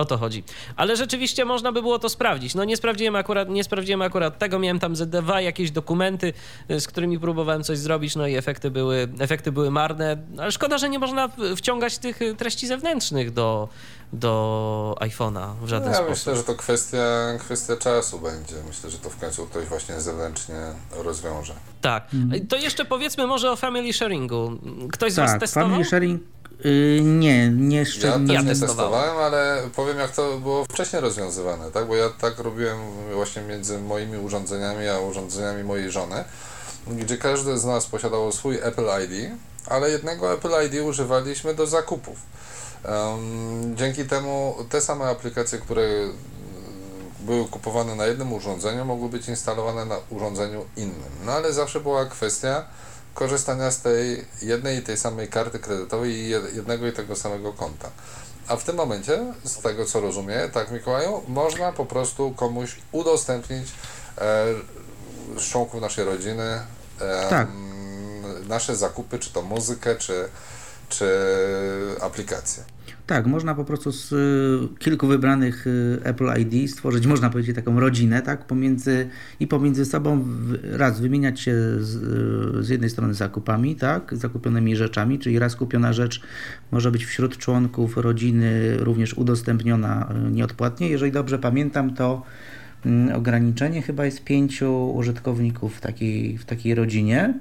[0.00, 0.44] O to chodzi.
[0.76, 2.54] Ale rzeczywiście można by było to sprawdzić.
[2.54, 6.32] No nie sprawdziłem akurat, nie sprawdziłem akurat tego, miałem tam ZDW, jakieś dokumenty,
[6.70, 10.78] y, z którymi próbowałem coś zrobić, no i efekty były, efekty były marne, ale szkoda,
[10.78, 13.68] że nie można wciągać tych y, treści zewnętrznych do,
[14.12, 16.10] do iPhone'a w żaden no, ja sposób.
[16.10, 18.54] myślę, że to kwestia, kwestia czasu będzie.
[18.68, 20.60] Myślę, że to w końcu ktoś właśnie zewnętrznie
[20.90, 21.54] rozwiąże.
[21.80, 22.14] Tak.
[22.14, 22.46] Mhm.
[22.46, 24.58] To jeszcze powiedzmy może o family sharingu.
[24.92, 25.68] Ktoś z tak, Was testował?
[25.70, 26.22] family sharing
[26.64, 28.34] Yy, nie, nie szczególnie.
[28.34, 31.86] Ja, ja nie testowałem, ale powiem jak to było wcześniej rozwiązywane, tak?
[31.86, 32.78] Bo ja tak robiłem
[33.14, 36.24] właśnie między moimi urządzeniami a urządzeniami mojej żony,
[36.86, 39.30] gdzie każdy z nas posiadał swój Apple ID,
[39.66, 42.18] ale jednego Apple ID używaliśmy do zakupów.
[42.84, 45.82] Um, dzięki temu te same aplikacje, które
[47.20, 51.10] były kupowane na jednym urządzeniu, mogły być instalowane na urządzeniu innym.
[51.26, 52.64] No ale zawsze była kwestia
[53.14, 57.90] korzystania z tej jednej i tej samej karty kredytowej i jednego i tego samego konta.
[58.48, 63.68] A w tym momencie, z tego co rozumiem, tak Mikołaju, można po prostu komuś udostępnić
[64.18, 64.46] e,
[65.38, 66.60] z członków naszej rodziny
[67.00, 67.48] e, tak.
[68.48, 70.28] nasze zakupy, czy to muzykę, czy,
[70.90, 71.06] czy
[72.00, 72.64] aplikacje.
[73.10, 77.80] Tak, można po prostu z y, kilku wybranych y, Apple ID stworzyć, można powiedzieć, taką
[77.80, 79.08] rodzinę, tak, pomiędzy
[79.40, 80.24] i pomiędzy sobą
[80.62, 81.96] raz wymieniać się z,
[82.58, 86.22] y, z jednej strony zakupami, tak, zakupionymi rzeczami, czyli raz kupiona rzecz
[86.70, 90.88] może być wśród członków rodziny również udostępniona nieodpłatnie.
[90.88, 92.22] Jeżeli dobrze pamiętam, to
[92.86, 97.34] mm, ograniczenie chyba jest pięciu użytkowników w takiej, w takiej rodzinie.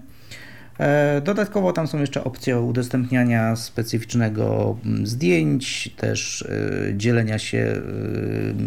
[0.80, 7.82] E, dodatkowo tam są jeszcze opcje udostępniania specyficznego mm, zdjęć, też e, dzielenia się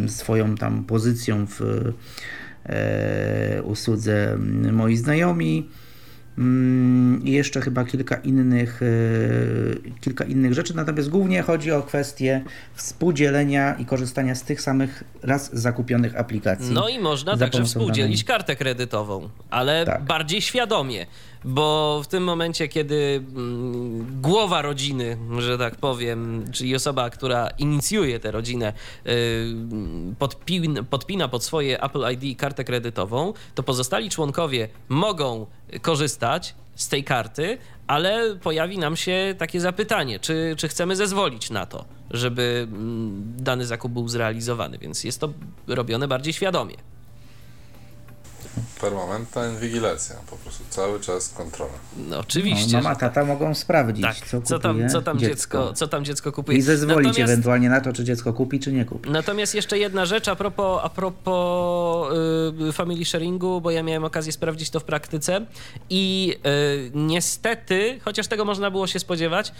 [0.05, 1.60] e, swoją tam pozycją w
[3.64, 5.68] usłudze mm, moi znajomi.
[6.39, 8.80] Mm, I jeszcze chyba kilka innych,
[10.01, 12.44] kilka innych rzeczy, natomiast głównie chodzi o kwestię
[12.74, 16.74] współdzielenia i korzystania z tych samych raz zakupionych aplikacji.
[16.74, 18.39] No i można także współdzielić danej.
[18.39, 20.05] kartę kredytową, ale tak.
[20.05, 21.06] bardziej świadomie
[21.44, 28.20] bo w tym momencie, kiedy mm, głowa rodziny, że tak powiem, czyli osoba, która inicjuje
[28.20, 28.73] tę rodzinę,
[29.06, 29.55] y,
[30.90, 35.47] podpina, pod swoje Apple ID kartę kredytową, to pozostali członkowie mogą
[35.82, 41.66] korzystać z tej karty, ale pojawi nam się takie zapytanie, czy, czy chcemy zezwolić na
[41.66, 45.32] to, żeby mm, dany zakup był zrealizowany, więc jest to
[45.66, 46.77] robione bardziej świadomie.
[48.81, 51.73] Permanentna inwigilacja, po prostu cały czas kontrola.
[51.97, 52.77] No, oczywiście.
[52.77, 55.59] No, mama, tata mogą sprawdzić, tak, co, co, tam, co, tam dziecko.
[55.59, 56.59] dziecko, co tam dziecko kupuje.
[56.59, 59.11] I zezwolić Natomiast- ewentualnie na to, czy dziecko kupi, czy nie kupi.
[59.11, 62.12] Natomiast jeszcze jedna rzecz a propos, a propos
[62.69, 65.47] y, family sharingu, bo ja miałem okazję sprawdzić to w praktyce
[65.91, 66.35] i
[66.87, 69.53] y, niestety, chociaż tego można było się spodziewać,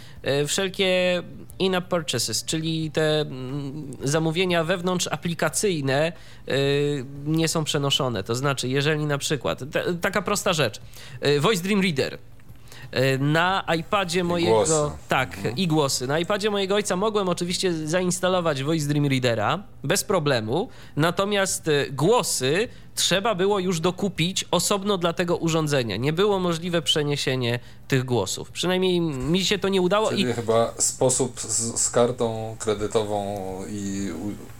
[0.43, 1.23] y, wszelkie
[1.59, 6.13] in-app purchases, czyli te mm, zamówienia wewnątrz aplikacyjne
[6.49, 8.23] y, nie są przenoszone.
[8.23, 9.59] To znaczy, jeżeli na przykład,
[10.01, 10.81] taka prosta rzecz,
[11.27, 14.51] y, Voice Dream Reader, y, na iPadzie mojego.
[14.51, 14.73] głosy.
[15.07, 16.07] Tak, i głosy.
[16.07, 22.67] Na iPadzie mojego ojca mogłem oczywiście zainstalować Voice Dream Readera bez problemu, natomiast y, głosy
[22.95, 25.97] trzeba było już dokupić osobno dla tego urządzenia.
[25.97, 28.51] Nie było możliwe przeniesienie tych głosów.
[28.51, 33.35] Przynajmniej mi się to nie udało Czyli i chyba sposób z, z kartą kredytową
[33.69, 34.09] i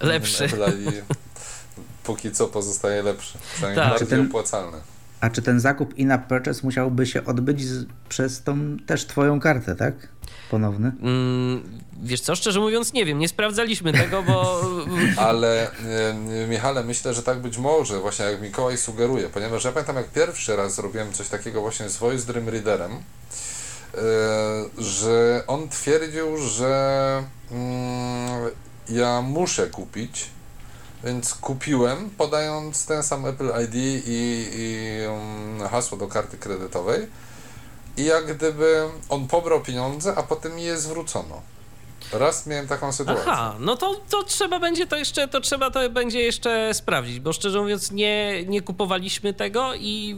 [0.02, 0.46] Lepszy.
[0.46, 0.50] I
[2.04, 3.38] póki co pozostaje lepszy.
[3.54, 3.90] Przynajmniej Tak.
[3.92, 4.78] bardziej ten- opłacalny.
[5.22, 9.76] A czy ten zakup in-app purchase musiałby się odbyć z, przez tą też twoją kartę,
[9.76, 9.94] tak?
[10.52, 10.92] Ponowny?
[11.02, 14.62] mm, wiesz co, szczerze mówiąc nie wiem, nie sprawdzaliśmy tego, bo
[15.18, 19.96] Ale e, Michale, myślę, że tak być może, właśnie jak Mikołaj sugeruje, ponieważ ja pamiętam
[19.96, 23.00] jak pierwszy raz zrobiłem coś takiego właśnie z Voice Dream Readerem, e,
[24.78, 28.50] że on twierdził, że mm,
[28.90, 30.26] ja muszę kupić,
[31.04, 37.08] więc kupiłem, podając ten sam Apple ID i, i mm, hasło do karty kredytowej.
[37.98, 41.42] I jak gdyby on pobrał pieniądze, a potem je zwrócono.
[42.14, 43.24] Raz miałem taką sytuację.
[43.28, 47.34] Aha, no to, to trzeba będzie to jeszcze, to trzeba to będzie jeszcze sprawdzić, bo
[47.34, 50.16] szczerze mówiąc nie, nie kupowaliśmy tego i y,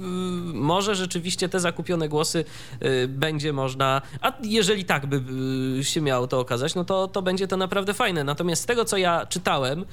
[0.53, 2.45] może rzeczywiście te zakupione głosy
[2.83, 5.21] y, będzie można, a jeżeli tak by
[5.79, 8.23] y, się miało to okazać, no to, to będzie to naprawdę fajne.
[8.23, 9.85] Natomiast z tego, co ja czytałem,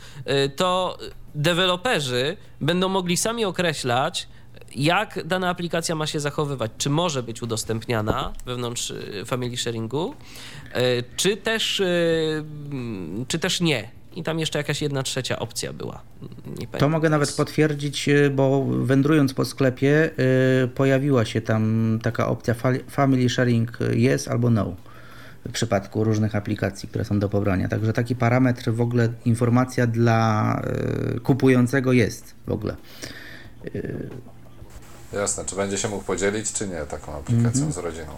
[0.56, 0.98] to
[1.34, 4.28] deweloperzy będą mogli sami określać,
[4.76, 11.04] jak dana aplikacja ma się zachowywać, czy może być udostępniana wewnątrz y, family sharingu, y,
[11.16, 13.88] czy też, y, mm, czy też nie.
[14.16, 16.02] I tam jeszcze jakaś jedna trzecia opcja była.
[16.58, 20.10] Nie To mogę nawet potwierdzić, bo wędrując po sklepie
[20.74, 22.54] pojawiła się tam taka opcja
[22.90, 24.74] family sharing yes albo no
[25.48, 27.68] w przypadku różnych aplikacji, które są do pobrania.
[27.68, 30.62] Także taki parametr w ogóle, informacja dla
[31.22, 32.76] kupującego jest w ogóle.
[35.12, 38.12] Jasne, czy będzie się mógł podzielić, czy nie taką aplikacją z rodziną.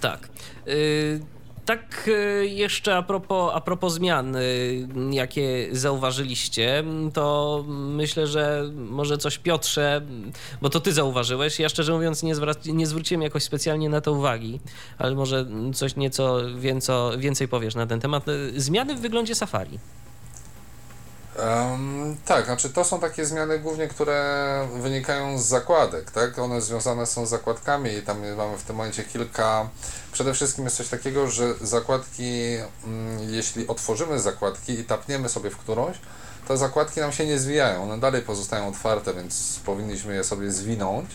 [0.00, 0.28] Tak.
[0.68, 1.20] Y,
[1.64, 6.84] Tak y, jeszcze a propos, a propos zmian, y, jakie zauważyliście,
[7.14, 10.02] to myślę, że może coś Piotrze,
[10.62, 11.58] bo to ty zauważyłeś.
[11.60, 14.60] Ja szczerze mówiąc nie, zwrac- nie zwróciłem jakoś specjalnie na to uwagi,
[14.98, 18.28] ale może coś nieco więco, więcej powiesz na ten temat.
[18.28, 19.78] Y, Zmiany w wyglądzie Safari.
[21.38, 26.38] Em, tak, znaczy to są takie zmiany głównie, które wynikają z zakładek, tak?
[26.38, 29.68] One związane są z zakładkami i tam mamy w tym momencie kilka.
[30.12, 35.56] Przede wszystkim jest coś takiego, że zakładki, mm, jeśli otworzymy zakładki i tapniemy sobie w
[35.56, 35.96] którąś,
[36.48, 41.10] to zakładki nam się nie zwijają, one dalej pozostają otwarte, więc powinniśmy je sobie zwinąć.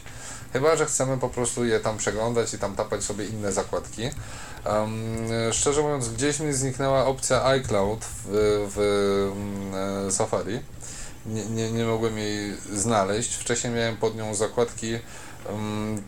[0.53, 4.01] Chyba, że chcemy po prostu je tam przeglądać i tam tapać sobie inne zakładki.
[4.65, 4.93] Um,
[5.51, 8.27] szczerze mówiąc, gdzieś mi zniknęła opcja iCloud w,
[8.75, 8.79] w
[9.73, 10.59] mm, Safari.
[11.25, 13.35] Nie, nie, nie mogłem jej znaleźć.
[13.35, 14.99] Wcześniej miałem pod nią zakładki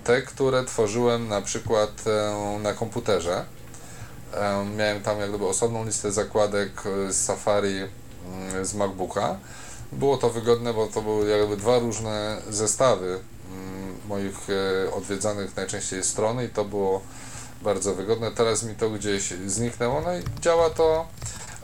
[0.03, 3.45] te, które tworzyłem na przykład um, na komputerze.
[4.77, 9.37] Miałem tam jak gdyby osobną listę zakładek z Safari um, z MacBooka.
[9.91, 13.19] Było to wygodne, bo to były jakby dwa różne zestawy
[14.11, 17.01] moich e, odwiedzanych najczęściej stron i to było
[17.61, 18.31] bardzo wygodne.
[18.31, 21.07] Teraz mi to gdzieś zniknęło, no i działa to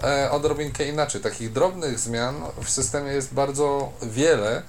[0.04, 1.22] e, odrobinkę inaczej.
[1.22, 4.64] Takich drobnych zmian w systemie jest bardzo wiele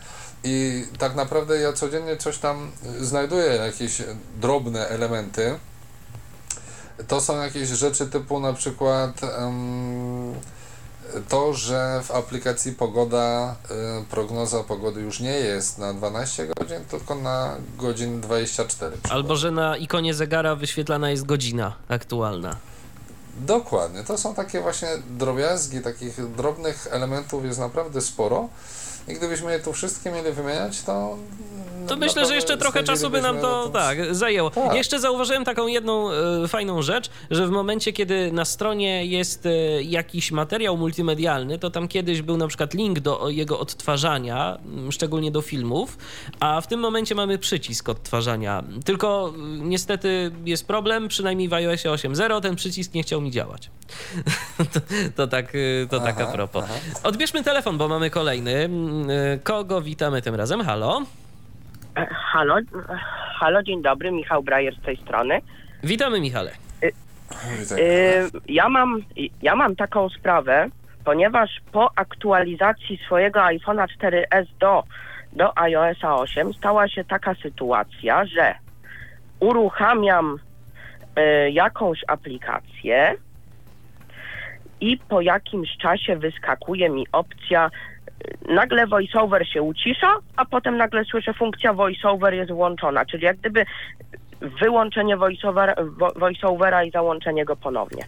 [0.45, 4.03] i tak naprawdę ja codziennie coś tam znajduję, jakieś
[4.41, 5.59] drobne elementy.
[7.09, 10.35] To są jakieś rzeczy typu na przykład em,
[11.29, 13.57] to, że w aplikacji pogoda,
[14.01, 18.97] y, prognoza pogody już nie jest na 12 godzin, tylko na godzin 24.
[19.11, 22.57] Albo że na ikonie zegara wyświetlana jest godzina aktualna.
[23.41, 28.49] Dokładnie, to są takie właśnie drobiazgi, takich drobnych elementów jest naprawdę sporo.
[29.09, 31.17] I gdybyśmy je tu wszystkie mieli wymieniać, to.
[31.89, 34.51] To myślę, że jeszcze trochę czasu by nam to tak zajęło.
[34.51, 34.75] Tak.
[34.75, 39.83] Jeszcze zauważyłem taką jedną e, fajną rzecz, że w momencie, kiedy na stronie jest e,
[39.83, 44.59] jakiś materiał multimedialny, to tam kiedyś był na przykład link do jego odtwarzania,
[44.91, 45.99] szczególnie do filmów,
[46.41, 48.65] a w tym momencie mamy przycisk odtwarzania.
[48.85, 53.71] Tylko niestety jest problem, przynajmniej w iOSie 8.0 ten przycisk nie chciał mi działać.
[54.75, 54.81] to,
[55.17, 56.65] to tak, e, to tak a propos.
[56.65, 56.75] aha.
[57.03, 58.71] Odbierzmy telefon, bo mamy kolejny.
[59.43, 60.61] Kogo witamy tym razem?
[60.61, 61.03] Halo?
[61.95, 62.57] Halo,
[63.41, 65.41] halo, dzień dobry, Michał Brajer z tej strony.
[65.83, 66.53] Witamy, Michale.
[67.59, 67.83] Witaj.
[68.49, 69.03] Ja mam,
[69.43, 70.67] ja mam taką sprawę,
[71.05, 74.85] ponieważ po aktualizacji swojego iPhone'a 4S do,
[75.33, 78.55] do iOSa 8 stała się taka sytuacja, że
[79.41, 80.39] uruchamiam
[81.19, 83.15] y, jakąś aplikację
[84.81, 87.71] i po jakimś czasie wyskakuje mi opcja y,
[88.49, 93.67] nagle voiceover się ucisza, a potem nagle słyszę funkcja voiceover jest włączona, czyli jak gdyby
[94.41, 95.75] wyłączenie voiceovera,
[96.17, 98.07] voiceovera i załączenie go ponownie.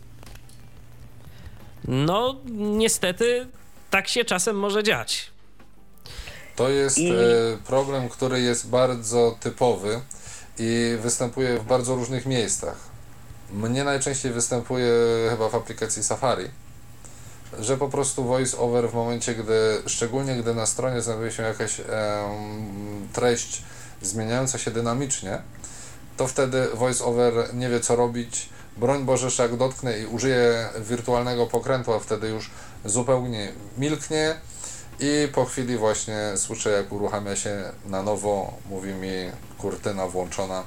[1.88, 3.46] No, niestety
[3.90, 5.30] tak się czasem może dziać.
[6.56, 7.10] To jest I...
[7.10, 7.14] E,
[7.66, 10.00] problem, który jest bardzo typowy
[10.58, 12.90] i występuje w bardzo różnych miejscach.
[13.52, 14.92] Mnie najczęściej występuje
[15.30, 16.44] chyba w aplikacji Safari,
[17.58, 21.80] że po prostu voice over w momencie, gdy, szczególnie gdy na stronie znajduje się jakaś
[23.12, 23.62] treść
[24.02, 25.42] zmieniająca się dynamicznie,
[26.16, 28.48] to wtedy voice over nie wie co robić.
[28.76, 32.50] Broń Boże, jak dotknę i użyję wirtualnego pokrętła, wtedy już
[32.84, 34.36] zupełnie milknie
[35.00, 40.64] i po chwili właśnie słyszę jak uruchamia się na nowo, mówi mi kurtyna włączona.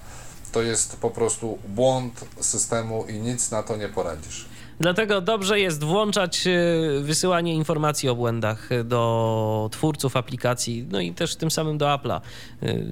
[0.52, 4.46] To jest po prostu błąd systemu i nic na to nie poradzisz.
[4.80, 11.36] Dlatego dobrze jest włączać y, wysyłanie informacji o błędach do twórców aplikacji, no i też
[11.36, 12.22] tym samym do Apple'a.
[12.64, 12.84] Y,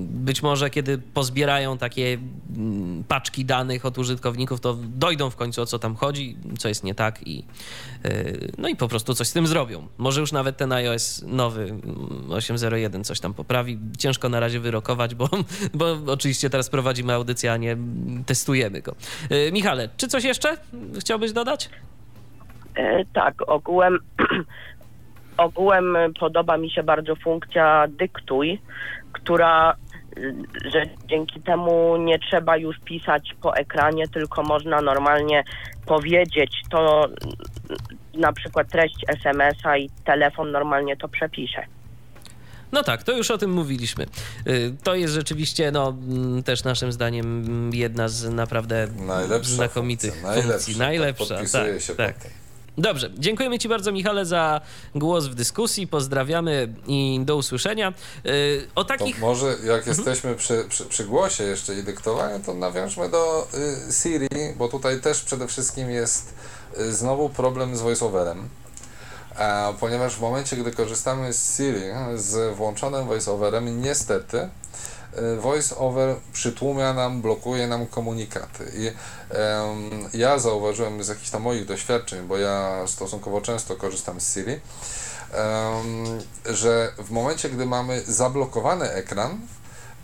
[0.00, 2.18] być może kiedy pozbierają takie
[2.56, 6.84] mm, paczki danych od użytkowników, to dojdą w końcu o co tam chodzi, co jest
[6.84, 7.44] nie tak i
[8.58, 9.86] no i po prostu coś z tym zrobią.
[9.98, 11.74] Może już nawet ten iOS nowy
[12.28, 13.78] 8.01 mm, coś tam poprawi.
[13.98, 15.28] Ciężko na razie wyrokować, bo,
[15.74, 17.76] bo oczywiście teraz prowadzimy audycję, a nie
[18.26, 18.94] testujemy go.
[19.52, 20.56] Michale, czy coś jeszcze
[20.98, 21.70] chciałbyś chciałbyś dodać?
[22.74, 23.98] E, tak, ogółem,
[25.36, 28.60] ogółem podoba mi się bardzo funkcja dyktuj,
[29.12, 29.76] która
[30.64, 35.44] że dzięki temu nie trzeba już pisać po ekranie, tylko można normalnie
[35.86, 37.06] powiedzieć to
[38.14, 41.64] na przykład treść SMS-a i telefon normalnie to przepisze.
[42.72, 44.06] No tak, to już o tym mówiliśmy.
[44.46, 50.42] Y, to jest rzeczywiście, no, mm, też naszym zdaniem jedna z naprawdę Najlepsza znakomitych funkcja.
[50.42, 50.78] funkcji.
[50.78, 51.38] Najlepsza.
[51.38, 52.14] Najlepsza, tak, się tak.
[52.78, 54.60] Dobrze, dziękujemy Ci bardzo, Michale, za
[54.94, 55.86] głos w dyskusji.
[55.86, 57.92] Pozdrawiamy i do usłyszenia.
[58.26, 59.14] Y, o takich.
[59.14, 59.96] To może jak mhm.
[59.96, 63.48] jesteśmy przy, przy, przy, głosie jeszcze i dyktowaniu, to nawiążmy do
[63.88, 66.34] y, Siri, bo tutaj też przede wszystkim jest
[66.78, 68.48] y, znowu problem z voiceoverem
[69.80, 71.82] ponieważ w momencie, gdy korzystamy z Siri
[72.14, 78.72] z włączonym voiceoverem, niestety e, voiceover przytłumia nam, blokuje nam komunikaty.
[78.76, 84.34] I um, ja zauważyłem z jakichś tam moich doświadczeń, bo ja stosunkowo często korzystam z
[84.34, 86.20] Siri, um,
[86.56, 89.40] że w momencie, gdy mamy zablokowany ekran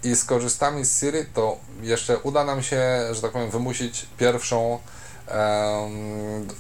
[0.04, 2.80] i skorzystamy z Siri, to jeszcze uda nam się,
[3.12, 4.78] że tak powiem, wymusić pierwszą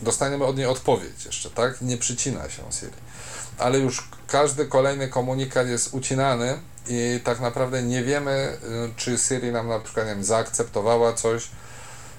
[0.02, 1.82] dostaniemy od niej odpowiedź jeszcze, tak?
[1.82, 2.92] Nie przycina się Siri.
[3.58, 8.58] Ale już każdy kolejny komunikat jest ucinany i tak naprawdę nie wiemy,
[8.90, 11.48] y, czy Siri nam na przykład nie wiem, zaakceptowała coś,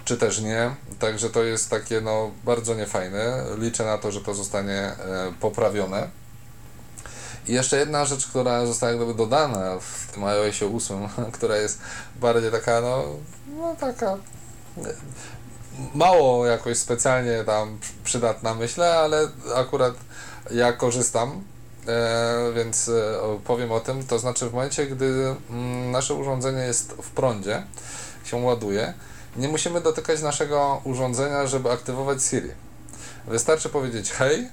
[0.05, 0.75] czy też nie.
[0.99, 3.43] Także to jest takie no, bardzo niefajne.
[3.57, 4.95] Liczę na to, że to zostanie e,
[5.39, 6.09] poprawione.
[7.47, 11.07] I jeszcze jedna rzecz, która została gdyby dodana w tym iOSie 8,
[11.37, 11.79] która jest
[12.15, 13.03] bardziej taka, no,
[13.57, 14.17] no taka
[15.95, 19.93] mało jakoś specjalnie tam przydatna myślę, ale akurat
[20.51, 21.43] ja korzystam,
[21.87, 24.07] e, więc e, powiem o tym.
[24.07, 27.63] To znaczy w momencie, gdy mm, nasze urządzenie jest w prądzie,
[28.23, 28.93] się ładuje,
[29.35, 32.51] nie musimy dotykać naszego urządzenia, żeby aktywować Siri.
[33.27, 34.49] Wystarczy powiedzieć hej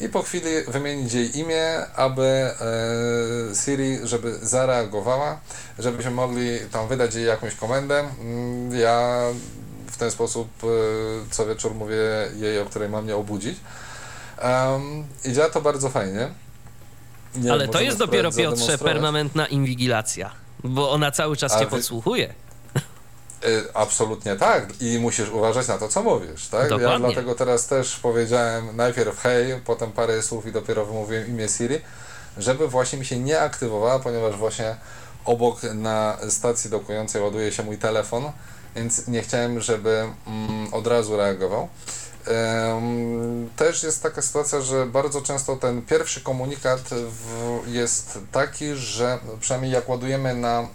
[0.00, 2.52] i po chwili wymienić jej imię, aby e,
[3.64, 5.40] Siri, żeby zareagowała,
[5.78, 8.04] żebyśmy mogli tam wydać jej jakąś komendę.
[8.20, 9.22] Mm, ja
[9.90, 10.66] w ten sposób e,
[11.30, 11.96] co wieczór mówię
[12.36, 13.58] jej, o której mam mnie obudzić.
[14.42, 16.28] Um, I działa to bardzo fajnie.
[17.34, 20.30] Nie Ale to jest dopiero, Piotrze, permanentna inwigilacja,
[20.64, 21.70] bo ona cały czas A cię wy...
[21.70, 22.34] podsłuchuje.
[23.44, 26.68] E, absolutnie tak i musisz uważać na to, co mówisz, tak?
[26.68, 26.92] Dokładnie.
[26.92, 31.80] Ja dlatego teraz też powiedziałem najpierw hej, potem parę słów i dopiero wymówiłem imię Siri,
[32.38, 34.76] żeby właśnie mi się nie aktywowała, ponieważ właśnie
[35.24, 38.32] obok na stacji dokującej ładuje się mój telefon,
[38.76, 41.68] więc nie chciałem, żeby mm, od razu reagował.
[43.56, 46.80] Też jest taka sytuacja, że bardzo często ten pierwszy komunikat
[47.66, 50.68] jest taki, że przynajmniej jak ładujemy na mm,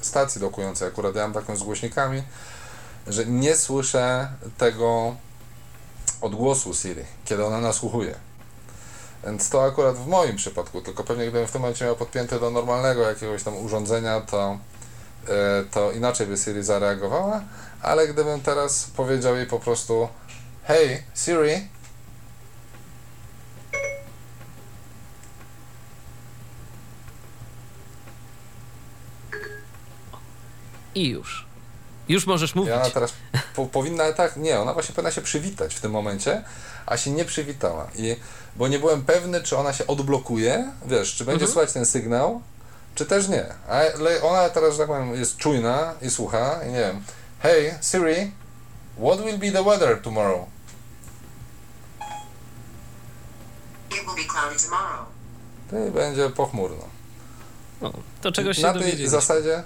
[0.00, 2.22] stacji dokującej, akurat ja mam taką z głośnikami,
[3.06, 4.28] że nie słyszę
[4.58, 5.14] tego
[6.20, 8.14] odgłosu Siri, kiedy ona nasłuchuje.
[9.24, 12.50] Więc to akurat w moim przypadku, tylko pewnie gdybym w tym momencie miał podpięty do
[12.50, 14.58] normalnego jakiegoś tam urządzenia, to,
[15.70, 17.42] to inaczej by Siri zareagowała,
[17.82, 20.08] ale gdybym teraz powiedział jej po prostu
[20.64, 21.68] Hey Siri,
[30.98, 31.46] I już.
[32.08, 32.70] Już możesz mówić.
[32.70, 33.12] I ona teraz
[33.56, 36.44] po, powinna tak, nie, ona właśnie powinna się przywitać w tym momencie,
[36.86, 37.90] a się nie przywitała.
[37.96, 38.16] I,
[38.56, 41.52] bo nie byłem pewny, czy ona się odblokuje, wiesz, czy będzie mhm.
[41.52, 42.40] słychać ten sygnał,
[42.98, 43.46] czy też nie.
[43.68, 47.02] Ale ona teraz, że tak powiem, jest czujna i słucha i nie wiem.
[47.40, 48.32] Hey Siri,
[48.98, 50.46] what will be the weather tomorrow?
[53.90, 55.06] It will be cloudy tomorrow.
[55.88, 56.84] I będzie pochmurno.
[57.80, 59.62] No, to czegoś się Na tej zasadzie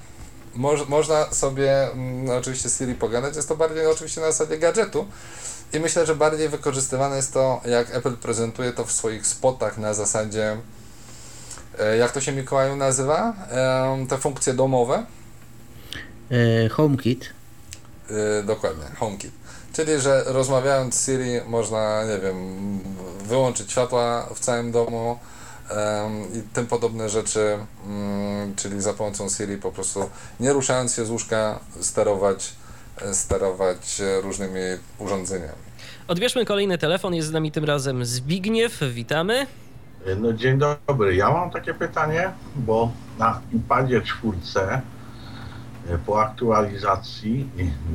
[0.54, 4.59] Moż, można sobie mm, no, oczywiście z Siri pogadać, jest to bardziej oczywiście na zasadzie
[4.59, 5.06] gadżetu
[5.72, 9.94] i myślę, że bardziej wykorzystywane jest to, jak Apple prezentuje to w swoich spotach na
[9.94, 10.56] zasadzie
[11.99, 13.35] jak to się Mikołaju nazywa?
[13.51, 15.07] E, te funkcje domowe?
[16.31, 17.31] E, HomeKit.
[18.11, 19.32] E, dokładnie, HomeKit.
[19.73, 22.36] Czyli, że rozmawiając z Siri można, nie wiem,
[23.24, 25.19] wyłączyć światła w całym domu,
[26.35, 31.11] i tym podobne rzeczy, mm, czyli za pomocą Siri po prostu nie ruszając się z
[31.11, 32.53] łóżka sterować,
[33.03, 34.61] e, sterować różnymi
[34.99, 35.62] urządzeniami.
[36.09, 39.47] Odbierzmy kolejny telefon, jest z nami tym razem Zbigniew, witamy.
[40.20, 44.81] No dzień dobry, ja mam takie pytanie, bo na iPadzie czwórce
[45.89, 47.49] e, po aktualizacji,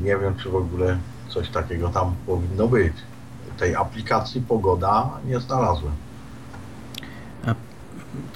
[0.04, 0.98] nie wiem czy w ogóle
[1.30, 2.94] coś takiego tam powinno być,
[3.58, 5.94] tej aplikacji Pogoda nie znalazłem.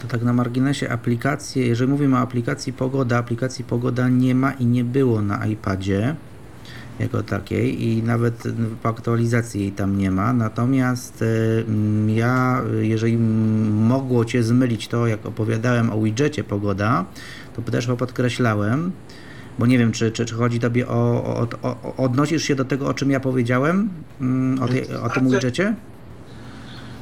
[0.01, 4.65] To tak na marginesie aplikacje, jeżeli mówimy o aplikacji Pogoda, aplikacji Pogoda nie ma i
[4.65, 6.15] nie było na iPadzie
[7.01, 8.43] jako takiej i nawet
[8.83, 10.33] po aktualizacji jej tam nie ma.
[10.33, 11.23] Natomiast
[12.07, 13.17] ja, jeżeli
[13.71, 17.05] mogło Cię zmylić to, jak opowiadałem o widgetie Pogoda,
[17.55, 18.91] to też podkreślałem,
[19.59, 22.87] bo nie wiem, czy, czy, czy chodzi Tobie o, o, o, Odnosisz się do tego,
[22.87, 23.89] o czym ja powiedziałem?
[24.21, 25.73] Mm, o, tej, o tym widgetie?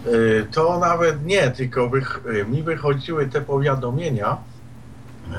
[0.07, 4.37] Y, to nawet nie, tylko wych, y, mi wychodziły te powiadomienia,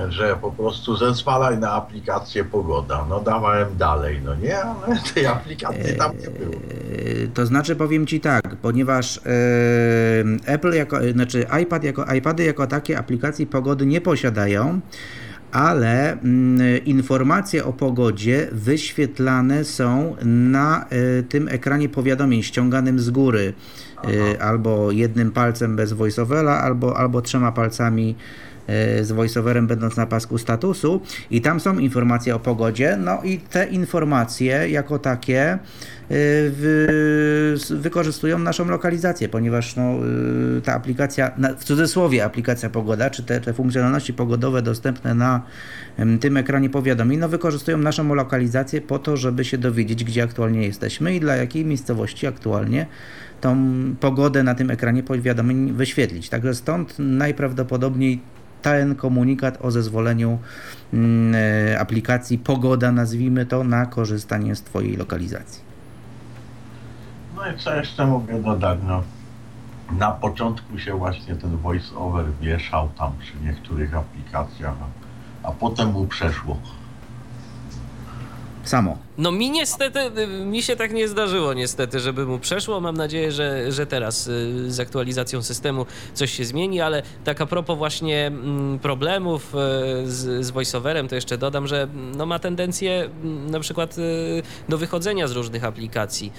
[0.09, 3.07] że po prostu zezwalaj na aplikację pogoda.
[3.09, 6.55] No dawałem dalej, no nie, ale tej aplikacji tam nie było.
[6.55, 9.21] Y, to znaczy powiem Ci tak, ponieważ
[10.47, 14.81] Apple jako, znaczy iPad jako, iPady jako takie aplikacji pogody nie posiadają,
[15.53, 20.85] ale mm, informacje o pogodzie wyświetlane są na
[21.29, 23.55] tym ekranie powiadomień ściąganym z góry.
[24.09, 28.17] Y, albo jednym palcem bez voiceovera, albo, albo trzema palcami
[29.03, 33.67] z voiceoverem będąc na pasku statusu i tam są informacje o pogodzie, no i te
[33.67, 35.59] informacje jako takie
[36.11, 39.95] y, wykorzystują naszą lokalizację, ponieważ no,
[40.65, 45.43] ta aplikacja, w cudzysłowie aplikacja pogoda, czy te, te funkcjonalności pogodowe dostępne na
[46.21, 51.15] tym ekranie powiadomień, no wykorzystują naszą lokalizację po to, żeby się dowiedzieć, gdzie aktualnie jesteśmy
[51.15, 52.87] i dla jakiej miejscowości aktualnie
[53.41, 53.57] tą
[54.01, 56.29] pogodę na tym ekranie powiadomień wyświetlić.
[56.29, 58.21] Także stąd najprawdopodobniej
[58.63, 60.39] ten komunikat o zezwoleniu
[60.93, 65.63] mm, e, aplikacji Pogoda, nazwijmy to, na korzystanie z Twojej lokalizacji.
[67.37, 68.79] No i co jeszcze mogę dodać?
[68.87, 69.03] No,
[69.99, 74.75] na początku się właśnie ten voice-over wieszał tam przy niektórych aplikacjach,
[75.43, 76.57] a, a potem mu przeszło
[78.65, 78.99] samo.
[79.19, 80.01] No mi niestety,
[80.45, 82.81] mi się tak nie zdarzyło niestety, żeby mu przeszło.
[82.81, 87.47] Mam nadzieję, że, że teraz y, z aktualizacją systemu coś się zmieni, ale tak a
[87.47, 93.11] propos właśnie mm, problemów y, z, z voiceoverem, to jeszcze dodam, że no ma tendencję
[93.23, 96.33] mm, na przykład y, do wychodzenia z różnych aplikacji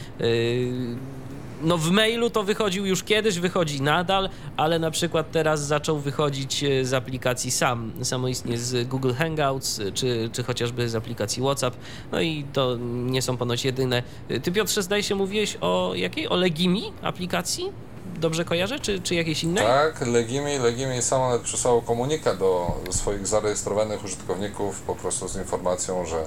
[1.63, 6.63] no w mailu to wychodził już kiedyś, wychodzi nadal, ale na przykład teraz zaczął wychodzić
[6.63, 11.75] e, z aplikacji sam, samoistnie z Google Hangouts, e, czy, czy chociażby z aplikacji WhatsApp,
[12.11, 14.03] no i to nie są ponoć jedyne.
[14.29, 16.29] E, ty Piotrze zdaje się mówiłeś o jakiej?
[16.29, 17.71] O Legimi aplikacji?
[18.19, 19.61] Dobrze kojarzę, czy, czy jakieś inne?
[19.61, 26.05] Tak, Legimi, Legimi samo nawet przysłało komunikat do swoich zarejestrowanych użytkowników po prostu z informacją,
[26.05, 26.25] że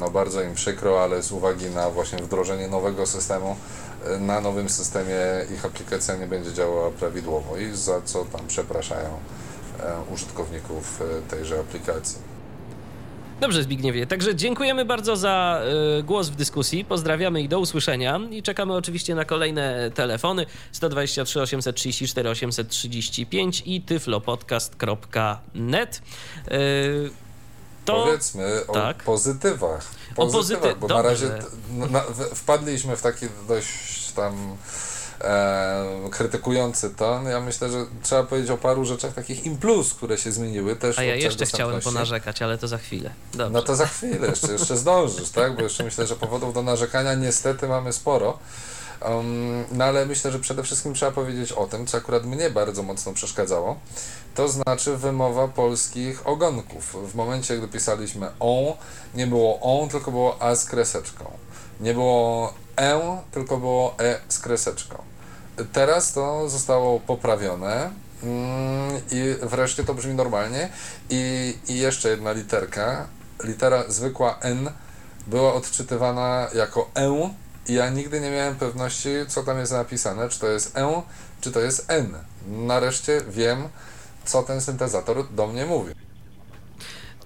[0.00, 3.56] no bardzo im przykro, ale z uwagi na właśnie wdrożenie nowego systemu
[4.20, 5.16] na nowym systemie
[5.54, 11.60] ich aplikacja nie będzie działała prawidłowo i za co tam przepraszają e, użytkowników e, tejże
[11.60, 12.32] aplikacji.
[13.42, 14.06] Dobrze, Zbigniewie.
[14.06, 15.62] Także dziękujemy bardzo za
[15.98, 16.84] y, głos w dyskusji.
[16.84, 18.20] Pozdrawiamy i do usłyszenia.
[18.30, 26.02] I czekamy oczywiście na kolejne telefony 123 834 835 i tyflopodcast.net.
[27.84, 28.04] To...
[28.04, 29.02] Powiedzmy o tak.
[29.02, 29.86] pozytywach.
[30.16, 30.80] pozytywach o pozyty...
[30.80, 30.94] bo Dobrze.
[30.94, 31.28] na razie
[31.70, 32.00] na,
[32.34, 34.56] wpadliśmy w taki dość tam
[35.20, 37.20] e, krytykujący to.
[37.24, 40.76] No ja myślę, że trzeba powiedzieć o paru rzeczach takich im plus, które się zmieniły
[40.76, 40.98] też.
[40.98, 43.10] A ja jeszcze chciałem ponarzekać, ale to za chwilę.
[43.32, 43.50] Dobrze.
[43.50, 45.56] No to za chwilę, jeszcze, jeszcze zdążysz, tak?
[45.56, 48.38] Bo jeszcze myślę, że powodów do narzekania niestety mamy sporo.
[49.04, 52.82] Um, no ale myślę, że przede wszystkim trzeba powiedzieć o tym, co akurat mnie bardzo
[52.82, 53.76] mocno przeszkadzało,
[54.34, 56.96] to znaczy wymowa polskich ogonków.
[57.12, 58.74] W momencie, gdy pisaliśmy on,
[59.14, 61.30] nie było on, tylko było a z kreseczką.
[61.80, 65.02] Nie było e, tylko było e z kreseczką.
[65.72, 67.90] Teraz to zostało poprawione
[68.22, 70.68] mm, i wreszcie to brzmi normalnie.
[71.10, 73.06] I, I jeszcze jedna literka,
[73.44, 74.70] litera zwykła n
[75.26, 77.32] była odczytywana jako e
[77.68, 81.02] ja nigdy nie miałem pewności, co tam jest napisane, czy to jest e,
[81.40, 82.18] czy to jest n.
[82.46, 83.68] Nareszcie wiem,
[84.24, 85.94] co ten syntezator do mnie mówi.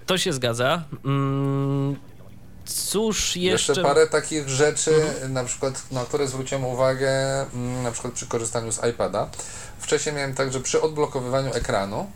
[0.05, 0.83] To się zgadza.
[1.05, 1.95] Mm,
[2.65, 3.71] cóż jeszcze...
[3.71, 5.33] Jeszcze parę takich rzeczy, mhm.
[5.33, 9.29] na przykład, na które zwróciłem uwagę, mm, na przykład przy korzystaniu z iPada.
[9.79, 12.11] Wcześniej miałem tak, że przy odblokowywaniu ekranu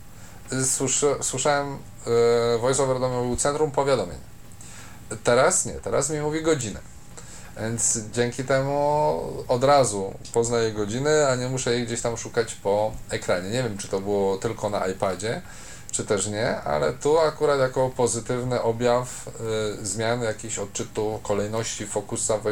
[1.20, 4.18] słyszałem, yy, VoiceOver do mnie mówił centrum powiadomień.
[5.24, 6.91] Teraz nie, teraz mi mówi godzinę.
[7.60, 12.92] Więc dzięki temu od razu poznaję godziny, a nie muszę jej gdzieś tam szukać po
[13.10, 13.50] ekranie.
[13.50, 15.42] Nie wiem, czy to było tylko na iPadzie,
[15.90, 19.26] czy też nie, ale tu akurat jako pozytywny objaw
[19.80, 22.42] y, zmiany jakichś odczytu kolejności fokusa w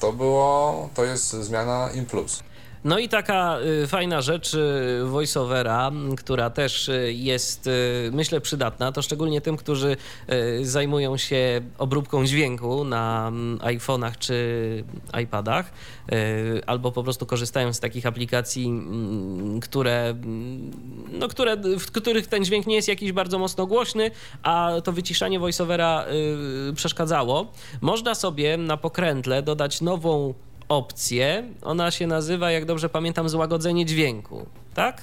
[0.00, 2.42] to było, to jest zmiana in plus.
[2.84, 7.68] No i taka y, fajna rzecz y, voiceovera, która też y, jest,
[8.12, 9.96] myślę, przydatna, to szczególnie tym, którzy
[10.62, 14.84] zajmują się obróbką dźwięku na mm, iPhone'ach czy
[15.22, 15.72] iPadach,
[16.66, 20.70] albo po prostu korzystają z takich aplikacji, mm, które, mm,
[21.12, 24.10] no, które, w których ten dźwięk nie jest jakiś bardzo mocno głośny,
[24.42, 26.04] a to wyciszanie voiceovera
[26.74, 27.52] przeszkadzało.
[27.80, 30.34] Można sobie na pokrętle dodać nową
[30.70, 31.44] opcję.
[31.62, 35.02] Ona się nazywa, jak dobrze pamiętam, złagodzenie dźwięku, tak?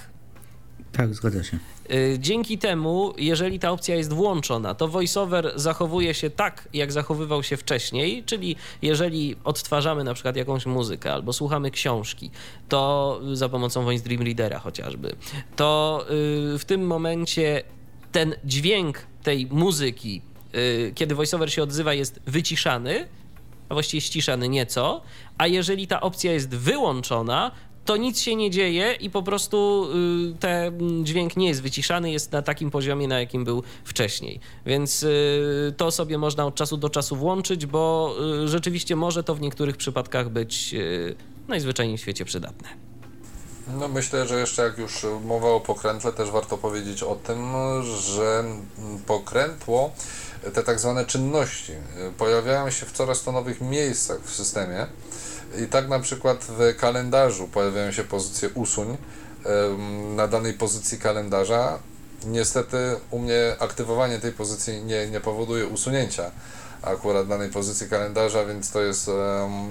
[0.91, 1.57] Tak, zgadza się.
[1.91, 7.43] Y, dzięki temu, jeżeli ta opcja jest włączona, to voiceover zachowuje się tak, jak zachowywał
[7.43, 12.31] się wcześniej, czyli jeżeli odtwarzamy na przykład jakąś muzykę albo słuchamy książki,
[12.69, 15.15] to za pomocą Voice Dream Readera chociażby,
[15.55, 16.01] to
[16.55, 17.63] y, w tym momencie
[18.11, 20.21] ten dźwięk tej muzyki,
[20.55, 23.07] y, kiedy voiceover się odzywa, jest wyciszany,
[23.69, 25.01] a właściwie ściszany nieco,
[25.37, 27.51] a jeżeli ta opcja jest wyłączona,
[27.87, 29.87] to nic się nie dzieje i po prostu
[30.33, 34.39] y, ten dźwięk nie jest wyciszany, jest na takim poziomie, na jakim był wcześniej.
[34.65, 39.35] Więc y, to sobie można od czasu do czasu włączyć, bo y, rzeczywiście może to
[39.35, 40.75] w niektórych przypadkach być
[41.47, 42.67] najzwyczajniej w świecie przydatne.
[43.79, 47.53] No myślę, że jeszcze jak już mowa o pokrętle, też warto powiedzieć o tym,
[47.83, 48.43] że
[49.05, 49.91] pokrętło
[50.53, 51.73] te tak zwane czynności
[52.17, 54.87] pojawiają się w coraz to nowych miejscach w systemie.
[55.63, 58.97] I tak na przykład w kalendarzu pojawiają się pozycje usuń
[60.15, 61.79] na danej pozycji kalendarza.
[62.25, 62.77] Niestety
[63.11, 66.31] u mnie aktywowanie tej pozycji nie, nie powoduje usunięcia
[66.81, 69.69] akurat danej pozycji kalendarza, więc to jest um,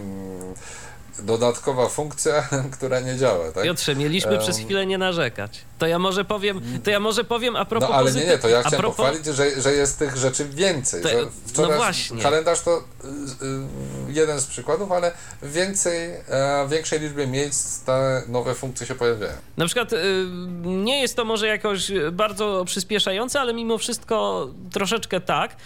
[1.19, 2.49] dodatkowa funkcja,
[2.79, 3.65] która nie działa, tak?
[3.65, 5.61] Piotrze, mieliśmy um, przez chwilę nie narzekać.
[5.78, 8.48] To ja może powiem, to ja może powiem a propos No ale nie, nie, to
[8.48, 8.97] ja chciałem propos...
[8.97, 11.03] pochwalić, że, że jest tych rzeczy więcej.
[11.59, 12.23] No właśnie.
[12.23, 15.12] Kalendarz to y, y, jeden z przykładów, ale
[15.43, 19.32] więcej, e, większej liczbie miejsc te nowe funkcje się pojawiają.
[19.57, 19.97] Na przykład y,
[20.65, 25.57] nie jest to może jakoś bardzo przyspieszające, ale mimo wszystko troszeczkę tak.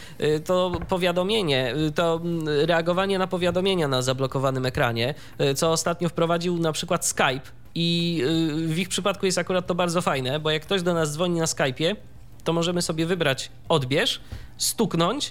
[0.45, 5.15] To powiadomienie, to mm, reagowanie na powiadomienia na zablokowanym ekranie,
[5.57, 8.21] co ostatnio wprowadził na przykład Skype i
[8.65, 11.39] y, w ich przypadku jest akurat to bardzo fajne, bo jak ktoś do nas dzwoni
[11.39, 11.97] na Skype'ie,
[12.45, 14.21] to możemy sobie wybrać odbierz,
[14.59, 15.31] stuknąć y,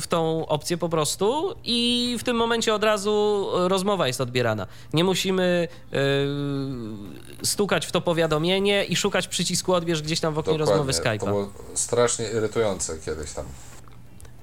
[0.00, 4.66] w tą opcję po prostu i w tym momencie od razu rozmowa jest odbierana.
[4.92, 5.68] Nie musimy
[7.42, 10.72] y, stukać w to powiadomienie i szukać przycisku odbierz gdzieś tam w oknie Dokładnie.
[10.72, 11.18] rozmowy Skype'a.
[11.18, 13.44] To było strasznie irytujące kiedyś tam.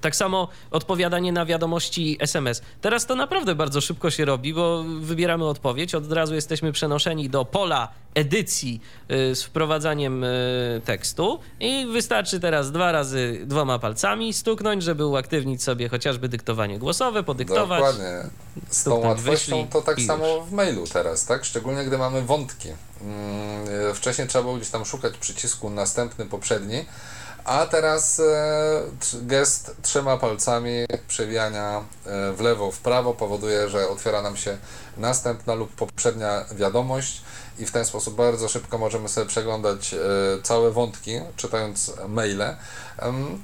[0.02, 2.62] Tak samo odpowiadanie na wiadomości SMS.
[2.82, 7.46] Teraz to naprawdę bardzo szybko się robi, bo wybieramy odpowiedź, od razu jesteśmy przenoszeni do
[7.46, 14.84] pola edycji y, z wprowadzaniem y, tekstu i wystarczy teraz dwa razy dwoma palcami stuknąć,
[14.84, 17.80] żeby uaktywnić sobie chociażby dyktowanie głosowe, podyktować.
[17.80, 18.30] Dokładnie.
[18.70, 21.46] Z tą łatwością to tak samo w mailu teraz, tak?
[21.46, 22.70] Szczególnie gdy mamy wątki.
[23.02, 26.86] Mm, wcześniej trzeba było gdzieś tam szukać przycisku następny, poprzedni,
[27.48, 28.24] a teraz e,
[29.22, 34.58] gest trzema palcami przewijania e, w lewo, w prawo powoduje, że otwiera nam się
[34.98, 37.22] następna lub poprzednia wiadomość
[37.60, 39.98] i w ten sposób bardzo szybko możemy sobie przeglądać e,
[40.44, 42.58] całe wątki, czytając maile.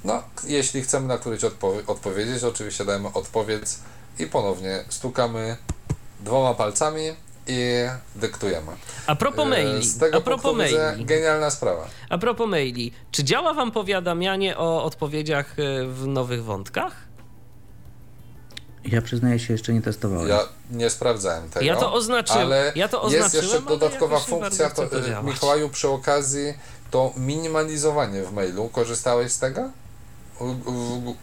[0.04, 3.68] No, jeśli chcemy na któryś odpo odpowiedzieć, oczywiście dajemy odpowiedź
[4.20, 5.58] i ponownie stukamy
[6.20, 7.16] dwoma palcami
[7.48, 8.72] i dyktujemy.
[9.08, 9.86] A propos maili.
[9.86, 11.06] Z tego a propos maili.
[11.06, 11.88] genialna sprawa.
[12.10, 12.92] A propos maili.
[13.12, 15.56] Czy działa Wam powiadamianie o odpowiedziach
[15.88, 16.94] w nowych wątkach?
[18.86, 20.30] Ja przyznaję się, jeszcze nie testowałem.
[20.30, 20.40] Ja
[20.72, 21.66] nie sprawdzałem tego.
[21.66, 22.46] Ja to oznaczyłem.
[22.46, 26.54] Ale ja to jest jeszcze dodatkowa funkcja, to, to Mikołaju, przy okazji
[26.92, 28.70] to minimalizowanie w mailu.
[28.70, 29.70] Korzystałeś z tego?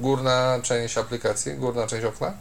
[0.00, 2.32] Górna część aplikacji, górna część okna?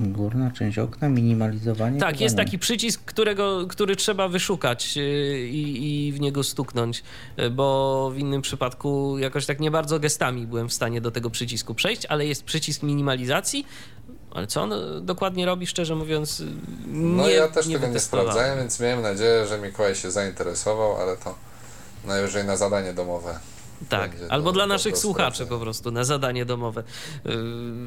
[0.00, 2.00] Górna część okna, minimalizowanie.
[2.00, 7.02] Tak, jest taki przycisk, którego, który trzeba wyszukać y, i, i, w niego stuknąć,
[7.38, 11.30] y, bo w innym przypadku jakoś tak nie bardzo gestami byłem w stanie do tego
[11.30, 13.66] przycisku przejść, ale jest przycisk minimalizacji.
[14.30, 14.72] Ale co on
[15.02, 16.40] dokładnie robi, szczerze mówiąc,
[16.86, 20.96] nie No ja też nie tego nie sprawdzałem, więc miałem nadzieję, że Mikołaj się zainteresował,
[20.96, 21.34] ale to
[22.04, 23.38] najwyżej na zadanie domowe.
[23.88, 26.82] Tak, albo dla naszych słuchaczy po prostu na zadanie domowe,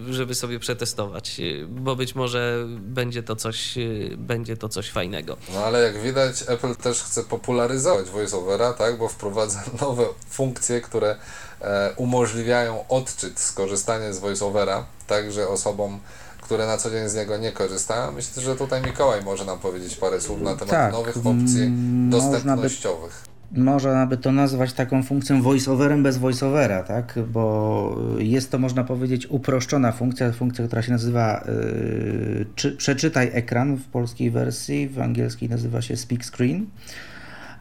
[0.10, 4.90] y, żeby sobie przetestować, y, bo być może będzie to coś, y, będzie to coś
[4.90, 5.38] fajnego.
[5.54, 11.16] No ale jak widać, Apple też chce popularyzować voiceovera, tak, bo wprowadza nowe funkcje, które
[11.62, 16.00] e, umożliwiają odczyt, skorzystanie z voiceovera, także osobom
[16.42, 18.12] które na co dzień z niego nie korzystają.
[18.12, 21.72] Myślę, że tutaj Mikołaj może nam powiedzieć parę słów na temat tak, nowych opcji
[22.10, 27.20] dostępnościowych można by to nazwać taką funkcją voiceoverem bez voiceovera, tak?
[27.28, 33.78] Bo jest to, można powiedzieć, uproszczona funkcja, funkcja, która się nazywa yy, czy, przeczytaj ekran
[33.78, 36.66] w polskiej wersji, w angielskiej nazywa się speak screen.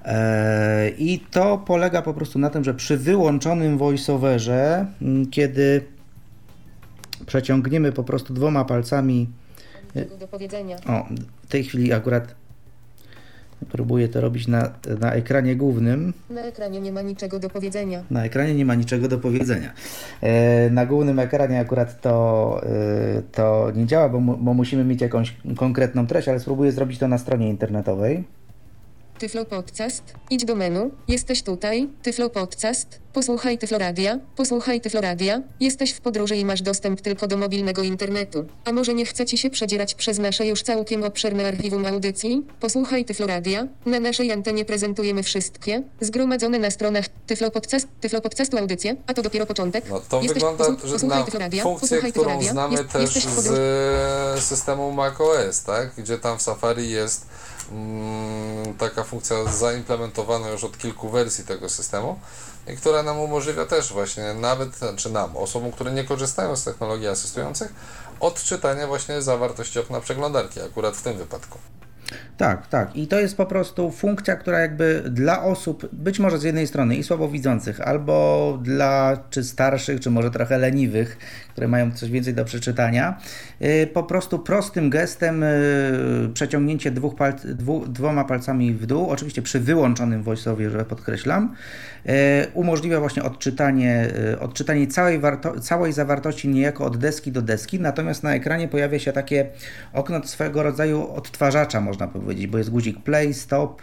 [0.05, 0.11] Yy,
[0.99, 5.85] I to polega po prostu na tym, że przy wyłączonym voiceoverze, yy, kiedy
[7.27, 9.29] przeciągniemy po prostu dwoma palcami.
[10.21, 10.77] Do powiedzenia.
[10.87, 11.07] O,
[11.43, 12.40] w tej chwili akurat
[13.69, 16.13] Próbuję to robić na, na ekranie głównym.
[16.31, 18.03] Na ekranie nie ma niczego do powiedzenia.
[18.11, 19.73] Na ekranie nie ma niczego do powiedzenia.
[20.21, 25.37] E, na głównym ekranie akurat to, e, to nie działa, bo, bo musimy mieć jakąś
[25.57, 28.25] konkretną treść, ale spróbuję zrobić to na stronie internetowej.
[29.21, 30.03] Tyflo Podcast.
[30.31, 30.91] Idź do menu.
[31.09, 31.89] Jesteś tutaj.
[32.03, 33.01] Tyflo Podcast.
[33.13, 34.19] Posłuchaj Tyfloradia.
[34.37, 35.43] Posłuchaj Tyfloradia.
[35.61, 38.45] Jesteś w podróży i masz dostęp tylko do mobilnego internetu.
[38.65, 42.47] A może nie chce ci się przedzierać przez nasze już całkiem obszerne archiwum audycji?
[42.61, 43.67] Posłuchaj Tyfloradia.
[43.87, 49.23] Na naszej antenie prezentujemy wszystkie zgromadzone na stronach Tyflo Podcast, Tyflo Podcastu audycje, a to
[49.23, 49.85] dopiero początek.
[49.91, 51.63] No to jesteś, wygląda, że na Tyfloradia.
[51.63, 52.53] funkcję, posłuchaj którą Tyfloradia.
[52.53, 55.91] znamy Jest, też z systemu macOS, tak?
[55.99, 57.27] Gdzie tam w Safari jest
[58.79, 62.21] taka funkcja zaimplementowana już od kilku wersji tego systemu
[62.67, 66.65] i która nam umożliwia też właśnie nawet, czy znaczy nam, osobom, które nie korzystają z
[66.65, 67.73] technologii asystujących,
[68.21, 71.59] odczytanie właśnie zawartości okna przeglądarki, akurat w tym wypadku.
[72.37, 72.97] Tak, tak.
[72.97, 76.97] I to jest po prostu funkcja, która jakby dla osób, być może z jednej strony
[76.97, 81.19] i słabowidzących, albo dla czy starszych, czy może trochę leniwych,
[81.53, 83.19] które mają coś więcej do przeczytania,
[83.63, 89.43] y, po prostu prostym gestem y, przeciągnięcie dwóch pal dwu, dwoma palcami w dół, oczywiście
[89.43, 91.55] przy wyłączonym voiceowie, że podkreślam,
[92.55, 94.09] umożliwia właśnie odczytanie,
[94.41, 95.21] odczytanie całej,
[95.63, 99.47] całej zawartości niejako od deski do deski, natomiast na ekranie pojawia się takie
[99.93, 103.83] okno swego rodzaju odtwarzacza, można powiedzieć, bo jest guzik play, stop,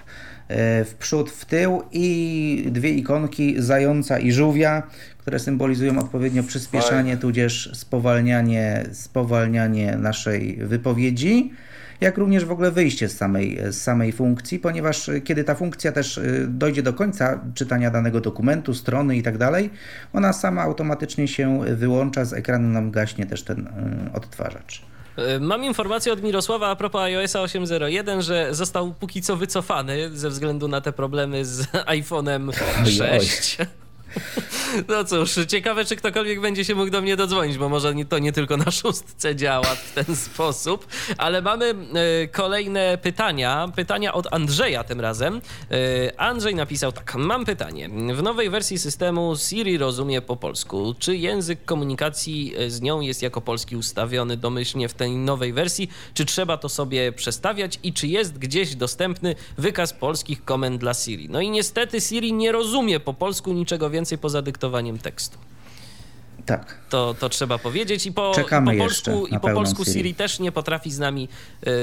[0.85, 4.84] w przód, w tył i dwie ikonki zająca i żółwia,
[5.18, 11.52] które symbolizują odpowiednio przyspieszanie, tudzież spowalnianie, spowalnianie naszej wypowiedzi,
[12.01, 16.17] jak również w ogóle wyjście z samej, z samej funkcji, ponieważ kiedy ta funkcja też
[16.17, 19.69] y, dojdzie do końca czytania danego dokumentu, strony i tak dalej,
[20.13, 24.81] ona sama automatycznie się wyłącza, z ekranu nam gaśnie też ten y, odtwarzacz.
[25.39, 30.67] Mam informację od Mirosława a propos iOS 8.01, że został póki co wycofany ze względu
[30.67, 31.67] na te problemy z
[31.97, 32.51] iPhone'em
[32.85, 33.57] 6.
[34.88, 38.31] No cóż, ciekawe, czy ktokolwiek będzie się mógł do mnie dodzwonić, bo może to nie
[38.31, 40.88] tylko na szóstce działa w ten sposób,
[41.18, 43.68] ale mamy e, kolejne pytania.
[43.76, 45.41] Pytania od Andrzeja tym razem.
[45.72, 47.15] E, Andrzej napisał tak.
[47.15, 47.89] Mam pytanie.
[48.14, 50.95] W nowej wersji systemu Siri rozumie po polsku.
[50.99, 55.89] Czy język komunikacji z nią jest jako polski ustawiony domyślnie w tej nowej wersji?
[56.14, 61.30] Czy trzeba to sobie przestawiać i czy jest gdzieś dostępny wykaz polskich komend dla Siri?
[61.30, 65.38] No i niestety Siri nie rozumie po polsku niczego więcej poza dyktowaniem tekstu.
[66.47, 66.77] Tak.
[66.89, 68.05] To, to trzeba powiedzieć.
[68.05, 69.97] I po, Czekamy po polsku, i po polsku Siri.
[69.97, 70.15] Siri.
[70.15, 71.29] też nie potrafi z nami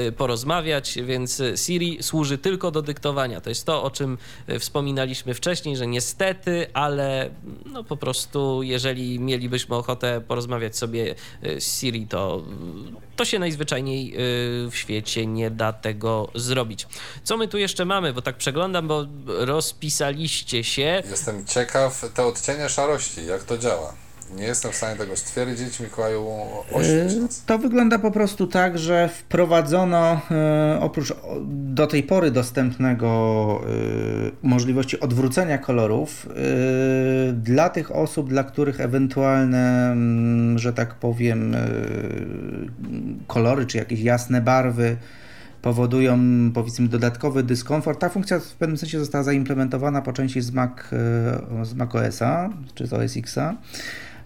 [0.07, 3.41] y, porozmawiać, więc Siri służy tylko do dyktowania.
[3.41, 4.17] To jest to, o czym
[4.49, 7.29] y, wspominaliśmy wcześniej, że niestety, ale
[7.65, 11.15] no po prostu, jeżeli mielibyśmy ochotę porozmawiać sobie
[11.59, 12.43] z Siri, to,
[13.15, 14.13] to się najzwyczajniej
[14.71, 16.87] w świecie nie da tego zrobić.
[17.23, 18.13] Co my tu jeszcze mamy?
[18.13, 21.03] Bo tak przeglądam, bo rozpisaliście się.
[21.09, 24.04] Jestem ciekaw te odcienie szarości, jak to działa.
[24.33, 26.27] Nie jestem w stanie tego stwierdzić, Mikołaju,
[26.71, 30.21] oświeć y, To wygląda po prostu tak, że wprowadzono
[30.75, 31.13] y, oprócz
[31.47, 36.29] do tej pory dostępnego y, możliwości odwrócenia kolorów
[37.33, 41.55] dla tych osób, dla których ewentualne, mm, że tak powiem,
[43.27, 44.97] kolory czy jakieś jasne barwy
[45.61, 46.19] powodują
[46.53, 47.99] powiedzmy dodatkowy dyskomfort.
[47.99, 50.71] Ta funkcja w pewnym sensie została zaimplementowana po części z, Mac,
[51.63, 53.55] z Mac OS-a czy z OS X-a.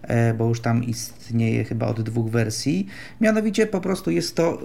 [0.02, 2.86] E, bo już tam istnieje chyba od dwóch wersji.
[3.20, 4.56] Mianowicie po prostu jest to e,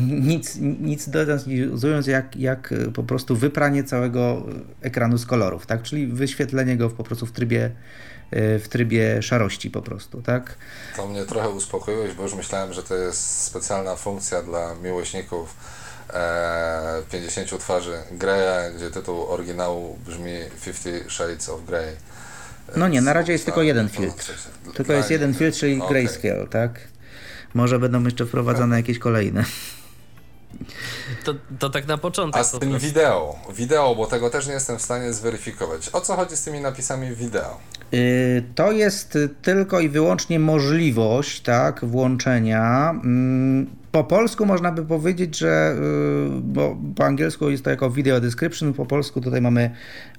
[0.30, 4.46] nic, nic dodazując jak, jak po prostu wypranie całego
[4.82, 5.82] ekranu z kolorów, tak?
[5.82, 7.70] Czyli wyświetlenie go po prostu w trybie
[8.30, 10.56] e, w trybie szarości po prostu, tak?
[10.96, 15.56] To mnie trochę uspokoiłeś, bo już myślałem, że to jest specjalna funkcja dla miłośników
[16.14, 21.96] e, 50 twarzy Greya, gdzie tytuł oryginału brzmi Fifty Shades of Grey.
[22.76, 24.32] No nie, na razie jest tylko jeden filtr.
[24.74, 26.80] Tylko jest jeden filtr, czyli grayscale, tak?
[27.54, 29.44] Może będą jeszcze wprowadzane jakieś kolejne.
[31.24, 32.40] To, to tak na początek.
[32.40, 35.90] A z tym wideo, wideo, bo tego też nie jestem w stanie zweryfikować.
[35.92, 37.60] O co chodzi z tymi napisami wideo?
[37.94, 42.90] Y, to jest tylko i wyłącznie możliwość tak, włączenia.
[42.90, 48.20] Mm, po polsku można by powiedzieć, że y, bo po angielsku jest to jako video
[48.20, 49.70] description, po polsku tutaj mamy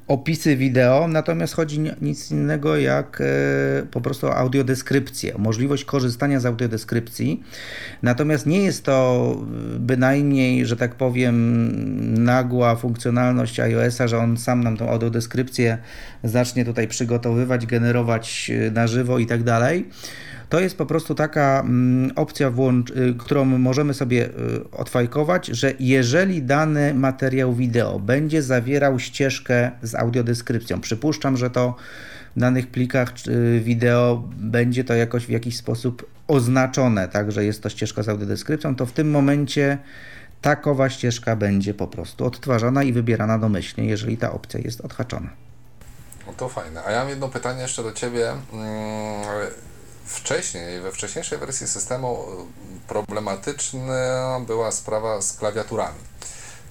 [0.10, 7.44] opisy wideo, natomiast chodzi nic innego jak e, po prostu audiodeskrypcję, możliwość korzystania z audiodeskrypcji.
[8.04, 9.36] Natomiast nie jest to
[9.80, 15.78] bynajmniej, że tak powiem, nagła funkcjonalność iOS-a, że on sam nam tą audiodeskrypcję
[16.24, 19.90] zacznie tutaj przygotowywać, generować e, na żywo i tak dalej.
[20.50, 24.32] To jest po prostu taka mm, opcja, y, którą możemy sobie y,
[24.72, 31.76] odfajkować, że jeżeli dany materiał wideo będzie zawierał ścieżkę z audiodeskrypcją, przypuszczam, że to
[32.36, 37.64] w danych plikach y, wideo będzie to jakoś w jakiś sposób oznaczone, tak, że jest
[37.64, 39.78] to ścieżka z audiodeskrypcją, to w tym momencie
[40.42, 45.30] takowa ścieżka będzie po prostu odtwarzana i wybierana domyślnie, jeżeli ta opcja jest odhaczona.
[46.28, 46.84] No to fajne.
[46.84, 48.34] A ja mam jedno pytanie jeszcze do Ciebie.
[50.10, 52.26] Wcześniej, we wcześniejszej wersji systemu
[52.88, 56.00] problematyczna była sprawa z klawiaturami.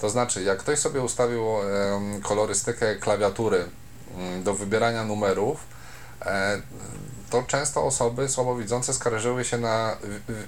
[0.01, 1.45] To znaczy, jak ktoś sobie ustawił
[2.23, 3.65] kolorystykę klawiatury
[4.17, 5.59] mm, do wybierania numerów,
[6.21, 6.61] e,
[7.29, 9.97] to często osoby słabowidzące skarżyły się na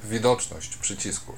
[0.04, 1.36] widoczność przycisków.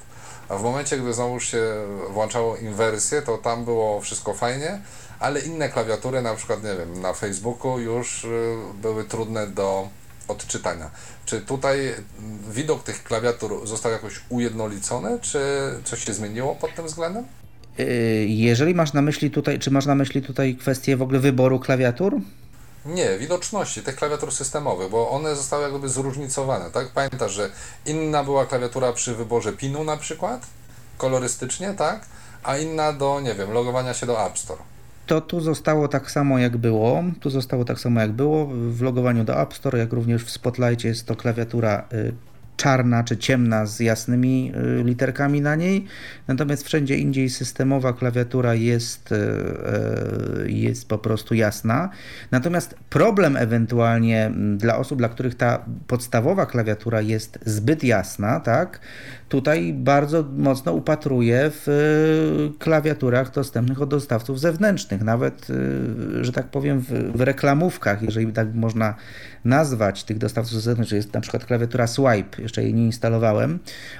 [0.48, 1.62] A w momencie, gdy znowu się
[2.10, 4.80] włączało inwersję, to tam było wszystko fajnie,
[5.20, 9.88] ale inne klawiatury, na przykład, nie wiem, na Facebooku już y, były trudne do
[10.28, 10.90] odczytania.
[11.24, 11.94] Czy tutaj
[12.50, 15.40] widok tych klawiatur został jakoś ujednolicony, czy
[15.84, 17.24] coś się zmieniło pod tym względem?
[17.78, 17.86] Yy,
[18.26, 22.20] jeżeli masz na myśli tutaj, czy masz na myśli tutaj kwestię w ogóle wyboru klawiatur?
[22.84, 26.88] Nie, widoczności tych klawiatur systemowych, bo one zostały jakby zróżnicowane, tak?
[26.88, 27.50] Pamiętasz, że
[27.86, 30.46] inna była klawiatura przy wyborze pinu na przykład,
[30.98, 32.06] kolorystycznie, tak?
[32.42, 34.73] A inna do, nie wiem, logowania się do App Store
[35.06, 37.04] to tu zostało tak samo jak było.
[37.20, 38.46] Tu zostało tak samo jak było.
[38.46, 42.12] W logowaniu do App Store, jak również w Spotlightie jest to klawiatura y,
[42.56, 45.84] czarna czy ciemna z jasnymi y, literkami na niej.
[46.28, 51.90] Natomiast wszędzie indziej systemowa klawiatura jest, y, jest po prostu jasna.
[52.30, 58.80] Natomiast problem ewentualnie dla osób, dla których ta podstawowa klawiatura jest zbyt jasna, tak,
[59.28, 66.46] tutaj bardzo mocno upatruję w y, klawiaturach dostępnych od dostawców zewnętrznych, nawet, y, że tak
[66.48, 66.80] powiem,
[67.14, 68.94] w, reklamówkach, jeżeli tak można
[69.44, 73.58] nazwać tych dostawców zewnętrznych, jest na przykład klawiatura Swipe, jeszcze jej nie instalowałem,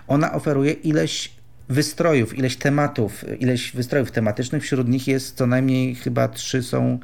[0.09, 1.33] ona oferuje ileś
[1.69, 6.99] wystrojów, ileś tematów, ileś wystrojów tematycznych, wśród nich jest co najmniej chyba trzy są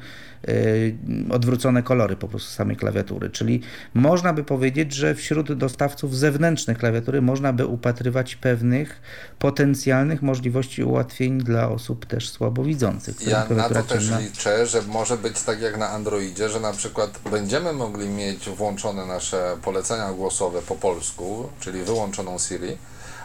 [1.31, 3.29] odwrócone kolory po prostu samej klawiatury.
[3.29, 3.61] Czyli
[3.93, 9.01] można by powiedzieć, że wśród dostawców zewnętrznych klawiatury można by upatrywać pewnych
[9.39, 13.27] potencjalnych możliwości ułatwień dla osób też słabowidzących.
[13.27, 14.19] Ja na to też ciemna...
[14.19, 19.05] liczę, że może być tak jak na Androidzie, że na przykład będziemy mogli mieć włączone
[19.05, 22.77] nasze polecenia głosowe po polsku, czyli wyłączoną Siri,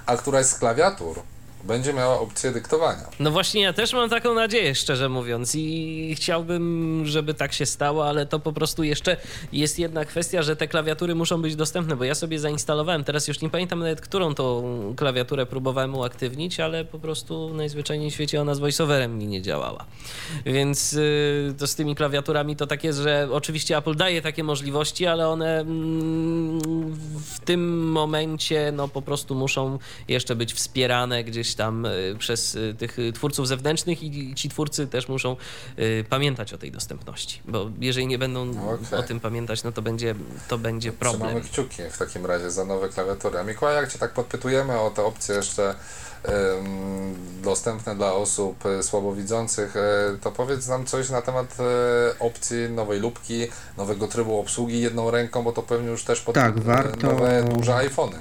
[0.07, 1.21] a któraś z klawiatur
[1.67, 3.03] będzie miała opcję dyktowania.
[3.21, 8.09] No właśnie, ja też mam taką nadzieję, szczerze mówiąc, i chciałbym, żeby tak się stało,
[8.09, 9.17] ale to po prostu jeszcze
[9.53, 13.41] jest jedna kwestia, że te klawiatury muszą być dostępne, bo ja sobie zainstalowałem, teraz już
[13.41, 18.55] nie pamiętam nawet, którą tą klawiaturę próbowałem uaktywnić, ale po prostu najzwyczajniej w świecie ona
[18.55, 19.85] z voiceoverem mi nie działała.
[20.47, 25.07] Więc yy, to z tymi klawiaturami to tak jest, że oczywiście Apple daje takie możliwości,
[25.07, 26.61] ale one mm,
[27.35, 29.79] w tym momencie no po prostu muszą
[30.09, 31.87] jeszcze być wspierane gdzieś tam
[32.19, 35.37] przez tych twórców zewnętrznych i ci twórcy też muszą
[36.09, 38.99] pamiętać o tej dostępności, bo jeżeli nie będą okay.
[38.99, 40.15] o tym pamiętać, no to będzie,
[40.49, 41.31] to będzie problem.
[41.31, 43.39] Trzymamy kciuki w takim razie za nowe klawiatury.
[43.39, 45.74] A Mikołaj, jak Cię tak podpytujemy o te opcje jeszcze
[47.43, 53.01] dostępne dla osób e, słabowidzących, e, to powiedz nam coś na temat e, opcji nowej
[53.01, 53.47] lubki,
[53.77, 57.07] nowego trybu obsługi jedną ręką, bo to pewnie już też pod tak, warto...
[57.07, 58.16] nowe duże iPhony.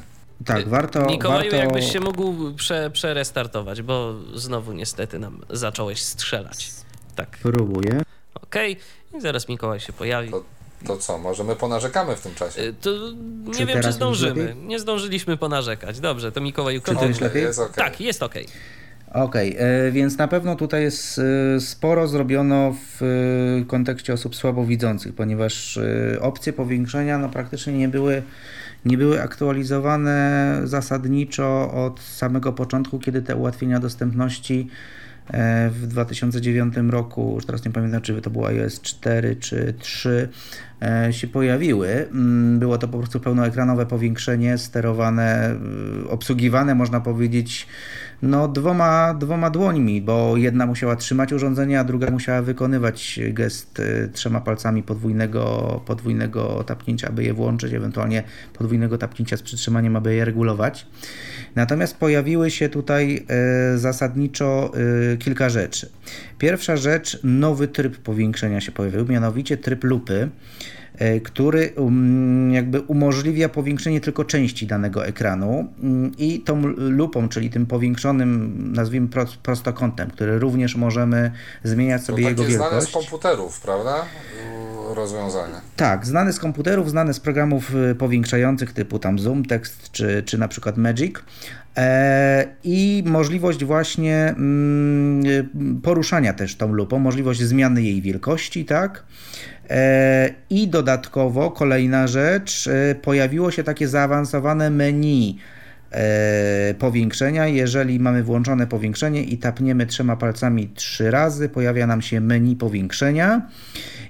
[0.45, 1.06] Tak, warto.
[1.06, 1.56] Mikołaju, warto...
[1.56, 6.72] jakbyś się mógł prze, przerestartować, bo znowu niestety nam zacząłeś strzelać.
[7.16, 7.38] Tak.
[7.41, 8.02] Próbuję.
[8.36, 9.20] Okej, okay.
[9.20, 10.32] i zaraz Mikołaj się pojawi.
[10.32, 10.44] To
[10.88, 12.62] to co, może my ponarzekamy w tym czasie?
[12.62, 12.90] Y, to
[13.45, 14.56] nie czy wiem, czy zdążymy.
[14.56, 15.99] Nie zdążyliśmy ponarzekać.
[15.99, 17.44] Dobrze, to Mikołaj Czy to jest lepiej?
[17.44, 17.74] Jest okay.
[17.76, 18.34] Tak, jest ok.
[19.14, 24.36] Okej, okay, e, więc na pewno tutaj jest e, sporo zrobiono w e, kontekście osób
[24.36, 25.80] słabowidzących, ponieważ
[26.22, 28.22] opcje powiększenia no, praktycznie nie były,
[28.86, 34.69] nie były aktualizowane zasadniczo od samego początku, kiedy te ułatwienia dostępności
[35.69, 40.30] w 2009 roku, już teraz nie pamiętam, czy to było iOS 4 czy 3,
[40.74, 40.74] e,
[41.11, 41.88] się pojawiły.
[41.88, 45.56] Mm, było to po prostu pełnoekranowe powiększenie, sterowane,
[46.06, 47.68] y, obsługiwane, można powiedzieć,
[48.22, 54.10] no, dwoma, dwoma dłońmi, bo jedna musiała trzymać urządzenie, a druga musiała wykonywać gest y,
[54.14, 58.23] trzema palcami podwójnego, podwójnego tapnięcia, aby je włączyć, ewentualnie
[58.53, 60.88] podwójnego tapnięcia z przytrzymaniem, aby je regulować.
[61.56, 63.26] Natomiast pojawiły się tutaj
[63.76, 64.72] zasadniczo
[65.19, 65.89] kilka rzeczy.
[66.38, 70.30] Pierwsza rzecz, nowy tryb powiększenia się pojawił, mianowicie tryb lupy.
[70.98, 77.49] E, który um, jakby umożliwia powiększenie tylko części danego ekranu mm, i tą lupą, czyli
[77.49, 79.07] tym powiększonym, nazwijmy
[79.44, 81.32] prostokątem, który również możemy
[81.64, 82.69] zmieniać sobie jego wielkość.
[82.69, 84.06] znane z komputerów, prawda?
[84.94, 85.61] Rozwiązania.
[85.76, 90.38] Tak, znane z komputerów, znane z programów y, powiększających typu tam Zoom, Text czy, czy
[90.38, 91.15] na przykład Magic.
[91.77, 95.49] E, I możliwość właśnie mm,
[95.84, 99.03] poruszania też tą lupą, możliwość zmiany jej wielkości, tak?
[99.69, 105.38] E, I dodatkowo kolejna rzecz, e, pojawiło się takie zaawansowane menu
[106.80, 107.47] powiększenia.
[107.47, 113.41] Jeżeli mamy włączone powiększenie i tapniemy trzema palcami trzy razy, pojawia nam się menu powiększenia.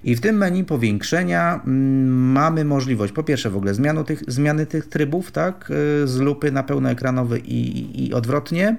[0.05, 4.65] I w tym menu powiększenia mm, mamy możliwość, po pierwsze w ogóle zmiany tych, zmiany
[4.65, 5.71] tych trybów, tak,
[6.05, 8.75] z lupy na pełnoekranowy i, i odwrotnie.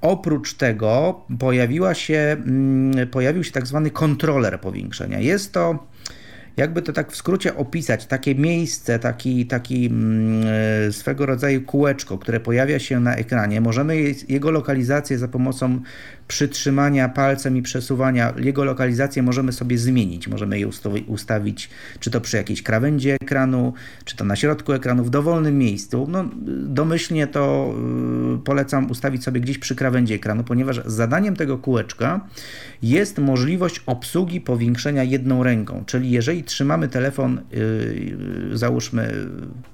[0.00, 5.20] Oprócz tego pojawiła się, mm, pojawił się tak zwany kontroler powiększenia.
[5.20, 5.86] Jest to
[6.56, 10.44] jakby to tak w skrócie opisać, takie miejsce, taki, taki mm,
[10.88, 13.96] e, swego rodzaju kółeczko, które pojawia się na ekranie, możemy
[14.28, 15.80] jego lokalizację za pomocą
[16.32, 20.28] przytrzymania palcem i przesuwania, jego lokalizację możemy sobie zmienić.
[20.28, 20.68] Możemy je
[21.06, 23.72] ustawić, czy to przy jakiejś krawędzi ekranu,
[24.04, 26.06] czy to na środku ekranu, w dowolnym miejscu.
[26.10, 26.24] No,
[26.66, 27.74] domyślnie to
[28.34, 32.20] y, polecam ustawić sobie gdzieś przy krawędzi ekranu, ponieważ zadaniem tego kółeczka
[32.82, 35.84] jest możliwość obsługi powiększenia jedną ręką.
[35.86, 39.14] Czyli jeżeli trzymamy telefon, yy, załóżmy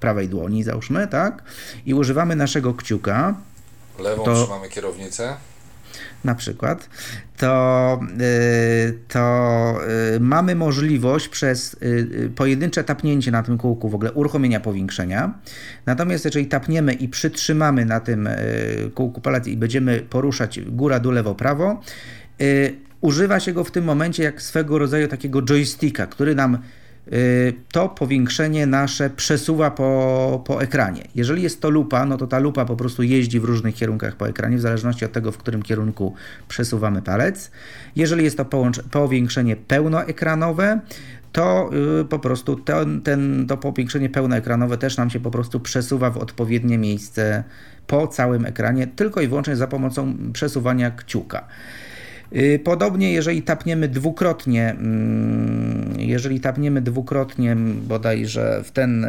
[0.01, 1.43] prawej dłoni, załóżmy, tak,
[1.87, 3.35] i używamy naszego kciuka,
[3.99, 5.37] Lewą to, trzymamy kierownicę
[6.25, 6.89] na przykład,
[7.37, 9.75] to, y, to
[10.17, 15.35] y, mamy możliwość przez y, pojedyncze tapnięcie na tym kółku w ogóle uruchomienia powiększenia.
[15.87, 18.29] Natomiast jeżeli tapniemy i przytrzymamy na tym
[18.95, 21.81] kółku palec i będziemy poruszać góra, dół, lewo, prawo,
[23.01, 26.59] używa się go w tym momencie jak swego rodzaju takiego joysticka, który nam
[27.73, 31.03] to powiększenie nasze przesuwa po, po ekranie.
[31.15, 34.29] Jeżeli jest to lupa, no to ta lupa po prostu jeździ w różnych kierunkach po
[34.29, 36.15] ekranie, w zależności od tego, w którym kierunku
[36.49, 37.51] przesuwamy palec.
[37.97, 38.45] Jeżeli jest to
[38.91, 40.81] powiększenie pełnoekranowe,
[41.33, 41.71] to
[42.01, 46.17] y, po prostu ten, ten, to powiększenie pełnoekranowe też nam się po prostu przesuwa w
[46.17, 47.45] odpowiednie miejsce
[47.87, 51.49] po całym ekranie, tylko i wyłącznie za pomocą przesuwania kciuka.
[52.37, 57.57] Y, podobnie, jeżeli tapniemy dwukrotnie, mm, jeżeli tapniemy dwukrotnie
[57.89, 59.09] bodajże w ten, e,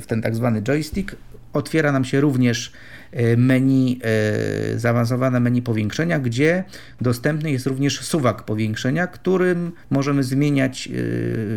[0.00, 1.16] w ten tak zwany joystick,
[1.52, 2.72] otwiera nam się również
[3.12, 6.64] e, menu, e, zaawansowane menu powiększenia, gdzie
[7.00, 10.88] dostępny jest również suwak powiększenia, którym możemy zmieniać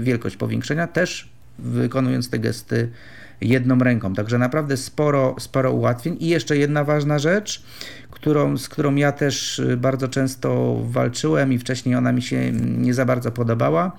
[0.01, 1.29] wielkość powiększenia, też
[1.59, 2.89] wykonując te gesty
[3.41, 4.13] jedną ręką.
[4.13, 6.17] Także naprawdę sporo, sporo ułatwień.
[6.19, 7.63] I jeszcze jedna ważna rzecz,
[8.23, 12.93] którą, z którą ja też y, bardzo często walczyłem i wcześniej ona mi się nie
[12.93, 13.97] za bardzo podobała.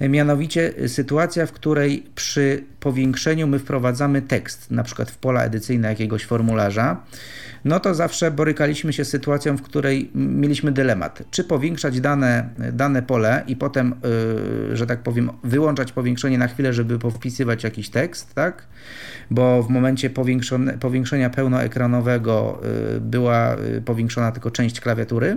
[0.00, 6.24] Mianowicie sytuacja, w której przy powiększeniu my wprowadzamy tekst, na przykład w pola edycyjne jakiegoś
[6.24, 7.02] formularza.
[7.64, 13.02] no to zawsze borykaliśmy się z sytuacją, w której mieliśmy dylemat, czy powiększać dane, dane
[13.02, 13.94] pole i potem,
[14.70, 18.66] yy, że tak powiem, wyłączać powiększenie na chwilę, żeby powpisywać jakiś tekst, tak?
[19.30, 20.10] Bo w momencie
[20.80, 22.60] powiększenia pełnoekranowego
[22.92, 25.36] yy, była yy, powiększona tylko część klawiatury.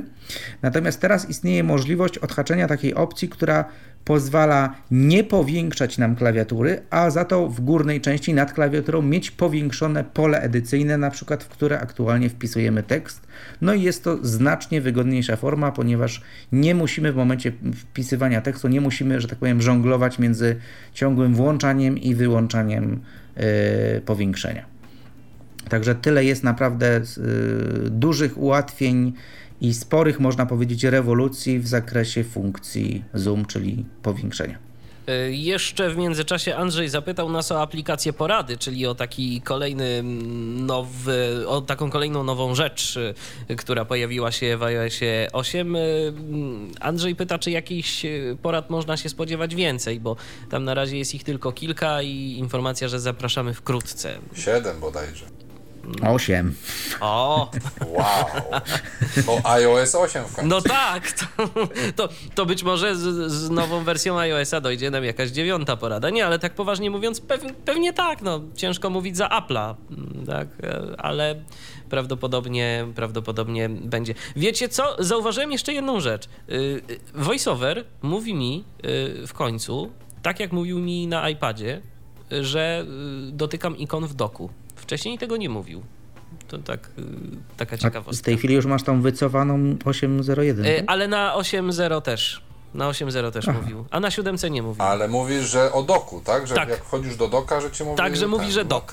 [0.61, 3.65] Natomiast teraz istnieje możliwość odhaczenia takiej opcji, która
[4.05, 10.03] pozwala nie powiększać nam klawiatury, a za to w górnej części nad klawiaturą mieć powiększone
[10.03, 13.27] pole edycyjne, na przykład w które aktualnie wpisujemy tekst.
[13.61, 18.81] No i jest to znacznie wygodniejsza forma, ponieważ nie musimy w momencie wpisywania tekstu, nie
[18.81, 20.55] musimy, że tak powiem, żonglować między
[20.93, 22.99] ciągłym włączaniem i wyłączaniem
[24.05, 24.65] powiększenia.
[25.69, 29.13] Także tyle jest naprawdę yy, dużych ułatwień
[29.61, 34.70] i sporych, można powiedzieć, rewolucji w zakresie funkcji Zoom, czyli powiększenia.
[35.07, 40.65] E, jeszcze w międzyczasie Andrzej zapytał nas o aplikację porady, czyli o taki kolejny mm,
[40.65, 42.99] nowy, o taką kolejną nową rzecz,
[43.48, 45.76] e, która pojawiła się w iOSie 8.
[45.76, 48.06] E, mm, Andrzej pyta, czy jakichś
[48.41, 50.15] porad można się spodziewać więcej, bo
[50.49, 54.18] tam na razie jest ich tylko kilka i informacja, że zapraszamy wkrótce.
[54.36, 55.40] Siedem bodajże.
[56.01, 56.55] 8.
[57.01, 57.51] O!
[57.87, 58.25] Wow!
[59.25, 60.49] To iOS 8 w końcu.
[60.49, 61.11] No tak!
[61.11, 61.47] To,
[61.95, 66.09] to, to być może z, z, nową wersją iOS-a dojdzie nam jakaś dziewiąta porada.
[66.09, 68.21] Nie, ale tak poważnie mówiąc, pewnie, pewnie tak.
[68.21, 69.75] No, ciężko mówić za Apple'a,
[70.27, 70.47] tak?
[70.97, 71.35] Ale
[71.89, 74.13] prawdopodobnie, prawdopodobnie będzie.
[74.35, 74.95] Wiecie co?
[74.99, 76.29] Zauważyłem jeszcze jedną rzecz.
[76.49, 76.81] Y,
[77.13, 78.63] VoiceOver mówi mi
[79.23, 79.91] y, w końcu,
[80.21, 81.81] tak jak mówił mi na iPadzie,
[82.41, 82.85] że
[83.29, 84.49] y, dotykam ikon w doku.
[84.81, 85.83] Wcześniej tego nie mówił.
[86.47, 87.03] To tak, y,
[87.57, 88.21] taka ciekawostka.
[88.21, 90.65] w tej chwili już masz tą wycofaną 8.01.
[90.65, 92.41] E, ale na 8.0 też.
[92.73, 93.59] Na 8.0 też Aha.
[93.61, 94.83] mówił, a na 7 nie mówił.
[94.83, 96.47] Ale mówisz, że o doku, tak?
[96.47, 96.69] Że tak.
[96.69, 97.97] jak wchodzisz do doka, że ci mówi...
[97.97, 98.91] Tak, że mówi, że dok.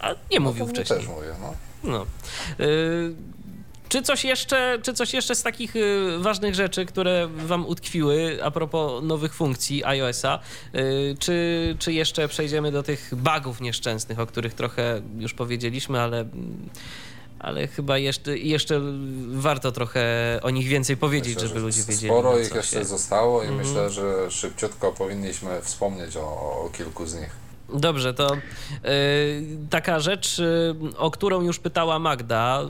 [0.00, 0.98] A nie no mówił wcześniej.
[0.98, 1.52] też mówię, no.
[1.84, 2.06] no.
[2.64, 3.35] Y
[3.88, 8.50] czy coś jeszcze, czy coś jeszcze z takich y, ważnych rzeczy, które wam utkwiły a
[8.50, 10.38] propos nowych funkcji iOS-a,
[10.74, 16.24] y, czy, czy jeszcze przejdziemy do tych bugów nieszczęsnych, o których trochę już powiedzieliśmy, ale
[17.38, 18.80] ale chyba jeszcze, jeszcze
[19.28, 20.02] warto trochę
[20.42, 22.06] o nich więcej powiedzieć, myślę, żeby ludzie wiedzieli.
[22.06, 22.84] Sporo ich jeszcze się...
[22.84, 23.58] zostało i mm.
[23.58, 26.20] myślę, że szybciutko powinniśmy wspomnieć o,
[26.64, 27.45] o kilku z nich.
[27.74, 28.90] Dobrze, to yy,
[29.70, 32.62] taka rzecz, yy, o którą już pytała Magda,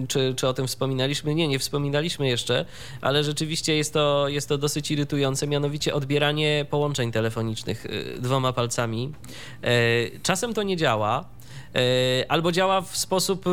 [0.00, 1.34] yy, czy, czy o tym wspominaliśmy?
[1.34, 2.64] Nie, nie wspominaliśmy jeszcze,
[3.00, 9.12] ale rzeczywiście jest to, jest to dosyć irytujące, mianowicie odbieranie połączeń telefonicznych y, dwoma palcami.
[9.64, 11.24] Y, czasem to nie działa.
[11.74, 13.50] E, albo działa w sposób e,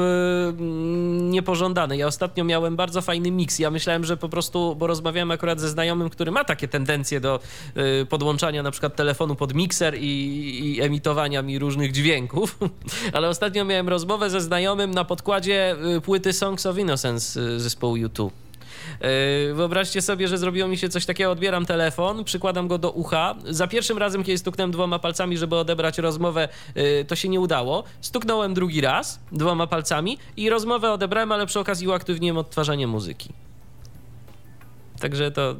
[1.21, 1.97] niepożądany.
[1.97, 3.59] Ja ostatnio miałem bardzo fajny miks.
[3.59, 7.39] Ja myślałem, że po prostu, bo rozmawiałem akurat ze znajomym, który ma takie tendencje do
[7.75, 12.59] e, podłączania na przykład telefonu pod mikser i, i emitowania mi różnych dźwięków,
[13.13, 18.44] ale ostatnio miałem rozmowę ze znajomym na podkładzie płyty Songs of Innocence zespołu YouTube.
[18.99, 23.35] E, wyobraźcie sobie, że zrobiło mi się coś takiego, odbieram telefon, przykładam go do ucha.
[23.49, 27.83] Za pierwszym razem, kiedy stuknąłem dwoma palcami, żeby odebrać rozmowę, e, to się nie udało.
[28.01, 33.29] Stuknąłem drugi raz dwoma palcami i rozmowę odebrałem, ale przy okazji uaktywniłem odtwarzanie muzyki.
[34.99, 35.55] Także to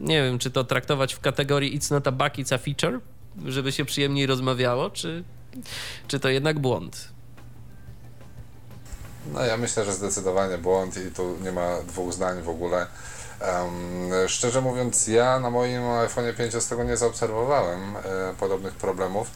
[0.00, 3.00] nie wiem, czy to traktować w kategorii it's not a bug, it's a feature,
[3.46, 5.24] żeby się przyjemniej rozmawiało, czy,
[6.08, 7.11] czy to jednak błąd.
[9.26, 12.86] No ja myślę, że zdecydowanie błąd i tu nie ma dwóch zdań w ogóle.
[13.40, 18.00] Um, szczerze mówiąc, ja na moim iPhone 5 z tego nie zaobserwowałem e,
[18.40, 19.30] podobnych problemów.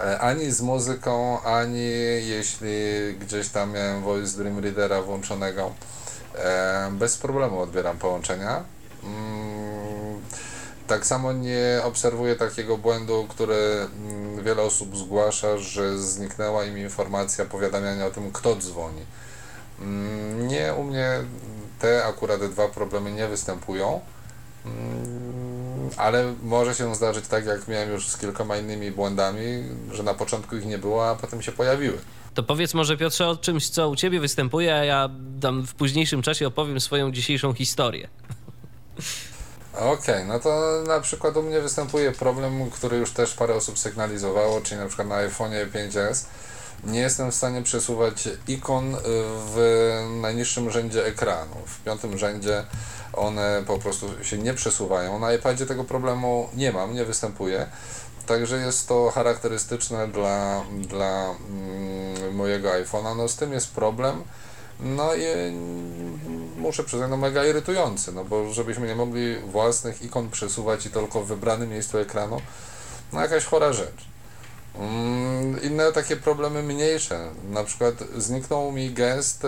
[0.00, 1.90] E, ani z muzyką, ani
[2.26, 2.70] jeśli
[3.20, 5.72] gdzieś tam miałem Voice Dream Readera włączonego.
[6.34, 8.64] E, bez problemu odbieram połączenia.
[9.04, 10.20] Mm,
[10.86, 17.44] tak samo nie obserwuję takiego błędu, który mm, wiele osób zgłasza, że zniknęła im informacja
[17.44, 19.06] powiadamiania o tym, kto dzwoni.
[19.82, 21.08] Mm, nie, u mnie
[21.78, 24.00] te akurat dwa problemy nie występują,
[24.66, 30.14] mm, ale może się zdarzyć tak, jak miałem już z kilkoma innymi błędami, że na
[30.14, 31.98] początku ich nie było, a potem się pojawiły.
[32.34, 36.22] To powiedz może Piotrze o czymś, co u Ciebie występuje, a ja dam w późniejszym
[36.22, 38.08] czasie opowiem swoją dzisiejszą historię.
[39.72, 43.78] Okej, okay, no to na przykład u mnie występuje problem, który już też parę osób
[43.78, 46.24] sygnalizowało, czyli na przykład na iPhone 5s
[46.84, 48.98] nie jestem w stanie przesuwać ikon y,
[49.54, 49.58] w
[50.20, 51.56] najniższym rzędzie ekranu.
[51.66, 52.64] W piątym rzędzie
[53.12, 55.18] one po prostu się nie przesuwają.
[55.18, 57.66] Na iPadzie tego problemu nie mam, nie występuje.
[58.26, 63.16] Także jest to charakterystyczne dla, dla mm, mojego iPhone'a.
[63.16, 64.22] No z tym jest problem.
[64.80, 66.18] No i mm,
[66.56, 71.22] muszę przyznać, no mega irytujący, no bo żebyśmy nie mogli własnych ikon przesuwać i tylko
[71.22, 72.40] w wybranym miejscu ekranu,
[73.12, 74.11] no jakaś chora rzecz.
[74.78, 79.42] Mm, inne takie problemy mniejsze, na przykład zniknął mi gest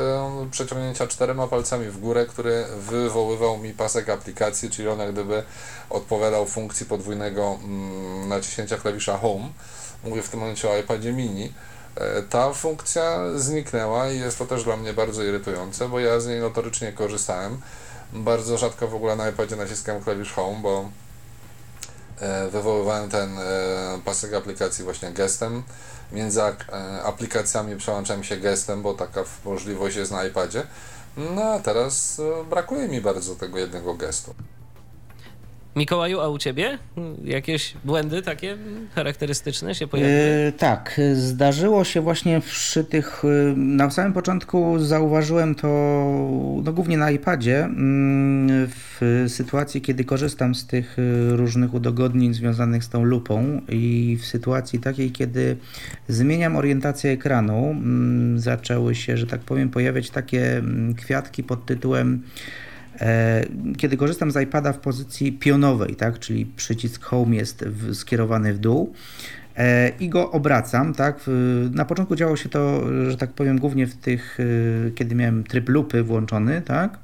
[0.51, 5.42] przeciągnięcia czterema palcami w górę, który wywoływał mi pasek aplikacji, czyli on jak gdyby
[5.90, 9.48] odpowiadał funkcji podwójnego mm, naciśnięcia klawisza Home.
[10.05, 11.52] Mówię w tym momencie o iPadzie mini.
[11.96, 16.26] E, ta funkcja zniknęła i jest to też dla mnie bardzo irytujące, bo ja z
[16.26, 17.61] niej notorycznie korzystałem.
[18.12, 21.04] Bardzo rzadko w ogóle na iPadzie naciskam klawisz Home, bo E,
[22.51, 25.62] wywoływałem ten e, pasek aplikacji właśnie gestem.
[26.12, 26.54] Między e,
[27.04, 30.66] aplikacjami przełączałem się gestem, bo taka możliwość jest na iPadzie.
[31.16, 32.20] No a teraz
[32.51, 34.34] brakuje mi bardzo tego jednego gestu.
[35.77, 36.78] Mikołaju, a u ciebie
[37.24, 38.56] jakieś błędy takie
[38.94, 40.19] charakterystyczne się pojawiły?
[40.19, 43.22] Yy, tak, zdarzyło się właśnie przy tych.
[43.24, 45.69] E, na samym początku zauważyłem to
[46.64, 47.64] no, głównie na iPadzie.
[47.64, 54.19] Mm, w sytuacji, kiedy korzystam z tych e, różnych udogodnień związanych z tą lupą, i
[54.20, 55.56] w sytuacji takiej, kiedy
[56.09, 62.22] zmieniam orientację ekranu, mm, zaczęły się, że tak powiem, pojawiać takie mm, kwiatki pod tytułem
[63.77, 68.59] kiedy korzystam z iPada w pozycji pionowej, tak, czyli przycisk Home jest w, skierowany w
[68.59, 68.93] dół
[69.56, 71.21] e, i go obracam, tak.
[71.73, 75.69] Na początku działo się to, że tak powiem, głównie w tych, e, kiedy miałem tryb
[75.69, 76.98] lupy włączony, tak,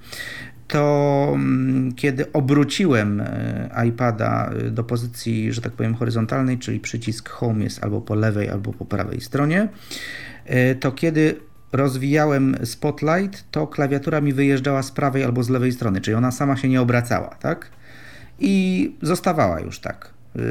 [0.69, 3.23] to mm, kiedy obróciłem
[3.89, 8.73] iPada do pozycji, że tak powiem, horyzontalnej, czyli przycisk Home jest albo po lewej, albo
[8.73, 9.69] po prawej stronie,
[10.81, 11.37] to kiedy
[11.73, 16.57] rozwijałem Spotlight, to klawiatura mi wyjeżdżała z prawej albo z lewej strony, czyli ona sama
[16.57, 17.71] się nie obracała, tak?
[18.39, 20.43] I zostawała już tak, yy,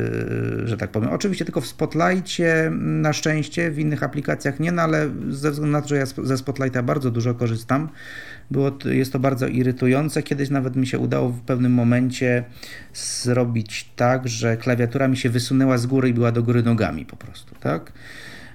[0.65, 1.09] że tak powiem.
[1.09, 5.81] Oczywiście tylko w Spotlightie na szczęście, w innych aplikacjach nie, no ale ze względu na
[5.81, 7.89] to, że ja ze Spotlighta bardzo dużo korzystam,
[8.51, 10.23] było, jest to bardzo irytujące.
[10.23, 12.43] Kiedyś nawet mi się udało w pewnym momencie
[12.93, 17.15] zrobić tak, że klawiatura mi się wysunęła z góry i była do góry nogami po
[17.15, 17.91] prostu, tak?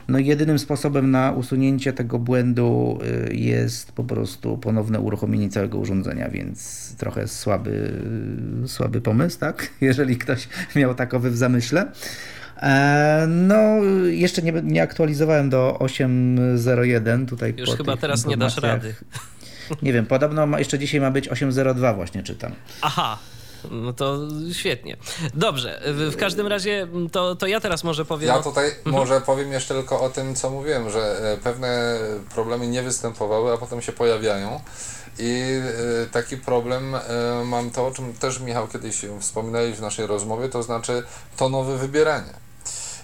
[0.09, 2.99] No jedynym sposobem na usunięcie tego błędu
[3.31, 8.03] y, jest po prostu ponowne uruchomienie całego urządzenia, więc trochę słaby,
[8.67, 9.69] słaby pomysł, tak?
[9.81, 11.93] Jeżeli ktoś miał takowy w zamyśle.
[12.63, 17.55] E, no, jeszcze nie, nie aktualizowałem do 8.01 tutaj.
[17.59, 18.95] Już chyba teraz nie dasz rady.
[19.83, 22.53] Nie wiem, podobno jeszcze dzisiaj ma być 8.02 właśnie czytam.
[22.83, 23.19] Aha,
[23.71, 24.19] no to
[24.53, 24.97] świetnie.
[25.35, 28.29] Dobrze, w, każdym razie to, to ja teraz może powiem.
[28.29, 28.97] Ja tutaj mhm.
[28.97, 31.99] może powiem jeszcze tylko o tym, co mówiłem, że e, pewne
[32.35, 34.61] problemy nie występowały, a potem się pojawiają.
[35.19, 35.61] I
[36.03, 37.01] e, taki problem e,
[37.45, 41.03] mam to, o czym też Michał kiedyś wspominałeś w naszej rozmowie, to znaczy
[41.37, 42.45] tonowe wybieranie.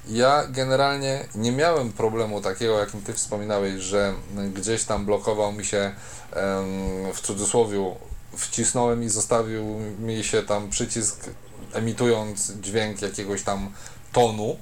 [0.08, 4.14] Ja generalnie nie miałem problemu takiego, jakim ty wspominałeś, że
[4.55, 5.92] gdzieś tam blokował mi się
[7.14, 7.94] w cudzysłowie
[8.36, 9.65] wcisnąłem i zostawił
[9.99, 11.31] mi się tam przycisk
[11.73, 13.70] emitując dźwięk jakiegoś tam
[14.12, 14.57] tonu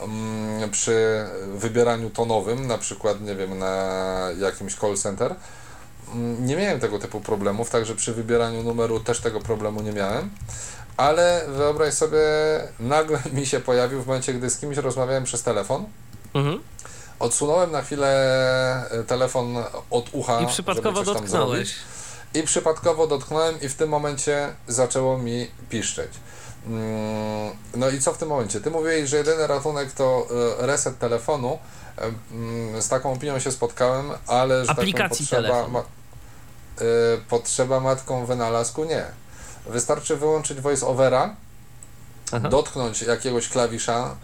[0.00, 5.34] um, przy wybieraniu tonowym, na przykład, nie wiem, na jakimś call center.
[6.08, 10.30] Um, nie miałem tego typu problemów, także przy wybieraniu numeru też tego problemu nie miałem.
[10.96, 12.18] Ale wyobraź sobie,
[12.80, 15.84] nagle mi się pojawił w momencie, gdy z kimś rozmawiałem przez telefon.
[16.34, 16.60] Mhm.
[17.18, 19.56] Odsunąłem na chwilę e, telefon
[19.90, 20.40] od ucha.
[20.40, 21.68] I przypadkowo dotknąłeś.
[21.68, 21.95] Zrobić
[22.36, 26.10] i przypadkowo dotknąłem i w tym momencie zaczęło mi piszczeć.
[26.66, 28.60] Mm, no i co w tym momencie?
[28.60, 30.26] Ty mówiłeś, że jedyny ratunek to
[30.60, 31.58] e, reset telefonu.
[31.98, 35.84] E, mm, z taką opinią się spotkałem, ale że tak Aplikacji tak potrzeba, ma, y,
[37.28, 39.04] potrzeba matką wynalazku nie.
[39.66, 41.34] Wystarczy wyłączyć voice-overa,
[42.50, 44.16] dotknąć jakiegoś klawisza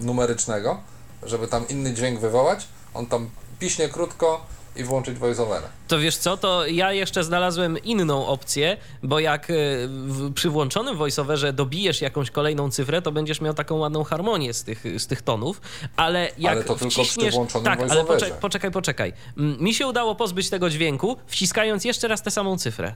[0.00, 0.80] y, numerycznego,
[1.22, 2.68] żeby tam inny dźwięk wywołać.
[2.94, 4.40] On tam piśnie krótko,
[4.76, 5.68] i włączyć voiceovera.
[5.88, 9.54] To wiesz co, to ja jeszcze znalazłem inną opcję, bo jak e,
[9.88, 14.64] w, przy włączonym voiceoverze dobijesz jakąś kolejną cyfrę, to będziesz miał taką ładną harmonię z
[14.64, 15.60] tych, z tych tonów,
[15.96, 19.12] ale jak Ale to tylko przy włączonym Tak, ale poczekaj, poczekaj, poczekaj.
[19.36, 22.94] Mi się udało pozbyć tego dźwięku, wciskając jeszcze raz tę samą cyfrę.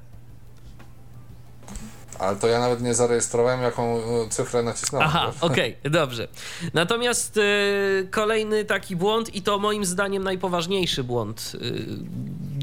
[2.19, 5.09] Ale to ja nawet nie zarejestrowałem, jaką e, cyfrę nacisnąłem.
[5.09, 6.29] Aha, okej, okay, dobrze.
[6.75, 11.59] Natomiast y, kolejny taki błąd, i to moim zdaniem najpoważniejszy błąd y,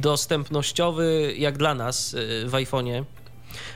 [0.02, 3.04] dostępnościowy, jak dla nas y, w iPhone'ie,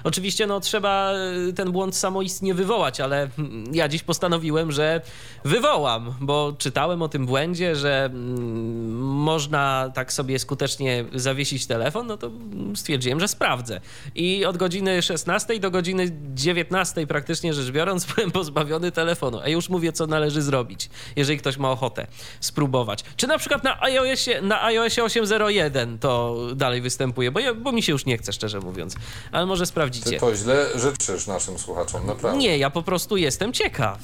[0.06, 1.14] Oczywiście no, trzeba
[1.50, 3.30] y, ten błąd samoistnie wywołać, ale
[3.72, 5.02] ja dziś postanowiłem, że
[5.46, 12.18] wywołam, bo czytałem o tym błędzie, że mm, można tak sobie skutecznie zawiesić telefon, no
[12.18, 12.32] to
[12.76, 13.82] stwierdziłem, że sprawdzę.
[14.16, 19.40] I od godziny 16 do godziny 19 praktycznie rzecz biorąc byłem pozbawiony telefonu.
[19.44, 22.08] A już mówię, co należy zrobić, jeżeli ktoś ma ochotę
[22.40, 23.04] spróbować.
[23.18, 27.84] Czy na przykład na iOSie, na iOSie 8.01 to dalej występuje, bo, ja, bo mi
[27.84, 28.96] się już nie chce, szczerze mówiąc.
[29.32, 32.38] Ale może sprawdzić ty to źle życzysz naszym słuchaczom, naprawdę.
[32.38, 34.00] Nie, ja po prostu jestem ciekaw.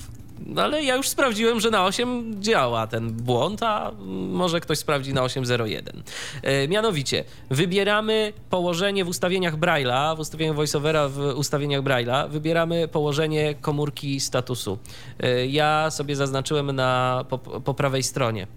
[0.56, 3.92] Ale ja już sprawdziłem, że na 8 działa ten błąd, a
[4.30, 6.02] może ktoś sprawdzi na 8.01.
[6.44, 13.56] E, mianowicie, wybieramy położenie w ustawieniach Braille'a, w ustawieniach VoiceOvera, w ustawieniach Braille'a, wybieramy położenie
[13.56, 14.78] komórki statusu.
[15.20, 18.48] E, ja sobie zaznaczyłem na, po, po prawej stronie.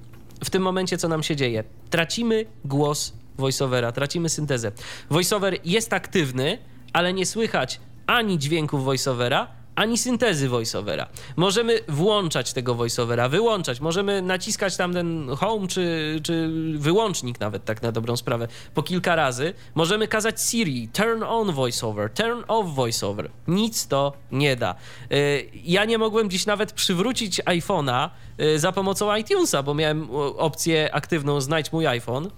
[0.45, 1.65] W tym momencie co nam się dzieje?
[1.91, 4.73] Tracimy głos voiceovera, tracimy syntezę.
[5.11, 6.59] Voiceover jest aktywny,
[6.95, 11.07] ale nie słychać ani dźwięków voiceovera, ani syntezy voiceovera.
[11.37, 17.83] Możemy włączać tego voiceovera, wyłączać, możemy naciskać tam ten home czy, czy wyłącznik nawet tak
[17.83, 19.55] na dobrą sprawę po kilka razy.
[19.75, 23.31] Możemy kazać Siri turn on voiceover, turn off voiceover.
[23.49, 24.75] Nic to nie da.
[25.13, 28.11] Y, ja nie mogłem dziś nawet przywrócić iPhone'a
[28.57, 32.27] za pomocą iTunesa, bo miałem opcję aktywną znajdź mój iPhone.
[32.27, 32.31] Y,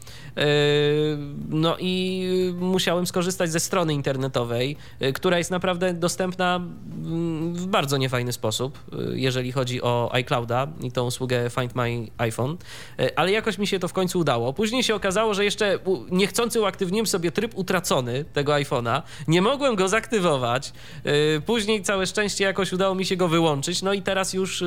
[1.49, 2.27] no i
[2.59, 4.77] musiałem skorzystać ze strony internetowej,
[5.15, 6.61] która jest naprawdę dostępna
[7.53, 8.79] w bardzo niefajny sposób,
[9.13, 12.57] y, jeżeli chodzi o iClouda i tą usługę Find My iPhone,
[13.01, 14.53] y, ale jakoś mi się to w końcu udało.
[14.53, 15.79] Później się okazało, że jeszcze
[16.11, 20.73] niechcący uaktywniłem sobie tryb utracony tego iPhone'a, nie mogłem go zaktywować,
[21.37, 24.65] y, później całe szczęście jakoś udało mi się go wyłączyć, no i teraz już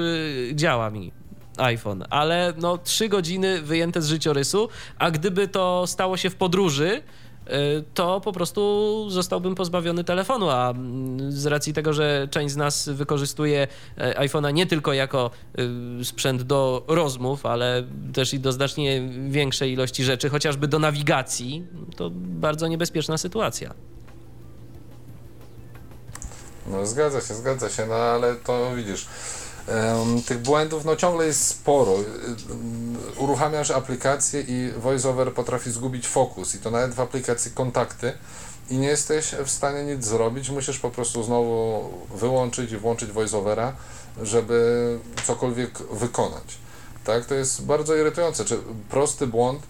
[0.54, 1.19] działa mi
[1.60, 7.02] iPhone, ale no trzy godziny wyjęte z życiorysu, a gdyby to stało się w podróży,
[7.50, 12.58] Y, to po prostu zostałbym pozbawiony telefonu, a mm, z racji tego, że część z
[12.58, 15.32] nas wykorzystuje e, iPhone'a nie tylko jako
[16.02, 21.68] y, sprzęt do rozmów, ale też i do znacznie większej ilości rzeczy, chociażby do nawigacji,
[21.96, 23.74] to bardzo niebezpieczna sytuacja.
[26.68, 29.08] No zgadza się, zgadza się, no ale to widzisz,
[30.28, 31.96] tych błędów no ciągle jest sporo.
[33.18, 38.14] Uruchamiasz aplikację i VoiceOver potrafi zgubić fokus i to nawet w aplikacji kontakty
[38.70, 43.74] i nie jesteś w stanie nic zrobić, musisz po prostu znowu wyłączyć i włączyć VoiceOvera,
[44.22, 46.58] żeby cokolwiek wykonać.
[47.04, 48.46] Tak, to jest bardzo irytujące.
[48.46, 48.58] Czy
[48.90, 49.62] prosty błąd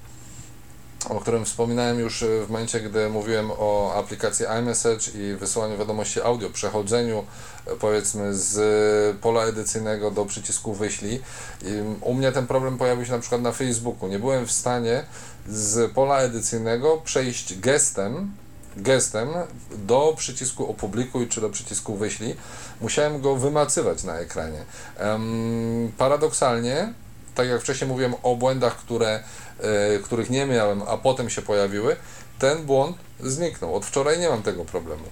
[1.10, 6.22] o którym wspominałem już e, w momencie, gdy mówiłem o aplikacji iMessage i wysyłaniu wiadomości
[6.22, 7.24] audio, przechodzeniu
[7.66, 11.22] e, powiedzmy z pola edycyjnego do przycisku wyślij.
[11.62, 11.68] I
[12.02, 14.10] u mnie ten problem pojawił się na przykład na Facebooku.
[14.10, 15.04] Nie byłem w stanie
[15.48, 18.32] z pola edycyjnego przejść gestem
[18.78, 19.30] gestem
[19.78, 22.36] do przycisku opublikuj czy do przycisku wyślij.
[22.82, 24.64] Musiałem go wymacywać na ekranie.
[25.00, 26.94] Um, paradoksalnie,
[27.40, 29.24] tak jak wcześniej mówiłem o błędach, które
[29.64, 31.96] E, których nie miałem, a potem się pojawiły,
[32.40, 33.76] ten błąd zniknął.
[33.76, 35.04] Od wczoraj nie mam tego problemu.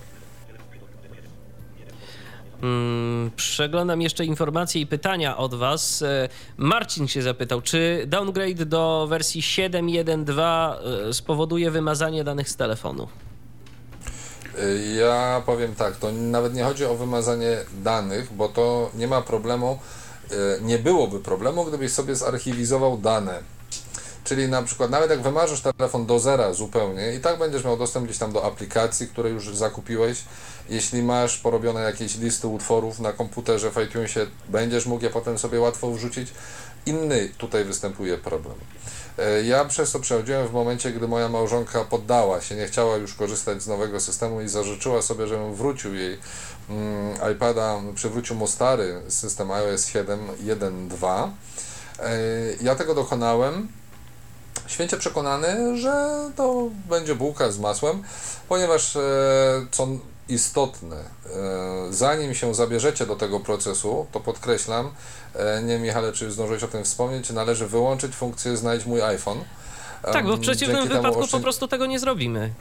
[2.62, 6.02] Hmm, przeglądam jeszcze informacje i pytania od Was.
[6.02, 10.74] E, Marcin się zapytał, czy downgrade do wersji 7.1.2
[11.10, 13.08] e, spowoduje wymazanie danych z telefonu?
[14.98, 19.80] Ja powiem tak, to nawet nie chodzi o wymazanie danych, bo to nie ma problemu,
[20.62, 23.44] nie byłoby problemu, gdybyś sobie zarchiwizował dane
[24.28, 28.06] Czyli na przykład nawet jak wymarzysz telefon do zera zupełnie i tak będziesz miał dostęp
[28.06, 30.24] gdzieś tam do aplikacji, które już zakupiłeś.
[30.70, 35.60] Jeśli masz porobione jakieś listy utworów na komputerze w iTunesie, będziesz mógł je potem sobie
[35.60, 36.28] łatwo wrzucić.
[36.86, 38.56] Inny tutaj występuje problem.
[39.18, 43.14] E, ja przez to przechodziłem w momencie, gdy moja małżonka poddała się, nie chciała już
[43.14, 46.18] korzystać z nowego systemu i zażyczyła sobie, żebym wrócił jej
[47.32, 51.30] iPada, przywrócił mu stary system iOS 7.1.2.
[52.00, 52.20] E,
[52.62, 53.68] ja tego dokonałem
[54.68, 58.04] święcie przekonany, że to będzie bułka z masłem,
[58.50, 59.02] ponieważ e,
[59.72, 59.88] co
[60.30, 61.04] istotne, e,
[61.90, 64.92] zanim się zabierzecie do tego procesu, to podkreślam,
[65.64, 69.44] nie Michale, czy zdążyłeś o tym wspomnieć, należy wyłączyć funkcję znajdź mój iPhone.
[70.02, 72.54] Tak, bo w przeciwnym wypadku po prostu tego nie zrobimy.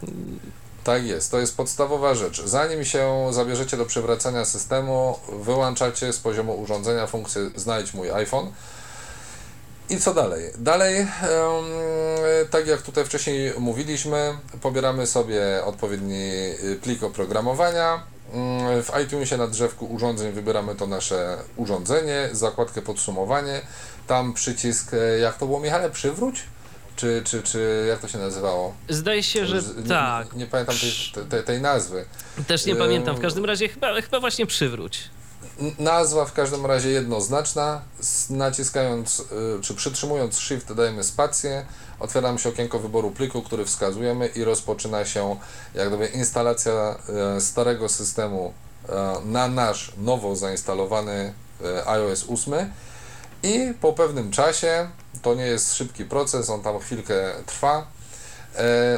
[0.87, 2.43] Tak jest, to jest podstawowa rzecz.
[2.43, 8.53] Zanim się zabierzecie do przywracania systemu, wyłączacie z poziomu urządzenia funkcję znajdź mój iPhone
[9.89, 10.51] i co dalej?
[10.59, 11.07] Dalej,
[12.51, 16.31] tak jak tutaj wcześniej mówiliśmy, pobieramy sobie odpowiedni
[16.65, 18.03] y, plik oprogramowania.
[18.33, 23.61] Mm, w iTunesie na drzewku urządzeń wybieramy to nasze urządzenie, zakładkę podsumowanie.
[24.07, 26.45] Tam przycisk, e, jak to było Michale, przywróć?
[26.97, 28.75] Czy, czy, czy jak to się nazywało?
[28.89, 30.33] Zdaje się, że nie, tak.
[30.33, 32.05] Nie, pamiętam tej, tej, tej, nazwy.
[32.47, 33.17] Też nie pamiętam.
[33.17, 35.11] W każdym razie chyba, chyba właśnie przywróć.
[35.79, 37.81] Nazwa w każdym razie jednoznaczna.
[38.31, 39.25] Naciskając y,
[39.63, 41.67] czy przytrzymując Shift dajemy spację,
[42.01, 45.37] otwiera nam się okienko wyboru pliku, który wskazujemy i rozpoczyna się
[45.75, 46.97] jak gdyby instalacja
[47.37, 48.53] y, starego systemu
[48.85, 48.93] y,
[49.25, 51.33] na nasz nowo zainstalowany
[51.87, 52.71] iOS 8
[53.43, 54.89] i po pewnym czasie,
[55.23, 57.15] to nie jest szybki proces, on tam chwilkę
[57.47, 57.87] trwa,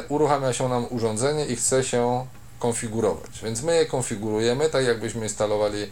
[0.09, 2.25] uruchamia się nam urządzenie i chce się
[2.59, 3.39] konfigurować.
[3.43, 5.89] Więc my je konfigurujemy tak jakbyśmy instalowali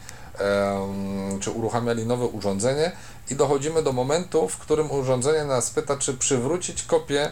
[1.39, 2.91] czy uruchamiali nowe urządzenie
[3.31, 7.31] i dochodzimy do momentu, w którym urządzenie nas pyta, czy przywrócić kopię,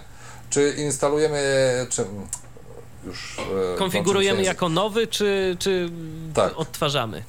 [0.50, 2.06] czy instalujemy je, czy
[3.06, 3.38] już...
[3.74, 5.90] E, Konfigurujemy jako nowy, czy, czy
[6.34, 6.54] tak.
[6.58, 7.24] odtwarzamy?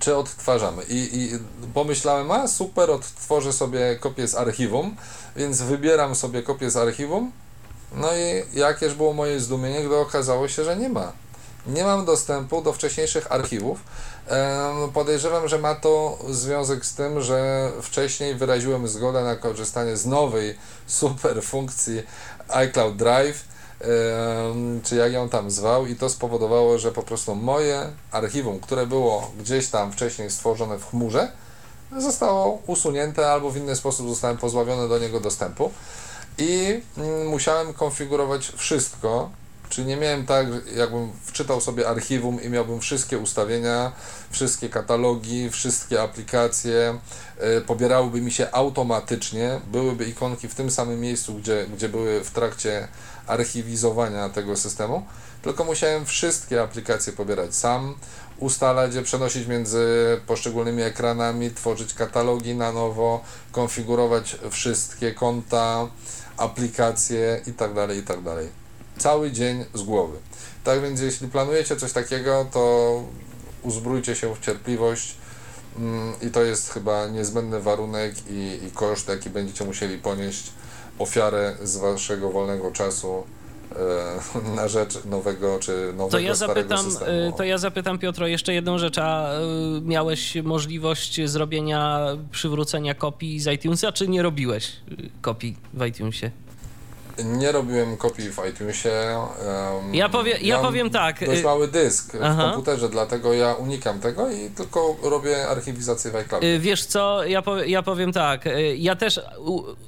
[0.00, 0.82] Czy odtwarzamy.
[0.88, 1.38] I, I
[1.74, 4.96] pomyślałem, a super, odtworzę sobie kopię z archiwum,
[5.36, 7.32] więc wybieram sobie kopię z archiwum,
[7.94, 11.12] no i jakież było moje zdumienie, gdy okazało się, że nie ma.
[11.66, 13.80] Nie mam dostępu do wcześniejszych archiwów.
[14.94, 20.58] Podejrzewam, że ma to związek z tym, że wcześniej wyraziłem zgodę na korzystanie z nowej
[20.86, 22.02] super funkcji
[22.48, 23.44] iCloud Drive,
[24.82, 29.30] czy jak ją tam zwał, i to spowodowało, że po prostu moje archiwum, które było
[29.40, 31.32] gdzieś tam wcześniej stworzone w chmurze,
[31.98, 35.70] zostało usunięte albo w inny sposób zostałem pozbawiony do niego dostępu.
[36.38, 39.30] I mm, musiałem konfigurować wszystko,
[39.72, 40.46] Czyli nie miałem tak,
[40.76, 43.92] jakbym wczytał sobie archiwum i miałbym wszystkie ustawienia,
[44.30, 46.98] wszystkie katalogi, wszystkie aplikacje,
[47.58, 52.30] y, pobierałyby mi się automatycznie, byłyby ikonki w tym samym miejscu, gdzie, gdzie były w
[52.30, 52.88] trakcie
[53.26, 55.06] archiwizowania tego systemu,
[55.42, 57.94] tylko musiałem wszystkie aplikacje pobierać sam,
[58.38, 59.86] ustalać je, przenosić między
[60.26, 65.88] poszczególnymi ekranami, tworzyć katalogi na nowo, konfigurować wszystkie konta,
[66.36, 68.36] aplikacje itd., tak itd.
[68.36, 68.44] Tak
[68.98, 70.18] Cały dzień z głowy.
[70.64, 73.02] Tak więc jeśli planujecie coś takiego, to
[73.62, 75.16] uzbrójcie się w cierpliwość
[75.78, 80.52] mm, i to jest chyba niezbędny warunek i, i koszt, jaki będziecie musieli ponieść
[81.02, 83.24] ofiarę z waszego wolnego czasu
[84.44, 87.32] e, na rzecz nowego czy nowego to ja zapytam, systemu.
[87.36, 89.40] To ja zapytam Piotro jeszcze jedną rzecz, a e,
[89.82, 92.00] miałeś możliwość zrobienia
[92.30, 96.30] przywrócenia kopii z iTunesa, czy nie robiłeś e, kopii w iTunesie?
[97.24, 98.90] Nie robiłem kopii w iTunesie.
[99.82, 101.26] Um, ja, powie, ja powiem tak.
[101.26, 102.34] Dość y- mały dysk Aha.
[102.34, 106.44] w komputerze, dlatego ja unikam tego i tylko robię archiwizację w iCloud.
[106.44, 108.46] Y, wiesz co, ja, powie, ja powiem tak.
[108.46, 109.20] Y, ja też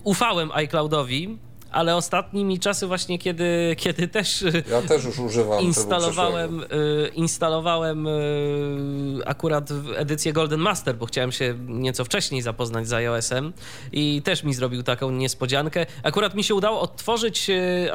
[0.04, 1.38] ufałem iCloudowi
[1.74, 4.44] ale ostatnimi czasy właśnie, kiedy, kiedy też...
[4.70, 6.66] Ja też już używam instalowałem, y,
[7.14, 13.52] instalowałem y, akurat edycję Golden Master, bo chciałem się nieco wcześniej zapoznać z iOS-em
[13.92, 15.86] i też mi zrobił taką niespodziankę.
[16.02, 17.90] Akurat mi się udało odtworzyć y,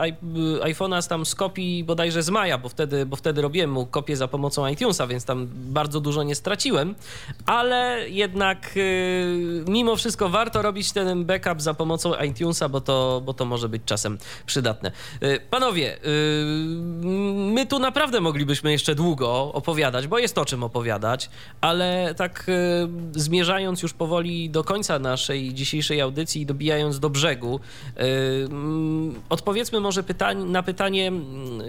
[0.62, 4.18] iPhone'a z tam z kopii bodajże z maja, bo wtedy, bo wtedy robiłem mu kopię
[4.18, 6.96] za pomocą iTunesa, więc tam bardzo dużo nie straciłem,
[7.46, 8.80] ale jednak
[9.68, 13.82] mimo wszystko warto robić ten backup za pomocą iTunesa, bo to, bo to może być
[13.86, 14.92] czasem przydatne.
[15.24, 16.00] Y, panowie, y,
[17.36, 21.30] my tu naprawdę moglibyśmy jeszcze długo opowiadać, bo jest o czym opowiadać,
[21.62, 27.60] ale tak y, zmierzając już powoli do końca naszej dzisiejszej audycji i dobijając do brzegu,
[29.30, 31.12] odpowiedzmy może pytań, na pytanie,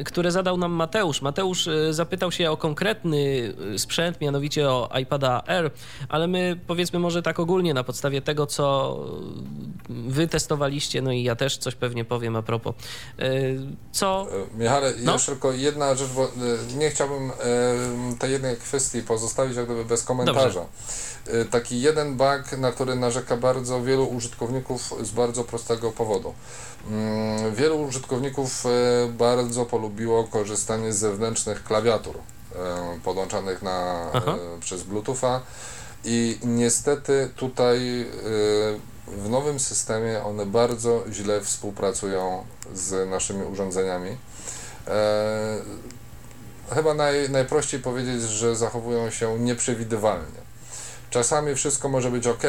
[0.04, 1.22] które zadał nam Mateusz.
[1.22, 5.70] Mateusz zapytał się o konkretny sprzęt, mianowicie o iPada Air,
[6.08, 8.96] ale my powiedzmy może tak ogólnie na podstawie tego, co
[9.88, 12.74] wy testowaliście, no i ja też coś pewnie powiem a propos.
[13.18, 13.30] E,
[13.92, 14.26] co?
[14.54, 15.12] E, Michale, no?
[15.12, 16.28] jeszcze tylko jedna rzecz, bo e,
[16.76, 17.32] nie chciałbym
[18.18, 20.40] tej jednej kwestii pozostawić jak gdyby bez komentarza.
[20.44, 20.64] Dobrze.
[21.50, 26.34] Taki jeden bug, na który narzeka bardzo wielu użytkowników z bardzo prostego powodu.
[26.88, 28.64] Mm, wielu użytkowników
[29.08, 32.18] bardzo polubiło korzystanie z zewnętrznych klawiatur
[33.04, 34.06] podłączanych na,
[34.60, 35.40] przez Bluetootha
[36.04, 38.06] i niestety tutaj
[39.16, 44.16] w nowym systemie one bardzo źle współpracują z naszymi urządzeniami.
[44.86, 45.58] E,
[46.74, 50.40] chyba naj, najprościej powiedzieć, że zachowują się nieprzewidywalnie.
[51.10, 52.42] Czasami wszystko może być ok,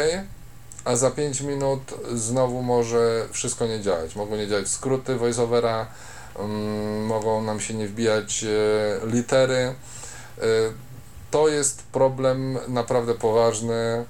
[0.85, 4.15] a za 5 minut znowu może wszystko nie działać.
[4.15, 5.88] Mogą nie działać skróty voiceovera,
[6.40, 9.56] um, mogą nam się nie wbijać e, litery.
[9.56, 9.73] E,
[11.31, 14.06] to jest problem naprawdę poważny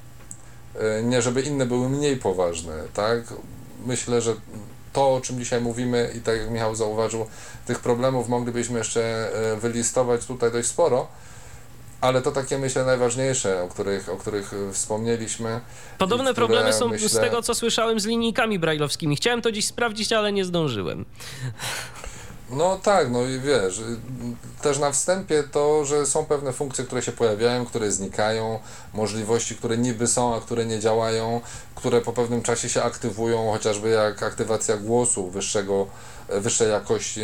[1.03, 3.19] nie żeby inne były mniej poważne, tak?
[3.85, 4.33] Myślę, że
[4.93, 7.25] to, o czym dzisiaj mówimy i tak jak Michał zauważył,
[7.65, 11.07] tych problemów moglibyśmy jeszcze e, wylistować tutaj dość sporo,
[12.01, 15.61] ale to takie myślę najważniejsze, o których, o których wspomnieliśmy.
[15.97, 17.09] Podobne problemy są myślę...
[17.09, 19.15] z tego, co słyszałem z linijkami brajlowskimi.
[19.15, 21.05] Chciałem to dziś sprawdzić, ale nie zdążyłem.
[22.51, 23.81] No tak, no i wiesz,
[24.61, 28.59] też na wstępie to, że są pewne funkcje, które się pojawiają, które znikają,
[28.93, 31.41] możliwości, które niby są, a które nie działają,
[31.75, 35.87] które po pewnym czasie się aktywują, chociażby jak aktywacja głosu wyższego,
[36.29, 37.21] wyższej jakości.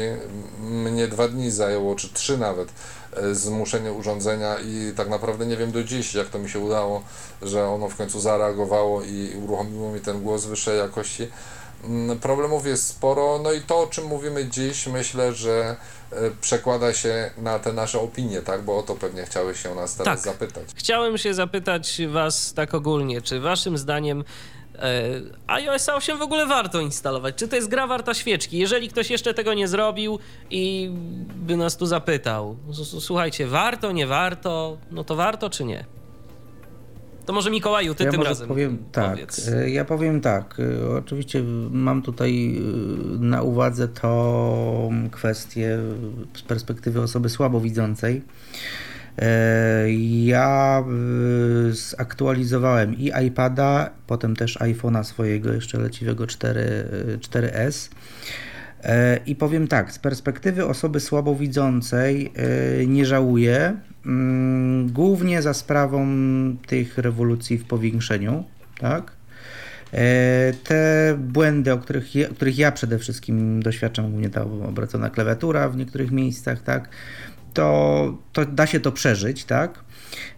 [0.61, 2.69] Mnie dwa dni zajęło, czy trzy nawet,
[3.13, 7.01] e, zmuszenie urządzenia i tak naprawdę nie wiem do dziś, jak to mi się udało,
[7.41, 11.27] że ono w końcu zareagowało i uruchomiło mi ten głos wyższej jakości
[12.21, 15.75] problemów jest sporo, no i to, o czym mówimy dziś, myślę, że
[16.11, 18.61] e, przekłada się na te nasze opinie, tak?
[18.61, 20.33] Bo o to pewnie chciałeś się nas teraz tak.
[20.33, 20.63] zapytać.
[20.75, 24.23] Chciałem się zapytać Was tak ogólnie, czy Waszym zdaniem
[24.75, 25.03] e,
[25.47, 27.35] iOS 8 w ogóle warto instalować?
[27.35, 28.57] Czy to jest gra warta świeczki?
[28.57, 30.89] Jeżeli ktoś jeszcze tego nie zrobił i
[31.35, 32.57] by nas tu zapytał,
[32.99, 35.96] słuchajcie, warto, nie warto, no to warto czy nie?
[37.27, 39.11] To może Mikołaju, ty ja tym razem powiem tak.
[39.11, 39.47] Powiedz.
[39.47, 40.57] E, ja powiem tak.
[40.59, 42.61] E, oczywiście mam tutaj e,
[43.19, 45.79] na uwadze to kwestię
[46.33, 48.21] z perspektywy osoby słabowidzącej.
[50.23, 50.83] Ja
[51.71, 56.89] zaktualizowałem i iPada, potem też iPhone'a swojego jeszcze leciwego 4,
[57.19, 57.89] 4S.
[59.25, 62.31] I powiem tak, z perspektywy osoby słabowidzącej
[62.87, 66.07] nie żałuję, Mm, głównie za sprawą
[66.67, 68.43] tych rewolucji w powiększeniu,
[68.79, 69.11] tak?
[69.93, 75.69] E, te błędy, o których, ja, których ja przede wszystkim doświadczam, głównie ta obracona klawiatura
[75.69, 76.89] w niektórych miejscach, tak?
[77.53, 79.83] To, to da się to przeżyć, tak?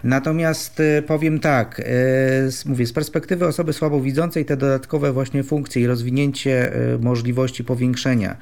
[0.04, 1.84] Natomiast e, powiem tak, e,
[2.66, 8.38] mówię, z perspektywy osoby słabowidzącej te dodatkowe właśnie funkcje i rozwinięcie możliwości powiększenia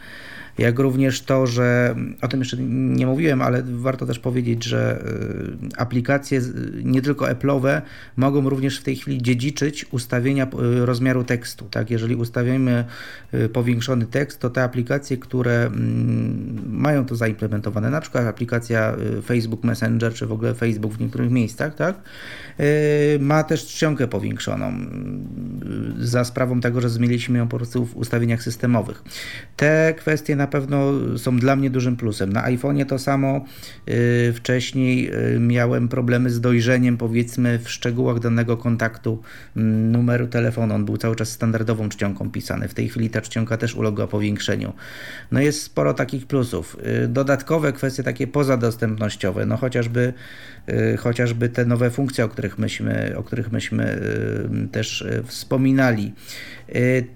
[0.57, 5.03] jak również to, że o tym jeszcze nie mówiłem, ale warto też powiedzieć, że
[5.73, 6.41] y, aplikacje
[6.83, 7.81] nie tylko Apple'owe
[8.15, 11.65] mogą również w tej chwili dziedziczyć ustawienia y, rozmiaru tekstu.
[11.71, 11.91] Tak?
[11.91, 12.85] Jeżeli ustawimy
[13.33, 18.95] y, powiększony tekst, to te aplikacje, które mm, mają to zaimplementowane, na przykład aplikacja
[19.25, 21.95] Facebook Messenger, czy w ogóle Facebook w niektórych miejscach, tak?
[23.19, 24.73] ma też czcionkę powiększoną
[25.99, 29.03] za sprawą tego, że zmieniliśmy ją po prostu w ustawieniach systemowych.
[29.55, 32.33] Te kwestie na pewno są dla mnie dużym plusem.
[32.33, 33.45] Na iPhone'ie to samo
[33.89, 39.21] y, wcześniej y, miałem problemy z dojrzeniem, powiedzmy, w szczegółach danego kontaktu
[39.57, 40.75] mm, numeru telefonu.
[40.75, 42.67] On był cały czas standardową czcionką pisany.
[42.67, 44.73] W tej chwili ta czcionka też ulega powiększeniu.
[45.31, 46.77] No jest sporo takich plusów.
[47.03, 50.13] Y, dodatkowe kwestie takie pozadostępnościowe, no chociażby,
[50.99, 54.01] chociażby te nowe funkcje, o których myśmy, o których myśmy
[54.71, 56.13] też wspominali.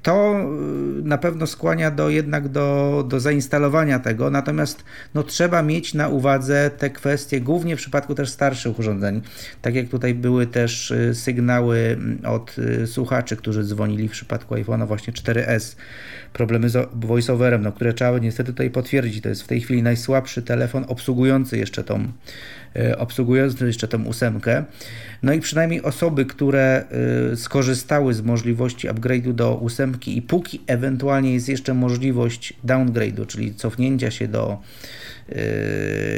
[0.04, 0.46] To
[1.04, 6.72] na pewno skłania do jednak do, do zainstalowania tego, natomiast no, trzeba mieć na uwadze
[6.78, 9.22] te kwestie, głównie w przypadku też starszych urządzeń.
[9.62, 14.56] Tak jak tutaj były też y, sygnały mm, od y, słuchaczy, którzy dzwonili w przypadku
[14.56, 15.76] iPhone'a właśnie 4S,
[16.34, 19.24] problemy z voiceoverem, no, które trzeba niestety tutaj potwierdzić.
[19.24, 22.12] To jest w tej chwili najsłabszy telefon obsługujący jeszcze tą
[22.76, 24.64] y, obsługujący jeszcze tą ósemkę.
[25.24, 26.84] No i przynajmniej osoby, które
[27.36, 34.12] skorzystały z możliwości upgrade'u do ósemki i póki ewentualnie jest jeszcze możliwość downgrade'u, czyli cofnięcia
[34.12, 34.58] się do
[35.30, 35.36] yy,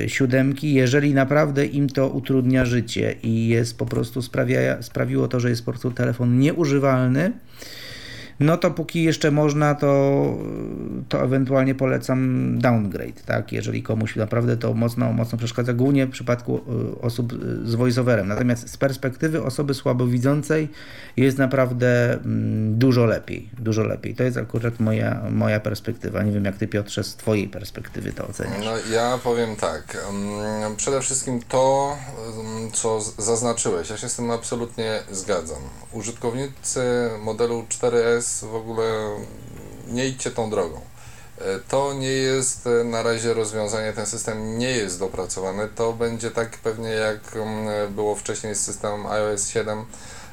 [0.08, 5.50] siódemki, jeżeli naprawdę im to utrudnia życie i jest po prostu sprawia, sprawiło to, że
[5.50, 7.32] jest po prostu telefon nieużywalny,
[8.40, 10.24] no to póki jeszcze można, to,
[11.10, 13.52] to ewentualnie polecam downgrade, tak?
[13.52, 16.62] Jeżeli komuś naprawdę to mocno, mocno przeszkadza, głównie w przypadku
[16.98, 18.28] y, osób z voiceoverem.
[18.28, 20.70] Natomiast z perspektywy osoby słabowidzącej
[21.18, 24.16] jest naprawdę mm, dużo lepiej, dużo lepiej.
[24.16, 26.24] To jest akurat moja, moja perspektywa.
[26.24, 28.66] Nie wiem, jak ty Piotrze z twojej perspektywy to oceniasz.
[28.66, 29.98] No ja powiem tak.
[30.10, 31.96] Mm, przede wszystkim to,
[32.38, 35.62] mm, co zaznaczyłeś, ja się z tym absolutnie zgadzam.
[35.92, 39.10] Użytkownicy modelu 4S w ogóle
[39.88, 40.82] nie idźcie tą drogą.
[41.38, 45.68] E, to nie jest e, na razie rozwiązanie, ten system nie jest dopracowany.
[45.76, 49.86] To będzie tak pewnie jak mm, było wcześniej z systemem iOS 7,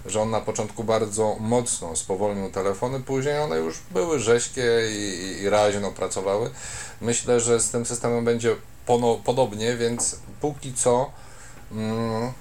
[0.06, 5.50] że on na początku bardzo mocno spowolnił telefony, później one już były rzeźkie i, i
[5.50, 6.50] raźno pracowały.
[7.00, 8.56] Myślę, że z tym systemem będzie
[8.86, 11.10] pono, podobnie, więc póki co.
[11.72, 12.32] Mm,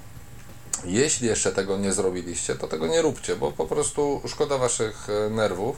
[0.86, 5.30] jeśli jeszcze tego nie zrobiliście, to tego nie róbcie, bo po prostu szkoda waszych e,
[5.30, 5.76] nerwów.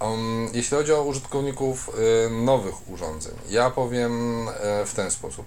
[0.00, 1.90] Um, jeśli chodzi o użytkowników
[2.26, 4.52] y, nowych urządzeń, ja powiem y,
[4.86, 5.46] w ten sposób.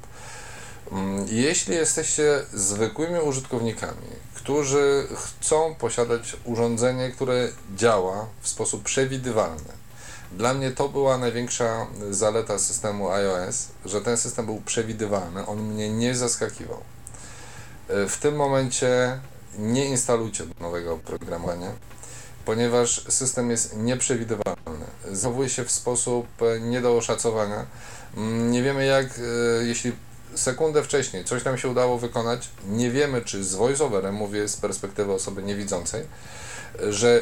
[0.92, 9.74] Um, jeśli jesteście zwykłymi użytkownikami, którzy chcą posiadać urządzenie, które działa w sposób przewidywalny,
[10.32, 15.90] dla mnie to była największa zaleta systemu iOS, że ten system był przewidywalny, on mnie
[15.90, 16.82] nie zaskakiwał.
[17.90, 19.20] W tym momencie
[19.58, 21.72] nie instalujcie nowego oprogramowania,
[22.46, 24.86] ponieważ system jest nieprzewidywalny.
[25.12, 26.28] Zachowuje się w sposób
[26.62, 27.66] nie do oszacowania.
[28.18, 29.92] Mm, nie wiemy jak, e, jeśli
[30.36, 35.14] sekundę wcześniej coś nam się udało wykonać, nie wiemy czy z voiceoverem, mówię z perspektywy
[35.14, 36.06] osoby niewidzącej,
[36.90, 37.22] że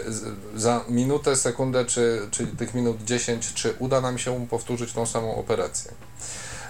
[0.56, 5.36] za minutę, sekundę, czy, czy tych minut 10, czy uda nam się powtórzyć tą samą
[5.36, 5.92] operację.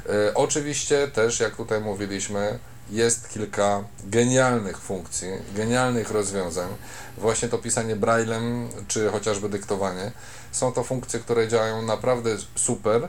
[0.09, 2.59] E, oczywiście też, jak tutaj mówiliśmy,
[2.89, 6.69] jest kilka genialnych funkcji, genialnych rozwiązań.
[7.17, 10.11] Właśnie to pisanie braillem, czy chociażby dyktowanie.
[10.51, 13.07] Są to funkcje, które działają naprawdę super,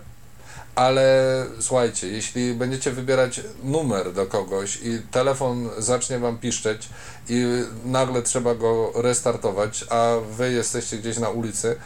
[0.74, 6.88] ale słuchajcie, jeśli będziecie wybierać numer do kogoś i telefon zacznie wam piszczeć
[7.28, 7.44] i
[7.84, 11.76] nagle trzeba go restartować, a wy jesteście gdzieś na ulicy,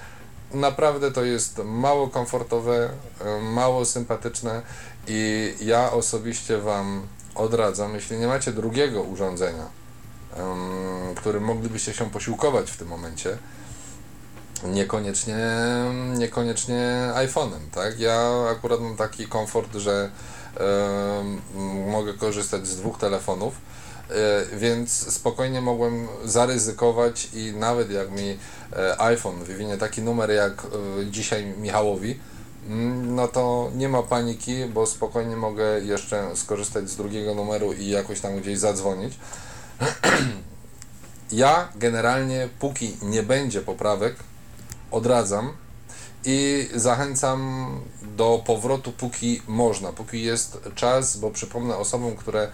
[0.55, 2.91] naprawdę to jest mało komfortowe,
[3.43, 4.63] mało sympatyczne
[5.09, 7.03] i ja osobiście wam
[7.35, 9.67] odradzam, jeśli nie macie drugiego urządzenia,
[11.17, 13.39] którym moglibyście się posiłkować w tym momencie,
[14.65, 15.39] niekoniecznie,
[16.19, 18.01] niekoniecznie iPhone'em, tak?
[18.01, 20.11] Ja akurat mam taki komfort, że
[21.87, 23.55] mogę korzystać z dwóch telefonów,
[24.11, 28.39] e, więc spokojnie mogłem zaryzykować i nawet jak mi
[28.73, 30.67] e, iPhone wywinie taki numer jak e,
[31.11, 32.21] dzisiaj Michałowi,
[33.07, 38.21] no to nie ma paniki, bo spokojnie mogę jeszcze skorzystać z drugiego numeru i jakoś
[38.21, 39.19] tam gdzieś zadzwonić.
[41.33, 44.15] Ja generalnie, póki nie będzie poprawek,
[44.91, 45.53] odradzam
[46.25, 47.69] i zachęcam
[48.17, 52.49] do powrotu, póki można, póki jest czas, bo przypomnę osobom, które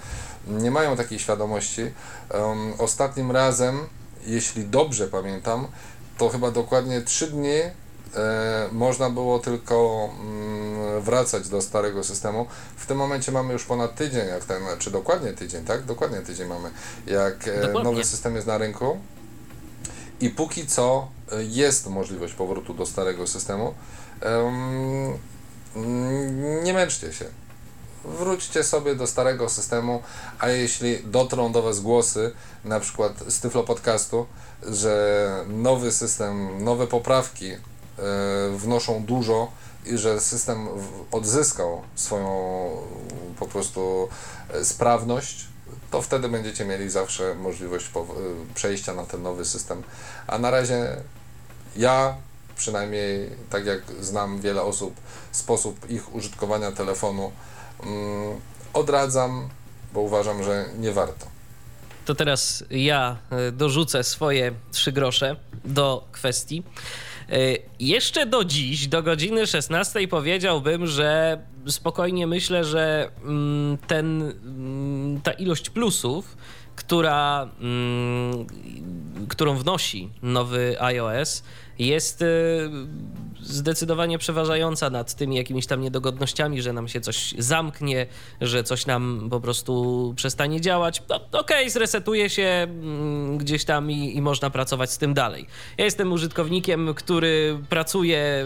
[0.46, 3.86] nie mają takiej świadomości, um, ostatnim razem,
[4.26, 5.66] jeśli dobrze pamiętam,
[6.18, 7.58] to chyba dokładnie 3 dni
[8.72, 12.46] można było tylko mm, wracać do starego systemu.
[12.76, 15.84] W tym momencie mamy już ponad tydzień, jak ten, czy dokładnie tydzień, tak?
[15.84, 16.70] Dokładnie tydzień mamy,
[17.06, 18.98] jak e, nowy system jest na rynku.
[20.20, 23.74] I póki co e, jest możliwość powrotu do starego systemu,
[26.62, 27.24] nie męczcie się.
[28.04, 30.02] Wróćcie sobie do starego systemu,
[30.38, 32.32] a jeśli dotrą do Was głosy,
[32.64, 34.26] na przykład z Tyflo Podcastu,
[34.62, 37.58] że nowy system, nowe poprawki e,
[38.56, 39.52] wnoszą dużo
[39.86, 40.68] i że system
[41.10, 42.70] odzyskał swoją
[43.38, 44.08] po prostu
[44.50, 45.46] e, sprawność,
[45.90, 47.90] to wtedy będziecie mieli zawsze możliwość
[48.54, 49.82] przejścia na ten nowy system.
[50.26, 50.96] A na razie
[51.76, 52.16] ja,
[52.56, 54.94] przynajmniej tak jak znam wiele osób,
[55.32, 57.32] sposób ich użytkowania telefonu
[57.82, 58.40] mm,
[58.72, 59.48] odradzam,
[59.92, 61.26] bo uważam, że nie warto.
[62.04, 66.62] To teraz ja e, dorzucę swoje trzy grosze do kwestii.
[67.30, 75.20] E, jeszcze do dziś, do godziny 16 powiedziałbym, że spokojnie myślę, że mm, ten, mm,
[75.20, 76.36] ta ilość plusów,
[76.76, 78.46] która, mm,
[79.28, 81.42] którą wnosi nowy iOS,
[81.78, 82.70] jest y,
[83.40, 88.06] zdecydowanie przeważająca nad tymi jakimiś tam niedogodnościami, że nam się coś zamknie,
[88.40, 91.02] że coś nam po prostu przestanie działać.
[91.08, 95.46] No, Okej, okay, zresetuje się mm, gdzieś tam i, i, można pracować z tym dalej.
[95.78, 98.44] Ja jestem użytkownikiem, który pracuje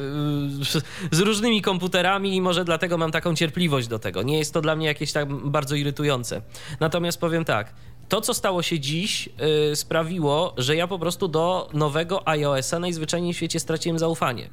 [1.12, 4.22] y, z różnymi komputerami i może dlatego mam taką cierpliwość do tego.
[4.22, 6.42] Nie jest to dla mnie jakieś tak bardzo irytujące.
[6.80, 7.74] Natomiast powiem tak,
[8.10, 9.28] to, co stało się dziś,
[9.68, 14.50] yy, sprawiło, że ja po prostu do nowego iOS-a najzwyczajniej w świecie straciłem zaufanie.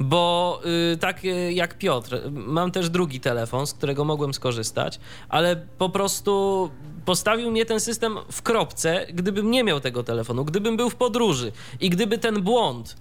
[0.00, 5.56] Bo yy, tak yy, jak Piotr, mam też drugi telefon, z którego mogłem skorzystać, ale
[5.78, 6.70] po prostu
[7.04, 11.52] postawił mnie ten system w kropce, gdybym nie miał tego telefonu, gdybym był w podróży
[11.80, 12.96] i gdyby ten błąd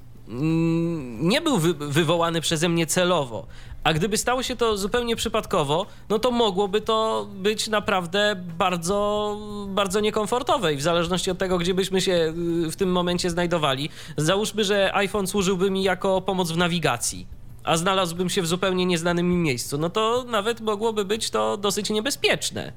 [1.19, 3.47] nie był wy wywołany przeze mnie celowo,
[3.83, 9.99] a gdyby stało się to zupełnie przypadkowo, no to mogłoby to być naprawdę bardzo, bardzo
[9.99, 12.33] niekomfortowe i w zależności od tego, gdzie byśmy się
[12.65, 13.89] y, w tym momencie znajdowali.
[14.17, 17.27] Załóżmy, że iPhone służyłby mi jako pomoc w nawigacji
[17.63, 22.71] a znalazłbym się w zupełnie nieznanym miejscu, no to nawet mogłoby być to dosyć niebezpieczne.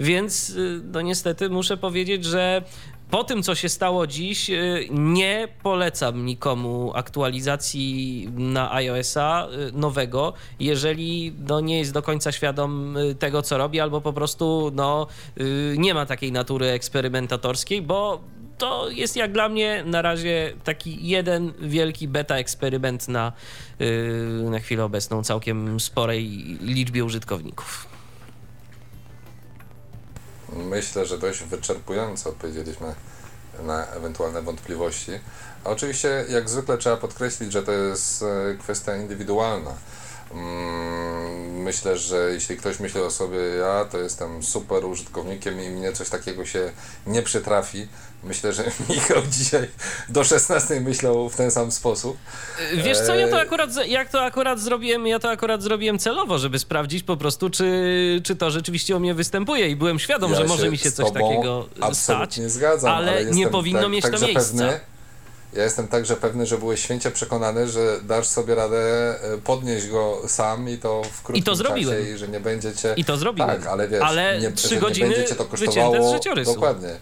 [0.00, 2.62] Więc y, no niestety muszę powiedzieć, że
[3.10, 10.32] po tym, co się stało dziś, y, nie polecam nikomu aktualizacji na iOS-a y, nowego,
[10.60, 15.06] jeżeli no, nie jest do końca świadom y, tego, co robi, albo po prostu no,
[15.76, 18.20] nie ma takiej natury eksperymentatorskiej, bo
[18.58, 23.32] to jest jak dla mnie na razie taki jeden wielki beta eksperyment na,
[24.50, 26.28] na chwilę obecną całkiem sporej
[26.60, 27.95] liczbie użytkowników.
[30.52, 32.94] Myślę, że dość wyczerpująco odpowiedzieliśmy
[33.62, 35.12] na ewentualne wątpliwości.
[35.64, 39.74] A oczywiście, jak zwykle, trzeba podkreślić, że to jest e, kwestia indywidualna.
[40.32, 45.92] Mm, myślę, że jeśli ktoś myśli o sobie, ja to jestem super użytkownikiem i mnie
[45.92, 46.72] coś takiego się
[47.06, 47.88] nie przytrafi,
[48.26, 49.68] Myślę, że Michał dzisiaj
[50.08, 52.16] do 16 myślał w ten sam sposób.
[52.84, 56.38] Wiesz co, ja to e, akurat, jak to akurat zrobiłem, ja to akurat zrobiłem celowo,
[56.38, 60.36] żeby sprawdzić po prostu, czy, czy to rzeczywiście u mnie występuje i byłem świadom, ja
[60.36, 62.40] że może mi się coś takiego stać.
[62.50, 64.80] zgadzam, ale, ale nie powinno tak, mieć tak to miejsca.
[65.56, 70.22] Ja jestem także pewny, że byłeś święcie przekonany, że dasz sobie radę e, podnieść go
[70.28, 71.98] sam i to w krótkim I to zrobiłem.
[71.98, 72.94] czasie i że nie będziecie...
[72.96, 73.50] I to zrobiłem.
[73.50, 76.54] Tak, ale wiesz, ale nie, 3 że godziny nie będzie to kosztowało z życiorysu.
[76.54, 76.96] dokładnie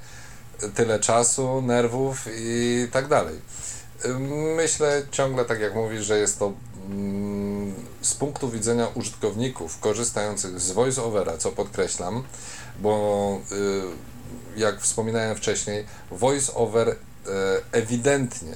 [0.75, 3.35] tyle czasu, nerwów i tak dalej.
[4.57, 6.53] Myślę ciągle, tak jak mówisz, że jest to
[6.91, 12.25] mm, z punktu widzenia użytkowników korzystających z VoiceOvera, co podkreślam,
[12.79, 16.97] bo y, jak wspominałem wcześniej, VoiceOver
[17.73, 18.55] ewidentnie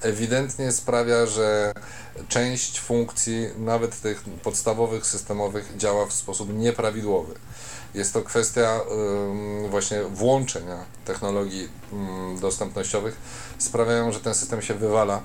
[0.00, 1.72] ewidentnie sprawia, że
[2.28, 7.34] część funkcji, nawet tych podstawowych, systemowych, działa w sposób nieprawidłowy.
[7.94, 8.80] Jest to kwestia
[9.70, 11.68] właśnie włączenia technologii
[12.40, 13.16] dostępnościowych,
[13.58, 15.20] sprawiają, że ten system się wywala.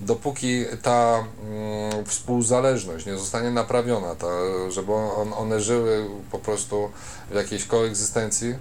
[0.00, 1.24] Dopóki ta
[2.06, 4.26] współzależność nie zostanie naprawiona, ta,
[4.70, 6.90] żeby on, one żyły po prostu
[7.30, 8.54] w jakiejś koegzystencji,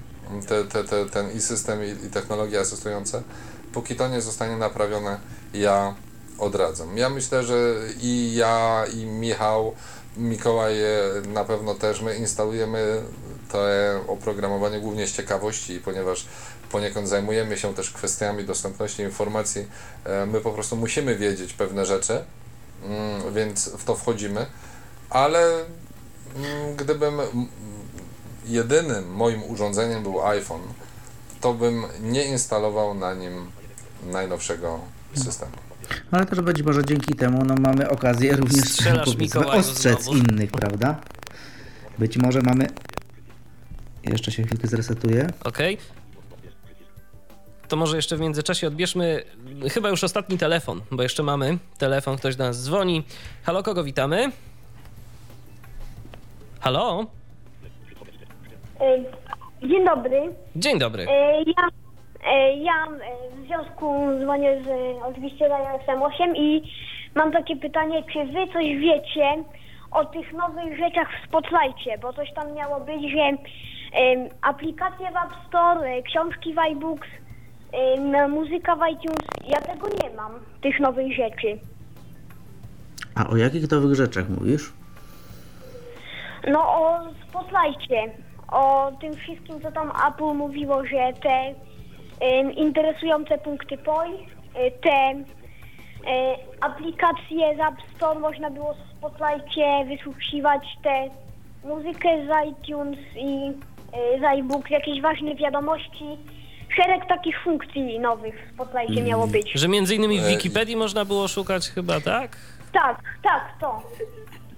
[0.48, 3.24] te, te, te, ten i system, i, i technologie asystujące,
[3.74, 5.20] póki to nie zostanie naprawione,
[5.54, 5.96] ja
[6.40, 6.98] odradzam.
[6.98, 7.56] Ja myślę, że
[8.02, 9.76] i ja, i Michał,
[10.18, 10.76] Mikołaj
[11.28, 13.04] na pewno też my instalujemy
[13.52, 13.60] to
[14.08, 16.26] oprogramowanie głównie z ciekawości, ponieważ
[16.72, 19.68] poniekąd zajmujemy się też kwestiami dostępności informacji,
[20.06, 22.24] e, my po prostu musimy wiedzieć pewne rzeczy,
[22.84, 24.46] mm, więc w to wchodzimy,
[25.10, 25.54] ale
[26.36, 27.22] mm, gdybym
[28.46, 30.64] jedynym moim urządzeniem był iPhone,
[31.42, 33.52] to bym nie instalował na nim
[34.12, 34.80] najnowszego
[35.14, 35.52] systemu.
[36.12, 38.64] Ale też być może dzięki temu no, mamy okazję również
[39.60, 40.18] ostrzec znowu.
[40.18, 41.02] innych, prawda?
[42.00, 42.68] Być może mamy.
[44.04, 45.30] Jeszcze się chwilkę zresetuję.
[45.44, 45.74] Okej.
[45.74, 46.04] Okay.
[47.68, 49.24] To może jeszcze w międzyczasie odbierzmy
[49.72, 53.04] chyba już ostatni telefon, bo jeszcze mamy telefon, ktoś do nas dzwoni.
[53.44, 54.32] Halo, kogo witamy?
[56.60, 57.06] Halo?
[58.80, 59.04] E,
[59.68, 60.36] dzień dobry.
[60.56, 61.06] Dzień dobry.
[61.10, 61.83] E, ja
[62.58, 64.68] ja e, w związku dzwonię z
[65.04, 65.46] oczywiście
[65.86, 66.72] sm 8 i
[67.16, 69.44] mam takie pytanie, czy wy coś wiecie
[69.92, 73.38] o tych nowych rzeczach w Spotlightie, bo coś tam miało być, że um,
[74.42, 77.08] aplikacje w App Store, e, książki w iBooks,
[77.74, 81.60] um, muzyka w iTunes, ja tego nie mam, tych nowych rzeczy.
[83.16, 84.74] A o jakich nowych rzeczach mówisz?
[86.48, 88.12] No o Spotlightie,
[88.52, 91.54] o tym wszystkim, co tam Apple mówiło, że te
[92.56, 94.12] interesujące punkty POI.
[94.56, 95.24] E, te e,
[96.62, 101.10] aplikacje z App Store można było w Spotlightie wysłuchiwać tę
[101.64, 103.52] muzykę z iTunes i
[103.94, 106.06] e, z iBook, jakieś ważne wiadomości.
[106.76, 109.06] Szereg takich funkcji nowych w Spotlightie mm.
[109.06, 109.52] miało być.
[109.56, 112.38] Że między innymi w Wikipedii można było szukać chyba, tak?
[112.72, 113.82] Tak, tak, to.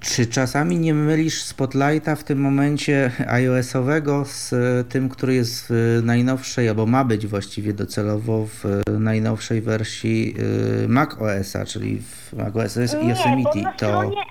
[0.05, 6.01] Czy czasami nie mylisz Spotlighta w tym momencie iOS-owego z e, tym, który jest w
[6.03, 8.63] najnowszej, albo ma być właściwie docelowo w
[8.99, 10.35] najnowszej wersji
[10.83, 13.61] e, macOS-a, czyli w macOS Yosemite?
[13.61, 13.77] Na, to...
[13.77, 14.23] stronie,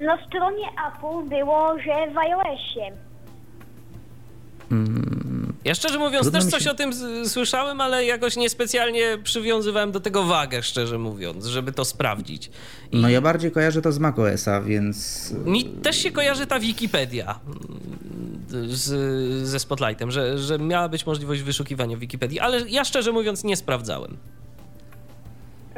[0.00, 2.96] na stronie Apple było, że w iOSie.
[4.72, 5.52] Hmm.
[5.64, 6.70] Ja szczerze mówiąc Trudno też coś się...
[6.70, 6.92] o tym
[7.28, 12.50] słyszałem, ale jakoś niespecjalnie przywiązywałem do tego wagę, szczerze mówiąc, żeby to sprawdzić.
[12.92, 12.96] I...
[12.96, 15.34] No ja bardziej kojarzę to z macOSa, więc...
[15.44, 21.42] Mi też się kojarzy ta Wikipedia mm, z, ze Spotlightem, że, że miała być możliwość
[21.42, 24.16] wyszukiwania w Wikipedii, ale ja szczerze mówiąc nie sprawdzałem.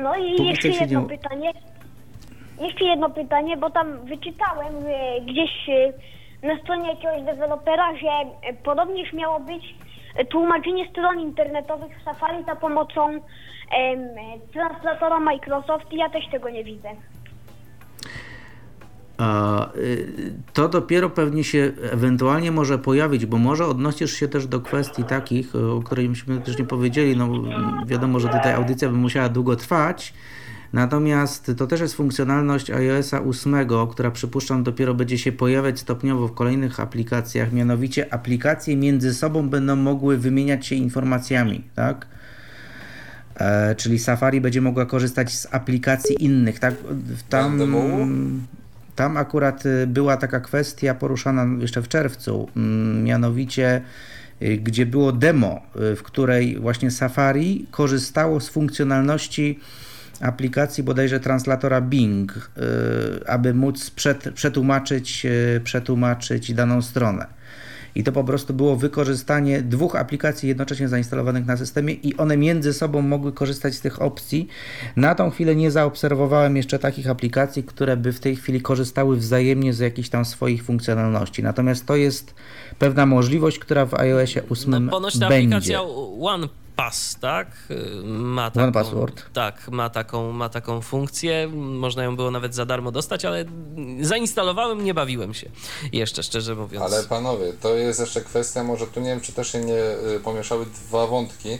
[0.02, 1.08] No i Póki jeszcze jedno nie...
[1.08, 1.52] pytanie.
[2.60, 4.74] Jeszcze jedno pytanie, bo tam wyczytałem
[5.26, 5.50] gdzieś
[6.44, 9.74] na stronie jakiegoś dewelopera, że e, podobnież miało być
[10.16, 14.08] e, tłumaczenie stron internetowych w Safari za pomocą em,
[14.52, 16.88] translatora Microsoft i ja też tego nie widzę.
[19.76, 25.04] Y, to dopiero pewnie się ewentualnie może pojawić, bo może odnosisz się też do kwestii
[25.04, 27.16] takich, o których myśmy też nie powiedzieli.
[27.16, 27.28] No,
[27.86, 30.14] wiadomo, że tutaj audycja by musiała długo trwać,
[30.74, 33.56] Natomiast to też jest funkcjonalność iOS 8,
[33.90, 39.76] która przypuszczam dopiero będzie się pojawiać stopniowo w kolejnych aplikacjach, mianowicie aplikacje między sobą będą
[39.76, 42.06] mogły wymieniać się informacjami, tak?
[43.36, 46.74] E, czyli Safari będzie mogła korzystać z aplikacji innych, tak?
[47.28, 47.58] Tam,
[48.96, 53.82] tam akurat y, była taka kwestia poruszana jeszcze w czerwcu, mm, mianowicie
[54.42, 55.60] y, gdzie było demo,
[55.92, 59.60] y, w której właśnie Safari korzystało z funkcjonalności
[60.20, 62.50] aplikacji bodajże translatora Bing,
[63.22, 63.90] y, aby móc
[64.34, 67.26] przetłumaczyć, y, przetłumaczyć daną stronę.
[67.94, 72.72] I to po prostu było wykorzystanie dwóch aplikacji jednocześnie zainstalowanych na systemie i one między
[72.72, 74.48] sobą mogły korzystać z tych opcji.
[74.96, 79.72] Na tą chwilę nie zaobserwowałem jeszcze takich aplikacji, które by w tej chwili korzystały wzajemnie
[79.72, 81.42] z jakichś tam swoich funkcjonalności.
[81.42, 82.34] Natomiast to jest
[82.78, 85.56] pewna możliwość, która w iOSie 8 no, ponoć ta będzie.
[85.56, 85.82] aplikacja
[86.20, 87.48] One Pass, tak?
[88.04, 89.22] Ma taką, One Password.
[89.32, 91.48] Tak, ma taką, ma taką funkcję.
[91.54, 93.44] Można ją było nawet za darmo dostać, ale
[94.00, 95.50] zainstalowałem, nie bawiłem się.
[95.92, 96.84] Jeszcze, szczerze mówiąc.
[96.84, 99.82] Ale panowie, to jest jeszcze kwestia, może tu nie wiem, czy też się nie
[100.16, 101.58] y, pomieszały dwa wątki,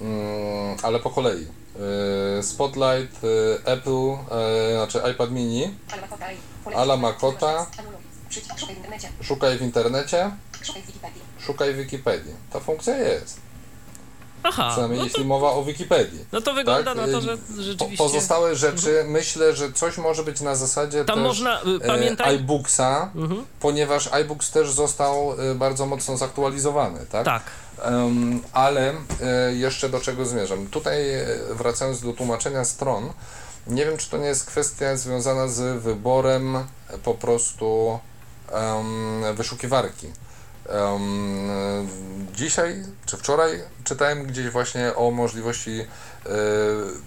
[0.00, 1.46] mm, ale po kolei.
[2.38, 4.16] Y, Spotlight, y, Apple,
[4.76, 5.74] znaczy iPad mini,
[6.76, 7.66] Ala Makota,
[9.22, 10.30] szukaj w internecie,
[11.46, 12.32] szukaj w Wikipedii.
[12.52, 13.47] Ta funkcja jest.
[14.42, 16.24] Aha, Przynajmniej no jeśli mowa o Wikipedii.
[16.32, 17.06] No to wygląda tak?
[17.06, 18.04] na to, że rzeczywiście...
[18.04, 19.10] Pozostałe rzeczy, mhm.
[19.10, 22.36] myślę, że coś może być na zasadzie Tam też można, y, pamiętaj...
[22.36, 23.44] iBooksa, mhm.
[23.60, 27.24] ponieważ iBooks też został y, bardzo mocno zaktualizowany, tak?
[27.24, 27.42] Tak.
[27.84, 28.96] Um, ale y,
[29.56, 30.66] jeszcze do czego zmierzam?
[30.66, 31.00] Tutaj
[31.50, 33.12] wracając do tłumaczenia stron,
[33.66, 36.58] nie wiem, czy to nie jest kwestia związana z wyborem
[37.04, 37.98] po prostu
[38.52, 40.08] um, wyszukiwarki
[42.34, 45.86] dzisiaj czy wczoraj czytałem gdzieś właśnie o możliwości e,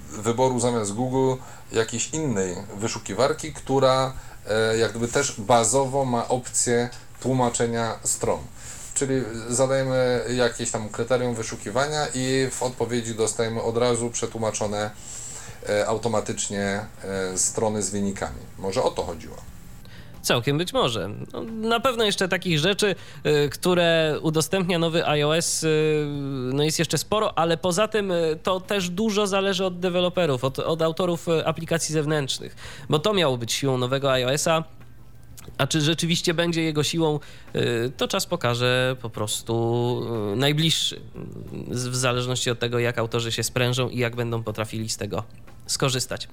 [0.09, 1.41] wyboru zamiast Google
[1.71, 4.13] jakiejś innej wyszukiwarki, która
[4.49, 8.39] e, jak gdyby też bazowo ma opcję tłumaczenia stron.
[8.93, 14.91] Czyli zadajemy jakieś tam kryterium wyszukiwania i w odpowiedzi dostajemy od razu przetłumaczone
[15.69, 16.85] e, automatycznie
[17.35, 18.39] strony z wynikami.
[18.57, 19.50] Może o to chodziło.
[20.21, 21.09] Całkiem być może.
[21.33, 26.05] No, na pewno jeszcze takich rzeczy, y, które udostępnia nowy iOS, y,
[26.53, 30.59] no jest jeszcze sporo, ale poza tym y, to też dużo zależy od deweloperów, od,
[30.59, 32.55] od autorów aplikacji zewnętrznych,
[32.89, 34.63] bo to miało być siłą nowego iOS-a.
[35.57, 37.19] A czy rzeczywiście będzie jego siłą,
[37.97, 41.01] to czas pokaże po prostu najbliższy,
[41.67, 45.23] w zależności od tego, jak autorzy się sprężą i jak będą potrafili z tego
[45.65, 46.27] skorzystać.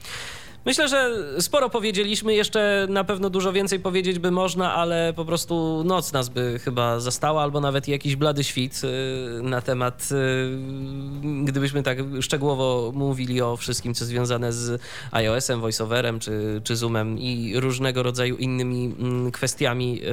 [0.64, 5.82] Myślę, że sporo powiedzieliśmy, jeszcze na pewno dużo więcej powiedzieć by można, ale po prostu
[5.84, 11.82] noc nas by chyba zastała, albo nawet jakiś blady świt y, na temat, y, gdybyśmy
[11.82, 18.02] tak szczegółowo mówili o wszystkim, co związane z iOS-em, voiceoverem czy, czy Zoomem i różnego
[18.02, 20.08] rodzaju innymi mm, kwestiami, y,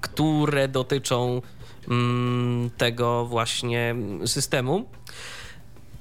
[0.00, 1.42] które dotyczą
[1.88, 3.94] mm, tego właśnie
[4.26, 4.84] systemu.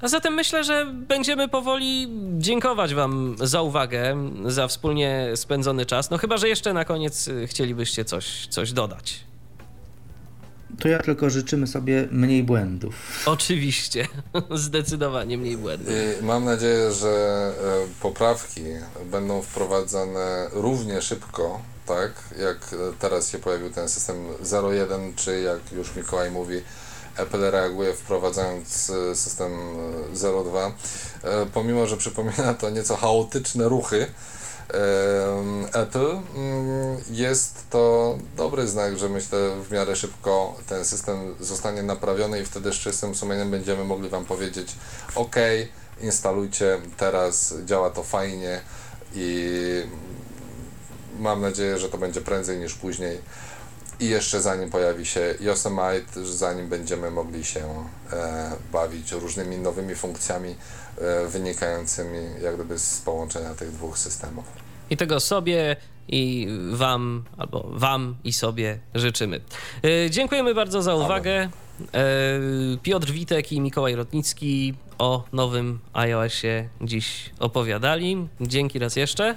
[0.02, 6.10] A zatem myślę, że będziemy powoli dziękować Wam za uwagę, za wspólnie spędzony czas.
[6.10, 9.20] No chyba, że jeszcze na koniec y, chcielibyście coś, coś dodać.
[10.80, 13.24] To ja tylko życzymy sobie mniej błędów.
[13.26, 14.08] Oczywiście,
[14.56, 15.94] zdecydowanie mniej błędów.
[16.22, 18.62] I mam nadzieję, że e, poprawki
[19.12, 24.16] będą wprowadzane równie szybko, tak, jak teraz się pojawił ten system
[24.74, 26.62] 01, czy jak już Mikołaj mówi,
[27.20, 29.52] Apple reaguje wprowadzając e, system
[30.14, 30.68] 02.
[30.68, 30.72] E,
[31.24, 34.08] e, pomimo, że przypomina to nieco chaotyczne ruchy
[35.74, 39.40] Apple, mm, jest to dobry znak, że myślę
[39.70, 44.26] w miarę szybko ten system zostanie naprawiony i wtedy z czystym sumieniem będziemy mogli Wam
[44.26, 44.76] powiedzieć
[45.16, 45.36] OK,
[46.02, 48.62] instalujcie, teraz działa to fajnie
[49.16, 49.50] i
[51.20, 53.22] mam nadzieję, że to będzie prędzej niż później
[54.00, 60.56] i jeszcze zanim pojawi się Yosemite, zanim będziemy mogli się e, bawić różnymi nowymi funkcjami
[60.98, 64.46] e, wynikającymi jak gdyby z połączenia tych dwóch systemów.
[64.90, 65.76] I tego sobie
[66.08, 69.42] i Wam, albo Wam i sobie życzymy.
[69.84, 71.50] E, dziękujemy bardzo za uwagę.
[71.94, 72.10] E,
[72.84, 78.28] Piotr Witek i Mikołaj Rotnicki o nowym iOSie dziś opowiadali.
[78.42, 79.36] Dzięki raz jeszcze.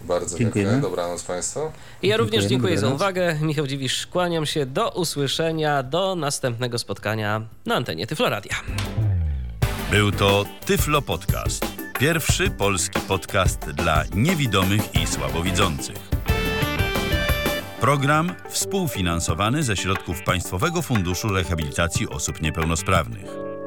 [0.00, 0.64] Bardzo dziękuję.
[0.64, 0.82] dziękuję.
[0.82, 1.60] Dobranoc Państwu.
[2.02, 3.38] I ja również dziękuję za uwagę.
[3.42, 4.66] Michał Dziwisz, kłaniam się.
[4.66, 8.54] Do usłyszenia, do następnego spotkania na antenie Tyfloradia.
[9.90, 11.66] Był to Tyflo Podcast.
[11.98, 15.96] Pierwszy polski podcast dla niewidomych i słabowidzących.
[17.80, 23.57] Program współfinansowany ze środków Państwowego Funduszu Rehabilitacji Osób Niepełnosprawnych.